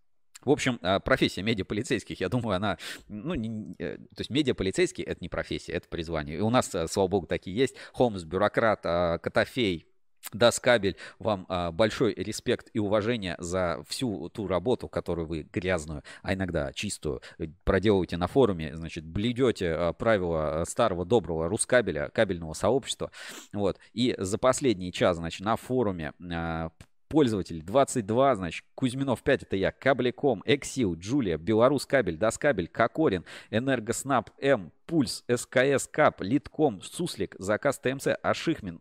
В 0.45 0.51
общем, 0.51 0.79
профессия 1.05 1.43
медиаполицейских, 1.43 2.21
я 2.21 2.29
думаю, 2.29 2.57
она, 2.57 2.77
ну, 3.09 3.35
не, 3.35 3.75
э, 3.79 3.97
то 3.97 4.21
есть 4.21 4.29
медиаполицейский 4.29 5.03
это 5.03 5.19
не 5.23 5.31
профессия, 5.31 5.73
это 5.73 5.89
призвание. 5.89 6.37
И 6.37 6.41
у 6.41 6.51
нас, 6.51 6.71
слава 6.91 7.09
богу, 7.09 7.27
такие 7.27 7.57
есть. 7.57 7.77
Холмс, 7.93 8.25
бюрократ, 8.25 8.83
Котофей, 9.23 9.87
Даскабель, 10.33 10.97
вам 11.19 11.47
а, 11.49 11.71
большой 11.71 12.15
респект 12.15 12.69
и 12.73 12.79
уважение 12.79 13.37
за 13.39 13.83
всю 13.89 14.29
ту 14.31 14.47
работу, 14.47 14.89
которую 14.89 15.27
вы 15.27 15.43
грязную, 15.43 16.03
а 16.23 16.35
иногда 16.35 16.73
чистую, 16.73 17.23
э, 17.39 17.47
проделываете 17.65 18.17
на 18.17 18.27
форуме, 18.27 18.77
значит, 18.77 19.05
блюдете 19.05 19.73
а, 19.73 19.93
правила 19.93 20.63
э, 20.63 20.65
старого 20.65 21.05
доброго 21.05 21.49
Рускабеля, 21.49 22.09
кабельного 22.09 22.55
сообщества, 22.55 23.11
вот, 23.53 23.79
и 23.93 24.15
за 24.19 24.39
последний 24.39 24.93
час, 24.93 25.17
значит, 25.17 25.45
на 25.45 25.57
форуме 25.57 26.13
а, 26.33 26.71
пользователей 27.09 27.63
22, 27.63 28.37
значит, 28.37 28.65
Кузьминов 28.75 29.23
5, 29.23 29.43
это 29.45 29.57
я, 29.57 29.73
Каблеком, 29.73 30.43
Эксил, 30.47 30.95
Джулия, 30.95 31.39
Беларус 31.39 31.87
Кабель, 31.87 32.17
Даскабель, 32.17 32.69
Кокорин, 32.69 33.25
Энергоснаб, 33.51 34.31
М, 34.41 34.73
Пульс, 34.87 35.25
СКС, 35.35 35.89
КАП, 35.91 36.21
Литком, 36.23 36.83
Суслик, 36.83 37.35
Заказ 37.39 37.79
ТМЦ, 37.79 38.09
Ашихмин, 38.23 38.81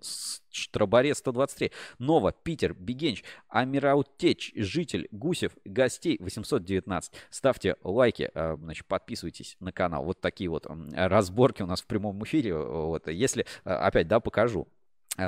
Штроборец 0.52 1.20
123, 1.20 1.72
Нова, 2.00 2.34
Питер, 2.34 2.74
Бегенч, 2.74 3.24
Амираутеч, 3.48 4.52
Житель, 4.56 5.08
Гусев, 5.12 5.54
Гостей 5.64 6.18
819. 6.20 7.14
Ставьте 7.30 7.78
лайки, 7.84 8.30
э, 8.34 8.58
значит, 8.60 8.86
подписывайтесь 8.86 9.56
на 9.60 9.72
канал. 9.72 10.04
Вот 10.04 10.20
такие 10.20 10.50
вот 10.50 10.68
разборки 10.94 11.62
у 11.62 11.68
нас 11.68 11.82
в 11.82 11.86
прямом 11.86 12.24
эфире. 12.24 12.56
Вот, 12.58 13.08
если, 13.08 13.46
э, 13.64 13.70
опять, 13.70 14.08
да, 14.08 14.20
покажу 14.20 14.68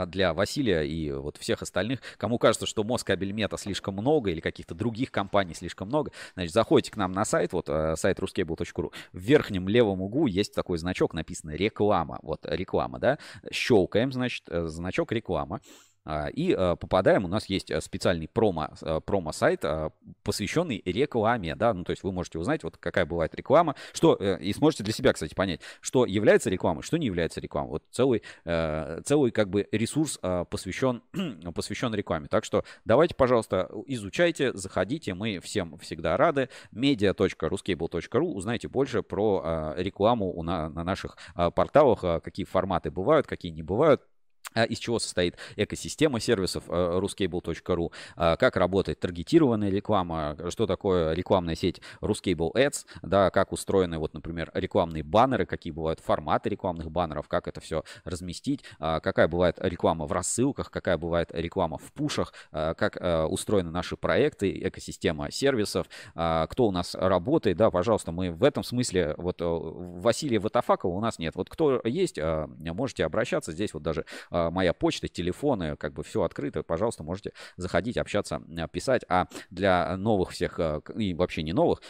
для 0.08 0.34
Василия 0.34 0.82
и 0.82 1.12
вот 1.12 1.38
всех 1.38 1.62
остальных, 1.62 2.00
кому 2.18 2.38
кажется, 2.38 2.66
что 2.66 2.84
Москабельмета 2.84 3.58
слишком 3.58 3.96
много 3.96 4.32
или 4.32 4.40
каких-то 4.40 4.74
других 4.74 5.12
компаний 5.12 5.54
слишком 5.54 5.88
много, 5.88 6.12
значит, 6.34 6.54
заходите 6.54 6.92
к 6.92 6.98
нам 6.98 7.12
на 7.12 7.26
сайт, 7.26 7.54
вот 7.54 7.70
э, 7.70 7.96
сайт 7.96 8.20
ruskable.ru, 8.20 8.92
в 9.14 9.18
верхнем 9.18 9.68
левом 9.68 10.02
углу 10.02 10.28
есть 10.28 10.54
такой 10.54 10.78
значок, 10.78 11.14
написано 11.14 11.52
реклама, 11.52 12.20
вот 12.24 12.46
реклама, 12.46 13.00
да, 13.00 13.20
щелкаем, 13.52 14.12
значит, 14.12 14.44
э, 14.50 14.68
значок 14.68 15.12
реклама, 15.12 15.62
и 16.06 16.54
а, 16.54 16.76
попадаем, 16.76 17.26
у 17.26 17.28
нас 17.28 17.48
есть 17.48 17.72
э, 17.72 17.82
специальный 17.82 18.28
промо, 18.28 18.70
э, 18.82 19.00
промо-сайт, 19.04 19.66
а, 19.66 19.92
посвященный 20.24 20.82
рекламе, 20.86 21.56
да, 21.56 21.74
ну, 21.74 21.84
то 21.84 21.92
есть 21.92 22.04
вы 22.04 22.12
можете 22.12 22.38
узнать, 22.38 22.64
вот 22.64 22.78
какая 22.78 23.06
бывает 23.06 23.34
реклама, 23.34 23.76
что, 23.92 24.16
э, 24.20 24.38
и 24.40 24.54
сможете 24.54 24.84
для 24.84 24.94
себя, 24.94 25.14
кстати, 25.14 25.34
понять, 25.34 25.62
что 25.82 26.06
является 26.06 26.50
рекламой, 26.50 26.84
что 26.84 26.98
не 26.98 27.08
является 27.08 27.42
рекламой. 27.42 27.72
Вот 27.72 27.84
целый, 27.92 28.24
целый 29.04 29.32
как 29.32 29.50
бы 29.50 29.68
ресурс 29.72 30.20
посвящен, 30.50 31.02
посвящен 31.56 31.94
рекламе. 31.94 32.28
Так 32.28 32.46
что 32.46 32.64
давайте, 32.86 33.16
пожалуйста, 33.16 33.70
изучайте, 33.88 34.54
заходите, 34.54 35.14
мы 35.14 35.40
всем 35.40 35.78
всегда 35.80 36.18
рады. 36.18 36.50
media.ruscable.ru, 36.72 38.26
узнайте 38.26 38.68
больше 38.68 39.02
про 39.02 39.74
рекламу 39.78 40.42
на, 40.44 40.70
на 40.70 40.84
наших 40.84 41.18
порталах, 41.56 42.24
какие 42.24 42.46
форматы 42.46 42.92
бывают, 42.92 43.28
какие 43.28 43.52
не 43.52 43.64
бывают. 43.64 44.02
А, 44.56 44.64
из 44.64 44.80
чего 44.80 45.00
состоит 45.00 45.36
экосистема 45.58 46.20
сервисов 46.20 46.64
э, 46.70 46.72
ruscable.ru, 46.72 47.92
а, 48.16 48.38
как 48.38 48.56
работает 48.56 49.00
таргетированная 49.02 49.70
реклама, 49.70 50.38
что 50.50 50.66
такое 50.66 51.14
рекламная 51.14 51.56
сеть 51.56 51.82
Ruscable 52.02 52.54
Ads, 52.54 52.86
да, 53.02 53.30
как 53.32 53.52
устроены, 53.52 53.98
вот, 53.98 54.14
например, 54.14 54.52
рекламные 54.54 55.04
баннеры, 55.04 55.46
какие 55.46 55.72
бывают 55.72 56.00
форматы 56.00 56.50
рекламных 56.50 56.90
баннеров, 56.90 57.28
как 57.28 57.50
это 57.50 57.60
все 57.60 57.84
разместить, 58.06 58.64
а, 58.80 59.02
какая 59.02 59.28
бывает 59.28 59.58
реклама 59.60 60.06
в 60.06 60.14
рассылках, 60.14 60.72
какая 60.72 60.98
бывает 60.98 61.32
реклама 61.34 61.78
в 61.78 61.92
пушах, 61.92 62.34
как 62.52 62.98
э, 62.98 63.24
устроены 63.24 63.72
наши 63.72 63.98
проекты, 63.98 64.52
экосистема 64.68 65.32
сервисов, 65.32 65.88
кто 66.14 66.68
у 66.68 66.72
нас 66.72 66.96
работает, 66.96 67.58
да, 67.58 67.70
пожалуйста, 67.70 68.12
мы 68.12 68.32
в 68.32 68.44
этом 68.44 68.64
смысле, 68.64 69.16
вот 69.18 69.42
э, 69.42 69.46
Василия 69.46 70.40
Ватафакова 70.40 70.94
у 70.94 71.02
нас 71.02 71.20
нет, 71.20 71.36
вот 71.36 71.50
кто 71.50 71.82
есть, 71.84 72.20
можете 72.20 73.06
обращаться, 73.06 73.52
здесь 73.52 73.74
вот 73.74 73.84
даже 73.84 74.06
моя 74.52 74.74
почта, 74.74 75.08
телефоны, 75.08 75.76
как 75.78 75.94
бы 75.94 76.04
все 76.04 76.24
открыто, 76.24 76.64
пожалуйста, 76.64 77.04
можете 77.04 77.34
заходить, 77.58 77.98
общаться, 77.98 78.42
а, 78.58 78.68
писать. 78.68 79.04
А 79.10 79.28
для 79.50 79.96
новых 79.98 80.32
всех, 80.32 80.60
а, 80.60 80.82
и 80.96 81.14
вообще 81.14 81.44
не 81.44 81.54
новых, 81.54 81.82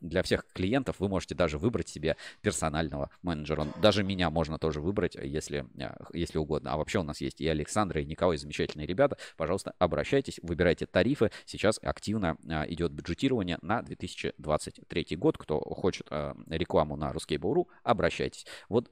для 0.00 0.22
всех 0.22 0.46
клиентов 0.52 0.96
вы 0.98 1.08
можете 1.08 1.34
даже 1.34 1.58
выбрать 1.58 1.88
себе 1.88 2.16
персонального 2.42 3.10
менеджера. 3.22 3.66
Даже 3.80 4.02
меня 4.02 4.30
можно 4.30 4.58
тоже 4.58 4.80
выбрать, 4.80 5.14
если, 5.14 5.66
если 6.12 6.38
угодно. 6.38 6.72
А 6.72 6.76
вообще 6.76 6.98
у 7.00 7.02
нас 7.02 7.20
есть 7.20 7.40
и 7.40 7.48
Александра, 7.48 8.00
и 8.00 8.04
Николай, 8.04 8.36
замечательные 8.36 8.86
ребята. 8.86 9.16
Пожалуйста, 9.36 9.74
обращайтесь, 9.78 10.40
выбирайте 10.42 10.86
тарифы. 10.86 11.30
Сейчас 11.44 11.78
активно 11.82 12.36
идет 12.68 12.92
бюджетирование 12.92 13.58
на 13.62 13.82
2023 13.82 15.16
год. 15.16 15.38
Кто 15.38 15.60
хочет 15.60 16.08
рекламу 16.48 16.96
на 16.96 17.10
Ruskable.ru, 17.10 17.66
обращайтесь. 17.82 18.46
Вот 18.68 18.88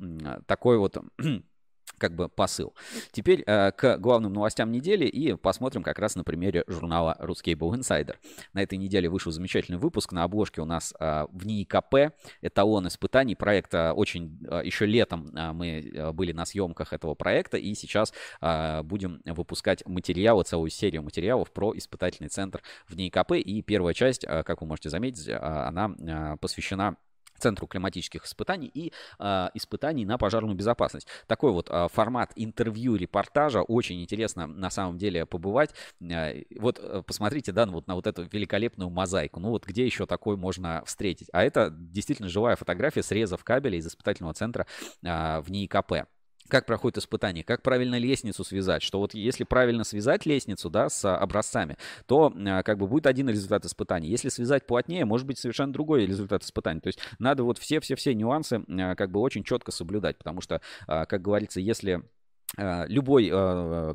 такой 0.47 0.78
вот 0.78 0.97
как 2.02 2.16
бы 2.16 2.28
посыл. 2.28 2.74
Теперь 3.12 3.44
э, 3.46 3.70
к 3.70 3.96
главным 3.98 4.32
новостям 4.32 4.72
недели 4.72 5.04
и 5.04 5.36
посмотрим 5.36 5.84
как 5.84 6.00
раз 6.00 6.16
на 6.16 6.24
примере 6.24 6.64
журнала 6.66 7.16
Ruscable 7.20 7.78
Insider. 7.78 8.16
На 8.54 8.60
этой 8.60 8.76
неделе 8.76 9.08
вышел 9.08 9.30
замечательный 9.30 9.78
выпуск. 9.78 10.10
На 10.10 10.24
обложке 10.24 10.60
у 10.60 10.64
нас 10.64 10.92
э, 10.98 11.26
в 11.30 11.46
НИИ 11.46 11.62
КП 11.62 12.12
эталон 12.40 12.88
испытаний 12.88 13.36
проекта. 13.36 13.92
Очень 13.92 14.44
э, 14.50 14.62
еще 14.64 14.84
летом 14.84 15.30
э, 15.32 15.52
мы 15.52 15.68
э, 15.68 16.10
были 16.10 16.32
на 16.32 16.44
съемках 16.44 16.92
этого 16.92 17.14
проекта 17.14 17.56
и 17.56 17.72
сейчас 17.74 18.12
э, 18.40 18.82
будем 18.82 19.22
выпускать 19.24 19.86
материалы, 19.86 20.42
целую 20.42 20.70
серию 20.70 21.04
материалов 21.04 21.52
про 21.52 21.72
испытательный 21.76 22.30
центр 22.30 22.62
в 22.88 22.96
НИИ 22.96 23.10
КП. 23.10 23.32
И 23.34 23.62
первая 23.62 23.94
часть, 23.94 24.24
э, 24.24 24.42
как 24.42 24.60
вы 24.60 24.66
можете 24.66 24.90
заметить, 24.90 25.28
э, 25.28 25.36
она 25.36 25.94
э, 26.00 26.36
посвящена 26.38 26.96
Центру 27.43 27.66
климатических 27.66 28.24
испытаний 28.24 28.70
и 28.73 28.93
э, 29.19 29.48
испытаний 29.55 30.05
на 30.05 30.16
пожарную 30.16 30.56
безопасность. 30.56 31.09
Такой 31.27 31.51
вот 31.51 31.69
э, 31.70 31.89
формат 31.93 32.32
интервью-репортажа. 32.36 33.62
Очень 33.62 34.01
интересно 34.01 34.47
на 34.47 34.70
самом 34.70 34.97
деле 34.97 35.27
побывать. 35.27 35.74
Э, 36.01 36.43
вот 36.59 36.81
посмотрите, 37.06 37.52
да, 37.52 37.66
вот 37.66 37.89
на 37.89 37.94
вот 37.94 38.06
эту 38.06 38.23
великолепную 38.23 38.90
мозаику. 38.90 39.40
Ну 39.40 39.51
вот 39.51 39.66
где 39.66 39.85
еще 39.85 40.06
такой 40.06 40.36
можно 40.36 40.82
встретить? 40.86 41.28
А 41.32 41.43
это 41.43 41.70
действительно 41.73 42.28
живая 42.28 42.56
фотография 42.56 43.02
срезов 43.02 43.43
кабеля 43.43 43.77
из 43.78 43.86
испытательного 43.86 44.35
центра 44.35 44.66
э, 45.02 45.40
в 45.40 45.51
НИИКП 45.51 46.06
как 46.52 46.66
проходит 46.66 46.98
испытание, 46.98 47.42
как 47.42 47.62
правильно 47.62 47.98
лестницу 47.98 48.44
связать, 48.44 48.82
что 48.82 48.98
вот 48.98 49.14
если 49.14 49.44
правильно 49.44 49.84
связать 49.84 50.26
лестницу, 50.26 50.68
да, 50.68 50.90
с 50.90 51.10
образцами, 51.10 51.78
то 52.04 52.30
а, 52.36 52.62
как 52.62 52.76
бы 52.76 52.86
будет 52.86 53.06
один 53.06 53.30
результат 53.30 53.64
испытания. 53.64 54.10
Если 54.10 54.28
связать 54.28 54.66
плотнее, 54.66 55.06
может 55.06 55.26
быть 55.26 55.38
совершенно 55.38 55.72
другой 55.72 56.04
результат 56.04 56.42
испытания. 56.42 56.80
То 56.80 56.88
есть 56.88 56.98
надо 57.18 57.42
вот 57.42 57.56
все-все-все 57.56 58.14
нюансы 58.14 58.62
а, 58.68 58.94
как 58.96 59.10
бы 59.10 59.20
очень 59.20 59.44
четко 59.44 59.72
соблюдать, 59.72 60.18
потому 60.18 60.42
что, 60.42 60.60
а, 60.86 61.06
как 61.06 61.22
говорится, 61.22 61.58
если 61.58 62.02
любой 62.58 63.30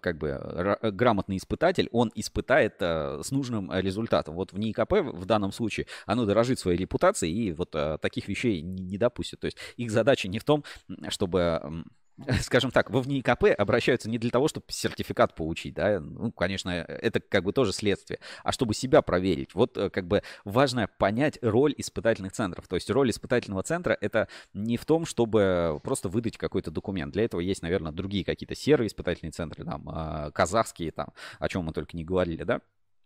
как 0.01 0.17
бы 0.17 0.79
грамотный 0.81 1.38
испытатель, 1.38 1.89
он 1.91 2.11
испытает 2.15 2.81
с 2.81 3.29
нужным 3.29 3.71
результатом. 3.71 4.34
Вот 4.34 4.51
в 4.51 4.57
НИИКП 4.57 4.93
в 5.13 5.25
данном 5.25 5.51
случае 5.51 5.85
оно 6.07 6.25
дорожит 6.25 6.57
своей 6.57 6.79
репутацией 6.79 7.49
и 7.49 7.51
вот 7.51 7.69
таких 8.01 8.27
вещей 8.27 8.63
не 8.63 8.97
допустит. 8.97 9.41
То 9.41 9.45
есть 9.45 9.59
их 9.75 9.91
задача 9.91 10.27
не 10.27 10.39
в 10.39 10.43
том, 10.43 10.63
чтобы 11.09 11.84
скажем 12.41 12.72
так, 12.72 12.89
во 12.89 13.02
ВНИИКП 13.02 13.45
обращаются 13.57 14.10
не 14.10 14.18
для 14.18 14.31
того, 14.31 14.48
чтобы 14.48 14.65
сертификат 14.69 15.35
получить, 15.35 15.73
да, 15.76 15.99
ну, 15.99 16.31
конечно, 16.31 16.69
это 16.69 17.19
как 17.19 17.44
бы 17.44 17.53
тоже 17.53 17.73
следствие, 17.73 18.19
а 18.44 18.52
чтобы 18.52 18.73
себя 18.73 19.02
проверить. 19.02 19.53
Вот 19.53 19.77
э, 19.77 19.89
как 19.89 20.07
бы 20.07 20.23
важно 20.44 20.89
понять 20.98 21.38
роль 21.41 21.73
испытательных 21.77 22.34
центров. 22.34 22.68
То 22.68 22.76
есть 22.76 22.89
роль 22.89 23.10
испытательного 23.10 23.64
центра 23.64 23.98
это 23.99 24.27
не 24.53 24.77
в 24.77 24.85
том, 24.85 25.06
чтобы 25.06 25.80
просто 25.84 26.10
выдать 26.10 26.38
какой-то 26.38 26.72
документ. 26.72 27.14
Для 27.14 27.23
этого 27.23 27.41
есть, 27.41 27.61
наверное, 27.61 27.91
другие 27.91 28.26
какие-то 28.26 28.56
серые 28.56 28.88
испытательные 28.88 29.31
центры, 29.31 29.64
там, 29.64 29.84
а, 29.88 30.31
казахские, 30.31 30.91
там, 30.91 31.10
о 31.39 31.49
чем 31.49 31.65
мы 31.65 31.73
только 31.73 31.95
не 31.95 32.03
говорили, 32.03 32.44
да. 32.44 32.61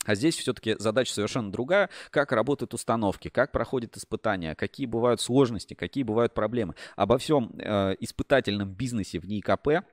А 0.05 0.15
здесь 0.15 0.35
все-таки 0.35 0.75
задача 0.79 1.13
совершенно 1.13 1.51
другая. 1.51 1.89
Как 2.09 2.31
работают 2.31 2.73
установки, 2.73 3.29
как 3.29 3.51
проходят 3.51 3.97
испытания, 3.97 4.55
какие 4.55 4.87
бывают 4.87 5.21
сложности, 5.21 5.73
какие 5.73 6.03
бывают 6.03 6.33
проблемы. 6.33 6.75
Обо 6.95 7.17
всем 7.17 7.51
э, 7.57 7.95
испытательном 7.99 8.69
бизнесе 8.69 9.19
в 9.19 9.27
НИКП 9.27 9.67
а, 9.67 9.83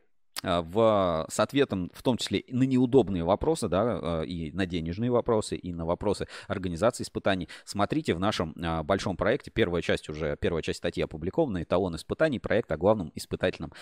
в, 0.43 1.27
с 1.29 1.41
ответом 1.41 1.91
в 1.95 2.03
том 2.03 2.17
числе 2.17 2.45
на 2.49 2.63
неудобные 2.63 3.25
вопросы, 3.25 3.69
да, 3.69 3.83
а, 3.83 4.23
и 4.23 4.53
на 4.53 4.67
денежные 4.67 5.11
вопросы, 5.11 5.57
и 5.57 5.73
на 5.73 5.85
вопросы 5.85 6.29
организации 6.47 7.03
испытаний. 7.03 7.49
Смотрите 7.65 8.15
в 8.15 8.21
нашем 8.21 8.55
а, 8.63 8.83
большом 8.83 9.17
проекте, 9.17 9.51
первая 9.51 9.83
часть 9.83 10.09
уже, 10.09 10.37
первая 10.41 10.63
часть 10.63 10.79
статьи 10.79 11.03
опубликована, 11.03 11.63
эталон 11.63 11.97
испытаний, 11.97 12.39
проект 12.39 12.71
о 12.73 12.77
главном 12.77 13.13
испытательном 13.15 13.73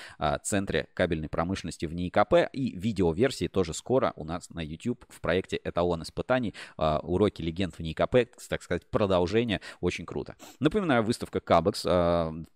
центре 0.43 0.89
кабельной 0.95 1.29
промышленности 1.29 1.87
в 1.87 1.95
НИИКП. 1.95 2.51
И 2.53 2.77
видеоверсии 2.77 3.49
тоже 3.49 3.75
скоро 3.75 4.13
у 4.17 4.25
нас 4.25 4.51
на 4.51 4.61
YouTube 4.61 5.05
в 5.09 5.21
проекте 5.21 5.61
эталон 5.63 6.03
испытаний, 6.03 6.55
уроки 6.77 7.43
легенд 7.43 7.75
в 7.75 7.81
НИИКП, 7.81 8.17
так 8.49 8.63
сказать, 8.63 8.87
продолжение, 8.87 9.61
очень 9.81 10.07
круто. 10.07 10.37
Напоминаю, 10.61 11.03
выставка 11.03 11.41
Кабекс 11.41 11.83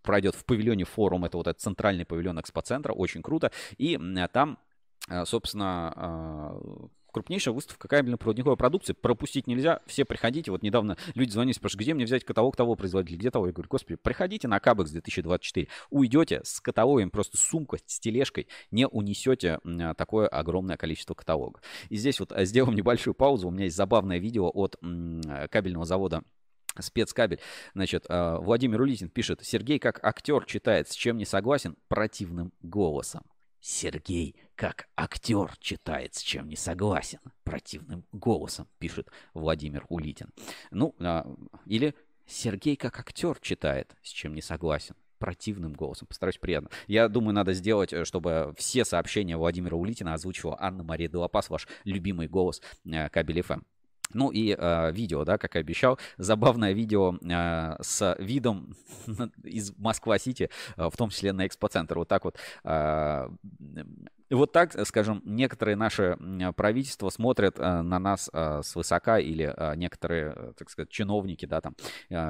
пройдет 0.02 0.34
в 0.34 0.44
павильоне 0.44 0.84
форум, 0.84 1.24
это 1.24 1.36
вот 1.36 1.46
этот 1.46 1.60
центральный 1.60 2.04
павильон 2.04 2.40
экспоцентра, 2.40 2.92
очень 2.92 3.22
круто, 3.22 3.52
и 3.76 3.89
и 3.98 4.26
там, 4.32 4.58
э, 5.08 5.24
собственно, 5.24 5.92
э, 5.96 6.86
крупнейшая 7.12 7.52
выставка 7.54 7.88
кабельно-проводниковой 7.88 8.56
продукции. 8.56 8.92
Пропустить 8.92 9.46
нельзя. 9.46 9.80
Все 9.86 10.04
приходите. 10.04 10.50
Вот 10.50 10.62
недавно 10.62 10.96
люди 11.14 11.30
звонили, 11.30 11.54
спрашивают, 11.54 11.82
где 11.82 11.94
мне 11.94 12.04
взять 12.04 12.24
каталог 12.24 12.56
того 12.56 12.76
производителя, 12.76 13.18
где 13.18 13.30
того. 13.30 13.46
Я 13.46 13.52
говорю, 13.52 13.68
господи, 13.68 13.96
приходите 13.96 14.48
на 14.48 14.60
Кабекс 14.60 14.92
2024. 14.92 15.68
Уйдете 15.90 16.40
с 16.44 16.60
каталогом, 16.60 17.10
просто 17.10 17.36
сумка 17.36 17.78
с 17.84 17.98
тележкой, 17.98 18.46
не 18.70 18.86
унесете 18.86 19.58
такое 19.96 20.28
огромное 20.28 20.76
количество 20.76 21.14
каталогов. 21.14 21.62
И 21.88 21.96
здесь 21.96 22.20
вот 22.20 22.32
сделаем 22.36 22.76
небольшую 22.76 23.14
паузу. 23.14 23.48
У 23.48 23.50
меня 23.50 23.64
есть 23.64 23.76
забавное 23.76 24.18
видео 24.18 24.48
от 24.48 24.76
кабельного 25.50 25.84
завода 25.84 26.22
Спецкабель. 26.78 27.40
Значит, 27.74 28.06
Владимир 28.08 28.80
Улитин 28.80 29.08
пишет, 29.08 29.40
Сергей 29.42 29.80
как 29.80 29.98
актер 30.04 30.44
читает, 30.44 30.88
с 30.88 30.94
чем 30.94 31.16
не 31.16 31.24
согласен, 31.24 31.76
противным 31.88 32.52
голосом. 32.62 33.22
Сергей, 33.60 34.36
как 34.54 34.88
актер, 34.96 35.56
читает, 35.58 36.14
с 36.14 36.22
чем 36.22 36.48
не 36.48 36.56
согласен. 36.56 37.20
Противным 37.44 38.04
голосом, 38.12 38.68
пишет 38.78 39.08
Владимир 39.34 39.84
Улитин. 39.88 40.30
Ну, 40.70 40.94
а, 41.00 41.26
или 41.66 41.94
Сергей, 42.26 42.76
как 42.76 42.98
актер, 42.98 43.38
читает, 43.40 43.94
с 44.02 44.08
чем 44.08 44.34
не 44.34 44.42
согласен 44.42 44.94
противным 45.20 45.74
голосом. 45.74 46.08
Постараюсь 46.08 46.38
приятно. 46.38 46.70
Я 46.88 47.08
думаю, 47.08 47.34
надо 47.34 47.52
сделать, 47.52 47.92
э, 47.92 48.04
чтобы 48.04 48.54
все 48.56 48.84
сообщения 48.84 49.36
Владимира 49.36 49.76
Улитина 49.76 50.14
озвучивала 50.14 50.56
Анна-Мария 50.58 51.08
Делопас, 51.08 51.50
ваш 51.50 51.68
любимый 51.84 52.26
голос 52.26 52.62
э, 52.86 53.08
Кабель 53.10 53.42
ФМ. 53.42 53.60
Ну 54.12 54.30
и 54.30 54.56
э, 54.56 54.92
видео, 54.92 55.24
да, 55.24 55.38
как 55.38 55.56
и 55.56 55.58
обещал, 55.58 55.98
забавное 56.18 56.72
видео 56.72 57.16
э, 57.22 57.76
с 57.80 58.16
видом 58.18 58.74
из 59.44 59.72
Москва-Сити, 59.76 60.50
э, 60.76 60.88
в 60.90 60.96
том 60.96 61.10
числе 61.10 61.32
на 61.32 61.46
экспоцентр. 61.46 61.98
Вот 61.98 62.08
так 62.08 62.24
вот 62.24 62.36
вот 64.30 64.52
так, 64.52 64.86
скажем, 64.86 65.22
некоторые 65.24 65.74
наши 65.74 66.16
правительства 66.54 67.08
смотрят 67.08 67.58
на 67.58 67.98
нас 67.98 68.30
свысока 68.62 69.18
или 69.18 69.52
некоторые, 69.76 70.52
так 70.56 70.70
сказать, 70.70 70.88
чиновники, 70.88 71.46
да, 71.46 71.60
там, 71.60 71.74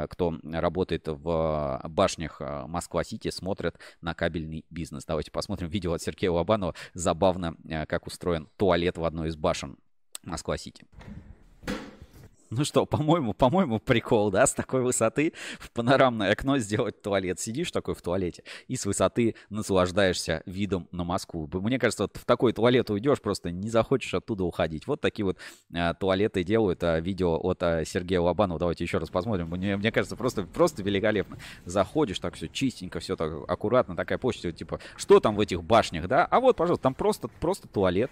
кто 0.09 0.39
работает 0.43 1.09
в 1.09 1.81
башнях 1.85 2.41
Москва-Сити, 2.41 3.29
смотрят 3.31 3.79
на 4.01 4.15
кабельный 4.15 4.65
бизнес. 4.71 5.05
Давайте 5.05 5.31
посмотрим 5.31 5.69
видео 5.69 5.93
от 5.93 6.01
Сергея 6.01 6.31
Лобанова. 6.31 6.75
Забавно, 6.95 7.55
как 7.87 8.07
устроен 8.07 8.49
туалет 8.57 8.97
в 8.97 9.05
одной 9.05 9.29
из 9.29 9.37
башен 9.37 9.77
Москва-Сити. 10.25 10.87
Ну 12.53 12.65
что, 12.65 12.85
по-моему, 12.85 13.33
по-моему, 13.33 13.79
прикол, 13.79 14.33
да, 14.33 14.45
с 14.45 14.53
такой 14.53 14.83
высоты 14.83 15.35
в 15.61 15.71
панорамное 15.71 16.33
окно 16.33 16.59
сделать 16.59 17.01
туалет. 17.01 17.39
Сидишь 17.39 17.71
такой 17.71 17.95
в 17.95 18.03
туалете 18.03 18.43
и 18.67 18.75
с 18.75 18.87
высоты 18.87 19.37
наслаждаешься 19.51 20.43
видом 20.47 20.89
на 20.91 21.05
Москву. 21.05 21.49
Мне 21.53 21.79
кажется, 21.79 22.05
вот 22.05 22.17
в 22.17 22.25
такой 22.25 22.53
туалет 22.53 22.91
уйдешь, 22.91 23.21
просто 23.21 23.53
не 23.53 23.71
захочешь 23.71 24.15
оттуда 24.15 24.43
уходить. 24.43 24.89
Вот 24.89 25.01
такие 25.01 25.25
вот 25.25 25.39
а, 25.73 25.95
туалеты 25.95 26.43
делают. 26.43 26.83
А, 26.83 26.99
видео 26.99 27.39
от 27.41 27.63
а, 27.63 27.85
Сергея 27.85 28.21
Лобанова. 28.21 28.59
Давайте 28.59 28.83
еще 28.83 28.99
раз 28.99 29.11
посмотрим. 29.11 29.47
Мне, 29.47 29.77
мне 29.77 29.93
кажется, 29.93 30.17
просто, 30.17 30.43
просто 30.43 30.83
великолепно. 30.83 31.39
Заходишь, 31.67 32.19
так 32.19 32.35
все 32.35 32.49
чистенько, 32.49 32.99
все 32.99 33.15
так 33.15 33.49
аккуратно, 33.49 33.95
такая 33.95 34.19
почта, 34.19 34.51
типа, 34.51 34.81
что 34.97 35.21
там 35.21 35.37
в 35.37 35.41
этих 35.41 35.63
башнях, 35.63 36.09
да? 36.09 36.25
А 36.25 36.41
вот, 36.41 36.57
пожалуйста, 36.57 36.83
там 36.83 36.95
просто, 36.95 37.29
просто 37.29 37.69
туалет. 37.69 38.11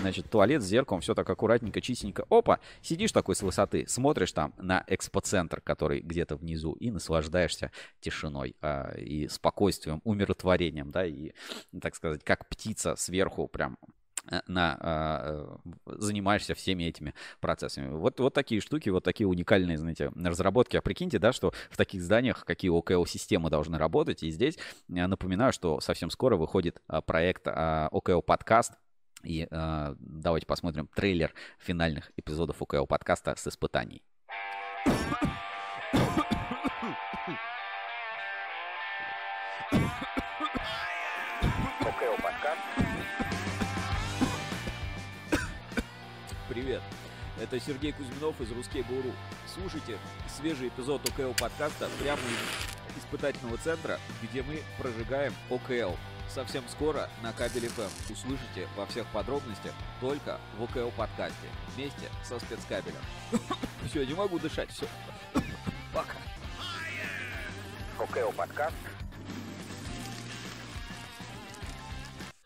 Значит, 0.00 0.28
туалет 0.28 0.60
с 0.60 0.66
зеркалом, 0.66 1.02
все 1.02 1.14
так 1.14 1.30
аккуратненько, 1.30 1.80
чистенько. 1.80 2.26
Опа, 2.30 2.58
сидишь 2.82 3.12
такой 3.12 3.36
с 3.36 3.42
высоты 3.42 3.75
ты 3.76 3.86
смотришь 3.86 4.32
там 4.32 4.54
на 4.56 4.84
экспоцентр, 4.86 5.60
который 5.60 6.00
где-то 6.00 6.36
внизу, 6.36 6.72
и 6.72 6.90
наслаждаешься 6.90 7.70
тишиной 8.00 8.56
а, 8.62 8.94
и 8.96 9.28
спокойствием, 9.28 10.00
умиротворением, 10.04 10.90
да, 10.90 11.04
и, 11.04 11.32
так 11.78 11.94
сказать, 11.94 12.24
как 12.24 12.48
птица 12.48 12.96
сверху 12.96 13.48
прям 13.48 13.76
э, 14.30 14.40
на, 14.46 14.78
а, 14.80 15.58
занимаешься 15.84 16.54
всеми 16.54 16.84
этими 16.84 17.12
процессами. 17.40 17.90
Вот, 17.90 18.18
вот 18.18 18.32
такие 18.32 18.62
штуки, 18.62 18.88
вот 18.88 19.04
такие 19.04 19.26
уникальные, 19.26 19.76
знаете, 19.76 20.10
разработки. 20.16 20.78
А 20.78 20.80
прикиньте, 20.80 21.18
да, 21.18 21.32
что 21.32 21.52
в 21.68 21.76
таких 21.76 22.02
зданиях 22.02 22.46
какие 22.46 22.72
OKL-системы 22.72 23.50
должны 23.50 23.76
работать. 23.76 24.22
И 24.22 24.30
здесь 24.30 24.56
напоминаю, 24.88 25.52
что 25.52 25.80
совсем 25.80 26.08
скоро 26.08 26.36
выходит 26.36 26.80
а, 26.86 27.02
проект 27.02 27.42
а, 27.46 27.90
OKL 27.92 28.22
подкаст, 28.22 28.72
и 29.22 29.46
э, 29.50 29.94
давайте 29.98 30.46
посмотрим 30.46 30.88
трейлер 30.94 31.32
финальных 31.58 32.10
эпизодов 32.16 32.60
УКЛ 32.62 32.86
подкаста 32.86 33.34
с 33.36 33.46
испытаний. 33.46 34.02
Подкаст. 42.22 42.60
Привет. 46.48 46.82
Это 47.40 47.60
Сергей 47.60 47.92
Кузьминов 47.92 48.40
из 48.40 48.50
Русский 48.52 48.82
Буру. 48.82 49.12
Слушайте 49.52 49.98
свежий 50.28 50.68
эпизод 50.68 51.02
ОКЛ 51.08 51.32
подкаста 51.38 51.88
прямо 52.00 52.20
из 52.20 53.02
испытательного 53.02 53.58
центра, 53.58 53.98
где 54.22 54.42
мы 54.42 54.60
прожигаем 54.78 55.32
ОКЛ 55.50 55.96
совсем 56.28 56.64
скоро 56.68 57.08
на 57.22 57.32
Кабель 57.32 57.68
ФМ. 57.68 58.12
Услышите 58.12 58.68
во 58.76 58.86
всех 58.86 59.06
подробностях 59.12 59.72
только 60.00 60.38
в 60.58 60.64
ОКО 60.64 60.90
подкасте 60.96 61.48
вместе 61.74 62.08
со 62.22 62.38
спецкабелем. 62.38 63.00
Все, 63.88 64.04
не 64.04 64.14
могу 64.14 64.38
дышать, 64.38 64.70
все. 64.70 64.86
Пока. 65.94 66.16
ОКО 67.98 68.32
подкаст. 68.32 68.76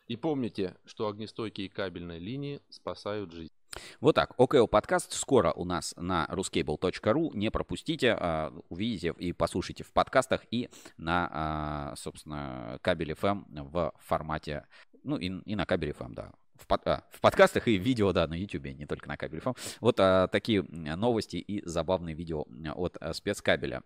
И 0.06 0.16
помните, 0.16 0.74
что 0.84 1.06
огнестойкие 1.08 1.68
кабельные 1.68 2.18
линии 2.18 2.60
спасают 2.68 3.32
жизнь. 3.32 3.52
Вот 4.00 4.14
так. 4.14 4.34
ОКО 4.38 4.66
подкаст 4.66 5.12
скоро 5.12 5.52
у 5.52 5.64
нас 5.64 5.94
на 5.96 6.26
ruscable.ru. 6.30 7.30
Не 7.34 7.50
пропустите, 7.50 8.16
а, 8.18 8.52
увидите 8.68 9.14
и 9.18 9.32
послушайте 9.32 9.84
в 9.84 9.92
подкастах 9.92 10.42
и 10.50 10.68
на, 10.96 11.28
а, 11.32 11.96
собственно, 11.96 12.78
кабель 12.82 13.12
FM 13.12 13.44
в 13.48 13.92
формате, 13.98 14.66
ну 15.04 15.16
и, 15.16 15.26
и 15.26 15.54
на 15.54 15.66
кабель 15.66 15.90
FM, 15.90 16.14
да, 16.14 16.32
в, 16.56 16.66
под, 16.66 16.86
а, 16.86 17.04
в 17.10 17.20
подкастах 17.20 17.68
и 17.68 17.76
видео, 17.76 18.12
да, 18.12 18.26
на 18.26 18.34
YouTube, 18.34 18.76
не 18.76 18.86
только 18.86 19.08
на 19.08 19.16
кабель 19.16 19.40
FM. 19.40 19.56
Вот 19.80 20.00
а, 20.00 20.28
такие 20.28 20.62
новости 20.62 21.36
и 21.36 21.66
забавные 21.66 22.14
видео 22.14 22.44
от 22.74 22.96
а, 23.00 23.12
спецкабеля 23.12 23.82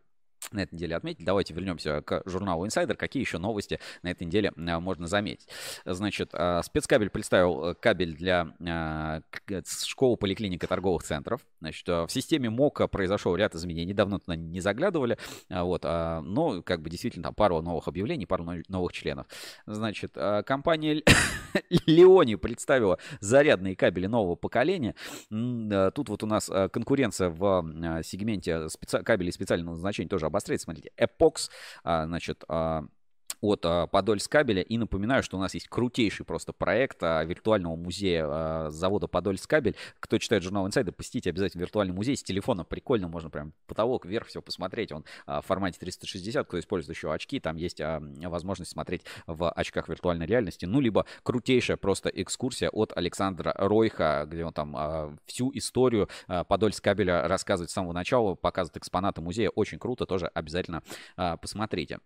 на 0.52 0.60
этой 0.60 0.74
неделе 0.74 0.96
отметить. 0.96 1.24
Давайте 1.24 1.54
вернемся 1.54 2.02
к 2.02 2.22
журналу 2.26 2.66
Insider. 2.66 2.94
Какие 2.94 3.22
еще 3.22 3.38
новости 3.38 3.78
на 4.02 4.10
этой 4.10 4.24
неделе 4.24 4.52
а, 4.56 4.80
можно 4.80 5.06
заметить? 5.06 5.48
Значит, 5.84 6.30
а, 6.32 6.62
спецкабель 6.62 7.10
представил 7.10 7.64
э, 7.64 7.74
кабель 7.74 8.14
для 8.14 8.54
а, 8.66 9.20
школ, 9.66 10.16
поликлиник 10.16 10.66
торговых 10.66 11.02
центров. 11.02 11.40
Значит, 11.60 11.86
в 11.88 12.08
системе 12.08 12.50
МОКа 12.50 12.88
произошел 12.88 13.34
ряд 13.36 13.54
изменений. 13.54 13.94
Давно 13.94 14.18
туда 14.18 14.36
не 14.36 14.60
заглядывали. 14.60 15.18
Вот, 15.48 15.84
но 15.84 16.62
как 16.62 16.82
бы 16.82 16.90
действительно 16.90 17.24
там 17.24 17.34
пару 17.34 17.60
новых 17.62 17.88
объявлений, 17.88 18.26
пару 18.26 18.44
новых 18.68 18.92
членов. 18.92 19.26
Значит, 19.66 20.14
компания 20.46 21.02
Леони 21.86 22.34
представила 22.34 22.98
зарядные 23.20 23.76
кабели 23.76 24.06
нового 24.06 24.34
поколения. 24.34 24.94
Тут 25.30 26.08
вот 26.08 26.22
у 26.22 26.26
нас 26.26 26.50
конкуренция 26.72 27.30
в 27.30 27.64
сегменте 28.04 28.68
кабелей 29.04 29.32
специального 29.32 29.74
назначения 29.74 30.08
тоже 30.08 30.26
обостряется. 30.34 30.64
Смотрите, 30.64 30.90
Epox, 30.98 31.50
а, 31.84 32.06
значит, 32.06 32.44
а, 32.48 32.84
от 33.44 33.64
а, 33.64 33.86
Подольскабеля. 33.86 34.62
И 34.62 34.78
напоминаю, 34.78 35.22
что 35.22 35.36
у 35.36 35.40
нас 35.40 35.54
есть 35.54 35.68
крутейший 35.68 36.24
просто 36.24 36.52
проект 36.52 37.02
а, 37.02 37.22
виртуального 37.24 37.76
музея 37.76 38.24
а, 38.26 38.70
завода 38.70 39.06
Подольскабель. 39.06 39.76
Кто 40.00 40.18
читает 40.18 40.42
журнал 40.42 40.66
Insider, 40.66 40.92
посетите 40.92 41.30
обязательно 41.30 41.62
виртуальный 41.62 41.94
музей. 41.94 42.16
С 42.16 42.22
телефона 42.22 42.64
прикольно, 42.64 43.08
можно 43.08 43.30
прям 43.30 43.52
потолок 43.66 44.06
вверх 44.06 44.28
все 44.28 44.40
посмотреть. 44.40 44.92
Он 44.92 45.04
в 45.26 45.42
формате 45.42 45.78
360, 45.78 46.46
кто 46.46 46.58
использует 46.58 46.96
еще 46.96 47.12
очки, 47.12 47.40
там 47.40 47.56
есть 47.56 47.80
возможность 47.80 48.72
смотреть 48.72 49.02
в 49.26 49.50
очках 49.50 49.88
виртуальной 49.88 50.26
реальности. 50.26 50.64
Ну, 50.64 50.80
либо 50.80 51.06
крутейшая 51.22 51.76
просто 51.76 52.08
экскурсия 52.08 52.70
от 52.70 52.92
Александра 52.96 53.54
Ройха, 53.56 54.26
где 54.26 54.44
он 54.44 54.52
там 54.52 55.18
всю 55.26 55.50
историю 55.54 56.08
Подольскабеля 56.26 57.26
рассказывает 57.28 57.70
с 57.70 57.74
самого 57.74 57.92
начала, 57.92 58.34
показывает 58.34 58.78
экспонаты 58.78 59.20
музея. 59.20 59.50
Очень 59.50 59.78
круто, 59.78 60.06
тоже 60.06 60.26
обязательно 60.26 60.82
посмотрите. 61.16 61.98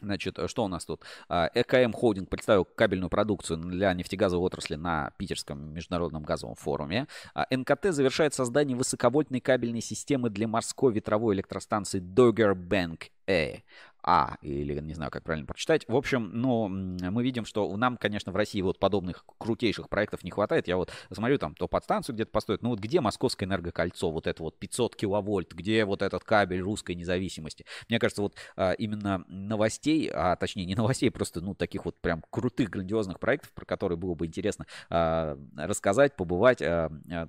Значит, 0.00 0.38
что 0.46 0.64
у 0.64 0.68
нас 0.68 0.84
тут? 0.84 1.02
А, 1.28 1.50
ЭКМ 1.54 1.92
Холдинг 1.92 2.28
представил 2.28 2.64
кабельную 2.64 3.10
продукцию 3.10 3.58
для 3.58 3.92
нефтегазовой 3.92 4.46
отрасли 4.46 4.74
на 4.74 5.12
Питерском 5.18 5.74
международном 5.74 6.22
газовом 6.22 6.54
форуме. 6.54 7.06
А, 7.34 7.46
НКТ 7.50 7.92
завершает 7.92 8.34
создание 8.34 8.76
высоковольтной 8.76 9.40
кабельной 9.40 9.82
системы 9.82 10.30
для 10.30 10.48
морской 10.48 10.92
ветровой 10.92 11.34
электростанции 11.34 12.00
Dogger 12.00 12.54
Bank 12.54 13.10
A. 13.28 13.62
А, 14.02 14.36
или 14.42 14.78
не 14.80 14.94
знаю, 14.94 15.10
как 15.10 15.22
правильно 15.22 15.46
прочитать. 15.46 15.84
В 15.88 15.94
общем, 15.94 16.30
ну, 16.32 16.68
мы 16.68 17.22
видим, 17.22 17.44
что 17.44 17.76
нам, 17.76 17.96
конечно, 17.96 18.32
в 18.32 18.36
России 18.36 18.60
вот 18.60 18.78
подобных 18.78 19.24
крутейших 19.38 19.88
проектов 19.88 20.24
не 20.24 20.30
хватает. 20.30 20.66
Я 20.66 20.76
вот 20.76 20.90
смотрю, 21.12 21.38
там, 21.38 21.54
то 21.54 21.68
подстанцию 21.68 22.16
где-то 22.16 22.30
построят. 22.32 22.62
Ну, 22.62 22.70
вот 22.70 22.80
где 22.80 23.00
Московское 23.00 23.48
энергокольцо, 23.48 24.10
вот 24.10 24.26
это 24.26 24.42
вот 24.42 24.58
500 24.58 24.96
киловольт, 24.96 25.52
где 25.52 25.84
вот 25.84 26.02
этот 26.02 26.24
кабель 26.24 26.60
русской 26.60 26.94
независимости? 26.94 27.64
Мне 27.88 27.98
кажется, 27.98 28.22
вот 28.22 28.34
а, 28.56 28.72
именно 28.72 29.24
новостей, 29.28 30.10
а 30.12 30.34
точнее 30.36 30.64
не 30.64 30.74
новостей, 30.74 31.10
просто, 31.10 31.40
ну, 31.40 31.54
таких 31.54 31.84
вот 31.84 31.96
прям 32.00 32.24
крутых, 32.30 32.70
грандиозных 32.70 33.20
проектов, 33.20 33.52
про 33.52 33.64
которые 33.64 33.98
было 33.98 34.14
бы 34.14 34.26
интересно 34.26 34.66
а, 34.90 35.38
рассказать, 35.56 36.16
побывать, 36.16 36.60
а, 36.60 36.90
а, 37.10 37.28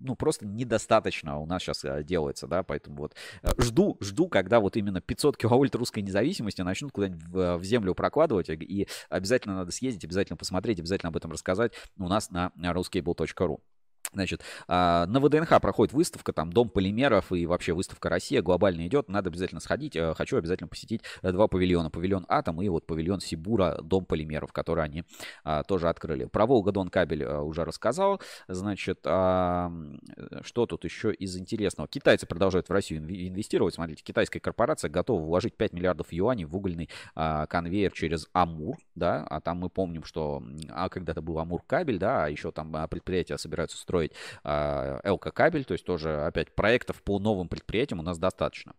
ну, 0.00 0.16
просто 0.16 0.46
недостаточно 0.46 1.38
у 1.38 1.46
нас 1.46 1.62
сейчас 1.62 1.84
а, 1.84 2.02
делается, 2.02 2.46
да, 2.46 2.62
поэтому 2.62 2.96
вот 2.98 3.14
а, 3.42 3.50
жду, 3.58 3.96
жду, 4.00 4.28
когда 4.28 4.60
вот 4.60 4.76
именно 4.76 5.00
500 5.00 5.36
киловольт 5.38 5.74
русской 5.74 6.00
начнут 6.64 6.92
куда-нибудь 6.92 7.22
в, 7.24 7.56
в 7.58 7.64
землю 7.64 7.94
прокладывать, 7.94 8.48
и 8.48 8.88
обязательно 9.08 9.56
надо 9.56 9.72
съездить, 9.72 10.04
обязательно 10.04 10.36
посмотреть, 10.36 10.78
обязательно 10.80 11.08
об 11.08 11.16
этом 11.16 11.32
рассказать 11.32 11.72
у 11.98 12.08
нас 12.08 12.30
на 12.30 12.52
ruscable.ru. 12.56 13.60
Значит, 14.12 14.42
а, 14.66 15.06
на 15.06 15.20
ВДНХ 15.20 15.60
проходит 15.60 15.92
выставка, 15.92 16.32
там 16.32 16.52
Дом 16.52 16.68
полимеров 16.68 17.32
и 17.32 17.46
вообще 17.46 17.72
выставка 17.72 18.08
Россия 18.08 18.42
глобально 18.42 18.86
идет. 18.86 19.08
Надо 19.08 19.30
обязательно 19.30 19.60
сходить. 19.60 19.94
Э, 19.96 20.14
хочу 20.14 20.36
обязательно 20.36 20.68
посетить 20.68 21.02
э, 21.22 21.32
два 21.32 21.46
павильона. 21.46 21.90
Павильон 21.90 22.26
Атом 22.28 22.60
и 22.62 22.68
вот 22.68 22.86
павильон 22.86 23.20
Сибура, 23.20 23.78
Дом 23.82 24.04
полимеров, 24.04 24.52
который 24.52 24.84
они 24.84 25.04
а, 25.44 25.62
тоже 25.62 25.88
открыли. 25.88 26.24
Про 26.24 26.46
Волга 26.46 26.72
Дон 26.72 26.88
кабель 26.88 27.24
а, 27.24 27.42
уже 27.42 27.64
рассказал. 27.64 28.20
Значит, 28.48 29.00
а, 29.04 29.70
что 30.42 30.66
тут 30.66 30.84
еще 30.84 31.12
из 31.12 31.36
интересного? 31.36 31.88
Китайцы 31.88 32.26
продолжают 32.26 32.68
в 32.68 32.72
Россию 32.72 33.00
инвестировать. 33.00 33.74
Смотрите, 33.74 34.02
китайская 34.02 34.40
корпорация 34.40 34.90
готова 34.90 35.22
вложить 35.22 35.54
5 35.56 35.72
миллиардов 35.72 36.12
юаней 36.12 36.44
в 36.44 36.56
угольный 36.56 36.88
конвейер 37.14 37.92
через 37.92 38.28
Амур, 38.32 38.76
да, 38.94 39.26
а 39.28 39.40
там 39.40 39.58
мы 39.58 39.68
помним, 39.68 40.04
что 40.04 40.42
а, 40.70 40.88
когда-то 40.88 41.22
был 41.22 41.38
Амур 41.38 41.62
кабель, 41.66 41.98
да, 41.98 42.24
а 42.24 42.28
еще 42.28 42.50
там 42.52 42.74
предприятия 42.88 43.38
собираются 43.38 43.76
строить 43.76 43.99
строить 44.00 44.12
а, 44.42 45.00
ЛК-кабель, 45.04 45.64
то 45.64 45.72
есть 45.72 45.84
тоже 45.84 46.24
опять 46.24 46.54
проектов 46.54 47.02
по 47.02 47.18
новым 47.18 47.48
предприятиям 47.48 48.00
у 48.00 48.02
нас 48.02 48.18
достаточно. 48.18 48.72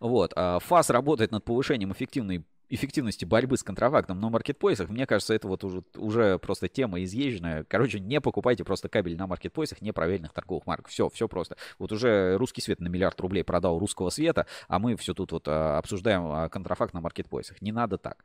Вот. 0.00 0.32
А, 0.36 0.58
ФАС 0.60 0.90
работает 0.90 1.32
над 1.32 1.44
повышением 1.44 1.92
эффективной 1.92 2.44
эффективности 2.70 3.24
борьбы 3.24 3.56
с 3.56 3.62
контрафактом 3.62 4.20
на 4.20 4.28
маркетплейсах, 4.28 4.90
мне 4.90 5.06
кажется, 5.06 5.32
это 5.32 5.48
вот 5.48 5.64
уже, 5.64 5.82
уже 5.96 6.38
просто 6.38 6.68
тема 6.68 7.02
изъезженная. 7.02 7.64
Короче, 7.64 7.98
не 7.98 8.20
покупайте 8.20 8.62
просто 8.62 8.90
кабель 8.90 9.16
на 9.16 9.26
маркетплейсах 9.26 9.80
непроверенных 9.80 10.34
торговых 10.34 10.66
марок. 10.66 10.88
Все, 10.88 11.08
все 11.08 11.28
просто. 11.28 11.56
Вот 11.78 11.92
уже 11.92 12.36
русский 12.36 12.60
свет 12.60 12.78
на 12.80 12.88
миллиард 12.88 13.18
рублей 13.22 13.42
продал 13.42 13.78
русского 13.78 14.10
света, 14.10 14.46
а 14.68 14.78
мы 14.78 14.96
все 14.96 15.14
тут 15.14 15.32
вот 15.32 15.48
а, 15.48 15.78
обсуждаем 15.78 16.50
контрафакт 16.50 16.92
на 16.92 17.00
маркетплейсах. 17.00 17.62
Не 17.62 17.72
надо 17.72 17.96
так. 17.96 18.22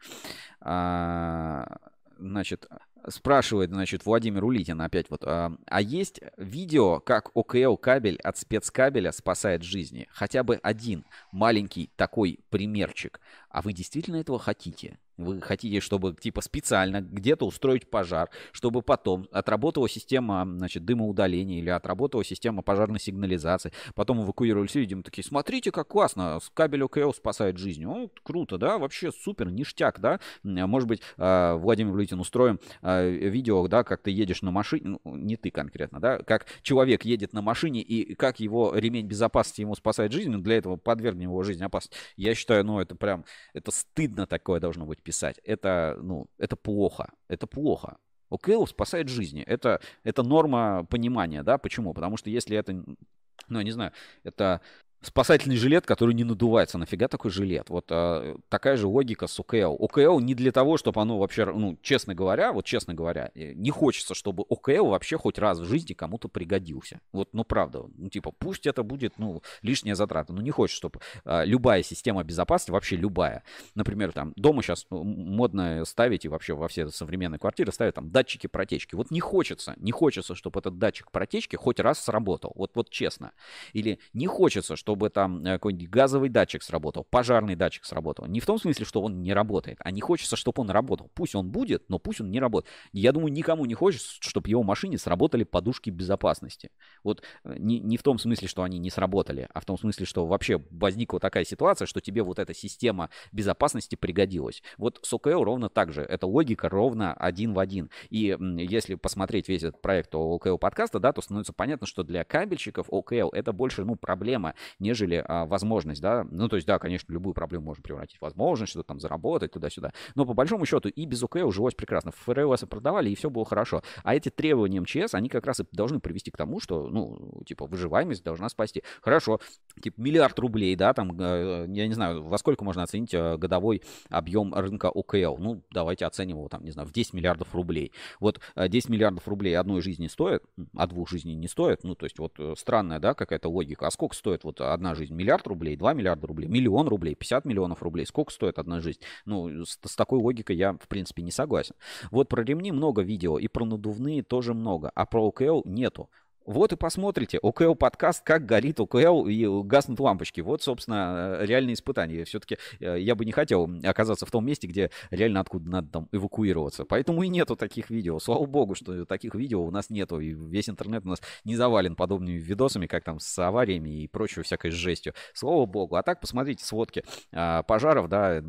Значит, 2.18 2.68
спрашивает, 3.08 3.70
значит, 3.70 4.06
Владимир 4.06 4.44
Улитин 4.46 4.82
опять 4.82 5.10
вот, 5.10 5.24
а, 5.26 5.54
а 5.68 5.82
есть 5.82 6.22
видео, 6.38 7.00
как 7.00 7.32
ОКЛ 7.36 7.76
кабель 7.76 8.18
от 8.24 8.38
спецкабеля 8.38 9.12
спасает 9.12 9.64
жизни? 9.64 10.08
Хотя 10.12 10.44
бы 10.44 10.60
один 10.64 11.06
маленький 11.32 11.92
такой 11.96 12.40
примерчик. 12.50 13.20
А 13.50 13.62
вы 13.62 13.74
действительно 13.74 14.18
этого 14.18 14.40
хотите? 14.40 15.00
Вы 15.18 15.42
хотите, 15.42 15.80
чтобы 15.80 16.14
типа 16.14 16.42
специально 16.42 17.02
где-то 17.02 17.46
устроить 17.46 17.88
пожар, 17.90 18.30
чтобы 18.52 18.82
потом 18.82 19.28
отработала 19.32 19.88
система 19.88 20.44
значит, 20.46 20.86
дымоудаления 20.86 21.60
или 21.60 21.70
отработала 21.70 22.24
система 22.24 22.64
пожарной 22.64 23.00
сигнализации, 23.00 23.72
потом 23.94 24.24
эвакуировались 24.24 24.74
люди, 24.76 24.96
мы 24.96 25.04
такие, 25.04 25.24
смотрите, 25.24 25.72
как 25.72 25.88
классно, 25.88 26.40
кабель 26.54 26.84
ОКЛ 26.84 27.12
спасает 27.12 27.58
жизнь. 27.58 27.86
О, 27.86 28.10
круто, 28.24 28.58
да, 28.58 28.78
вообще 28.78 29.12
супер, 29.12 29.52
ништяк, 29.52 30.00
да. 30.00 30.20
Может 30.44 30.88
быть, 30.88 31.02
а, 31.18 31.56
Владимир 31.58 31.96
Лютин 31.96 32.20
устроим 32.20 32.60
а, 32.82 33.08
видео, 33.08 33.68
да, 33.68 33.84
как 33.84 34.02
ты 34.02 34.12
едешь 34.12 34.42
на 34.42 34.52
машине, 34.52 34.98
ну, 35.04 35.16
не 35.16 35.38
ты 35.38 35.52
конкретно, 35.52 36.00
да, 36.00 36.20
как 36.20 36.48
человек 36.64 37.06
едет 37.06 37.34
на 37.34 37.42
машине 37.42 37.82
и 37.82 38.16
как 38.16 38.40
его 38.40 38.76
ремень 38.76 39.06
безопасности 39.06 39.62
ему 39.62 39.76
спасает 39.76 40.12
жизнь, 40.12 40.32
но 40.32 40.40
для 40.40 40.58
этого 40.58 40.78
подвергнем 40.78 41.30
его 41.30 41.44
жизнь 41.44 41.64
опасности. 41.64 41.98
Я 42.16 42.34
считаю, 42.34 42.66
ну, 42.66 42.80
это 42.80 42.96
прям, 42.96 43.26
это 43.54 43.72
стыдно 43.72 44.26
такое 44.26 44.60
должно 44.60 44.86
быть 44.86 45.03
писать. 45.04 45.40
Это, 45.44 45.98
ну, 46.02 46.28
это 46.38 46.56
плохо. 46.56 47.12
Это 47.28 47.48
плохо. 47.48 47.98
ОКЛ 48.30 48.66
спасает 48.66 49.10
жизни. 49.10 49.44
Это, 49.44 49.80
это 50.04 50.24
норма 50.24 50.86
понимания, 50.90 51.44
да? 51.44 51.58
Почему? 51.58 51.94
Потому 51.94 52.18
что 52.18 52.30
если 52.30 52.58
это, 52.58 52.74
ну, 52.74 53.60
я 53.60 53.64
не 53.64 53.72
знаю, 53.72 53.92
это 54.24 54.62
спасательный 55.04 55.58
жилет, 55.58 55.86
который 55.86 56.14
не 56.14 56.24
надувается. 56.24 56.78
Нафига 56.78 57.08
такой 57.08 57.32
жилет? 57.32 57.70
Вот 57.70 57.86
а, 57.90 58.38
такая 58.50 58.78
же 58.78 58.88
логика 58.88 59.28
с 59.28 59.40
ОКЛ. 59.40 59.76
ОКЛ 59.80 60.20
не 60.20 60.36
для 60.36 60.52
того, 60.52 60.78
чтобы 60.78 61.02
оно 61.02 61.20
вообще, 61.20 61.46
ну, 61.46 61.78
честно 61.82 62.16
говоря, 62.16 62.52
вот 62.54 62.66
честно 62.66 62.94
говоря, 62.94 63.32
э, 63.36 63.54
не 63.54 63.70
хочется, 63.70 64.14
чтобы 64.14 64.44
ОКЛ 64.50 64.88
вообще 64.88 65.18
хоть 65.18 65.38
раз 65.38 65.60
в 65.60 65.66
жизни 65.66 65.94
кому-то 65.94 66.28
пригодился. 66.28 67.02
Вот, 67.12 67.30
ну, 67.34 67.44
правда, 67.44 67.86
ну, 67.98 68.10
типа, 68.10 68.32
пусть 68.32 68.66
это 68.66 68.84
будет, 68.84 69.20
ну, 69.20 69.42
лишняя 69.62 69.96
затрата, 69.96 70.34
но 70.34 70.42
не 70.42 70.52
хочется, 70.52 70.78
чтобы 70.78 71.00
а, 71.26 71.44
любая 71.44 71.84
система 71.84 72.24
безопасности, 72.24 72.72
вообще 72.72 72.96
любая, 72.96 73.44
например, 73.76 74.12
там, 74.12 74.34
дома 74.36 74.62
сейчас 74.62 74.86
ну, 74.90 75.04
модно 75.04 75.84
ставить 75.86 76.26
и 76.26 76.30
вообще 76.30 76.54
во 76.54 76.68
все 76.68 76.90
современные 76.90 77.40
квартиры 77.40 77.72
ставят 77.72 77.96
там 77.96 78.10
датчики 78.10 78.48
протечки. 78.48 78.96
Вот 78.96 79.12
не 79.12 79.20
хочется, 79.20 79.74
не 79.78 79.92
хочется, 79.92 80.36
чтобы 80.36 80.60
этот 80.60 80.78
датчик 80.78 81.12
протечки 81.12 81.56
хоть 81.56 81.80
раз 81.80 82.00
сработал. 82.00 82.54
Вот, 82.56 82.72
вот 82.76 82.90
честно. 82.90 83.32
Или 83.74 84.00
не 84.14 84.28
хочется, 84.28 84.76
чтобы 84.76 84.93
чтобы 84.94 85.10
там 85.10 85.44
э, 85.44 85.54
какой-нибудь 85.54 85.90
газовый 85.90 86.30
датчик 86.30 86.62
сработал, 86.62 87.04
пожарный 87.04 87.56
датчик 87.56 87.84
сработал. 87.84 88.28
Не 88.28 88.40
в 88.40 88.46
том 88.46 88.60
смысле, 88.60 88.86
что 88.86 89.02
он 89.02 89.24
не 89.24 89.34
работает, 89.34 89.80
а 89.80 89.90
не 89.90 90.02
хочется, 90.02 90.36
чтобы 90.36 90.62
он 90.62 90.70
работал. 90.70 91.10
Пусть 91.16 91.34
он 91.34 91.50
будет, 91.50 91.90
но 91.90 91.98
пусть 91.98 92.22
он 92.22 92.30
не 92.30 92.40
работает. 92.40 92.72
Я 92.92 93.12
думаю, 93.12 93.34
никому 93.34 93.66
не 93.66 93.74
хочется, 93.74 94.18
чтобы 94.20 94.50
его 94.50 94.62
машине 94.62 95.00
сработали 95.00 95.46
подушки 95.46 95.90
безопасности. 95.90 96.70
Вот 97.04 97.24
э, 97.44 97.56
не, 97.58 97.80
не 97.80 97.98
в 97.98 98.04
том 98.04 98.20
смысле, 98.20 98.48
что 98.48 98.62
они 98.62 98.78
не 98.78 98.92
сработали, 98.92 99.50
а 99.52 99.62
в 99.62 99.66
том 99.66 99.80
смысле, 99.80 100.06
что 100.06 100.28
вообще 100.28 100.64
возникла 100.70 101.20
такая 101.20 101.44
ситуация, 101.44 101.88
что 101.88 102.00
тебе 102.00 102.22
вот 102.22 102.38
эта 102.38 102.54
система 102.54 103.10
безопасности 103.32 103.96
пригодилась. 103.96 104.62
Вот 104.78 105.00
с 105.02 105.12
ОКЛ 105.12 105.44
ровно 105.44 105.70
так 105.70 105.92
же. 105.92 106.04
Эта 106.04 106.28
логика 106.28 106.70
ровно 106.70 107.16
один 107.16 107.54
в 107.54 107.60
один. 107.60 107.90
И 108.12 108.38
если 108.60 108.94
посмотреть 108.94 109.50
весь 109.50 109.64
этот 109.64 109.82
проект 109.82 110.14
ОКЛ 110.14 110.58
подкаста, 110.58 111.00
да, 111.00 111.14
то 111.14 111.24
становится 111.24 111.52
понятно, 111.52 111.88
что 111.88 112.04
для 112.04 112.24
кабельщиков 112.24 112.86
ОКЛ 112.92 113.30
это 113.32 113.54
больше, 113.54 113.84
ну, 113.84 113.96
проблема, 113.96 114.54
нежели 114.84 115.24
а, 115.26 115.46
возможность, 115.46 116.02
да. 116.02 116.26
Ну, 116.30 116.48
то 116.48 116.58
есть, 116.58 116.68
да, 116.68 116.78
конечно, 116.78 117.12
любую 117.12 117.34
проблему 117.34 117.66
можно 117.66 117.82
превратить 117.82 118.18
в 118.18 118.22
возможность, 118.22 118.72
что-то 118.72 118.88
там 118.88 119.00
заработать 119.00 119.52
туда-сюда. 119.52 119.92
Но 120.16 120.26
по 120.26 120.34
большому 120.34 120.66
счету 120.66 120.90
и 120.90 121.06
без 121.06 121.24
ОК 121.24 121.38
жилось 121.52 121.74
прекрасно. 121.74 122.12
ФРЛС 122.12 122.62
продавали, 122.70 123.10
и 123.10 123.16
все 123.16 123.30
было 123.30 123.46
хорошо. 123.46 123.82
А 124.04 124.16
эти 124.16 124.30
требования 124.30 124.82
МЧС, 124.82 125.14
они 125.14 125.30
как 125.30 125.46
раз 125.46 125.62
и 125.62 125.66
должны 125.72 126.00
привести 126.00 126.32
к 126.32 126.38
тому, 126.38 126.60
что, 126.60 126.90
ну, 126.90 127.42
типа, 127.46 127.66
выживаемость 127.66 128.24
должна 128.24 128.50
спасти. 128.50 128.84
Хорошо, 129.02 129.40
типа, 129.82 130.00
миллиард 130.00 130.38
рублей, 130.40 130.76
да, 130.76 130.94
там, 130.94 131.20
э, 131.20 131.66
я 131.70 131.88
не 131.88 131.94
знаю, 131.94 132.24
во 132.24 132.38
сколько 132.38 132.64
можно 132.64 132.84
оценить 132.84 133.14
э, 133.14 133.38
годовой 133.38 133.82
объем 134.10 134.54
рынка 134.54 134.90
ОКЛ. 134.90 135.38
Ну, 135.38 135.64
давайте 135.72 136.06
оценим 136.06 136.38
его, 136.38 136.50
там, 136.50 136.64
не 136.64 136.72
знаю, 136.72 136.88
в 136.88 136.92
10 136.92 137.14
миллиардов 137.14 137.54
рублей. 137.56 137.92
Вот 138.20 138.40
10 138.56 138.90
э, 138.90 138.92
миллиардов 138.92 139.28
рублей 139.28 139.58
одной 139.58 139.82
жизни 139.82 140.08
стоит, 140.08 140.44
а 140.76 140.88
двух 140.88 141.10
жизней 141.10 141.36
не 141.36 141.48
стоит. 141.48 141.84
Ну, 141.84 141.96
то 141.96 142.06
есть, 142.06 142.20
вот 142.20 142.40
странная, 142.58 143.00
да, 143.00 143.14
какая-то 143.14 143.50
логика. 143.50 143.88
А 143.88 143.92
сколько 143.92 144.16
стоит 144.16 144.44
вот 144.44 144.60
одна 144.74 144.96
жизнь? 144.96 145.14
Миллиард 145.14 145.48
рублей, 145.48 145.76
2 145.76 145.94
миллиарда 145.94 146.28
рублей, 146.28 146.48
миллион 146.48 146.88
рублей, 146.88 147.16
50 147.16 147.46
миллионов 147.46 147.82
рублей. 147.84 148.06
Сколько 148.06 148.32
стоит 148.32 148.60
одна 148.60 148.80
жизнь? 148.80 149.00
Ну, 149.26 149.66
с, 149.66 149.80
с 149.84 149.96
такой 149.96 150.20
логикой 150.20 150.56
я, 150.56 150.74
в 150.74 150.88
принципе, 150.88 151.22
не 151.22 151.32
согласен. 151.32 151.76
Вот 152.12 152.30
про 152.30 152.44
ремни 152.44 152.72
много 152.72 153.02
видео, 153.02 153.40
и 153.40 153.48
про 153.48 153.66
надувные 153.66 154.24
тоже 154.24 154.54
много, 154.54 154.92
а 154.94 155.06
про 155.06 155.28
ОКЛ 155.28 155.62
нету. 155.66 156.10
Вот 156.46 156.74
и 156.74 156.76
посмотрите, 156.76 157.38
ОКЛ 157.38 157.76
подкаст, 157.76 158.24
как 158.24 158.46
горит 158.46 158.80
ОКЛ 158.80 159.28
и 159.28 159.46
гаснут 159.64 160.00
лампочки. 160.00 160.42
Вот, 160.42 160.62
собственно, 160.62 161.38
реальные 161.42 161.76
испытания. 161.76 162.26
Все-таки 162.26 162.58
э, 162.80 163.00
я 163.00 163.16
бы 163.16 163.26
не 163.26 163.32
хотел 163.32 163.70
оказаться 163.84 164.26
в 164.26 164.32
том 164.32 164.46
месте, 164.46 164.68
где 164.68 164.92
реально 165.10 165.40
откуда 165.40 165.70
надо 165.70 165.88
там 165.90 166.10
эвакуироваться. 166.12 166.86
Поэтому 166.86 167.24
и 167.24 167.30
нету 167.30 167.56
таких 167.56 167.90
видео. 167.90 168.20
Слава 168.20 168.46
богу, 168.46 168.76
что 168.76 169.06
таких 169.06 169.36
видео 169.36 169.64
у 169.64 169.72
нас 169.72 169.90
нету. 169.90 170.20
И 170.20 170.34
весь 170.34 170.70
интернет 170.70 171.06
у 171.06 171.10
нас 171.10 171.22
не 171.46 171.56
завален 171.56 171.96
подобными 171.96 172.38
видосами, 172.38 172.88
как 172.88 173.04
там 173.04 173.20
с 173.20 173.40
авариями 173.40 174.04
и 174.04 174.08
прочей 174.08 174.42
всякой 174.42 174.72
жестью. 174.72 175.14
Слава 175.34 175.66
богу. 175.66 175.96
А 175.96 176.04
так 176.04 176.20
посмотрите 176.20 176.66
сводки 176.66 177.04
а, 177.32 177.64
пожаров, 177.64 178.10
да, 178.10 178.42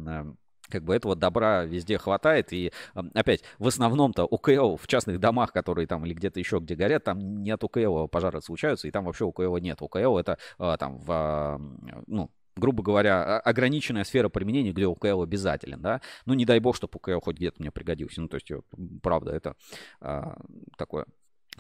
как 0.69 0.83
бы 0.83 0.95
этого 0.95 1.15
добра 1.15 1.65
везде 1.65 1.99
хватает. 1.99 2.53
И 2.53 2.73
опять, 3.15 3.43
в 3.59 3.67
основном-то 3.67 4.25
УКЛ 4.25 4.77
в 4.77 4.87
частных 4.87 5.21
домах, 5.21 5.53
которые 5.53 5.87
там 5.87 6.05
или 6.07 6.15
где-то 6.15 6.41
еще, 6.41 6.59
где 6.59 6.75
горят, 6.75 7.05
там 7.05 7.43
нет 7.43 7.63
УКЛ, 7.63 8.07
пожары 8.09 8.41
случаются, 8.41 8.89
и 8.89 8.91
там 8.91 9.05
вообще 9.05 9.25
УКЛ 9.25 9.57
нет. 9.59 9.83
УКЛ 9.83 10.19
это 10.19 10.39
а, 10.59 10.77
там 10.77 10.99
в, 10.99 11.61
ну, 12.07 12.31
грубо 12.57 12.83
говоря, 12.83 13.39
ограниченная 13.41 14.05
сфера 14.05 14.29
применения, 14.29 14.73
где 14.73 14.87
УКЛ 14.87 15.23
обязателен, 15.23 15.81
да. 15.81 16.01
Ну, 16.27 16.35
не 16.35 16.45
дай 16.45 16.61
бог, 16.61 16.77
чтобы 16.77 16.93
УКЛ 16.97 17.21
хоть 17.21 17.37
где-то 17.37 17.57
мне 17.61 17.71
пригодился. 17.71 18.21
Ну, 18.21 18.29
то 18.29 18.37
есть, 18.37 18.51
правда, 19.03 19.33
это 19.33 19.57
а, 20.01 20.37
такое 20.77 21.07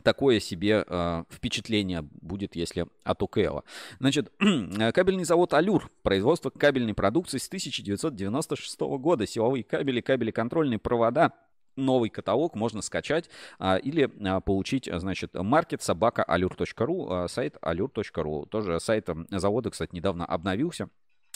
такое 0.02 0.40
себе 0.40 0.84
э, 0.86 1.24
впечатление 1.30 2.02
будет, 2.02 2.56
если 2.56 2.86
от 3.02 3.22
УКЛ. 3.22 3.60
Значит, 4.00 4.32
кабельный 4.94 5.24
завод 5.24 5.54
«Алюр», 5.54 5.90
производство 6.02 6.50
кабельной 6.50 6.94
продукции 6.94 7.38
с 7.38 7.46
1996 7.46 8.80
года, 8.80 9.26
силовые 9.26 9.64
кабели, 9.64 10.00
кабели 10.00 10.30
контрольные 10.30 10.78
провода, 10.78 11.32
новый 11.76 12.10
каталог 12.10 12.54
можно 12.54 12.82
скачать 12.82 13.28
а, 13.58 13.76
или 13.76 14.10
а, 14.26 14.40
получить, 14.40 14.88
значит, 14.92 15.34
маркет 15.34 15.82
собака 15.82 16.22
алюр.ру, 16.22 17.10
а, 17.10 17.28
сайт 17.28 17.56
алюр.ру. 17.60 18.46
Тоже 18.46 18.80
сайт 18.80 19.08
завода, 19.30 19.70
кстати, 19.70 19.94
недавно 19.94 20.24
обновился. 20.24 20.88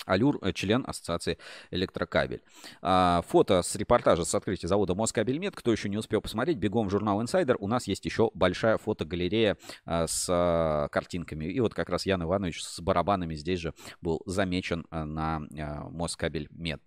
Алюр, 0.07 0.39
э, 0.43 0.53
член 0.53 0.85
Ассоциации 0.87 1.39
Электрокабель. 1.70 2.43
А, 2.83 3.23
фото 3.29 3.62
с 3.62 3.75
репортажа 3.77 4.25
с 4.25 4.35
открытия 4.35 4.69
завода 4.69 4.95
Москабельмет. 4.95 5.55
Кто 5.57 5.73
еще 5.73 5.89
не 5.89 5.97
успел 5.97 6.20
посмотреть, 6.20 6.59
бегом 6.59 6.89
в 6.89 6.91
журнал 6.91 7.23
Insider. 7.23 7.57
У 7.59 7.69
нас 7.69 7.87
есть 7.87 8.05
еще 8.05 8.31
большая 8.35 8.79
фотогалерея 8.79 9.57
а, 9.85 10.07
с 10.07 10.27
а, 10.29 10.89
картинками. 10.89 11.47
И 11.47 11.61
вот 11.61 11.75
как 11.75 11.89
раз 11.89 12.07
Ян 12.07 12.23
Иванович 12.23 12.62
с 12.62 12.81
барабанами 12.81 13.35
здесь 13.35 13.61
же 13.61 13.75
был 14.01 14.23
замечен 14.27 14.87
на 14.91 15.41
Москабельмет. 15.91 16.81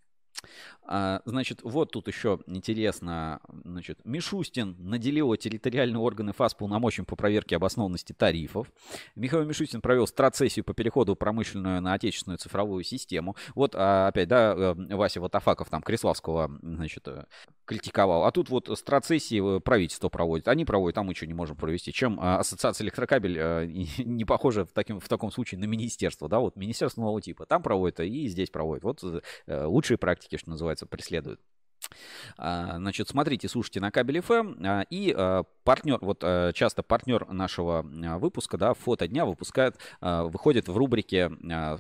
А, 0.84 1.22
значит, 1.26 1.60
вот 1.64 1.92
тут 1.92 2.08
еще 2.08 2.40
интересно, 2.48 3.40
значит, 3.64 4.00
Мишустин 4.04 4.76
наделил 4.80 5.36
территориальные 5.36 6.00
органы 6.00 6.34
ФАС 6.34 6.54
полномочиями 6.54 7.06
по 7.06 7.16
проверке 7.16 7.56
обоснованности 7.56 8.14
тарифов. 8.14 8.68
Михаил 9.16 9.46
Мишустин 9.46 9.82
провел 9.82 10.08
страцессию 10.08 10.66
по 10.66 10.74
переходу 10.74 11.16
промышленную 11.16 11.82
на 11.82 11.94
отечественную 11.94 12.40
цифровую 12.40 12.84
систему. 12.84 13.36
Вот 13.56 13.76
а, 13.76 14.08
опять, 14.08 14.28
да, 14.28 14.54
э, 14.56 14.96
Вася 14.96 15.22
Ватафаков 15.22 15.70
там 15.70 15.82
Криславского, 15.82 16.52
значит, 16.62 17.08
э, 17.08 17.26
критиковал. 17.66 18.26
А 18.26 18.32
тут 18.32 18.50
вот 18.50 18.70
страцессии 18.78 19.58
э, 19.58 19.60
правительство 19.60 20.10
проводит. 20.10 20.48
Они 20.48 20.66
проводят, 20.66 20.98
а 20.98 21.04
мы 21.04 21.16
что 21.16 21.28
не 21.28 21.34
можем 21.34 21.56
провести. 21.56 21.94
Чем 21.94 22.20
а, 22.20 22.40
ассоциация 22.40 22.84
электрокабель 22.84 23.68
не 24.04 24.26
похожа 24.26 24.66
в, 24.66 24.72
таким, 24.74 25.00
в 25.00 25.08
таком 25.08 25.32
случае 25.32 25.60
на 25.60 25.66
министерство, 25.66 26.28
да, 26.28 26.40
вот 26.40 26.56
министерство 26.56 27.02
нового 27.02 27.22
типа. 27.22 27.46
Там 27.46 27.62
проводят, 27.62 28.00
и 28.02 28.28
здесь 28.28 28.50
проводят. 28.50 28.84
Вот 28.84 29.04
лучшие 29.48 29.98
практики, 29.98 30.31
что 30.38 30.50
называется, 30.50 30.86
преследуют. 30.86 31.42
А, 32.38 32.78
значит, 32.78 33.08
смотрите, 33.10 33.48
слушайте 33.48 33.80
на 33.80 33.92
кабель 33.92 34.18
FM. 34.18 34.66
А, 34.66 34.82
и 34.90 35.14
а, 35.16 35.44
партнер, 35.64 36.00
вот 36.02 36.22
часто 36.56 36.84
партнер 36.84 37.28
нашего 37.32 37.84
выпуска, 38.18 38.58
да, 38.58 38.74
фото 38.74 39.08
дня 39.08 39.26
выпускает, 39.26 39.78
выходит 40.02 40.68
в 40.68 40.76
рубрике 40.76 41.30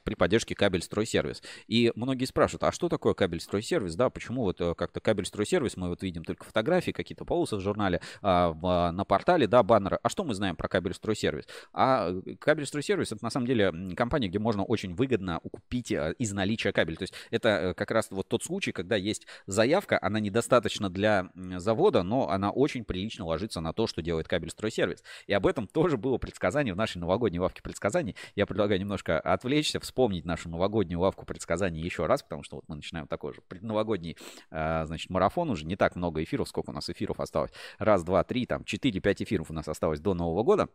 при 0.03 0.13
поддержке 0.13 0.53
кабель 0.53 0.83
стройсервис. 0.83 1.41
И 1.67 1.91
многие 1.95 2.25
спрашивают, 2.25 2.63
а 2.63 2.71
что 2.71 2.89
такое 2.89 3.15
кабель 3.15 3.39
стройсервис, 3.39 3.95
да, 3.95 4.11
почему 4.11 4.43
вот 4.43 4.61
э, 4.61 4.75
как-то 4.75 4.99
кабель 4.99 5.25
стройсервис, 5.25 5.77
мы 5.77 5.89
вот 5.89 6.03
видим 6.03 6.23
только 6.23 6.45
фотографии, 6.45 6.91
какие-то 6.91 7.25
полосы 7.25 7.55
в 7.55 7.59
журнале, 7.59 8.01
на 8.21 9.05
портале, 9.07 9.47
да, 9.47 9.63
баннеры. 9.63 9.99
А 10.03 10.09
что 10.09 10.23
мы 10.23 10.35
знаем 10.35 10.55
про 10.55 10.67
кабель 10.67 10.93
стройсервис? 10.93 11.45
А 11.73 12.13
кабель 12.39 12.67
стройсервис 12.67 13.11
это 13.11 13.23
на 13.23 13.31
самом 13.31 13.47
деле 13.47 13.95
компания, 13.95 14.27
где 14.27 14.39
можно 14.39 14.63
очень 14.63 14.93
выгодно 14.93 15.39
купить 15.51 15.91
из 15.91 16.31
наличия 16.33 16.71
кабель. 16.71 16.97
То 16.97 17.03
есть 17.03 17.13
это 17.31 17.49
э, 17.49 17.73
как 17.73 17.91
раз 17.91 18.07
вот 18.11 18.27
тот 18.27 18.43
случай, 18.43 18.71
когда 18.71 18.95
есть 18.95 19.27
заявка, 19.47 19.97
она 20.01 20.19
недостаточно 20.19 20.89
для 20.89 21.29
завода, 21.35 22.03
но 22.03 22.29
она 22.29 22.51
очень 22.51 22.83
прилично 22.83 23.25
ложится 23.25 23.61
на 23.61 23.71
то, 23.71 23.87
что 23.87 24.01
делает 24.01 24.27
кабель 24.27 24.49
стройсервис. 24.49 25.03
И 25.27 25.33
об 25.33 25.47
этом 25.47 25.67
тоже 25.67 25.95
было 25.97 26.17
предсказание 26.17 26.73
в 26.73 26.77
нашей 26.77 26.97
новогодней 26.97 27.39
лавке 27.39 27.61
предсказаний. 27.61 28.15
Я 28.35 28.45
предлагаю 28.45 28.79
немножко 28.79 29.19
отвлечься, 29.19 29.79
вспомнить 29.79 30.25
нашу 30.25 30.49
новогоднюю 30.49 30.99
лавку 30.99 31.25
предсказаний 31.25 31.81
еще 31.81 32.07
раз, 32.07 32.23
потому 32.23 32.43
что 32.43 32.57
вот 32.57 32.65
мы 32.67 32.75
начинаем 32.75 33.07
такой 33.07 33.33
же 33.33 33.41
предновогодний, 33.47 34.17
а, 34.49 34.85
значит, 34.85 35.09
марафон 35.09 35.49
уже. 35.51 35.65
Не 35.65 35.75
так 35.75 35.95
много 35.95 36.23
эфиров, 36.23 36.49
сколько 36.49 36.71
у 36.71 36.73
нас 36.73 36.89
эфиров 36.89 37.19
осталось. 37.19 37.51
Раз, 37.77 38.03
два, 38.03 38.23
три, 38.23 38.45
там, 38.45 38.63
четыре, 38.63 38.99
пять 38.99 39.21
эфиров 39.21 39.51
у 39.51 39.53
нас 39.53 39.67
осталось 39.67 39.99
до 39.99 40.15
Нового 40.15 40.43
года 40.43 40.67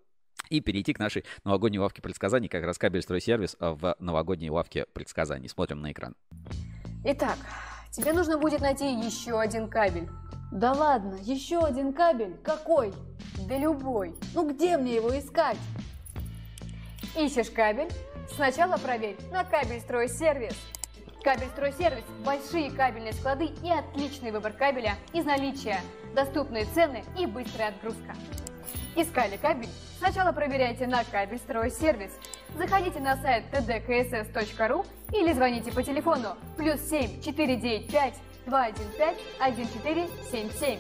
и 0.49 0.61
перейти 0.61 0.93
к 0.93 0.99
нашей 0.99 1.25
новогодней 1.45 1.79
лавке 1.79 2.03
предсказаний, 2.03 2.49
как 2.49 2.65
раз 2.65 2.79
кабель 2.79 3.03
стройсервис 3.03 3.57
в 3.59 3.97
новогодней 3.99 4.51
лавке 4.51 4.87
предсказаний. 4.93 5.49
Смотрим 5.49 5.81
на 5.81 5.91
экран. 5.91 6.15
Итак, 7.05 7.39
Тебе 7.97 8.13
нужно 8.13 8.37
будет 8.37 8.61
найти 8.61 8.93
еще 8.93 9.41
один 9.41 9.69
кабель. 9.69 10.07
Да 10.53 10.73
ладно, 10.73 11.17
еще 11.23 11.61
один 11.61 11.95
кабель? 11.95 12.37
Какой? 12.45 12.93
Да 13.49 13.57
любой. 13.57 14.15
Ну 14.35 14.47
где 14.51 14.77
мне 14.77 14.97
его 14.97 15.19
искать? 15.19 15.57
Ищешь 17.17 17.51
кабель? 17.51 17.89
Сначала 18.35 18.77
проверь 18.77 19.17
на 19.33 19.45
кабель 19.45 19.81
стройсервис. 19.81 20.55
Кабель 21.23 21.49
стройсервис– 21.49 22.05
большие 22.27 22.71
кабельные 22.71 23.15
склады 23.15 23.47
и 23.47 23.71
отличный 23.71 24.31
выбор 24.31 24.53
кабеля 24.53 24.97
из 25.15 25.25
наличия, 25.25 25.81
доступные 26.15 26.67
цены 26.67 27.03
и 27.19 27.25
быстрая 27.25 27.71
отгрузка. 27.71 28.15
Искали 28.95 29.39
кабель? 29.39 29.71
Сначала 29.99 30.33
проверяйте 30.33 30.87
на 30.87 31.03
кабель 31.05 31.39
стройсервис. 31.39 32.13
Заходите 32.59 33.01
на 33.01 33.17
сайт 33.17 33.45
tdkss.ru 33.53 34.85
или 35.13 35.33
звоните 35.33 35.73
по 35.73 35.83
телефону 35.83 36.37
плюс 36.57 36.81
7 36.81 37.23
495 37.23 38.15
215 38.47 39.21
1477 39.41 40.79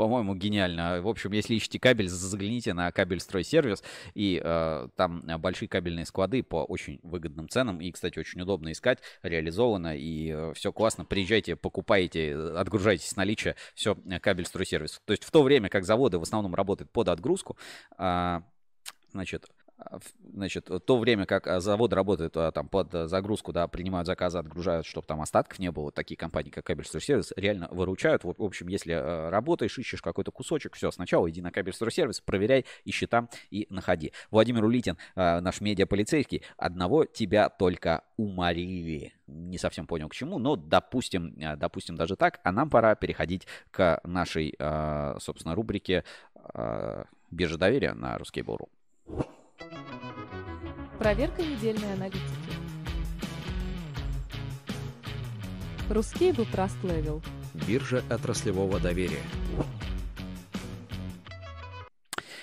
по-моему, 0.00 0.34
гениально. 0.34 1.02
В 1.02 1.08
общем, 1.08 1.32
если 1.32 1.56
ищете 1.56 1.78
кабель, 1.78 2.08
загляните 2.08 2.72
на 2.72 2.90
кабель 2.90 3.20
стройсервис, 3.20 3.82
и 4.14 4.40
э, 4.42 4.88
там 4.96 5.22
большие 5.38 5.68
кабельные 5.68 6.06
склады 6.06 6.42
по 6.42 6.64
очень 6.64 7.00
выгодным 7.02 7.50
ценам, 7.50 7.82
и, 7.82 7.90
кстати, 7.90 8.18
очень 8.18 8.40
удобно 8.40 8.72
искать, 8.72 9.00
реализовано, 9.22 9.94
и 9.94 10.30
э, 10.30 10.52
все 10.54 10.72
классно. 10.72 11.04
Приезжайте, 11.04 11.54
покупайте, 11.54 12.34
отгружайтесь 12.34 13.08
с 13.08 13.16
наличия, 13.16 13.56
все, 13.74 13.94
э, 14.06 14.20
кабель 14.20 14.46
стройсервис. 14.46 15.02
То 15.04 15.12
есть 15.12 15.24
в 15.24 15.30
то 15.30 15.42
время, 15.42 15.68
как 15.68 15.84
заводы 15.84 16.18
в 16.18 16.22
основном 16.22 16.54
работают 16.54 16.90
под 16.90 17.10
отгрузку, 17.10 17.58
э, 17.98 18.40
значит, 19.12 19.48
значит, 20.32 20.70
то 20.86 20.98
время, 20.98 21.26
как 21.26 21.46
а, 21.46 21.60
завод 21.60 21.92
работает 21.92 22.36
а, 22.36 22.52
там 22.52 22.68
под 22.68 22.92
загрузку, 23.08 23.52
да, 23.52 23.66
принимают 23.68 24.06
заказы, 24.06 24.38
отгружают, 24.38 24.86
чтобы 24.86 25.06
там 25.06 25.20
остатков 25.20 25.58
не 25.58 25.70
было, 25.70 25.90
такие 25.90 26.16
компании, 26.16 26.50
как 26.50 26.66
Кабель 26.66 26.84
Сервис, 26.84 27.32
реально 27.36 27.68
выручают. 27.70 28.24
В 28.24 28.34
общем, 28.38 28.68
если 28.68 28.92
работаешь, 28.92 29.78
ищешь 29.78 30.02
какой-то 30.02 30.30
кусочек, 30.30 30.74
все, 30.76 30.90
сначала 30.90 31.28
иди 31.30 31.40
на 31.40 31.50
Кабель 31.50 31.72
Сервис, 31.72 32.20
проверяй, 32.20 32.64
ищи 32.84 33.06
там 33.06 33.28
и 33.50 33.66
находи. 33.70 34.12
Владимир 34.30 34.64
Улитин, 34.64 34.96
наш 35.16 35.60
медиаполицейский, 35.60 36.42
одного 36.56 37.04
тебя 37.04 37.48
только 37.48 38.02
уморили. 38.16 39.14
Не 39.26 39.58
совсем 39.58 39.86
понял 39.86 40.08
к 40.08 40.14
чему, 40.14 40.38
но 40.38 40.56
допустим, 40.56 41.34
допустим 41.56 41.96
даже 41.96 42.16
так, 42.16 42.40
а 42.44 42.52
нам 42.52 42.70
пора 42.70 42.94
переходить 42.94 43.46
к 43.70 44.00
нашей, 44.04 44.54
собственно, 45.20 45.54
рубрике 45.54 46.04
биржа 47.30 47.58
доверия 47.58 47.94
на 47.94 48.16
Ruskable.ru. 48.16 48.68
Проверка 50.98 51.42
недельной 51.42 51.94
аналитики. 51.94 52.20
Русский 55.88 56.32
был 56.32 56.44
Trust 56.44 56.80
Level. 56.82 57.22
Биржа 57.66 58.04
отраслевого 58.08 58.78
доверия. 58.78 59.22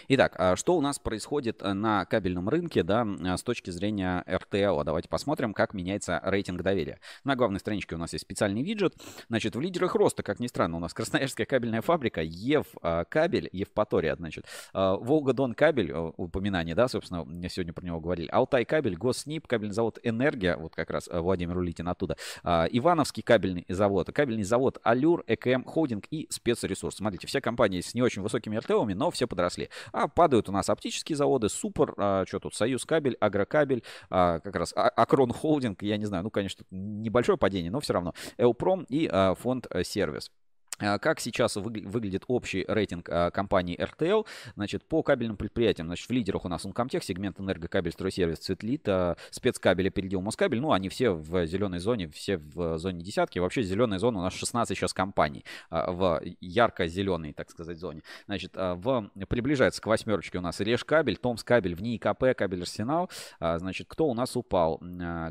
Итак, 0.10 0.36
а 0.38 0.56
что 0.56 0.78
у 0.78 0.82
нас 0.82 1.00
происходит 1.00 1.62
э, 1.62 1.74
на 1.74 2.06
кабельном 2.06 2.48
рынке, 2.48 2.82
да, 2.82 3.06
с 3.38 3.44
точки 3.44 3.72
зрения 3.72 4.24
RTL? 4.26 4.86
Давайте 4.86 5.10
посмотрим, 5.10 5.54
как 5.54 5.74
меняется 5.74 6.22
рейтинг 6.24 6.62
доверия. 6.62 7.02
На 7.26 7.36
главной 7.36 7.60
страничке 7.60 7.96
у 7.96 7.98
нас 7.98 8.14
есть 8.14 8.22
специальный 8.22 8.64
виджет. 8.64 8.94
Значит, 9.28 9.58
в 9.58 9.60
лидерах 9.60 9.96
роста, 9.96 10.24
как 10.24 10.40
ни 10.40 10.48
странно, 10.48 10.78
у 10.78 10.80
нас 10.80 10.94
Красноярская 10.98 11.46
кабельная 11.46 11.82
фабрика, 11.82 12.22
Ев 12.22 12.68
а, 12.82 13.04
кабель, 13.04 13.50
Евпатория, 13.52 14.16
значит, 14.16 14.46
а, 14.72 14.96
Волга-Дон 14.96 15.56
кабель, 15.56 15.92
упоминание, 15.92 16.74
да, 16.74 16.88
собственно, 16.88 17.26
сегодня 17.50 17.74
про 17.74 17.84
него 17.84 18.00
говорили, 18.00 18.30
Алтай 18.32 18.64
кабель, 18.64 18.96
Госниб, 18.96 19.46
кабельный 19.46 19.74
завод 19.74 20.00
Энергия, 20.04 20.56
вот 20.56 20.74
как 20.74 20.90
раз 20.90 21.10
э, 21.10 21.20
Владимир 21.20 21.58
Улитин 21.58 21.90
оттуда, 21.90 22.16
Ивановский 22.46 23.24
кабельный 23.24 23.66
завод, 23.68 24.10
кабельный 24.14 24.44
завод 24.44 24.80
Алюр, 24.84 25.26
ЭКМ 25.28 25.66
Холдинг 25.66 26.06
и 26.12 26.28
спецресурс. 26.30 26.96
Смотрите, 26.96 27.28
все 27.28 27.42
компании 27.42 27.82
с 27.82 27.94
не 27.94 28.02
очень 28.02 28.22
высокими 28.22 28.56
РТОами, 28.56 28.94
но 28.94 29.12
все 29.12 29.28
подросли. 29.28 29.70
А 29.98 30.08
падают 30.08 30.48
у 30.48 30.52
нас 30.52 30.70
оптические 30.70 31.16
заводы, 31.16 31.50
Супер, 31.50 31.96
а, 31.98 32.24
что 32.28 32.40
тут, 32.40 32.54
Союз 32.54 32.86
кабель, 32.86 33.18
Агрокабель, 33.20 33.84
а, 34.12 34.40
как 34.40 34.56
раз 34.56 34.72
а, 34.76 34.90
Акрон 34.90 35.34
Холдинг, 35.34 35.82
я 35.82 35.98
не 35.98 36.06
знаю, 36.06 36.24
ну, 36.24 36.30
конечно, 36.30 36.64
небольшое 36.70 37.36
падение, 37.36 37.72
но 37.72 37.80
все 37.80 37.94
равно, 37.94 38.14
Элпром 38.38 38.84
и 38.90 39.10
а, 39.12 39.34
фонд 39.34 39.66
э, 39.72 39.84
Сервис. 39.84 40.30
А, 40.80 41.00
как 41.00 41.20
сейчас 41.20 41.56
выглядит 41.56 42.24
общий 42.28 42.66
рейтинг 42.68 43.10
а, 43.10 43.32
компании 43.32 43.78
RTL? 43.80 44.26
Значит, 44.56 44.84
по 44.86 45.02
кабельным 45.02 45.38
предприятиям, 45.38 45.88
значит, 45.88 46.08
в 46.08 46.12
лидерах 46.12 46.46
у 46.46 46.50
нас 46.50 46.66
Uncomtech, 46.66 47.04
сегмент 47.04 47.40
энергокабель, 47.40 47.92
стройсервис, 47.92 48.40
Цветлит, 48.40 48.88
а, 48.88 49.18
спецкабель, 49.32 49.88
опередил 49.88 50.22
Москабель. 50.22 50.60
Ну, 50.60 50.72
они 50.72 50.90
все 50.90 51.12
в 51.12 51.46
зеленой 51.46 51.80
зоне, 51.80 52.10
все 52.10 52.38
в 52.38 52.78
зоне 52.78 53.04
десятки. 53.04 53.40
Вообще 53.40 53.64
зеленая 53.64 54.00
зона 54.00 54.20
у 54.20 54.22
нас 54.22 54.34
16 54.34 54.78
сейчас 54.78 54.94
компаний 54.94 55.44
в 55.70 56.22
ярко-зеленой, 56.42 57.34
так 57.34 57.50
сказать, 57.50 57.78
зоне. 57.80 58.02
Значит, 58.26 58.54
в, 58.56 59.10
приближается 59.28 59.82
к 59.82 59.88
восьмерочке 59.88 60.38
у 60.38 60.42
нас 60.42 60.60
Решкабель, 60.60 61.18
Томскабель, 61.18 61.76
в 61.76 61.82
НИИ 61.82 61.98
КП, 61.98 62.38
кабель 62.38 62.62
Арсенал. 62.62 63.10
Значит, 63.40 63.88
кто 63.90 64.08
у 64.08 64.14
нас 64.14 64.36
упал? 64.36 64.82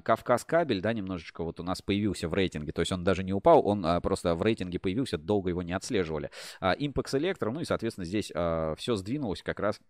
Кавказ 0.05 0.45
кабель, 0.45 0.81
да, 0.81 0.93
немножечко 0.93 1.45
вот 1.45 1.61
у 1.61 1.63
нас 1.63 1.83
появился 1.83 2.29
в 2.29 2.35
рейтинге. 2.35 2.73
То 2.73 2.81
есть 2.81 2.93
он 2.93 3.05
даже 3.05 3.23
не 3.23 3.33
упал, 3.33 3.67
он 3.67 3.85
просто 4.03 4.35
в 4.35 4.43
рейтинге 4.43 4.79
появился 4.79 5.19
до 5.19 5.36
долго 5.37 5.51
его 5.51 5.63
не 5.63 5.75
отслеживали. 5.75 6.31
Impex 6.63 7.13
Electro, 7.13 7.51
ну 7.53 7.61
и, 7.61 7.65
соответственно, 7.65 8.07
здесь 8.07 8.33
а, 8.35 8.75
все 8.77 8.97
сдвинулось 8.97 9.43
как 9.43 9.61
раз 9.61 9.79
а, 9.79 9.83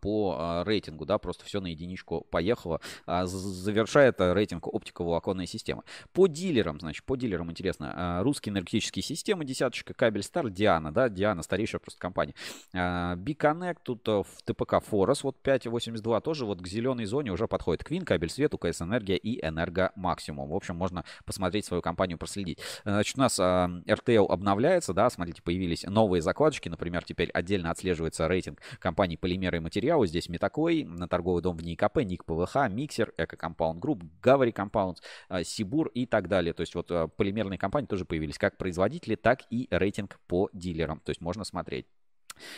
по 0.00 0.36
а, 0.38 0.64
рейтингу, 0.64 1.04
да, 1.04 1.18
просто 1.18 1.44
все 1.44 1.60
на 1.60 1.68
единичку 1.68 2.26
поехало, 2.30 2.80
а, 3.06 3.26
завершает 3.26 4.16
рейтинг 4.20 4.66
оптиковолоконной 4.66 5.46
системы. 5.46 5.82
По 6.12 6.26
дилерам, 6.26 6.80
значит, 6.80 7.04
по 7.04 7.16
дилерам 7.16 7.50
интересно, 7.50 8.20
русские 8.22 8.52
энергетические 8.52 9.02
системы, 9.02 9.44
десяточка, 9.44 9.94
кабель 9.94 10.22
Стар, 10.22 10.50
Диана, 10.50 10.92
да, 10.92 11.08
Диана, 11.08 11.42
старейшая 11.42 11.80
просто 11.80 12.00
компания. 12.00 12.34
Биконнект, 12.72 13.82
тут 13.82 14.06
в 14.06 14.26
ТПК 14.44 14.80
Форос, 14.84 15.24
вот 15.24 15.36
5.82, 15.42 16.20
тоже 16.20 16.46
вот 16.46 16.60
к 16.60 16.66
зеленой 16.66 17.04
зоне 17.04 17.32
уже 17.32 17.48
подходит 17.48 17.84
Квин, 17.84 18.04
кабель 18.04 18.30
свет, 18.30 18.54
УКС 18.54 18.82
Энергия 18.82 19.16
и 19.16 19.44
Энерго 19.44 19.92
Максимум. 19.96 20.50
В 20.50 20.54
общем, 20.54 20.76
можно 20.76 21.04
посмотреть 21.24 21.64
свою 21.64 21.82
компанию, 21.82 22.18
проследить. 22.18 22.58
Значит, 22.84 23.16
у 23.16 23.20
нас 23.20 23.38
RTL 23.38 24.26
обновляется, 24.26 24.92
да, 24.92 25.10
смотрите, 25.10 25.42
появились 25.42 25.84
новые 25.84 26.22
закладочки, 26.22 26.68
например, 26.68 27.04
теперь 27.04 27.30
отдельно 27.30 27.70
отслеживается 27.70 28.28
рейтинг 28.28 28.60
компании 28.78 29.16
Полимеры 29.54 29.60
материалы. 29.60 30.06
Здесь 30.06 30.28
Метаклей, 30.28 30.84
на 30.84 31.06
торговый 31.08 31.42
дом 31.42 31.56
в 31.56 31.62
НИКП, 31.62 31.98
НИК 31.98 32.24
ПВХ, 32.24 32.68
Миксер, 32.68 33.12
Эко 33.16 33.36
Компаунд 33.36 33.78
Групп, 33.78 34.02
Гавари 34.22 34.50
Компаунд, 34.50 35.00
Сибур 35.44 35.88
и 35.88 36.06
так 36.06 36.28
далее. 36.28 36.52
То 36.52 36.62
есть 36.62 36.74
вот 36.74 36.90
а, 36.90 37.08
полимерные 37.08 37.58
компании 37.58 37.86
тоже 37.86 38.04
появились 38.04 38.38
как 38.38 38.56
производители, 38.56 39.14
так 39.14 39.42
и 39.50 39.68
рейтинг 39.70 40.18
по 40.26 40.48
дилерам. 40.52 41.00
То 41.00 41.10
есть 41.10 41.20
можно 41.20 41.44
смотреть. 41.44 41.86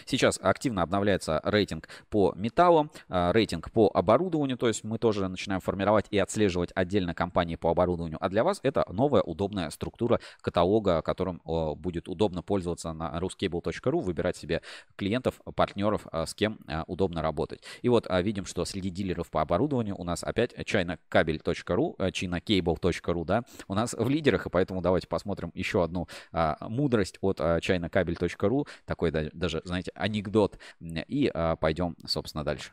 Сейчас 0.04 0.38
активно 0.42 0.82
обновляется 0.82 1.40
рейтинг 1.44 1.88
по 2.10 2.32
металлу, 2.36 2.90
а, 3.08 3.32
рейтинг 3.32 3.70
по 3.70 3.90
оборудованию, 3.92 4.56
то 4.56 4.68
есть 4.68 4.84
мы 4.84 4.98
тоже 4.98 5.28
начинаем 5.28 5.60
формировать 5.60 6.06
и 6.10 6.18
отслеживать 6.18 6.70
отдельно 6.74 7.14
компании 7.14 7.56
по 7.56 7.70
оборудованию. 7.70 8.18
А 8.20 8.28
для 8.28 8.44
вас 8.44 8.60
это 8.62 8.86
новая 8.90 9.22
удобная 9.22 9.70
структура 9.70 10.20
каталога, 10.40 11.02
которым 11.02 11.40
будет 11.76 12.08
удобно 12.08 12.42
пользоваться 12.42 12.92
на 12.92 13.18
ruscable.ru, 13.18 14.00
выбирать 14.00 14.36
себе 14.36 14.62
клиентов, 14.96 15.40
партнеров, 15.54 16.06
а, 16.12 16.26
с 16.26 16.34
кем 16.34 16.58
а, 16.66 16.84
удобно 16.86 17.22
работать. 17.22 17.62
И 17.82 17.88
вот 17.88 18.06
видим, 18.10 18.46
что 18.46 18.64
среди 18.64 18.90
дилеров 18.90 19.30
по 19.30 19.42
оборудованию 19.42 19.96
у 19.98 20.04
нас 20.04 20.22
опять 20.22 20.52
chinacable.ru, 20.54 21.96
chinacable.ru, 21.98 23.24
да, 23.24 23.44
у 23.68 23.74
нас 23.74 23.94
в 23.94 24.08
лидерах, 24.08 24.46
и 24.46 24.50
поэтому 24.50 24.80
давайте 24.80 25.08
посмотрим 25.08 25.50
еще 25.54 25.84
одну 25.84 26.08
мудрость 26.60 27.18
от 27.20 27.40
chinacable.ru, 27.40 28.66
такой 28.84 29.10
даже 29.10 29.62
знаете, 29.66 29.92
анекдот. 29.94 30.58
И 30.80 31.30
а, 31.32 31.56
пойдем, 31.56 31.96
собственно, 32.06 32.44
дальше. 32.44 32.72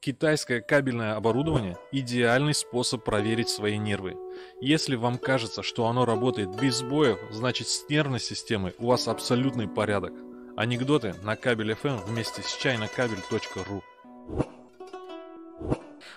Китайское 0.00 0.60
кабельное 0.60 1.16
оборудование– 1.16 1.78
идеальный 1.92 2.52
способ 2.52 3.02
проверить 3.04 3.48
свои 3.48 3.78
нервы. 3.78 4.14
Если 4.60 4.96
вам 4.96 5.16
кажется, 5.16 5.62
что 5.62 5.86
оно 5.86 6.04
работает 6.04 6.60
без 6.60 6.76
сбоев, 6.76 7.18
значит 7.30 7.68
с 7.68 7.88
нервной 7.88 8.20
системой 8.20 8.74
у 8.78 8.88
вас 8.88 9.08
абсолютный 9.08 9.66
порядок. 9.66 10.12
Анекдоты 10.58 11.14
на 11.22 11.36
кабель 11.36 11.72
FM 11.72 12.04
вместе 12.04 12.42
с 12.42 12.54
чайнокабель.ру. 12.58 13.82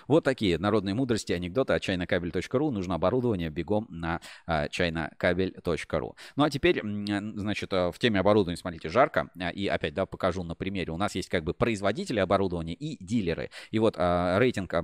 Вот 0.08 0.24
такие 0.24 0.58
народные 0.58 0.94
мудрости, 0.94 1.32
анекдоты 1.32 1.74
от 1.74 1.82
чайнокабель.ру. 1.82 2.70
Нужно 2.70 2.94
оборудование 2.94 3.50
бегом 3.50 3.86
на 3.90 4.20
а, 4.46 4.68
чайнокабель.ру. 4.68 6.16
Ну 6.36 6.44
а 6.44 6.50
теперь, 6.50 6.80
значит, 6.82 7.72
э, 7.74 7.92
в 7.92 7.98
теме 7.98 8.20
оборудования, 8.20 8.56
смотрите, 8.56 8.88
жарко. 8.88 9.28
А, 9.38 9.50
и 9.50 9.66
опять, 9.66 9.92
да, 9.92 10.06
покажу 10.06 10.42
на 10.42 10.54
примере. 10.54 10.92
У 10.92 10.96
нас 10.96 11.14
есть 11.14 11.28
как 11.28 11.44
бы 11.44 11.52
производители 11.52 12.20
оборудования 12.20 12.72
и 12.72 12.96
дилеры. 13.04 13.50
И 13.70 13.78
вот 13.78 13.96
а, 13.98 14.38
рейтинг 14.38 14.74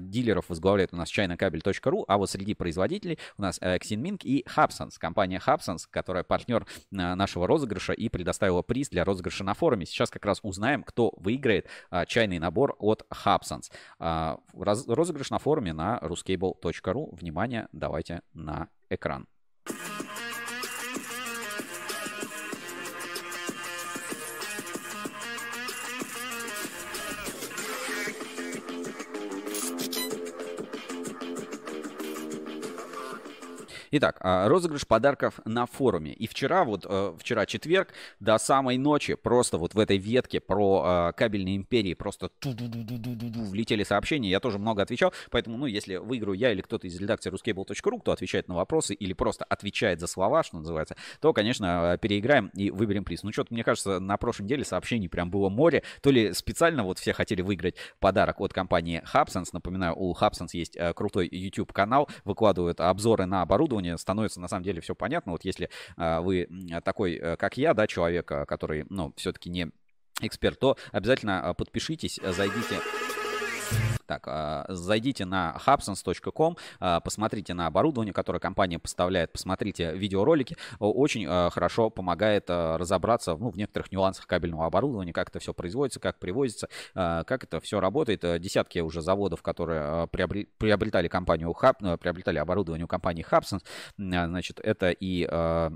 дилеров 0.00 0.48
возглавляет 0.48 0.92
у 0.92 0.96
нас 0.96 1.08
чайнокабель.ру, 1.08 2.04
а 2.08 2.18
вот 2.18 2.28
среди 2.28 2.54
производителей 2.54 3.18
у 3.38 3.42
нас 3.42 3.60
Xinming 3.60 4.20
и 4.24 4.44
Hubsons. 4.56 4.94
Компания 4.98 5.40
Hubsons, 5.44 5.86
которая 5.88 6.24
партнер 6.24 6.66
нашего 6.90 7.46
розыгрыша 7.46 7.92
и 7.92 8.08
предоставила 8.08 8.62
приз 8.62 8.88
для 8.88 9.04
розыгрыша 9.04 9.44
на 9.44 9.54
форуме. 9.54 9.86
Сейчас 9.86 10.10
как 10.10 10.24
раз 10.24 10.40
узнаем, 10.42 10.82
кто 10.82 11.12
выиграет 11.16 11.68
чайный 12.06 12.38
набор 12.38 12.76
от 12.78 13.06
Hubsons 13.24 13.70
раз, 14.72 14.88
розыгрыш 14.88 15.30
на 15.30 15.38
форуме 15.38 15.72
на 15.72 15.98
ruscable.ru. 16.02 17.14
Внимание, 17.14 17.68
давайте 17.72 18.22
на 18.32 18.68
экран. 18.90 19.26
Итак, 33.94 34.16
а, 34.20 34.48
розыгрыш 34.48 34.86
подарков 34.86 35.38
на 35.44 35.66
форуме. 35.66 36.14
И 36.14 36.26
вчера, 36.26 36.64
вот 36.64 36.86
э, 36.88 37.12
вчера 37.18 37.44
четверг, 37.44 37.88
до 38.20 38.38
самой 38.38 38.78
ночи, 38.78 39.12
просто 39.14 39.58
вот 39.58 39.74
в 39.74 39.78
этой 39.78 39.98
ветке 39.98 40.40
про 40.40 40.82
а, 40.82 41.12
кабельные 41.12 41.56
империи 41.56 41.92
просто 41.92 42.30
влетели 42.42 43.84
сообщения. 43.84 44.30
Я 44.30 44.40
тоже 44.40 44.58
много 44.58 44.80
отвечал, 44.80 45.12
поэтому, 45.30 45.58
ну, 45.58 45.66
если 45.66 45.96
выиграю 45.96 46.38
я 46.38 46.52
или 46.52 46.62
кто-то 46.62 46.86
из 46.86 46.98
редакции 46.98 47.30
ruscable.ru, 47.30 48.00
кто 48.00 48.12
отвечает 48.12 48.48
на 48.48 48.54
вопросы 48.54 48.94
или 48.94 49.12
просто 49.12 49.44
отвечает 49.44 50.00
за 50.00 50.06
слова, 50.06 50.42
что 50.42 50.56
называется, 50.56 50.96
то, 51.20 51.34
конечно, 51.34 51.98
переиграем 52.00 52.50
и 52.54 52.70
выберем 52.70 53.04
приз. 53.04 53.22
Ну, 53.22 53.30
что-то, 53.30 53.52
мне 53.52 53.62
кажется, 53.62 54.00
на 54.00 54.16
прошлой 54.16 54.44
неделе 54.44 54.64
сообщений 54.64 55.10
прям 55.10 55.30
было 55.30 55.50
море. 55.50 55.82
То 56.00 56.10
ли 56.10 56.32
специально 56.32 56.82
вот 56.82 56.98
все 56.98 57.12
хотели 57.12 57.42
выиграть 57.42 57.74
подарок 58.00 58.40
от 58.40 58.54
компании 58.54 59.02
Hubsons. 59.12 59.50
Напоминаю, 59.52 59.94
у 59.98 60.14
Hubsons 60.14 60.48
есть 60.54 60.78
э, 60.78 60.94
крутой 60.94 61.28
YouTube-канал, 61.30 62.08
выкладывают 62.24 62.80
обзоры 62.80 63.26
на 63.26 63.42
оборудование, 63.42 63.81
оборудования 63.82 63.98
становится 63.98 64.40
на 64.40 64.48
самом 64.48 64.64
деле 64.64 64.80
все 64.80 64.94
понятно. 64.94 65.32
Вот 65.32 65.44
если 65.44 65.68
а, 65.96 66.20
вы 66.20 66.48
такой, 66.84 67.14
э, 67.14 67.36
как 67.36 67.56
я, 67.56 67.74
да, 67.74 67.86
человек, 67.86 68.30
а, 68.30 68.46
который, 68.46 68.86
ну, 68.88 69.12
все-таки 69.16 69.50
не 69.50 69.70
эксперт, 70.20 70.58
то 70.58 70.76
обязательно 70.92 71.50
а, 71.50 71.54
подпишитесь, 71.54 72.20
зайдите 72.22 72.80
так, 74.06 74.24
а, 74.26 74.64
зайдите 74.68 75.24
на 75.24 75.56
hubsons.com, 75.66 76.56
а, 76.80 77.00
посмотрите 77.00 77.54
на 77.54 77.66
оборудование, 77.66 78.12
которое 78.12 78.38
компания 78.38 78.78
поставляет, 78.78 79.32
посмотрите 79.32 79.92
видеоролики. 79.94 80.56
Очень 80.78 81.26
а, 81.28 81.50
хорошо 81.50 81.90
помогает 81.90 82.48
разобраться 82.48 83.36
ну, 83.36 83.50
в 83.50 83.56
некоторых 83.56 83.90
нюансах 83.90 84.26
кабельного 84.26 84.66
оборудования, 84.66 85.12
как 85.12 85.30
это 85.30 85.38
все 85.38 85.54
производится, 85.54 86.00
как 86.00 86.18
привозится, 86.18 86.68
как 86.94 87.44
это 87.44 87.60
все 87.60 87.80
работает. 87.80 88.20
Десятки 88.40 88.78
уже 88.80 89.00
заводов, 89.00 89.42
которые 89.42 90.06
приобретали 90.08 91.08
компанию 91.08 91.50
Hub, 91.50 91.96
приобретали 91.98 92.38
оборудование 92.38 92.84
у 92.84 92.88
компании 92.88 93.24
Hubsons, 93.28 93.62
значит, 93.96 94.60
это 94.62 94.90
и 94.90 95.26
Э, 95.32 95.70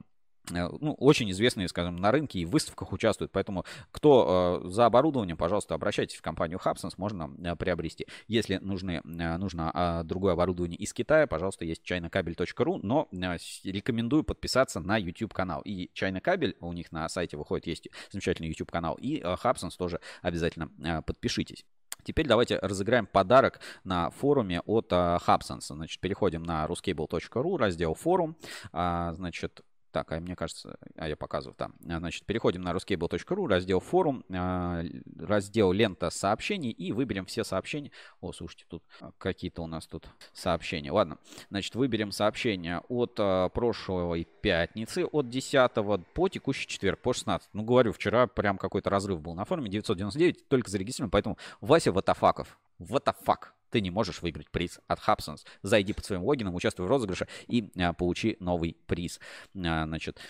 ну, 0.50 0.94
очень 0.98 1.30
известные, 1.30 1.68
скажем, 1.68 1.96
на 1.96 2.10
рынке 2.10 2.40
и 2.40 2.44
в 2.44 2.50
выставках 2.50 2.92
участвуют. 2.92 3.32
Поэтому 3.32 3.64
кто 3.90 4.62
э, 4.64 4.68
за 4.68 4.86
оборудованием, 4.86 5.36
пожалуйста, 5.36 5.74
обращайтесь 5.74 6.16
в 6.16 6.22
компанию 6.22 6.60
Hubsons, 6.64 6.94
можно 6.96 7.30
э, 7.38 7.56
приобрести. 7.56 8.06
Если 8.28 8.56
нужны, 8.56 9.02
э, 9.04 9.36
нужно 9.36 9.70
э, 9.74 10.04
другое 10.04 10.34
оборудование 10.34 10.78
из 10.78 10.92
Китая, 10.92 11.26
пожалуйста, 11.26 11.64
есть 11.64 11.82
чайнокабель.ру, 11.82 12.80
но 12.82 13.08
э, 13.12 13.36
рекомендую 13.64 14.24
подписаться 14.24 14.80
на 14.80 14.96
YouTube 14.96 15.34
канал. 15.34 15.62
И 15.64 15.90
Кабель, 16.22 16.56
у 16.60 16.72
них 16.72 16.92
на 16.92 17.08
сайте 17.08 17.36
выходит, 17.36 17.66
есть 17.66 17.88
замечательный 18.10 18.48
YouTube 18.48 18.70
канал, 18.70 18.94
и 18.94 19.18
э, 19.18 19.36
Hubsons 19.42 19.76
тоже 19.76 20.00
обязательно 20.22 20.70
э, 20.82 21.02
подпишитесь. 21.02 21.64
Теперь 22.06 22.28
давайте 22.28 22.58
разыграем 22.58 23.06
подарок 23.06 23.60
на 23.82 24.10
форуме 24.10 24.60
от 24.60 24.92
uh, 24.92 25.18
Hubsons. 25.26 25.74
Значит, 25.74 26.00
переходим 26.00 26.44
на 26.44 26.64
ruscable.ru, 26.66 27.56
раздел 27.56 27.94
форум. 27.94 28.36
Uh, 28.72 29.12
значит, 29.14 29.62
так, 29.96 30.12
а 30.12 30.20
мне 30.20 30.36
кажется, 30.36 30.76
а 30.96 31.08
я 31.08 31.16
показываю 31.16 31.54
там. 31.56 31.74
А, 31.88 31.98
значит, 32.00 32.26
переходим 32.26 32.60
на 32.60 32.72
ruscable.ru, 32.72 33.48
раздел 33.48 33.80
форум, 33.80 34.26
а, 34.28 34.84
раздел 35.18 35.72
лента 35.72 36.10
сообщений 36.10 36.70
и 36.70 36.92
выберем 36.92 37.24
все 37.24 37.44
сообщения. 37.44 37.90
О, 38.20 38.30
слушайте, 38.32 38.66
тут 38.68 38.82
какие-то 39.16 39.62
у 39.62 39.66
нас 39.66 39.86
тут 39.86 40.06
сообщения. 40.34 40.92
Ладно, 40.92 41.16
значит, 41.48 41.74
выберем 41.76 42.12
сообщения 42.12 42.82
от 42.90 43.14
прошлой 43.54 44.28
пятницы, 44.42 45.06
от 45.06 45.30
10 45.30 45.72
по 46.12 46.28
текущий 46.28 46.66
четверг, 46.66 47.00
по 47.00 47.14
16. 47.14 47.48
Ну, 47.54 47.62
говорю, 47.62 47.92
вчера 47.92 48.26
прям 48.26 48.58
какой-то 48.58 48.90
разрыв 48.90 49.22
был 49.22 49.34
на 49.34 49.46
форуме, 49.46 49.70
999 49.70 50.46
только 50.48 50.70
зарегистрирован, 50.70 51.10
поэтому 51.10 51.38
Вася 51.62 51.90
Ватафаков. 51.90 52.58
What 52.78 53.04
the 53.04 53.14
fuck? 53.26 53.55
Ты 53.70 53.80
не 53.80 53.90
можешь 53.90 54.22
выиграть 54.22 54.50
приз 54.50 54.80
от 54.86 55.00
Hubsons. 55.00 55.44
Зайди 55.62 55.92
под 55.92 56.04
своим 56.04 56.22
логином, 56.22 56.54
участвуй 56.54 56.86
в 56.86 56.90
розыгрыше 56.90 57.28
и 57.46 57.70
а, 57.78 57.92
получи 57.92 58.36
новый 58.40 58.76
приз. 58.86 59.20
А, 59.54 59.86
значит, 59.86 60.20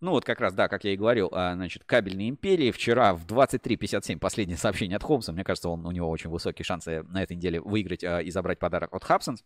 ну 0.00 0.12
вот 0.12 0.24
как 0.24 0.40
раз, 0.40 0.54
да, 0.54 0.68
как 0.68 0.84
я 0.84 0.94
и 0.94 0.96
говорил, 0.96 1.28
а, 1.32 1.54
значит, 1.54 1.84
кабельные 1.84 2.30
империи. 2.30 2.70
Вчера 2.70 3.14
в 3.14 3.26
23.57 3.26 4.18
последнее 4.18 4.56
сообщение 4.58 4.96
от 4.96 5.02
Холмса. 5.02 5.32
Мне 5.32 5.44
кажется, 5.44 5.68
он, 5.68 5.84
у 5.86 5.90
него 5.90 6.08
очень 6.08 6.30
высокие 6.30 6.64
шансы 6.64 7.02
на 7.02 7.22
этой 7.22 7.36
неделе 7.36 7.60
выиграть 7.60 8.02
а, 8.02 8.20
и 8.20 8.30
забрать 8.30 8.58
подарок 8.58 8.94
от 8.94 9.02
Hubsons. 9.04 9.40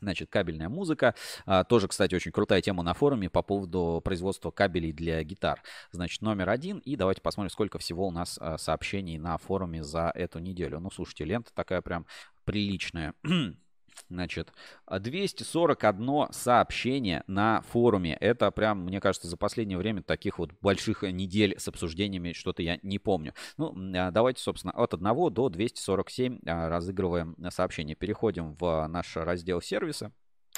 Значит, 0.00 0.30
кабельная 0.30 0.68
музыка. 0.68 1.14
А, 1.44 1.64
тоже, 1.64 1.88
кстати, 1.88 2.14
очень 2.14 2.30
крутая 2.30 2.62
тема 2.62 2.82
на 2.82 2.94
форуме 2.94 3.28
по 3.28 3.42
поводу 3.42 4.00
производства 4.04 4.50
кабелей 4.50 4.92
для 4.92 5.22
гитар. 5.24 5.62
Значит, 5.90 6.22
номер 6.22 6.48
один. 6.48 6.78
И 6.78 6.96
давайте 6.96 7.20
посмотрим, 7.20 7.50
сколько 7.50 7.78
всего 7.78 8.06
у 8.06 8.10
нас 8.10 8.38
а, 8.40 8.58
сообщений 8.58 9.18
на 9.18 9.36
форуме 9.38 9.82
за 9.82 10.12
эту 10.14 10.38
неделю. 10.38 10.78
Ну, 10.80 10.90
слушайте, 10.90 11.24
лента 11.24 11.52
такая 11.52 11.82
прям 11.82 12.06
приличная. 12.48 13.12
Значит, 14.08 14.52
241 14.90 16.32
сообщение 16.32 17.24
на 17.26 17.60
форуме. 17.60 18.16
Это 18.20 18.50
прям, 18.50 18.84
мне 18.84 19.00
кажется, 19.00 19.28
за 19.28 19.36
последнее 19.36 19.76
время 19.76 20.02
таких 20.02 20.38
вот 20.38 20.52
больших 20.62 21.02
недель 21.02 21.56
с 21.58 21.68
обсуждениями 21.68 22.32
что-то 22.32 22.62
я 22.62 22.78
не 22.82 22.98
помню. 22.98 23.34
Ну, 23.58 23.74
а, 23.94 24.10
давайте, 24.10 24.40
собственно, 24.40 24.72
от 24.72 24.94
1 24.94 25.34
до 25.34 25.50
247 25.50 26.38
а, 26.46 26.70
разыгрываем 26.70 27.36
сообщения. 27.50 27.94
Переходим 27.94 28.54
в 28.54 28.86
наш 28.88 29.14
раздел 29.16 29.60
сервиса 29.60 30.12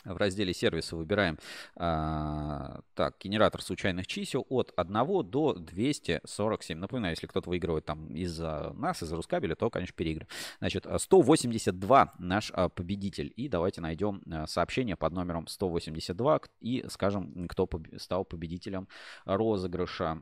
в 0.05 0.17
разделе 0.17 0.55
сервиса 0.55 0.97
выбираем 0.97 1.39
а, 1.77 2.81
так, 2.95 3.17
генератор 3.21 3.63
случайных 3.63 4.07
чисел 4.07 4.47
от 4.49 4.73
1 4.77 5.31
до 5.31 5.55
247. 5.55 6.79
Напоминаю, 6.79 7.13
если 7.13 7.27
кто-то 7.27 7.51
выигрывает 7.51 7.85
там 7.85 8.15
из 8.15 8.39
нас, 8.39 9.03
из 9.03 9.13
Рускабеля, 9.13 9.55
то, 9.55 9.71
конечно, 9.71 9.95
переигрываем. 9.95 10.29
Значит, 10.59 10.87
182 10.97 12.15
наш 12.19 12.51
а, 12.55 12.69
победитель. 12.69 13.33
И 13.37 13.49
давайте 13.49 13.81
найдем 13.81 14.23
а, 14.31 14.47
сообщение 14.47 14.97
под 14.97 15.13
номером 15.13 15.47
182 15.47 16.41
и 16.61 16.85
скажем, 16.89 17.47
кто 17.49 17.67
поб 17.67 17.87
стал 17.99 18.25
победителем 18.25 18.89
розыгрыша. 19.25 20.21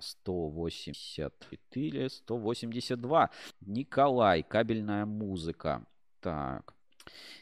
184, 0.00 2.08
182. 2.08 3.30
Николай, 3.60 4.42
кабельная 4.42 5.06
музыка. 5.06 5.86
Так, 6.20 6.74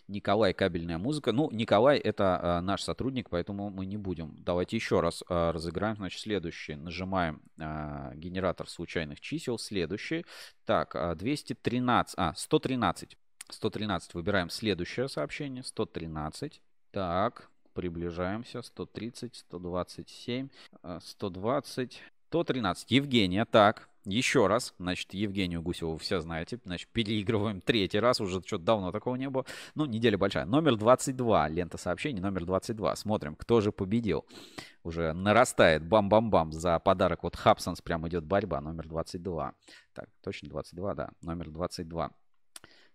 Николай, 0.08 0.54
кабельная 0.54 0.98
музыка. 0.98 1.32
Ну, 1.32 1.50
Николай 1.50 1.98
это 1.98 2.38
а, 2.40 2.60
наш 2.60 2.82
сотрудник, 2.82 3.28
поэтому 3.28 3.70
мы 3.70 3.86
не 3.86 3.96
будем. 3.96 4.34
Давайте 4.38 4.76
еще 4.76 5.00
раз 5.00 5.22
а, 5.28 5.52
разыграем. 5.52 5.96
Значит, 5.96 6.20
следующий. 6.20 6.76
Нажимаем 6.76 7.42
а, 7.58 8.12
генератор 8.14 8.68
случайных 8.68 9.20
чисел. 9.20 9.58
Следующий. 9.58 10.24
Так, 10.64 10.96
а, 10.96 11.14
213, 11.14 12.14
а, 12.16 12.34
113. 12.34 13.16
113. 13.50 14.14
Выбираем 14.14 14.50
следующее 14.50 15.08
сообщение. 15.08 15.62
113. 15.62 16.60
Так, 16.90 17.50
приближаемся. 17.74 18.62
130, 18.62 19.36
127, 19.36 20.48
120, 21.00 22.02
113. 22.28 22.90
Евгения, 22.90 23.44
так. 23.46 23.88
Еще 24.04 24.46
раз, 24.46 24.74
значит, 24.78 25.12
Евгению 25.12 25.60
Гусеву 25.60 25.98
все 25.98 26.20
знаете, 26.20 26.58
значит, 26.64 26.88
переигрываем 26.88 27.60
третий 27.60 27.98
раз, 27.98 28.20
уже 28.22 28.40
что-то 28.40 28.64
давно 28.64 28.90
такого 28.90 29.16
не 29.16 29.28
было. 29.28 29.44
Ну, 29.74 29.84
неделя 29.84 30.16
большая. 30.16 30.46
Номер 30.46 30.76
22, 30.76 31.48
лента 31.48 31.76
сообщений, 31.76 32.20
номер 32.20 32.46
22. 32.46 32.96
Смотрим, 32.96 33.34
кто 33.34 33.60
же 33.60 33.70
победил. 33.70 34.24
Уже 34.82 35.12
нарастает 35.12 35.84
бам-бам-бам 35.84 36.52
за 36.52 36.78
подарок. 36.78 37.22
Вот 37.22 37.36
Хабсонс 37.36 37.82
прям 37.82 38.08
идет 38.08 38.24
борьба, 38.24 38.60
номер 38.60 38.88
22. 38.88 39.52
Так, 39.92 40.08
точно 40.22 40.48
22, 40.48 40.94
да, 40.94 41.10
номер 41.20 41.50
22. 41.50 42.10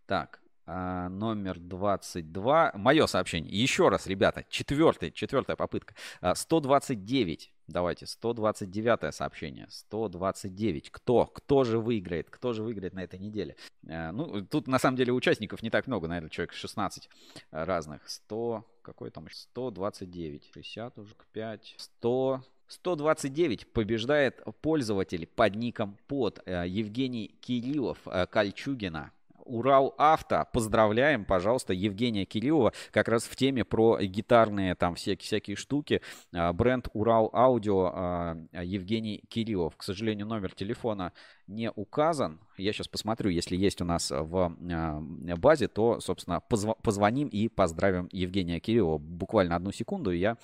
Так, 0.07 0.41
а, 0.65 1.09
номер 1.09 1.59
22. 1.59 2.71
Мое 2.75 3.05
сообщение. 3.07 3.51
Еще 3.53 3.89
раз, 3.89 4.07
ребята, 4.07 4.45
четвертый, 4.49 5.11
четвертая 5.11 5.55
попытка. 5.55 5.93
А, 6.21 6.33
129. 6.33 7.52
Давайте, 7.67 8.05
129 8.05 9.13
сообщение. 9.13 9.67
129. 9.69 10.91
Кто? 10.91 11.25
Кто 11.27 11.63
же 11.63 11.79
выиграет? 11.79 12.29
Кто 12.29 12.51
же 12.53 12.61
выиграет 12.61 12.93
на 12.93 13.03
этой 13.03 13.19
неделе? 13.19 13.55
А, 13.87 14.11
ну, 14.11 14.45
тут 14.45 14.67
на 14.67 14.79
самом 14.79 14.97
деле 14.97 15.13
участников 15.13 15.63
не 15.63 15.69
так 15.69 15.87
много, 15.87 16.07
наверное, 16.07 16.29
человек 16.29 16.53
16 16.53 17.09
разных. 17.51 18.07
100, 18.09 18.65
какой 18.81 19.11
там? 19.11 19.27
129. 19.31 20.51
60 20.53 20.99
уже, 20.99 21.15
5. 21.31 21.75
100, 21.77 22.43
129 22.67 23.71
побеждает 23.71 24.41
пользователь 24.61 25.25
под 25.27 25.55
ником 25.55 25.97
под 26.07 26.45
Евгений 26.47 27.35
Кириллов 27.39 27.99
Кольчугина. 28.31 29.11
Урал 29.45 29.93
Авто. 29.97 30.47
Поздравляем, 30.51 31.25
пожалуйста, 31.25 31.73
Евгения 31.73 32.25
Кириллова 32.25 32.73
как 32.91 33.07
раз 33.07 33.23
в 33.23 33.35
теме 33.35 33.63
про 33.63 33.99
гитарные 34.01 34.75
там 34.75 34.95
всякие, 34.95 35.25
всякие 35.25 35.55
штуки. 35.55 36.01
А, 36.33 36.53
бренд 36.53 36.87
Урал 36.93 37.29
Аудио 37.33 37.91
а, 37.93 38.37
Евгений 38.53 39.23
Кириллов. 39.29 39.75
К 39.77 39.83
сожалению, 39.83 40.27
номер 40.27 40.53
телефона 40.53 41.13
не 41.47 41.71
указан. 41.71 42.39
Я 42.57 42.73
сейчас 42.73 42.87
посмотрю, 42.87 43.29
если 43.29 43.55
есть 43.55 43.81
у 43.81 43.85
нас 43.85 44.11
в 44.11 44.55
а, 44.71 45.01
базе, 45.37 45.67
то, 45.67 45.99
собственно, 45.99 46.41
позв- 46.49 46.77
позвоним 46.81 47.27
и 47.27 47.47
поздравим 47.47 48.09
Евгения 48.11 48.59
Кириллова. 48.59 48.97
Буквально 48.97 49.55
одну 49.55 49.71
секунду, 49.71 50.11
и 50.11 50.19
я 50.19 50.37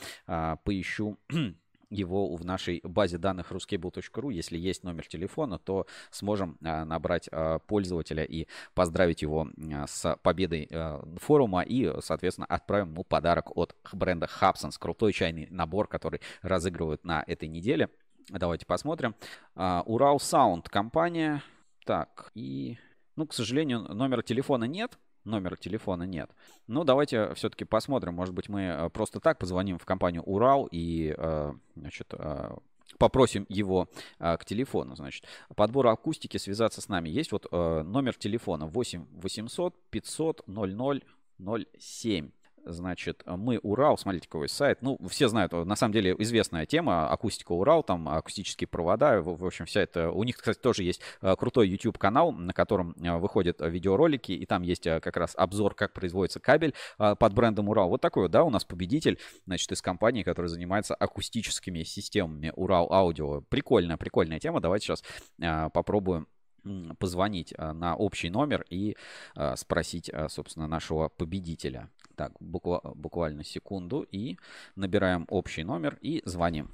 поищу 0.64 1.18
его 1.90 2.36
в 2.36 2.46
нашей 2.46 2.82
базе 2.84 3.18
данных 3.18 3.52
ruscable.ru. 3.52 4.32
Если 4.32 4.58
есть 4.58 4.84
номер 4.84 5.08
телефона, 5.08 5.60
то 5.60 5.88
сможем 6.12 6.58
а, 6.64 6.86
набрать 6.86 7.30
а, 7.32 7.60
пользователя 7.60 8.24
и 8.24 8.48
поздравить 8.74 9.22
его 9.22 9.48
а, 9.74 9.88
с 9.88 10.18
победой 10.22 10.70
форума 11.18 11.62
и, 11.62 11.92
соответственно, 12.02 12.48
отправим 12.48 12.92
ему 12.92 13.04
подарок 13.04 13.56
от 13.58 13.76
бренда 13.92 14.28
Hubsons. 14.28 14.78
Крутой 14.80 15.14
чайный 15.14 15.48
набор, 15.50 15.88
который 15.88 16.22
разыгрывают 16.42 17.04
на 17.04 17.24
этой 17.26 17.48
неделе. 17.48 17.90
Давайте 18.30 18.66
посмотрим. 18.66 19.16
Урал 19.56 20.20
Саунд 20.20 20.70
компания. 20.70 21.42
Так, 21.86 22.32
и... 22.36 22.78
Ну, 23.16 23.26
к 23.26 23.34
сожалению, 23.34 23.82
номера 23.94 24.22
телефона 24.22 24.66
нет 24.66 24.98
номера 25.30 25.56
телефона 25.56 26.04
нет. 26.04 26.30
Ну, 26.68 26.84
давайте 26.84 27.34
все-таки 27.36 27.66
посмотрим. 27.66 28.14
Может 28.14 28.34
быть, 28.34 28.50
мы 28.50 28.62
э, 28.62 28.90
просто 28.90 29.20
так 29.20 29.38
позвоним 29.38 29.78
в 29.78 29.86
компанию 29.86 30.24
Урал 30.24 30.68
и, 30.72 31.16
э, 31.18 31.54
значит, 31.76 32.14
э, 32.14 32.56
попросим 32.98 33.46
его 33.50 33.88
к 34.18 34.40
телефону, 34.46 34.96
значит. 34.96 35.26
Подбор 35.56 35.88
акустики 35.88 36.38
связаться 36.38 36.82
с 36.82 36.90
нами. 36.90 37.08
Есть 37.08 37.32
вот 37.32 37.50
номер 37.52 38.16
телефона 38.16 38.66
8 38.66 39.06
800 39.12 39.76
500 39.92 40.48
00 40.48 41.04
07. 41.78 42.32
Значит, 42.66 43.24
мы 43.26 43.60
Урал, 43.60 43.98
смотрите, 43.98 44.28
какой 44.28 44.50
сайт. 44.50 44.82
Ну, 44.82 45.00
все 45.10 45.28
знают, 45.28 45.52
на 45.52 45.76
самом 45.76 45.94
деле 45.94 46.16
известная 46.20 46.66
тема, 46.66 47.10
акустика 47.10 47.52
Урал, 47.52 47.84
там 47.84 48.08
акустические 48.08 48.68
провода. 48.68 49.22
В, 49.22 49.46
общем, 49.46 49.66
вся 49.66 49.82
это... 49.82 50.12
У 50.12 50.24
них, 50.24 50.38
кстати, 50.38 50.60
тоже 50.60 50.84
есть 50.84 51.02
э, 51.22 51.36
крутой 51.36 51.70
YouTube-канал, 51.70 52.32
на 52.32 52.54
котором 52.54 52.96
э, 53.02 53.18
выходят 53.18 53.62
видеоролики, 53.62 54.32
и 54.32 54.46
там 54.46 54.62
есть 54.62 54.86
э, 54.88 55.00
как 55.00 55.18
раз 55.18 55.34
обзор, 55.36 55.74
как 55.76 55.94
производится 55.94 56.40
кабель 56.40 56.74
под 56.98 57.34
брендом 57.34 57.70
Урал. 57.70 57.90
Вот 57.90 58.02
такой, 58.02 58.30
да, 58.30 58.44
у 58.44 58.50
нас 58.50 58.66
победитель, 58.66 59.20
значит, 59.46 59.72
из 59.72 59.82
компании, 59.82 60.24
которая 60.24 60.50
занимается 60.50 60.96
акустическими 60.96 61.84
системами 61.84 62.54
Урал 62.56 62.92
Аудио. 62.92 63.42
Прикольная, 63.42 63.98
прикольная 63.98 64.40
тема. 64.40 64.62
Давайте 64.62 64.86
сейчас 64.86 65.04
попробуем 65.74 66.28
позвонить 67.00 67.54
на 67.58 67.96
общий 67.96 68.30
номер 68.30 68.66
и 68.70 68.98
спросить, 69.56 70.12
собственно, 70.28 70.68
нашего 70.68 71.10
победителя. 71.10 71.90
Так, 72.20 72.34
буква, 72.42 72.82
буквально 72.96 73.46
секунду 73.46 74.02
и 74.02 74.36
набираем 74.76 75.26
общий 75.30 75.64
номер 75.64 75.98
и 76.02 76.22
звоним. 76.26 76.68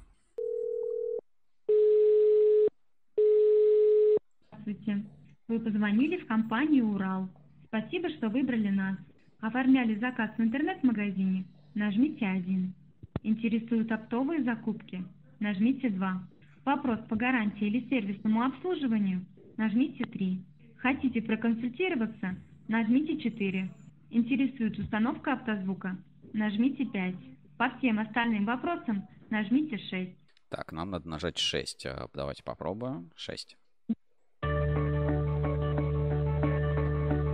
Здравствуйте. 4.50 5.04
Вы 5.46 5.60
позвонили 5.60 6.16
в 6.16 6.26
компанию 6.26 6.88
«Урал». 6.88 7.28
Спасибо, 7.68 8.08
что 8.08 8.28
выбрали 8.28 8.70
нас. 8.70 8.96
Оформляли 9.38 9.94
заказ 10.00 10.32
в 10.36 10.40
интернет-магазине? 10.40 11.44
Нажмите 11.76 12.26
1. 12.26 12.74
Интересуют 13.22 13.92
оптовые 13.92 14.42
закупки? 14.42 15.04
Нажмите 15.38 15.90
2. 15.90 16.28
Вопрос 16.64 16.98
по 17.08 17.14
гарантии 17.14 17.68
или 17.68 17.88
сервисному 17.88 18.42
обслуживанию? 18.42 19.24
Нажмите 19.56 20.06
3. 20.06 20.40
Хотите 20.78 21.22
проконсультироваться? 21.22 22.34
Нажмите 22.66 23.16
4. 23.18 23.70
Интересует 24.10 24.78
установка 24.78 25.34
автозвука? 25.34 25.96
Нажмите 26.32 26.84
5. 26.84 27.14
По 27.58 27.70
всем 27.78 27.98
остальным 27.98 28.44
вопросам 28.44 29.08
нажмите 29.30 29.78
6. 29.78 30.10
Так, 30.48 30.72
нам 30.72 30.90
надо 30.90 31.08
нажать 31.08 31.38
6. 31.38 31.86
Э, 31.86 32.06
давайте 32.14 32.42
попробуем. 32.44 33.10
6. 33.16 33.56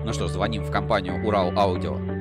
Ну 0.05 0.13
что, 0.13 0.29
звоним 0.29 0.63
в 0.63 0.71
компанию 0.71 1.25
Урал 1.25 1.57
Аудио. 1.57 2.12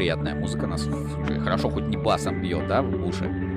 Приятная 0.00 0.34
музыка 0.34 0.66
нас 0.66 0.88
хорошо 1.44 1.68
хоть 1.68 1.84
не 1.88 1.98
басом 1.98 2.40
бьет, 2.40 2.66
да, 2.68 2.80
в 2.80 3.06
уши. 3.06 3.49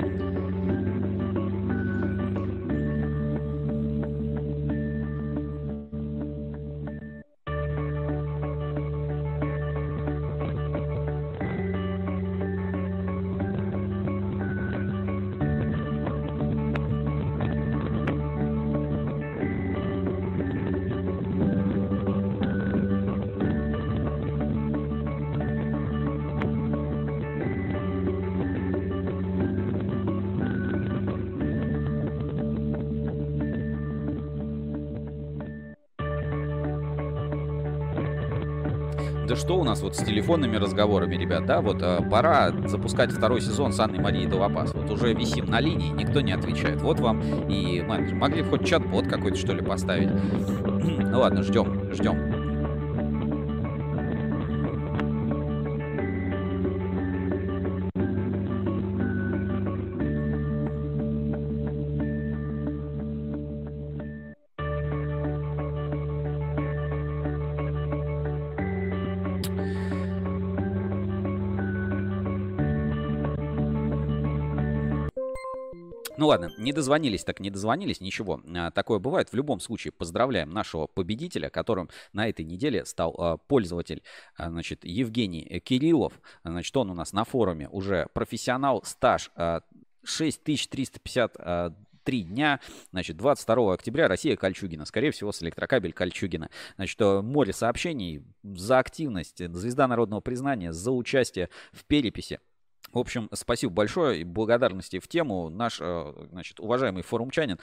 Вот 39.84 39.96
с 39.96 40.00
телефонными 40.00 40.56
разговорами, 40.56 41.16
ребят, 41.16 41.46
да? 41.46 41.62
Вот 41.62 41.82
э, 41.82 42.00
пора 42.10 42.52
запускать 42.66 43.12
второй 43.12 43.42
сезон 43.42 43.74
с 43.74 43.80
Анной 43.80 44.00
Марией 44.00 44.26
Долопас. 44.26 44.74
Вот 44.74 44.90
уже 44.90 45.14
висим 45.14 45.46
на 45.46 45.60
линии, 45.60 45.90
никто 45.90 46.22
не 46.22 46.32
отвечает. 46.32 46.82
Вот 46.82 47.00
вам 47.00 47.22
и 47.50 47.82
менеджер. 47.82 48.16
Могли 48.16 48.42
хоть 48.42 48.66
чат-бот 48.66 49.08
какой-то, 49.08 49.38
что 49.38 49.54
ли, 49.54 49.62
поставить. 49.62 50.10
ну 50.10 51.20
ладно, 51.20 51.44
ждем, 51.44 51.94
ждем. 51.94 52.33
Не 76.64 76.74
дозвонились, 76.74 77.24
так 77.24 77.40
не 77.40 77.50
дозвонились, 77.50 78.02
ничего. 78.02 78.42
А, 78.56 78.72
такое 78.72 79.00
бывает. 79.00 79.30
В 79.30 79.36
любом 79.36 79.60
случае, 79.60 79.92
поздравляем 79.92 80.50
нашего 80.50 80.88
победителя, 80.88 81.50
которым 81.50 81.90
на 82.14 82.28
этой 82.28 82.46
неделе 82.46 82.86
стал 82.86 83.16
а, 83.18 83.38
пользователь, 83.38 84.02
а, 84.36 84.50
значит, 84.50 84.84
Евгений 84.84 85.62
Кириллов. 85.64 86.14
Значит, 86.44 86.76
он 86.76 86.90
у 86.90 86.94
нас 86.94 87.14
на 87.14 87.24
форуме 87.24 87.70
уже 87.70 88.08
профессионал, 88.14 88.84
стаж 88.84 89.32
6350 90.04 91.38
три 92.04 92.24
дня. 92.24 92.60
Значит, 92.92 93.16
22 93.16 93.74
октября 93.74 94.10
Россия 94.10 94.36
Кольчугина. 94.36 94.84
Скорее 94.84 95.12
всего, 95.12 95.32
с 95.32 95.42
электрокабель 95.42 95.94
Кольчугина. 95.94 96.50
Значит, 96.76 97.00
море 97.00 97.54
сообщений 97.54 98.24
за 98.44 98.80
активность, 98.80 99.38
звезда 99.38 99.88
народного 99.88 100.20
признания, 100.20 100.74
за 100.74 100.92
участие 100.92 101.50
в 101.72 101.86
переписи. 101.86 102.40
В 102.94 103.00
общем, 103.00 103.28
спасибо 103.34 103.74
большое 103.74 104.22
и 104.22 104.24
благодарности 104.24 105.00
в 105.00 105.08
тему. 105.08 105.50
Наш, 105.50 105.82
э, 105.82 106.14
значит, 106.30 106.60
уважаемый 106.60 107.02
форумчанин 107.02 107.58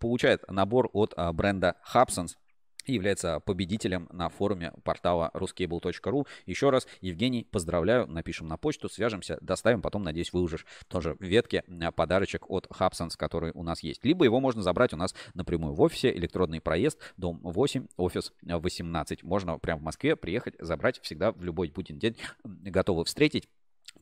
получает 0.00 0.42
набор 0.50 0.90
от 0.92 1.14
э, 1.16 1.32
бренда 1.32 1.76
Hubsons 1.94 2.36
и 2.84 2.94
является 2.94 3.38
победителем 3.38 4.08
на 4.12 4.28
форуме 4.28 4.72
портала 4.82 5.30
ruscable.ru. 5.34 6.26
Еще 6.46 6.70
раз, 6.70 6.88
Евгений, 7.00 7.46
поздравляю, 7.48 8.08
напишем 8.08 8.48
на 8.48 8.56
почту, 8.56 8.88
свяжемся, 8.88 9.38
доставим, 9.40 9.82
потом, 9.82 10.02
надеюсь, 10.02 10.32
выложишь 10.32 10.66
тоже 10.88 11.16
ветке 11.20 11.62
э, 11.68 11.92
подарочек 11.92 12.50
от 12.50 12.66
Hubsons, 12.66 13.12
который 13.16 13.52
у 13.54 13.62
нас 13.62 13.84
есть. 13.84 14.04
Либо 14.04 14.24
его 14.24 14.40
можно 14.40 14.62
забрать 14.62 14.92
у 14.92 14.96
нас 14.96 15.14
напрямую 15.34 15.74
в 15.74 15.80
офисе, 15.80 16.12
электронный 16.12 16.60
проезд, 16.60 16.98
дом 17.16 17.38
8, 17.44 17.86
офис 17.96 18.32
18. 18.42 19.22
Можно 19.22 19.58
прямо 19.58 19.80
в 19.80 19.84
Москве 19.84 20.16
приехать, 20.16 20.56
забрать, 20.58 21.00
всегда 21.02 21.30
в 21.30 21.44
любой 21.44 21.70
будний 21.70 22.00
день 22.00 22.16
готовы 22.42 23.04
встретить 23.04 23.48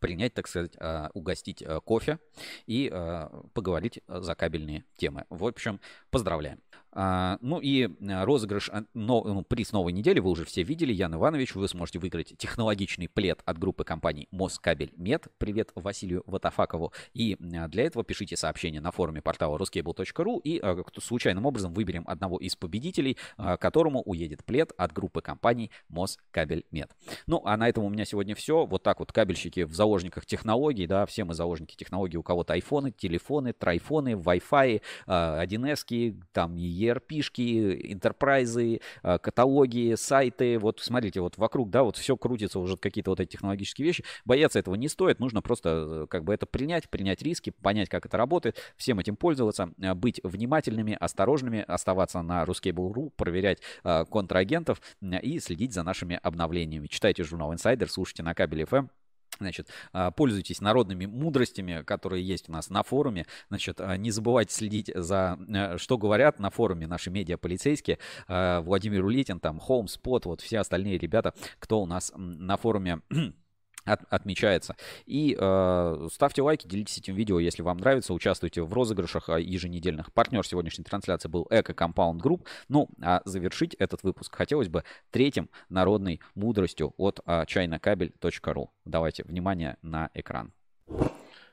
принять, 0.01 0.35
так 0.35 0.48
сказать, 0.48 0.72
а, 0.78 1.10
угостить 1.14 1.62
а, 1.62 1.81
кофе 1.81 2.18
и 2.66 2.90
а, 2.93 3.28
поговорить 3.55 4.01
за 4.09 4.35
кабельные 4.35 4.85
темы. 4.97 5.24
В 5.31 5.47
общем, 5.47 5.81
поздравляем. 6.10 6.60
А, 6.92 7.38
ну 7.40 7.60
и 7.60 7.88
а, 8.08 8.24
розыгрыш, 8.24 8.68
а, 8.72 8.84
ну, 8.94 9.42
приз 9.42 9.72
новой 9.72 9.92
недели 9.92 10.18
вы 10.18 10.30
уже 10.30 10.44
все 10.44 10.62
видели. 10.62 10.92
Ян 10.92 11.14
Иванович, 11.14 11.54
вы 11.54 11.68
сможете 11.68 11.98
выиграть 11.98 12.36
технологичный 12.36 13.08
плед 13.08 13.42
от 13.44 13.58
группы 13.58 13.84
компаний 13.84 14.28
Москабель 14.30 14.92
Мед. 14.96 15.28
Привет 15.38 15.70
Василию 15.74 16.22
Ватафакову. 16.26 16.92
И 17.14 17.36
для 17.38 17.84
этого 17.84 18.04
пишите 18.04 18.36
сообщение 18.36 18.80
на 18.80 18.90
форуме 18.90 19.22
портала 19.22 19.56
ruscable.ru 19.56 20.40
и 20.42 20.60
случайным 21.00 21.46
образом 21.46 21.72
выберем 21.72 22.04
одного 22.06 22.38
из 22.38 22.56
победителей, 22.56 23.16
которому 23.36 24.02
уедет 24.02 24.44
плед 24.44 24.72
от 24.76 24.92
группы 24.92 25.20
компаний 25.20 25.70
Москабель 25.88 26.64
Мед. 26.70 26.90
Ну, 27.26 27.42
а 27.44 27.56
на 27.56 27.68
этом 27.68 27.84
у 27.84 27.88
меня 27.88 28.04
сегодня 28.04 28.34
все. 28.34 28.66
Вот 28.66 28.82
так 28.82 28.98
вот 28.98 29.12
кабельщики 29.12 29.62
в 29.62 29.74
заложниках 29.74 30.26
технологий, 30.26 30.86
да, 30.86 31.06
все 31.06 31.24
мы 31.24 31.34
заложники 31.34 31.76
технологий. 31.76 32.16
У 32.16 32.22
кого-то 32.22 32.54
айфоны, 32.54 32.90
телефоны, 32.90 33.52
трайфоны, 33.52 34.14
Wi-Fi, 34.14 34.82
1С, 35.06 36.22
там 36.32 36.56
и 36.56 36.80
ERP-шки, 36.86 37.93
интерпрайзы, 37.93 38.81
э, 39.02 39.19
каталоги, 39.19 39.94
сайты. 39.97 40.59
Вот 40.59 40.81
смотрите, 40.81 41.20
вот 41.20 41.39
вокруг, 41.39 41.70
да, 41.70 41.82
вот 41.82 41.97
все 41.97 42.16
крутится 42.16 42.59
уже 42.59 42.77
какие-то 42.77 43.11
вот 43.11 43.20
эти 43.20 43.31
технологические 43.31 43.86
вещи. 43.86 44.05
Бояться 44.24 44.59
этого 44.59 44.74
не 44.74 44.89
стоит, 44.89 45.20
нужно 45.20 45.43
просто 45.43 45.69
э, 46.02 46.07
как 46.09 46.24
бы 46.24 46.35
это 46.35 46.47
принять, 46.47 46.89
принять 46.89 47.23
риски, 47.23 47.51
понять, 47.51 47.89
как 47.89 48.07
это 48.07 48.16
работает, 48.16 48.57
всем 48.77 48.98
этим 48.98 49.16
пользоваться, 49.16 49.70
э, 49.81 49.94
быть 49.94 50.20
внимательными, 50.23 50.97
осторожными, 50.98 51.65
оставаться 51.66 52.23
на 52.23 52.44
Ruskable.ru, 52.44 53.11
проверять 53.16 53.61
контрагентов 53.82 54.81
и 55.02 55.39
следить 55.40 55.73
за 55.73 55.82
нашими 55.82 56.19
обновлениями. 56.23 56.86
Читайте 56.86 57.24
журнал 57.24 57.52
Insider, 57.52 57.89
слушайте 57.89 58.23
на 58.23 58.35
кабеле 58.35 58.65
FM. 58.65 58.99
Значит, 59.40 59.68
а, 59.92 60.10
пользуйтесь 60.10 60.60
народными 60.60 61.06
мудростями, 61.06 61.82
которые 61.82 62.24
есть 62.24 62.48
у 62.48 62.52
нас 62.52 62.68
на 62.68 62.82
форуме. 62.82 63.26
Значит, 63.48 63.80
а, 63.80 63.96
не 63.96 64.10
забывайте 64.10 64.54
следить 64.54 64.90
за, 64.94 65.38
э, 65.48 65.78
что 65.78 65.96
говорят 65.96 66.38
на 66.38 66.50
форуме 66.50 66.86
наши 66.86 67.10
медиа-полицейские. 67.10 67.98
А, 68.28 68.60
Владимир 68.60 69.04
Улитин, 69.04 69.40
там, 69.40 69.58
Холмспот, 69.58 70.26
вот 70.26 70.42
все 70.42 70.58
остальные 70.58 70.98
ребята, 70.98 71.34
кто 71.58 71.80
у 71.80 71.86
нас 71.86 72.12
на 72.16 72.56
форуме 72.58 73.00
от, 73.85 74.01
отмечается. 74.11 74.77
И 75.07 75.36
э, 75.39 76.09
ставьте 76.12 76.43
лайки, 76.43 76.66
делитесь 76.66 76.98
этим 76.98 77.15
видео, 77.15 77.39
если 77.39 77.62
вам 77.62 77.78
нравится, 77.78 78.15
участвуйте 78.15 78.62
в 78.62 78.73
розыгрышах 78.73 79.28
э, 79.28 79.40
еженедельных. 79.40 80.12
Партнер 80.12 80.47
сегодняшней 80.47 80.85
трансляции 80.85 81.28
был 81.28 81.47
Эко 81.51 81.73
Compound 81.73 82.19
Group. 82.20 82.47
Ну, 82.69 82.89
а 83.02 83.23
завершить 83.24 83.74
этот 83.74 84.02
выпуск 84.02 84.35
хотелось 84.35 84.69
бы 84.69 84.85
третьим 85.11 85.51
народной 85.69 86.20
мудростью 86.35 86.94
от 86.97 87.20
э, 87.27 87.44
chinacabel.ru. 87.44 88.69
Давайте 88.85 89.24
внимание 89.24 89.77
на 89.82 90.11
экран. 90.15 90.52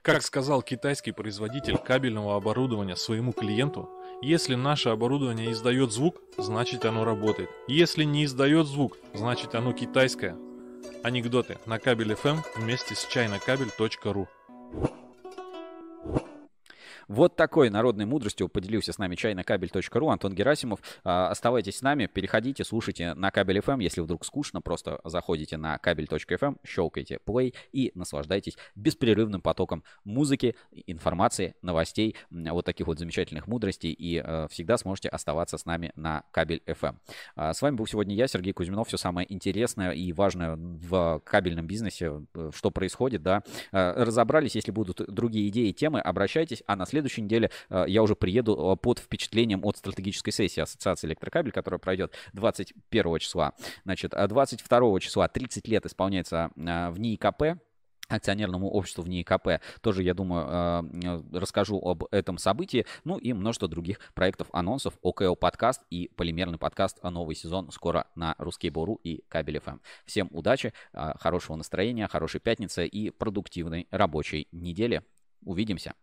Как 0.02 0.22
сказал 0.22 0.62
китайский 0.62 1.12
производитель 1.12 1.78
кабельного 1.78 2.38
оборудования 2.38 2.95
своему 2.95 3.34
клиенту, 3.34 3.90
если 4.22 4.56
наше 4.56 4.90
оборудование 4.90 5.52
издает 5.52 5.91
звук, 5.91 6.22
значит 6.38 6.86
оно 6.86 7.04
работает. 7.04 7.49
Если 7.68 8.06
не 8.06 8.24
издает 8.24 8.68
звук, 8.68 8.98
значит 9.14 9.54
оно 9.54 9.74
китайское. 9.74 10.38
Анекдоты 11.03 11.57
на 11.65 11.80
кабель 11.80 12.14
FM 12.14 12.38
вместе 12.55 12.95
с 12.95 13.05
чайнокабель.ру. 13.05 14.27
Вот 17.08 17.36
такой 17.38 17.70
народной 17.70 18.06
мудростью 18.06 18.50
поделился 18.50 18.92
с 18.92 18.98
нами 18.98 19.16
чайнокабель.ру 19.16 20.10
Антон 20.10 20.34
Герасимов. 20.34 20.80
А, 21.04 21.30
оставайтесь 21.30 21.78
с 21.78 21.82
нами, 21.82 22.08
переходите, 22.08 22.66
слушайте 22.66 23.14
на 23.14 23.32
кабель 23.32 23.60
FM. 23.60 23.82
Если 23.82 24.02
вдруг 24.02 24.26
скучно, 24.26 24.62
просто 24.62 25.00
заходите 25.06 25.56
на 25.56 25.78
кабель.fm, 25.78 26.58
щелкайте 26.66 27.20
play 27.26 27.56
и 27.72 27.92
наслаждайтесь 27.96 28.58
беспрерывным 28.76 29.42
потоком 29.42 29.84
музыки, 30.04 30.56
информации, 30.86 31.56
новостей, 31.62 32.16
вот 32.30 32.66
таких 32.66 32.88
вот 32.88 33.00
замечательных 33.00 33.48
мудростей. 33.48 33.94
И 33.94 34.22
э, 34.24 34.48
всегда 34.50 34.78
сможете 34.78 35.08
оставаться 35.08 35.58
с 35.58 35.66
нами 35.66 35.94
на 35.96 36.24
кабель 36.32 36.62
FM. 36.66 36.98
А, 37.36 37.54
с 37.54 37.62
вами 37.62 37.78
был 37.78 37.88
сегодня 37.88 38.16
я, 38.16 38.28
Сергей 38.28 38.52
Кузьминов. 38.52 38.90
Все 38.90 38.98
самое 38.98 39.32
интересное 39.34 39.92
и 39.92 40.12
важное 40.12 40.58
в 40.58 41.22
кабельном 41.24 41.68
бизнесе, 41.68 42.26
э, 42.36 42.52
что 42.54 42.70
происходит, 42.70 43.24
да. 43.24 43.44
Э, 43.72 44.04
разобрались, 44.04 44.56
если 44.56 44.72
будут 44.72 45.02
другие 45.08 45.48
идеи, 45.48 45.72
темы, 45.72 46.02
обращайтесь. 46.02 46.64
А 46.68 46.76
на 46.76 46.86
следующий 46.86 46.97
следующей 46.98 47.22
неделе 47.22 47.52
э, 47.69 47.86
я 47.88 48.02
уже 48.02 48.15
приеду 48.15 48.74
э, 48.74 48.76
под 48.76 48.99
впечатлением 48.99 49.64
от 49.64 49.78
стратегической 49.78 50.34
сессии 50.34 50.61
Ассоциации 50.61 51.07
электрокабель, 51.07 51.52
которая 51.52 51.80
пройдет 51.80 52.14
21 52.34 53.19
числа. 53.19 53.53
Значит, 53.84 54.14
22 54.18 54.99
числа 54.99 55.28
30 55.28 55.68
лет 55.68 55.86
исполняется 55.86 56.49
э, 56.56 56.90
в 56.90 56.99
НИИКП, 56.99 57.60
акционерному 58.10 58.69
обществу 58.69 59.03
в 59.03 59.10
НИИКП. 59.10 59.61
Тоже, 59.82 60.02
я 60.02 60.14
думаю, 60.14 60.90
расскажу 61.34 61.78
об 61.80 62.06
этом 62.11 62.38
событии. 62.38 62.86
Ну 63.03 63.18
и 63.18 63.34
множество 63.34 63.68
других 63.68 63.99
проектов, 64.14 64.48
анонсов. 64.53 64.98
ОКО 65.02 65.36
подкаст 65.36 65.82
и 65.90 66.10
полимерный 66.15 66.57
подкаст. 66.57 67.03
Новый 67.03 67.36
сезон 67.36 67.69
скоро 67.69 68.07
на 68.15 68.36
Русский 68.38 68.69
Бору 68.69 68.98
и 69.03 69.26
Кабель 69.28 69.60
ФМ. 69.60 69.80
Всем 70.06 70.30
удачи, 70.32 70.72
хорошего 70.94 71.57
настроения, 71.57 72.07
хорошей 72.07 72.40
пятницы 72.40 72.88
и 72.88 73.10
продуктивной 73.10 73.88
рабочей 73.91 74.48
недели. 74.53 75.03
Увидимся. 75.44 75.94